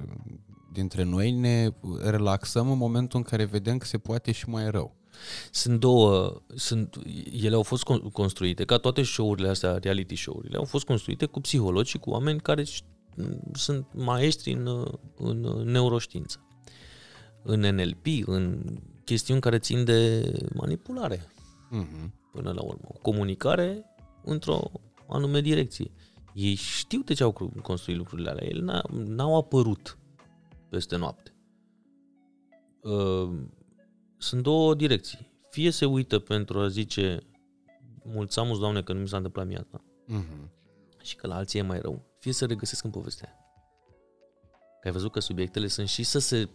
dintre 0.71 1.03
noi 1.03 1.31
ne 1.31 1.69
relaxăm 2.01 2.71
în 2.71 2.77
momentul 2.77 3.19
în 3.19 3.25
care 3.25 3.43
vedem 3.45 3.77
că 3.77 3.85
se 3.85 3.97
poate 3.97 4.31
și 4.31 4.49
mai 4.49 4.71
rău. 4.71 4.95
Sunt 5.51 5.80
două, 5.80 6.41
sunt, 6.55 6.99
ele 7.41 7.55
au 7.55 7.63
fost 7.63 7.84
con- 7.84 8.11
construite, 8.11 8.65
ca 8.65 8.77
toate 8.77 9.03
show-urile 9.03 9.47
astea, 9.47 9.77
reality 9.77 10.15
show-urile, 10.15 10.57
au 10.57 10.65
fost 10.65 10.85
construite 10.85 11.25
cu 11.25 11.41
psihologi 11.41 11.89
și 11.89 11.97
cu 11.97 12.09
oameni 12.09 12.39
care 12.39 12.63
ș- 12.63 12.84
sunt 13.53 13.88
maestri 13.93 14.51
în, 14.51 14.85
în 15.17 15.39
neuroștiință, 15.63 16.45
în 17.43 17.59
NLP, 17.59 18.05
în 18.25 18.61
chestiuni 19.05 19.41
care 19.41 19.59
țin 19.59 19.84
de 19.85 20.31
manipulare, 20.53 21.27
Mhm. 21.69 22.13
până 22.31 22.51
la 22.51 22.61
urmă. 22.61 22.88
O 22.88 22.97
comunicare 23.01 23.85
într-o 24.23 24.71
anume 25.07 25.41
direcție. 25.41 25.91
Ei 26.34 26.53
știu 26.55 27.01
de 27.01 27.13
ce 27.13 27.23
au 27.23 27.31
cru- 27.31 27.53
construit 27.61 27.97
lucrurile 27.97 28.30
alea, 28.30 28.45
ele 28.47 28.61
n- 28.80 28.89
n-au 28.91 29.38
apărut 29.38 29.97
peste 30.69 30.95
noapte. 30.95 31.34
Uh, 32.81 33.30
sunt 34.17 34.43
două 34.43 34.75
direcții. 34.75 35.31
Fie 35.49 35.69
se 35.71 35.85
uită 35.85 36.19
pentru 36.19 36.59
a 36.59 36.67
zice 36.67 37.19
mulțamus, 38.03 38.59
Doamne, 38.59 38.81
că 38.84 38.93
nu 38.93 38.99
mi 38.99 39.07
s-a 39.07 39.15
întâmplat 39.17 39.47
mie 39.47 39.57
asta 39.57 39.84
Mhm. 40.07 40.51
și 41.01 41.15
că 41.15 41.27
la 41.27 41.35
alții 41.35 41.59
e 41.59 41.61
mai 41.63 41.80
rău, 41.80 42.05
fie 42.19 42.31
să 42.31 42.45
regăsesc 42.45 42.84
în 42.84 42.89
povestea 42.91 43.27
aia. 43.30 43.38
Că 44.81 44.88
ai 44.88 44.93
văzut 44.93 45.11
că 45.11 45.19
subiectele 45.19 45.67
sunt 45.67 45.88
și 45.88 46.03
să 46.03 46.19
se 46.19 46.49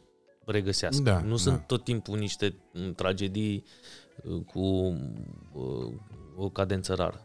regăsească. 0.50 1.02
Da, 1.02 1.20
nu 1.20 1.30
da. 1.30 1.36
sunt 1.36 1.66
tot 1.66 1.84
timpul 1.84 2.18
niște 2.18 2.56
m, 2.72 2.92
tragedii 2.94 3.64
uh, 4.22 4.42
cu 4.44 4.60
uh, 5.52 5.92
o 6.36 6.48
cadență 6.48 6.94
rară. 6.94 7.22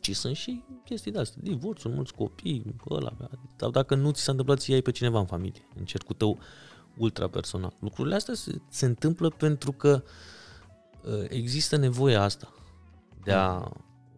Ci 0.00 0.16
sunt 0.16 0.36
și 0.36 0.64
chestii 0.84 1.12
de 1.12 1.18
astea, 1.18 1.40
divorțuri, 1.44 1.94
mulți 1.94 2.14
copii, 2.14 2.74
ăla, 2.90 3.16
sau 3.56 3.70
dacă 3.70 3.94
nu 3.94 4.10
ți 4.10 4.22
s-a 4.22 4.30
întâmplat, 4.30 4.58
ți 4.58 4.72
ai 4.72 4.80
pe 4.80 4.90
cineva 4.90 5.18
în 5.18 5.26
familie, 5.26 5.68
în 5.78 5.84
cercul 5.84 6.14
tău 6.14 6.38
ultra 6.96 7.28
personal. 7.28 7.76
Lucrurile 7.80 8.14
astea 8.14 8.34
se, 8.34 8.60
se 8.68 8.86
întâmplă 8.86 9.28
pentru 9.28 9.72
că 9.72 10.02
uh, 11.04 11.24
există 11.28 11.76
nevoia 11.76 12.22
asta 12.22 12.54
de 13.24 13.32
a 13.32 13.70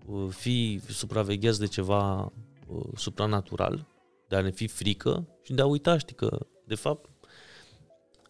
uh, 0.07 0.29
fi 0.29 0.81
supravegheați 0.89 1.59
de 1.59 1.67
ceva 1.67 2.33
uh, 2.67 2.85
supranatural, 2.95 3.87
de 4.29 4.37
a 4.37 4.41
ne 4.41 4.51
fi 4.51 4.67
frică 4.67 5.29
și 5.43 5.53
de 5.53 5.63
a 5.63 5.67
uita, 5.67 5.99
știi 5.99 6.17
că, 6.17 6.47
de 6.67 6.75
fapt, 6.75 7.11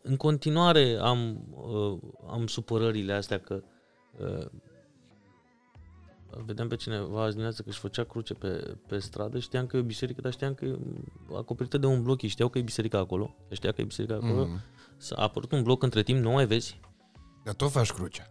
în 0.07 0.16
continuare 0.16 0.99
am, 1.01 1.47
uh, 1.51 1.99
am 2.31 2.47
supărările 2.47 3.12
astea 3.12 3.39
că 3.41 3.62
uh, 4.20 4.47
vedeam 6.45 6.69
pe 6.69 6.77
cineva 6.77 7.23
azi 7.23 7.31
dimineață 7.31 7.62
că 7.62 7.69
își 7.69 7.78
făcea 7.78 8.05
cruce 8.05 8.35
pe, 8.35 8.77
pe 8.87 8.99
stradă, 8.99 9.39
știam 9.39 9.66
că 9.66 9.77
e 9.77 9.81
o 9.81 9.83
biserică, 9.83 10.20
dar 10.20 10.33
știam 10.33 10.55
că 10.55 10.65
e 10.65 10.78
acoperită 11.37 11.78
de 11.78 11.87
un 11.87 12.03
bloc, 12.03 12.23
ei 12.23 12.28
știau 12.28 12.49
că 12.49 12.59
e 12.59 12.62
biserica 12.62 12.99
acolo, 12.99 13.35
știa 13.51 13.73
că 13.73 13.81
e 13.81 13.85
biserica 13.85 14.15
acolo, 14.15 14.45
Mhm. 14.47 14.61
s-a 14.97 15.15
apărut 15.16 15.53
un 15.53 15.62
bloc 15.62 15.83
între 15.83 16.03
timp, 16.03 16.20
nu 16.20 16.31
mai 16.31 16.47
vezi, 16.47 16.81
Dar 17.45 17.55
tot 17.55 17.70
faci 17.70 17.93
crucea. 17.93 18.27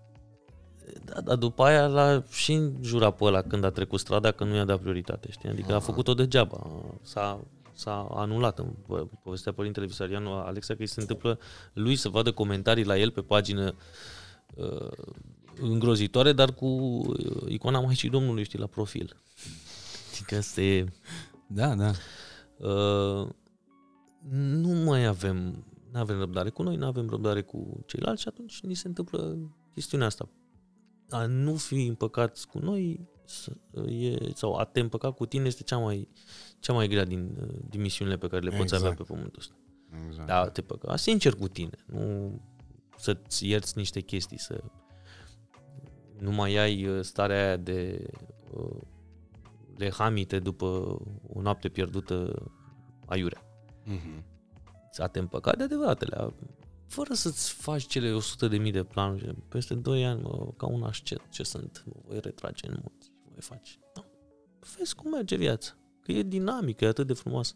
da, 1.06 1.22
dar 1.22 1.36
după 1.36 1.64
aia 1.64 1.88
l-a 1.88 2.24
și 2.30 2.54
înjura 2.54 3.12
pe 3.12 3.24
ăla 3.24 3.42
când 3.42 3.64
a 3.64 3.70
trecut 3.70 4.00
strada 4.00 4.32
că 4.32 4.44
nu 4.44 4.56
i-a 4.56 4.66
dat 4.66 4.80
prioritate, 4.80 5.32
știi? 5.32 5.50
Adică 5.50 5.74
a 5.74 5.80
făcut-o 5.80 6.14
degeaba. 6.14 6.68
S-a, 7.02 7.44
s-a 7.76 8.08
anulat 8.12 8.60
în 8.60 8.74
po- 8.84 9.22
povestea 9.24 9.52
Părintele 9.54 9.86
Visarianu 9.86 10.34
Alexa 10.34 10.74
că 10.76 10.82
îi 10.82 10.88
se 10.88 11.00
întâmplă 11.02 11.40
lui 11.74 11.96
să 11.96 12.10
vadă 12.10 12.32
comentarii 12.32 12.84
la 12.84 12.98
el 12.98 13.12
pe 13.12 13.22
pagină 13.22 13.76
uh, 14.56 14.92
îngrozitoare, 15.62 16.34
dar 16.34 16.54
cu 16.54 16.66
uh, 16.66 17.44
icoana 17.48 17.80
Maicii 17.80 18.10
Domnului, 18.10 18.44
știi, 18.44 18.60
la 18.60 18.68
profil. 18.68 19.16
Adică 20.14 20.36
asta 20.36 20.62
e... 20.62 20.86
Da, 21.48 21.76
da. 21.76 21.92
Uh, 22.58 23.30
nu 24.30 24.70
mai 24.70 25.06
avem, 25.06 25.66
nu 25.92 26.00
avem 26.00 26.20
răbdare 26.20 26.50
cu 26.50 26.64
noi, 26.64 26.76
nu 26.76 26.86
avem 26.86 27.10
răbdare 27.10 27.42
cu 27.42 27.84
ceilalți 27.86 28.22
și 28.22 28.28
atunci 28.28 28.60
ni 28.62 28.74
se 28.74 28.88
întâmplă 28.88 29.38
chestiunea 29.74 30.08
asta. 30.08 30.30
A 31.10 31.26
nu 31.26 31.56
fi 31.56 31.86
împăcați 31.86 32.48
cu 32.48 32.60
noi 32.60 33.00
să- 33.00 33.15
e, 33.88 34.18
sau 34.34 34.56
a 34.56 34.64
te 34.64 34.80
împăca 34.80 35.12
cu 35.12 35.26
tine 35.26 35.46
este 35.46 35.64
cea 35.64 35.78
mai, 35.78 36.08
cea 36.60 36.74
mai 36.74 36.88
grea 36.88 37.06
din, 37.06 37.38
uh, 37.42 37.60
din 37.70 37.82
misiunile 37.82 38.18
pe 38.18 38.28
care 38.28 38.42
le 38.42 38.50
poți 38.50 38.62
Exact. 38.62 38.84
avea 38.84 38.96
pe 38.96 39.04
pământul 39.04 39.40
ăsta. 39.40 39.56
exact. 40.08 40.28
Da, 40.28 40.50
te 40.50 40.62
păca 40.62 40.96
sincer 40.96 41.34
cu 41.36 41.48
tine, 41.48 41.78
nu 41.86 42.42
să-ți 42.98 43.48
ierți 43.48 43.78
niște 43.78 44.00
chestii, 44.02 44.40
să 44.40 44.64
nu 46.20 46.32
mai 46.32 46.56
ai 46.56 46.88
uh, 46.88 47.04
starea 47.04 47.46
aia 47.46 47.58
de 47.58 48.08
uh, 48.54 48.82
de 49.78 49.90
hamite 49.92 50.40
după 50.40 50.66
o 51.34 51.42
noapte 51.42 51.70
pierdută 51.70 52.34
aiurea. 53.06 53.42
Mhm. 53.84 54.24
A 54.98 55.08
te 55.08 55.20
împăca 55.20 55.52
de 55.56 55.64
adevăratele, 55.64 56.16
a- 56.16 56.34
fără 56.88 57.14
să-ți 57.14 57.52
faci 57.54 57.88
cele 57.88 58.12
100 58.12 58.48
de 58.48 58.58
mii 58.58 58.72
de 58.72 58.84
planuri. 58.84 59.36
Peste 59.50 59.74
2 59.74 60.06
ani, 60.06 60.22
mă, 60.22 60.48
ca 60.58 60.66
un 60.68 60.84
ascet, 60.84 61.22
ce 61.30 61.44
sunt, 61.44 61.84
mă 61.86 61.94
voi 62.06 62.20
retrage 62.20 62.68
în 62.68 62.78
munți, 62.82 63.05
voi 63.36 63.58
face. 63.58 63.72
Nu. 63.96 64.06
Vezi 64.78 64.96
cum 64.96 65.12
merge 65.12 65.36
viața, 65.36 65.72
că 66.02 66.12
e 66.12 66.24
dinamică, 66.24 66.86
e 66.86 66.88
atât 66.88 67.08
de 67.08 67.14
frumoasă. 67.14 67.54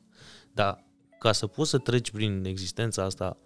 Dar 0.54 0.86
ca 1.20 1.32
să 1.32 1.48
poți 1.48 1.70
să 1.70 1.78
treci 1.78 2.12
prin 2.12 2.44
existența 2.46 3.04
asta 3.04 3.38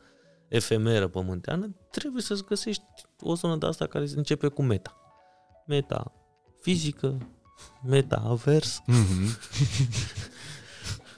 efemeră 0.48 1.08
pământeană, 1.08 1.76
trebuie 1.92 2.22
să-ți 2.22 2.44
găsești 2.44 2.84
o 3.20 3.36
zonă 3.36 3.56
de 3.56 3.66
asta 3.66 3.88
care 3.88 4.06
începe 4.16 4.48
cu 4.48 4.62
meta. 4.62 4.98
Meta 5.68 6.12
fizică, 6.62 7.18
meta 7.84 8.16
avers, 8.26 8.82
Mhm. 8.86 9.38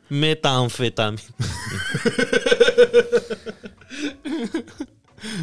Metamfetamin. 0.10 1.20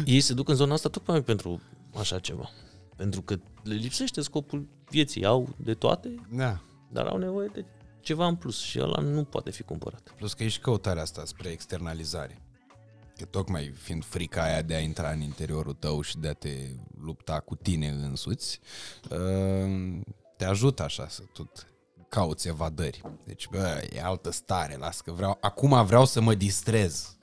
Ei 0.05 0.21
se 0.21 0.33
duc 0.33 0.49
în 0.49 0.55
zona 0.55 0.73
asta 0.73 0.89
tocmai 0.89 1.23
pentru 1.23 1.61
așa 1.99 2.19
ceva. 2.19 2.49
Pentru 2.95 3.21
că 3.21 3.35
le 3.63 3.73
lipsește 3.73 4.21
scopul 4.21 4.67
vieții. 4.89 5.25
Au 5.25 5.49
de 5.57 5.73
toate, 5.73 6.15
Da. 6.31 6.61
dar 6.91 7.05
au 7.05 7.17
nevoie 7.17 7.49
de 7.53 7.65
ceva 8.01 8.27
în 8.27 8.35
plus 8.35 8.59
și 8.59 8.79
ăla 8.79 9.01
nu 9.01 9.23
poate 9.23 9.51
fi 9.51 9.63
cumpărat. 9.63 10.13
Plus 10.17 10.33
că 10.33 10.43
e 10.43 10.47
și 10.47 10.59
căutarea 10.59 11.01
asta 11.01 11.25
spre 11.25 11.49
externalizare. 11.49 12.37
Că 13.17 13.25
tocmai 13.25 13.73
fiind 13.75 14.05
frica 14.05 14.43
aia 14.43 14.61
de 14.61 14.73
a 14.75 14.79
intra 14.79 15.09
în 15.09 15.21
interiorul 15.21 15.73
tău 15.73 16.01
și 16.01 16.17
de 16.17 16.27
a 16.27 16.33
te 16.33 16.69
lupta 17.01 17.39
cu 17.39 17.55
tine 17.55 17.87
însuți, 17.87 18.59
uh, 19.11 20.01
te 20.37 20.45
ajută 20.45 20.83
așa 20.83 21.07
să 21.07 21.21
tot 21.33 21.67
cauți 22.09 22.47
evadări. 22.47 23.01
Deci, 23.23 23.47
bă, 23.47 23.87
e 23.93 24.01
altă 24.01 24.31
stare, 24.31 24.75
las 24.75 25.01
că 25.01 25.11
vreau, 25.11 25.37
acum 25.41 25.85
vreau 25.85 26.05
să 26.05 26.21
mă 26.21 26.33
distrez. 26.33 27.17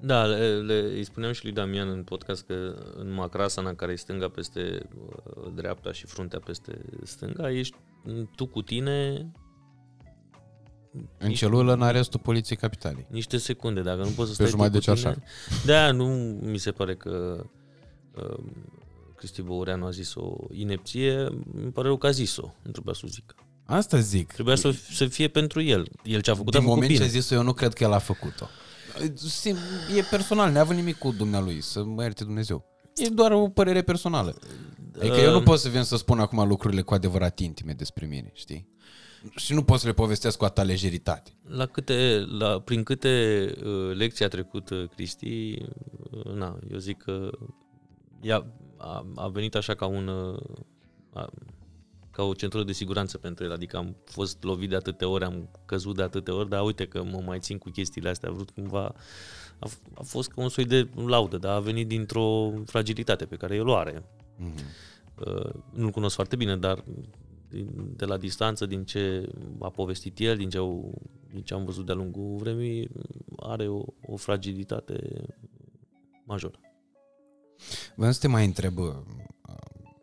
Da, 0.00 0.24
le, 0.24 0.56
le, 0.60 0.74
îi 0.78 1.04
spuneam 1.04 1.32
și 1.32 1.44
lui 1.44 1.52
Damian 1.52 1.88
în 1.88 2.02
podcast 2.02 2.42
că 2.46 2.74
în 2.96 3.12
macrasana 3.12 3.74
care 3.74 3.92
e 3.92 3.96
stânga 3.96 4.28
peste 4.28 4.88
uh, 4.98 5.52
dreapta 5.54 5.92
și 5.92 6.06
fruntea 6.06 6.40
peste 6.44 6.78
stânga, 7.04 7.50
ești 7.50 7.76
tu 8.36 8.46
cu 8.46 8.62
tine 8.62 9.26
În 11.18 11.32
celulă 11.32 11.72
în 11.72 11.82
arestul 11.82 12.20
Poliției 12.20 12.58
Capitalei. 12.58 13.06
niște 13.10 13.36
secunde, 13.36 13.80
dacă 13.80 13.98
nu 14.02 14.08
poți 14.10 14.14
să 14.16 14.24
Pe 14.26 14.32
stai 14.32 14.44
tu 14.46 14.50
jumătate 14.50 14.78
cu 14.78 14.84
de 14.84 14.92
tine. 14.92 14.94
ceașar. 14.96 15.22
Da, 15.64 15.90
nu 15.92 16.06
mi 16.42 16.58
se 16.58 16.70
pare 16.72 16.94
că 16.96 17.44
uh, 18.14 18.38
Cristi 19.16 19.42
Băureanu 19.42 19.86
a 19.86 19.90
zis 19.90 20.14
o 20.14 20.36
inepție, 20.52 21.28
mi 21.52 21.70
pare 21.70 21.86
rău 21.86 21.96
că 21.96 22.06
a 22.06 22.10
zis-o, 22.10 22.54
nu 22.62 22.70
trebuia 22.70 22.94
să 22.94 23.00
o 23.04 23.08
zic. 23.08 23.34
Asta 23.64 23.98
zic. 23.98 24.32
Trebuia 24.32 24.54
să, 24.54 24.70
să 24.90 25.06
fie 25.06 25.28
pentru 25.28 25.60
el. 25.62 25.88
El 26.04 26.20
ce 26.20 26.30
a 26.30 26.34
făcut, 26.34 26.50
Din 26.50 26.60
a 26.60 26.62
făcut 26.62 26.74
moment 26.74 26.92
bine. 26.92 27.04
ce 27.04 27.16
a 27.16 27.20
zis-o, 27.20 27.34
eu 27.34 27.42
nu 27.42 27.52
cred 27.52 27.72
că 27.72 27.84
el 27.84 27.92
a 27.92 27.98
făcut-o. 27.98 28.46
Sim- 29.28 29.56
E 29.96 30.02
personal, 30.10 30.52
neavând 30.52 30.78
nimic 30.78 30.98
cu 30.98 31.10
dumnealui, 31.12 31.60
să 31.60 31.84
mă 31.84 32.02
ierte 32.02 32.24
Dumnezeu. 32.24 32.64
E 32.96 33.08
doar 33.08 33.32
o 33.32 33.48
părere 33.48 33.82
personală. 33.82 34.34
Adică 34.98 35.16
eu 35.16 35.32
nu 35.32 35.42
pot 35.42 35.58
să 35.58 35.68
vin 35.68 35.82
să 35.82 35.96
spun 35.96 36.20
acum 36.20 36.48
lucrurile 36.48 36.82
cu 36.82 36.94
adevărat 36.94 37.38
intime 37.38 37.72
despre 37.72 38.06
mine, 38.06 38.30
știi? 38.34 38.68
Și 39.36 39.54
nu 39.54 39.62
pot 39.62 39.78
să 39.80 39.86
le 39.86 39.92
povestesc 39.92 40.36
cu 40.38 40.44
atâta 40.44 40.62
lejeritate. 40.62 41.30
La 41.46 41.66
câte, 41.66 42.24
la, 42.38 42.60
prin 42.60 42.82
câte 42.82 43.44
uh, 43.64 43.96
lecții 43.96 44.24
a 44.24 44.28
trecut 44.28 44.70
uh, 44.70 44.88
Cristi, 44.94 45.58
uh, 46.10 46.32
na, 46.34 46.58
eu 46.70 46.78
zic 46.78 46.96
că 47.02 47.30
ea 48.20 48.46
a, 48.76 49.06
a 49.14 49.28
venit 49.28 49.54
așa 49.54 49.74
ca 49.74 49.86
un 49.86 50.06
uh, 50.08 50.40
a, 51.12 51.28
ca 52.18 52.24
o 52.24 52.34
centură 52.34 52.64
de 52.64 52.72
siguranță 52.72 53.18
pentru 53.18 53.44
el, 53.44 53.52
adică 53.52 53.76
am 53.76 53.96
fost 54.04 54.42
lovit 54.42 54.68
de 54.68 54.74
atâtea 54.74 55.08
ori, 55.08 55.24
am 55.24 55.48
căzut 55.64 55.96
de 55.96 56.02
atâtea 56.02 56.34
ori, 56.34 56.48
dar 56.48 56.64
uite 56.64 56.86
că 56.86 57.02
mă 57.02 57.22
mai 57.26 57.38
țin 57.40 57.58
cu 57.58 57.70
chestiile 57.70 58.08
astea, 58.08 58.28
a 58.28 58.32
vrut 58.32 58.50
cumva, 58.50 58.94
a, 59.58 59.68
f- 59.68 59.92
a 59.94 60.02
fost 60.02 60.30
ca 60.30 60.42
un 60.42 60.48
soi 60.48 60.64
de 60.64 60.88
laudă, 60.94 61.36
dar 61.36 61.54
a 61.54 61.60
venit 61.60 61.88
dintr-o 61.88 62.52
fragilitate 62.66 63.24
pe 63.26 63.36
care 63.36 63.54
el 63.54 63.68
o 63.68 63.74
are. 63.76 64.04
Uh, 65.26 65.50
nu-l 65.70 65.90
cunosc 65.90 66.14
foarte 66.14 66.36
bine, 66.36 66.56
dar 66.56 66.84
din, 67.48 67.92
de 67.96 68.04
la 68.04 68.16
distanță, 68.16 68.66
din 68.66 68.84
ce 68.84 69.28
a 69.60 69.68
povestit 69.68 70.18
el, 70.18 70.36
din 70.36 70.48
ce, 70.48 70.58
au, 70.58 71.02
din 71.32 71.42
ce 71.42 71.54
am 71.54 71.64
văzut 71.64 71.86
de-a 71.86 71.94
lungul 71.94 72.36
vremii, 72.36 72.90
are 73.36 73.68
o, 73.68 73.84
o 74.06 74.16
fragilitate 74.16 75.26
majoră. 76.24 76.60
Vreau 77.94 78.12
să 78.12 78.20
te 78.20 78.28
mai 78.28 78.44
întreb, 78.44 78.72
bă, 78.72 79.02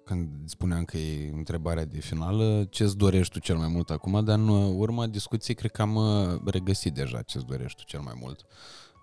când 0.06 0.30
spuneam 0.46 0.86
că 0.86 0.98
e 0.98 1.32
întrebarea 1.34 1.86
de 1.86 2.00
finală, 2.00 2.68
ce-ți 2.70 2.98
dorești 2.98 3.34
tu 3.34 3.40
cel 3.40 3.58
mai 3.58 3.68
mult 3.68 3.90
acum, 3.90 4.24
dar 4.24 4.38
în 4.38 4.48
urma 4.78 5.08
discuției 5.08 5.56
cred 5.56 5.72
că 5.72 5.82
am 5.82 5.96
uh, 5.96 6.40
regăsit 6.46 6.94
deja 6.94 7.22
ce-ți 7.22 7.46
dorești 7.46 7.78
tu 7.78 7.84
cel 7.88 8.00
mai 8.00 8.14
mult. 8.22 8.46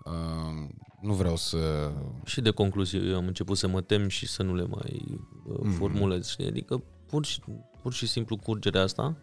Uh, 0.05 0.69
nu 1.01 1.13
vreau 1.13 1.37
să... 1.37 1.93
Și 2.25 2.41
de 2.41 2.51
concluzie, 2.51 3.01
eu 3.01 3.17
am 3.17 3.27
început 3.27 3.57
să 3.57 3.69
mă 3.69 3.81
tem 3.81 4.09
și 4.09 4.27
să 4.29 4.43
nu 4.43 4.55
le 4.55 4.67
mai 4.67 5.21
uh, 5.47 5.71
formulez. 5.79 6.29
Știi? 6.29 6.47
Adică 6.47 6.83
pur 7.07 7.25
și, 7.25 7.41
pur 7.83 7.93
și 7.93 8.07
simplu 8.07 8.37
curgerea 8.37 8.83
asta, 8.83 9.17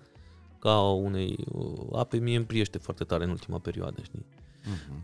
ca 0.60 0.72
a 0.72 0.92
unei 0.92 1.46
uh, 1.52 1.88
ape, 1.96 2.18
mie 2.18 2.36
îmi 2.36 2.46
priește 2.46 2.78
foarte 2.78 3.04
tare 3.04 3.24
în 3.24 3.30
ultima 3.30 3.60
perioadă. 3.60 4.02
Știi? 4.02 4.26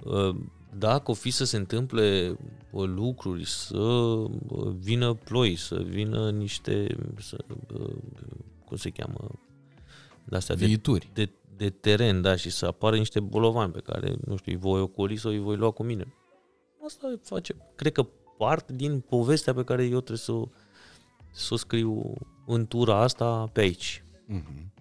Uh, 0.04 0.36
Dacă 0.78 1.12
o 1.12 1.14
fi 1.14 1.32
să 1.32 1.44
se 1.46 1.58
întâmple 1.58 2.38
uh, 2.72 2.84
lucruri, 2.88 3.46
să 3.46 3.78
uh, 3.78 4.74
vină 4.80 5.14
ploi, 5.14 5.56
să 5.56 5.76
vină 5.76 6.32
niște, 6.32 6.96
să, 7.20 7.38
uh, 7.74 7.96
cum 8.66 8.78
se 8.78 8.90
cheamă, 8.90 9.30
de-astea 10.24 10.56
de 10.56 10.66
Viituri. 10.66 11.10
de, 11.14 11.30
de 11.58 11.70
teren, 11.70 12.22
da, 12.22 12.36
și 12.36 12.50
să 12.50 12.66
apară 12.66 12.98
niște 12.98 13.20
bolovani 13.20 13.72
pe 13.72 13.80
care, 13.80 14.16
nu 14.26 14.36
știu, 14.36 14.52
îi 14.52 14.58
voi 14.58 14.82
ocoli 14.82 15.16
sau 15.18 15.32
îi 15.32 15.40
voi 15.40 15.56
lua 15.56 15.72
cu 15.72 15.84
mine. 15.84 16.14
Asta 16.86 17.20
face, 17.22 17.56
cred 17.76 17.92
că 17.92 18.08
parte 18.38 18.74
din 18.74 19.00
povestea 19.00 19.54
pe 19.54 19.64
care 19.64 19.84
eu 19.84 19.98
trebuie 19.98 20.18
să 20.18 20.32
o, 20.32 20.48
să 21.32 21.54
o 21.54 21.58
scriu 21.58 22.14
în 22.46 22.66
tura 22.66 23.02
asta 23.02 23.50
pe 23.54 23.60
aici. 23.62 24.04
Mhm. 24.26 24.74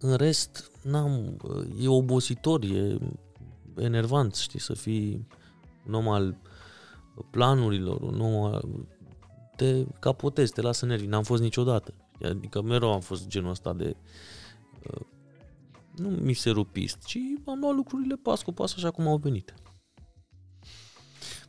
În 0.00 0.14
rest, 0.16 0.70
n-am, 0.82 1.36
e 1.80 1.88
obositor, 1.88 2.62
e 2.62 2.98
enervant, 3.78 4.34
știi, 4.34 4.60
să 4.60 4.74
fii 4.74 5.26
un 5.86 5.94
om 5.94 6.08
al 6.08 6.36
planurilor, 7.30 8.00
un 8.00 8.20
om 8.20 8.42
al, 8.42 8.64
te 9.56 9.84
capotezi, 10.00 10.52
te 10.52 10.60
lasă 10.60 10.86
nervii. 10.86 11.08
N-am 11.08 11.22
fost 11.22 11.42
niciodată. 11.42 11.94
Adică 12.22 12.62
mereu 12.62 12.92
am 12.92 13.00
fost 13.00 13.28
genul 13.28 13.50
ăsta 13.50 13.72
de 13.72 13.96
uh, 14.90 15.06
nu 15.96 16.08
miserupist, 16.08 17.04
ci 17.04 17.18
am 17.46 17.58
luat 17.58 17.74
lucrurile 17.74 18.14
pas 18.14 18.42
cu 18.42 18.52
pas 18.52 18.74
așa 18.74 18.90
cum 18.90 19.06
au 19.06 19.16
venit. 19.16 19.54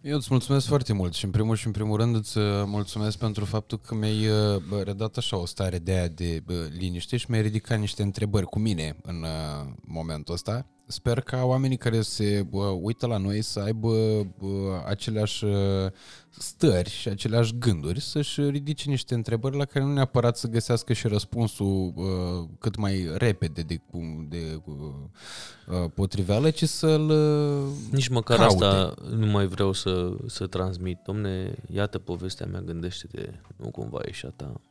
Eu 0.02 0.16
îți 0.16 0.28
mulțumesc 0.30 0.68
foarte 0.68 0.94
mult 0.94 1.14
și 1.14 1.26
în 1.26 1.32
primul 1.32 1.56
și 1.56 1.66
în 1.66 1.72
primul 1.72 1.98
rând 1.98 2.16
îți 2.16 2.38
uh, 2.38 2.44
mulțumesc 2.66 3.18
pentru 3.18 3.46
faptul 3.46 3.80
că 3.80 3.96
mi-ai 3.96 4.28
uh, 4.28 4.62
bă, 4.68 4.82
redat 4.82 5.18
așa 5.18 5.38
o 5.38 5.46
stare 5.46 5.80
de 5.80 5.92
aia 5.92 6.08
de 6.08 6.42
bă, 6.46 6.68
liniște 6.78 7.18
și 7.18 7.26
mi-ai 7.30 7.42
ridicat 7.42 7.80
niște 7.80 8.02
întrebări 8.02 8.46
cu 8.46 8.60
mine 8.60 8.98
în 9.02 9.22
uh, 9.22 9.72
momentul 9.82 10.34
ăsta. 10.34 10.66
Sper 10.86 11.22
ca 11.22 11.44
oamenii 11.44 11.78
care 11.78 12.02
se 12.02 12.46
bă, 12.50 12.64
uită 12.64 13.08
la 13.08 13.18
noi 13.18 13.42
să 13.42 13.60
aibă 13.60 13.92
bă, 14.38 14.84
aceleași 14.86 15.44
uh, 15.46 15.92
stări 16.41 16.90
și 16.90 17.07
aceleași 17.07 17.57
gânduri, 17.57 18.02
să-și 18.02 18.41
ridice 18.41 18.90
niște 18.90 19.14
întrebări 19.14 19.57
la 19.57 19.66
care 19.66 19.86
nu 19.86 19.94
neapărat 19.94 20.38
să 20.38 20.48
găsească 20.48 20.94
și 20.94 21.07
răspunsul 21.07 21.94
uh, 21.95 22.49
cât 22.60 22.76
mai 22.76 23.10
repede 23.14 23.61
de, 23.61 23.82
cum- 23.91 24.26
de 24.30 24.61
uh, 24.66 25.86
potriveală, 25.94 26.49
ci 26.49 26.64
să-l 26.64 27.10
uh, 27.10 27.68
Nici 27.91 28.07
măcar 28.07 28.38
caute. 28.38 28.66
asta 28.66 28.94
nu 29.16 29.26
mai 29.26 29.45
vreau 29.48 29.72
să, 29.74 30.16
să 30.28 30.48
transmit. 30.48 30.98
Domne, 31.06 31.56
iată 31.72 31.98
povestea 31.99 32.45
mea, 32.45 32.61
gândește-te, 32.61 33.30
nu 33.56 33.70
cumva 33.72 33.99
e 34.06 34.11
și 34.11 34.26
a 34.26 34.30
ta. 34.30 34.61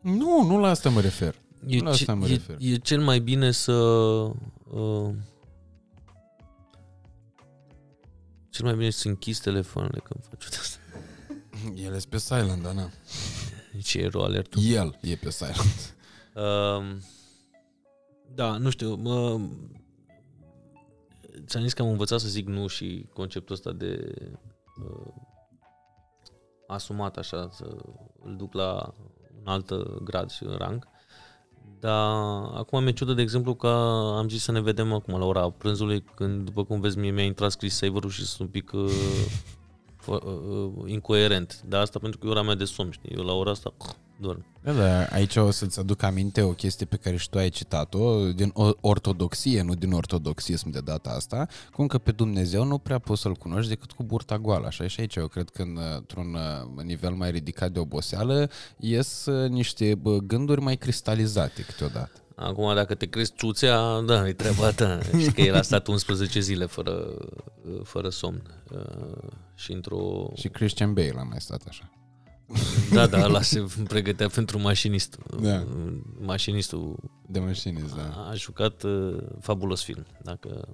Nu, 0.00 0.42
nu 0.46 0.58
la 0.58 0.68
asta 0.68 0.90
mă 0.90 1.00
refer. 1.00 1.34
E, 1.66 1.78
La 1.82 1.90
asta 1.90 2.14
mă 2.14 2.26
e, 2.26 2.28
refer. 2.28 2.56
e 2.58 2.76
cel 2.76 3.00
mai 3.00 3.18
bine 3.20 3.50
să... 3.50 3.72
Uh, 3.72 5.10
cel 8.50 8.64
mai 8.64 8.74
bine 8.74 8.90
să 8.90 9.08
închizi 9.08 9.40
telefoanele 9.40 10.00
când 10.04 10.24
faci 10.28 10.54
asta. 10.60 10.78
Ele 11.84 11.98
sunt 11.98 12.10
pe 12.10 12.18
silent, 12.18 12.62
da, 12.62 12.72
na. 12.72 12.90
Ce 13.82 13.98
e 13.98 14.06
ro 14.06 14.22
alertul? 14.22 14.62
El 14.64 14.98
e 15.00 15.14
pe 15.14 15.30
silent. 15.30 15.96
Uh, 16.34 16.96
da, 18.38 18.56
nu 18.56 18.70
știu, 18.70 18.94
mă, 18.94 19.40
ți-am 21.46 21.62
zis 21.62 21.72
că 21.72 21.82
am 21.82 21.88
învățat 21.88 22.20
să 22.20 22.28
zic 22.28 22.46
nu 22.46 22.66
și 22.66 23.06
conceptul 23.12 23.54
ăsta 23.54 23.72
de 23.72 24.14
uh, 24.84 25.12
asumat 26.66 27.16
așa, 27.16 27.48
să 27.52 27.76
îl 28.22 28.36
duc 28.36 28.54
la 28.54 28.94
un 29.40 29.46
alt 29.46 29.72
grad 30.04 30.30
și 30.30 30.44
rang. 30.58 30.88
Dar 31.80 32.10
acum 32.54 32.82
mi-e 32.82 32.92
ciudă, 32.92 33.12
de 33.12 33.22
exemplu, 33.22 33.54
că 33.54 33.68
am 34.16 34.28
zis 34.28 34.42
să 34.42 34.52
ne 34.52 34.60
vedem 34.60 34.92
acum 34.92 35.18
la 35.18 35.24
ora 35.24 35.50
prânzului, 35.50 36.02
când, 36.14 36.44
după 36.44 36.64
cum 36.64 36.80
vezi, 36.80 36.98
mie 36.98 37.10
mi-a 37.10 37.24
intrat 37.24 37.50
screensaver-ul 37.50 38.10
și 38.10 38.26
sunt 38.26 38.40
un 38.40 38.46
pic 38.48 38.72
uh, 38.72 38.90
fă, 38.90 38.94
uh, 38.94 39.59
incoerent. 40.86 41.62
Dar 41.68 41.80
asta 41.80 41.98
pentru 41.98 42.18
că 42.18 42.26
e 42.26 42.30
ora 42.30 42.42
mea 42.42 42.54
de 42.54 42.64
somn, 42.64 42.90
știi? 42.90 43.10
Eu 43.16 43.22
la 43.24 43.32
ora 43.32 43.50
asta 43.50 43.72
dorm. 44.20 44.44
Da, 44.62 44.72
da, 44.72 45.04
aici 45.04 45.36
o 45.36 45.50
să-ți 45.50 45.78
aduc 45.78 46.02
aminte 46.02 46.42
o 46.42 46.50
chestie 46.52 46.86
pe 46.86 46.96
care 46.96 47.16
și 47.16 47.28
tu 47.28 47.38
ai 47.38 47.48
citat-o, 47.48 48.32
din 48.32 48.50
o- 48.54 48.70
ortodoxie, 48.80 49.62
nu 49.62 49.74
din 49.74 49.92
ortodoxism 49.92 50.70
de 50.70 50.80
data 50.80 51.10
asta, 51.10 51.46
cum 51.72 51.86
că 51.86 51.98
pe 51.98 52.10
Dumnezeu 52.12 52.64
nu 52.64 52.78
prea 52.78 52.98
poți 52.98 53.20
să-L 53.20 53.34
cunoști 53.34 53.68
decât 53.68 53.92
cu 53.92 54.02
burta 54.02 54.38
goală. 54.38 54.66
Așa 54.66 54.84
e 54.84 54.86
și 54.86 55.00
aici, 55.00 55.16
eu 55.16 55.26
cred 55.26 55.50
că 55.50 55.62
în, 55.62 55.78
într-un 55.96 56.34
uh, 56.34 56.82
nivel 56.84 57.10
mai 57.12 57.30
ridicat 57.30 57.72
de 57.72 57.78
oboseală 57.78 58.50
ies 58.76 59.26
uh, 59.26 59.48
niște 59.50 59.94
bă, 59.94 60.16
gânduri 60.18 60.60
mai 60.60 60.76
cristalizate 60.76 61.62
câteodată. 61.62 62.19
Acum, 62.40 62.74
dacă 62.74 62.94
te 62.94 63.06
crezi 63.06 63.32
țuțea, 63.36 64.00
da, 64.00 64.28
e 64.28 64.32
treaba 64.32 64.70
ta. 64.70 64.98
Știi 65.18 65.32
că 65.32 65.40
el 65.40 65.54
a 65.54 65.62
stat 65.62 65.86
11 65.86 66.40
zile 66.40 66.66
fără, 66.66 67.14
fără 67.82 68.08
somn. 68.08 68.42
Uh, 68.72 69.28
și 69.54 69.72
într-o... 69.72 70.30
Și 70.34 70.48
Christian 70.48 70.92
Bale 70.92 71.14
a 71.18 71.22
mai 71.22 71.40
stat 71.40 71.62
așa. 71.68 71.90
Da, 72.92 73.06
da, 73.06 73.24
ăla 73.24 73.42
se 73.52 73.66
pregătea 73.88 74.28
pentru 74.28 74.60
mașinistul. 74.60 75.22
Da. 75.42 75.66
Mașinistul 76.20 76.96
De 77.26 77.38
mașinist, 77.38 77.94
da. 77.96 78.28
a 78.30 78.34
jucat 78.34 78.82
uh, 78.82 79.16
fabulos 79.40 79.82
film. 79.82 80.06
Dacă, 80.22 80.68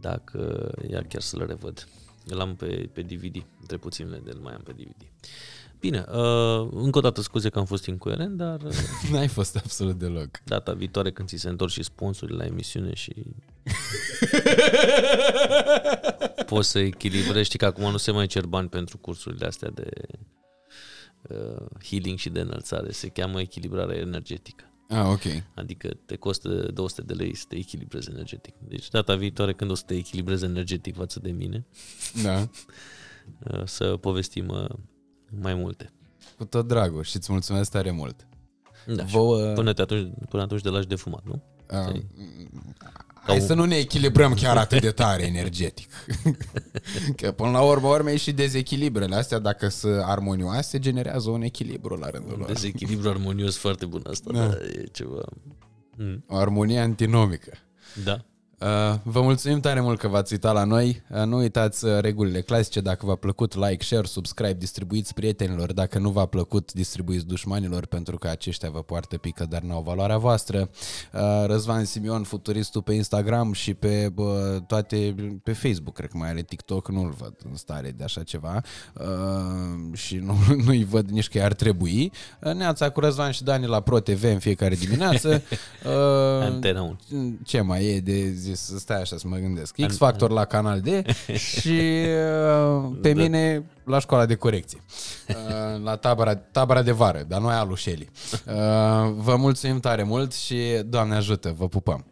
dacă 0.00 0.72
ia 0.90 1.02
chiar 1.02 1.22
să-l 1.22 1.46
revăd. 1.46 1.88
Îl 2.26 2.40
am 2.40 2.56
pe, 2.56 2.90
pe 2.92 3.02
DVD, 3.02 3.46
între 3.60 3.76
puținele 3.76 4.20
de 4.24 4.32
mai 4.40 4.54
am 4.54 4.62
pe 4.64 4.72
DVD. 4.72 5.02
Bine, 5.84 6.04
uh, 6.08 6.68
încă 6.70 6.98
o 6.98 7.00
dată 7.00 7.20
scuze 7.20 7.48
că 7.48 7.58
am 7.58 7.64
fost 7.64 7.86
incoerent, 7.86 8.36
dar 8.36 8.60
uh, 8.62 8.72
N-ai 9.12 9.28
fost 9.28 9.56
absolut 9.56 9.98
deloc. 9.98 10.28
data 10.44 10.72
viitoare 10.72 11.12
când 11.12 11.28
ți 11.28 11.36
se 11.36 11.48
întorc 11.48 11.70
și 11.70 11.82
sponsorii 11.82 12.36
la 12.36 12.44
emisiune 12.44 12.94
și 12.94 13.12
poți 16.46 16.70
să 16.70 16.78
echilibrezi. 16.78 17.44
Știi 17.44 17.58
că 17.58 17.64
acum 17.64 17.90
nu 17.90 17.96
se 17.96 18.10
mai 18.10 18.26
cer 18.26 18.46
bani 18.46 18.68
pentru 18.68 18.98
cursurile 18.98 19.46
astea 19.46 19.70
de 19.70 19.88
uh, 21.22 21.66
healing 21.88 22.18
și 22.18 22.28
de 22.28 22.40
înălțare. 22.40 22.92
Se 22.92 23.08
cheamă 23.08 23.40
echilibrare 23.40 23.96
energetică. 23.96 24.64
Ah, 24.88 25.06
ok. 25.06 25.22
Adică 25.54 25.88
te 26.06 26.16
costă 26.16 26.48
200 26.48 27.02
de 27.02 27.12
lei 27.12 27.34
să 27.36 27.44
te 27.48 27.56
echilibrezi 27.56 28.10
energetic. 28.10 28.54
Deci 28.68 28.88
data 28.88 29.14
viitoare 29.14 29.54
când 29.54 29.70
o 29.70 29.74
să 29.74 29.82
te 29.86 29.94
echilibrezi 29.94 30.44
energetic 30.44 30.94
față 30.96 31.20
de 31.20 31.30
mine, 31.30 31.66
Da. 32.22 32.48
uh, 33.50 33.62
să 33.64 33.96
povestim 33.96 34.48
uh, 34.48 34.68
mai 35.40 35.54
multe. 35.54 35.92
Cu 36.36 36.44
tot 36.44 36.66
dragul 36.68 37.02
și 37.02 37.16
îți 37.16 37.32
mulțumesc 37.32 37.70
tare 37.70 37.90
mult. 37.90 38.26
Da, 38.86 39.06
și 39.06 39.12
Vouă... 39.12 39.52
până, 39.52 39.72
te 39.72 39.82
atunci, 39.82 40.12
până 40.28 40.42
atunci 40.42 40.60
de 40.62 40.68
lași 40.68 40.86
de 40.86 40.94
fumat, 40.94 41.22
nu? 41.24 41.42
Uh, 41.70 42.00
Ca 42.78 43.30
hai 43.32 43.38
un- 43.40 43.46
să 43.46 43.54
nu 43.54 43.64
ne 43.64 43.76
echilibrăm 43.76 44.34
chiar 44.34 44.56
atât 44.56 44.80
de 44.80 44.90
tare 44.90 45.22
energetic. 45.22 45.88
Că 47.16 47.32
până 47.32 47.50
la 47.50 47.60
urmă, 47.62 47.88
urmei 47.88 48.16
și 48.18 48.32
dezechilibrele 48.32 49.14
astea, 49.14 49.38
dacă 49.38 49.68
sunt 49.68 50.02
armonioase, 50.02 50.78
generează 50.78 51.30
un 51.30 51.42
echilibru 51.42 51.94
la 51.96 52.10
rândul 52.10 52.32
Un 52.32 52.38
lor. 52.38 52.46
dezechilibru 52.46 53.08
armonios 53.08 53.56
foarte 53.56 53.86
bun 53.86 54.02
asta, 54.10 54.32
Da. 54.32 54.46
da. 54.46 54.54
e 54.64 54.84
ceva... 54.92 55.20
Mm, 55.96 56.24
O 56.28 56.36
armonie 56.36 56.78
antinomică. 56.78 57.52
da. 58.04 58.24
Uh, 58.64 58.94
vă 59.02 59.20
mulțumim 59.20 59.60
tare 59.60 59.80
mult 59.80 59.98
că 59.98 60.08
v-ați 60.08 60.32
uitat 60.32 60.54
la 60.54 60.64
noi. 60.64 61.02
Uh, 61.10 61.22
nu 61.22 61.36
uitați 61.36 61.84
uh, 61.84 62.00
regulile 62.00 62.40
clasice. 62.40 62.80
Dacă 62.80 63.06
v-a 63.06 63.14
plăcut, 63.14 63.54
like, 63.54 63.84
share, 63.84 64.06
subscribe, 64.06 64.52
distribuiți 64.52 65.14
prietenilor. 65.14 65.72
Dacă 65.72 65.98
nu 65.98 66.10
v-a 66.10 66.26
plăcut, 66.26 66.72
distribuiți 66.72 67.26
dușmanilor 67.26 67.86
pentru 67.86 68.18
că 68.18 68.28
aceștia 68.28 68.70
vă 68.70 68.82
poartă 68.82 69.16
pică, 69.16 69.46
dar 69.48 69.62
n-au 69.62 69.82
valoarea 69.82 70.18
voastră. 70.18 70.70
Uh, 71.12 71.20
Răzvan 71.46 71.84
Simion, 71.84 72.22
futuristul 72.22 72.82
pe 72.82 72.92
Instagram 72.92 73.52
și 73.52 73.74
pe 73.74 74.10
bă, 74.14 74.60
toate, 74.66 75.14
pe 75.42 75.52
Facebook, 75.52 75.94
cred 75.94 76.10
că 76.10 76.16
mai 76.16 76.28
are 76.28 76.42
TikTok, 76.42 76.90
nu-l 76.90 77.14
văd 77.18 77.34
în 77.50 77.56
stare 77.56 77.90
de 77.96 78.04
așa 78.04 78.22
ceva 78.22 78.60
uh, 78.94 79.96
și 79.96 80.16
nu, 80.16 80.36
nu-i 80.64 80.84
văd 80.84 81.10
nici 81.10 81.28
că 81.28 81.42
ar 81.42 81.52
trebui. 81.52 82.12
Uh, 82.42 82.52
Neața 82.52 82.90
cu 82.90 83.00
Răzvan 83.00 83.30
și 83.30 83.44
Dani 83.44 83.66
la 83.66 83.80
Pro 83.80 84.00
TV 84.00 84.24
în 84.24 84.38
fiecare 84.38 84.74
dimineață. 84.74 85.42
Uh, 85.84 86.42
Antena 86.42 86.82
1. 87.10 87.38
ce 87.44 87.60
mai 87.60 87.84
e 87.84 88.00
de 88.00 88.30
zis, 88.54 88.64
să 88.64 88.78
stai 88.78 89.00
așa 89.00 89.16
să 89.16 89.28
mă 89.28 89.36
gândesc. 89.36 89.86
X 89.86 89.96
Factor 89.96 90.30
la 90.30 90.44
Canal 90.44 90.80
D 90.80 90.86
și 91.60 92.04
uh, 92.06 92.90
pe 93.02 93.12
Da. 93.12 93.22
mine 93.22 93.64
la 93.84 93.98
școala 93.98 94.26
de 94.26 94.34
corecție. 94.34 94.78
Uh, 95.28 95.82
La 95.82 95.96
tabăra, 95.96 96.34
tabăra 96.36 96.82
de 96.82 96.92
vară, 96.92 97.24
dar 97.28 97.40
noi 97.40 97.54
alu 97.54 97.74
Shelly. 97.74 98.08
Uh, 98.46 98.52
Vă 99.16 99.36
mulțumim 99.36 99.80
tare 99.80 100.02
mult 100.02 100.32
și 100.34 100.60
Doamne 100.86 101.14
ajută, 101.14 101.54
vă 101.58 101.68
pupăm! 101.68 102.04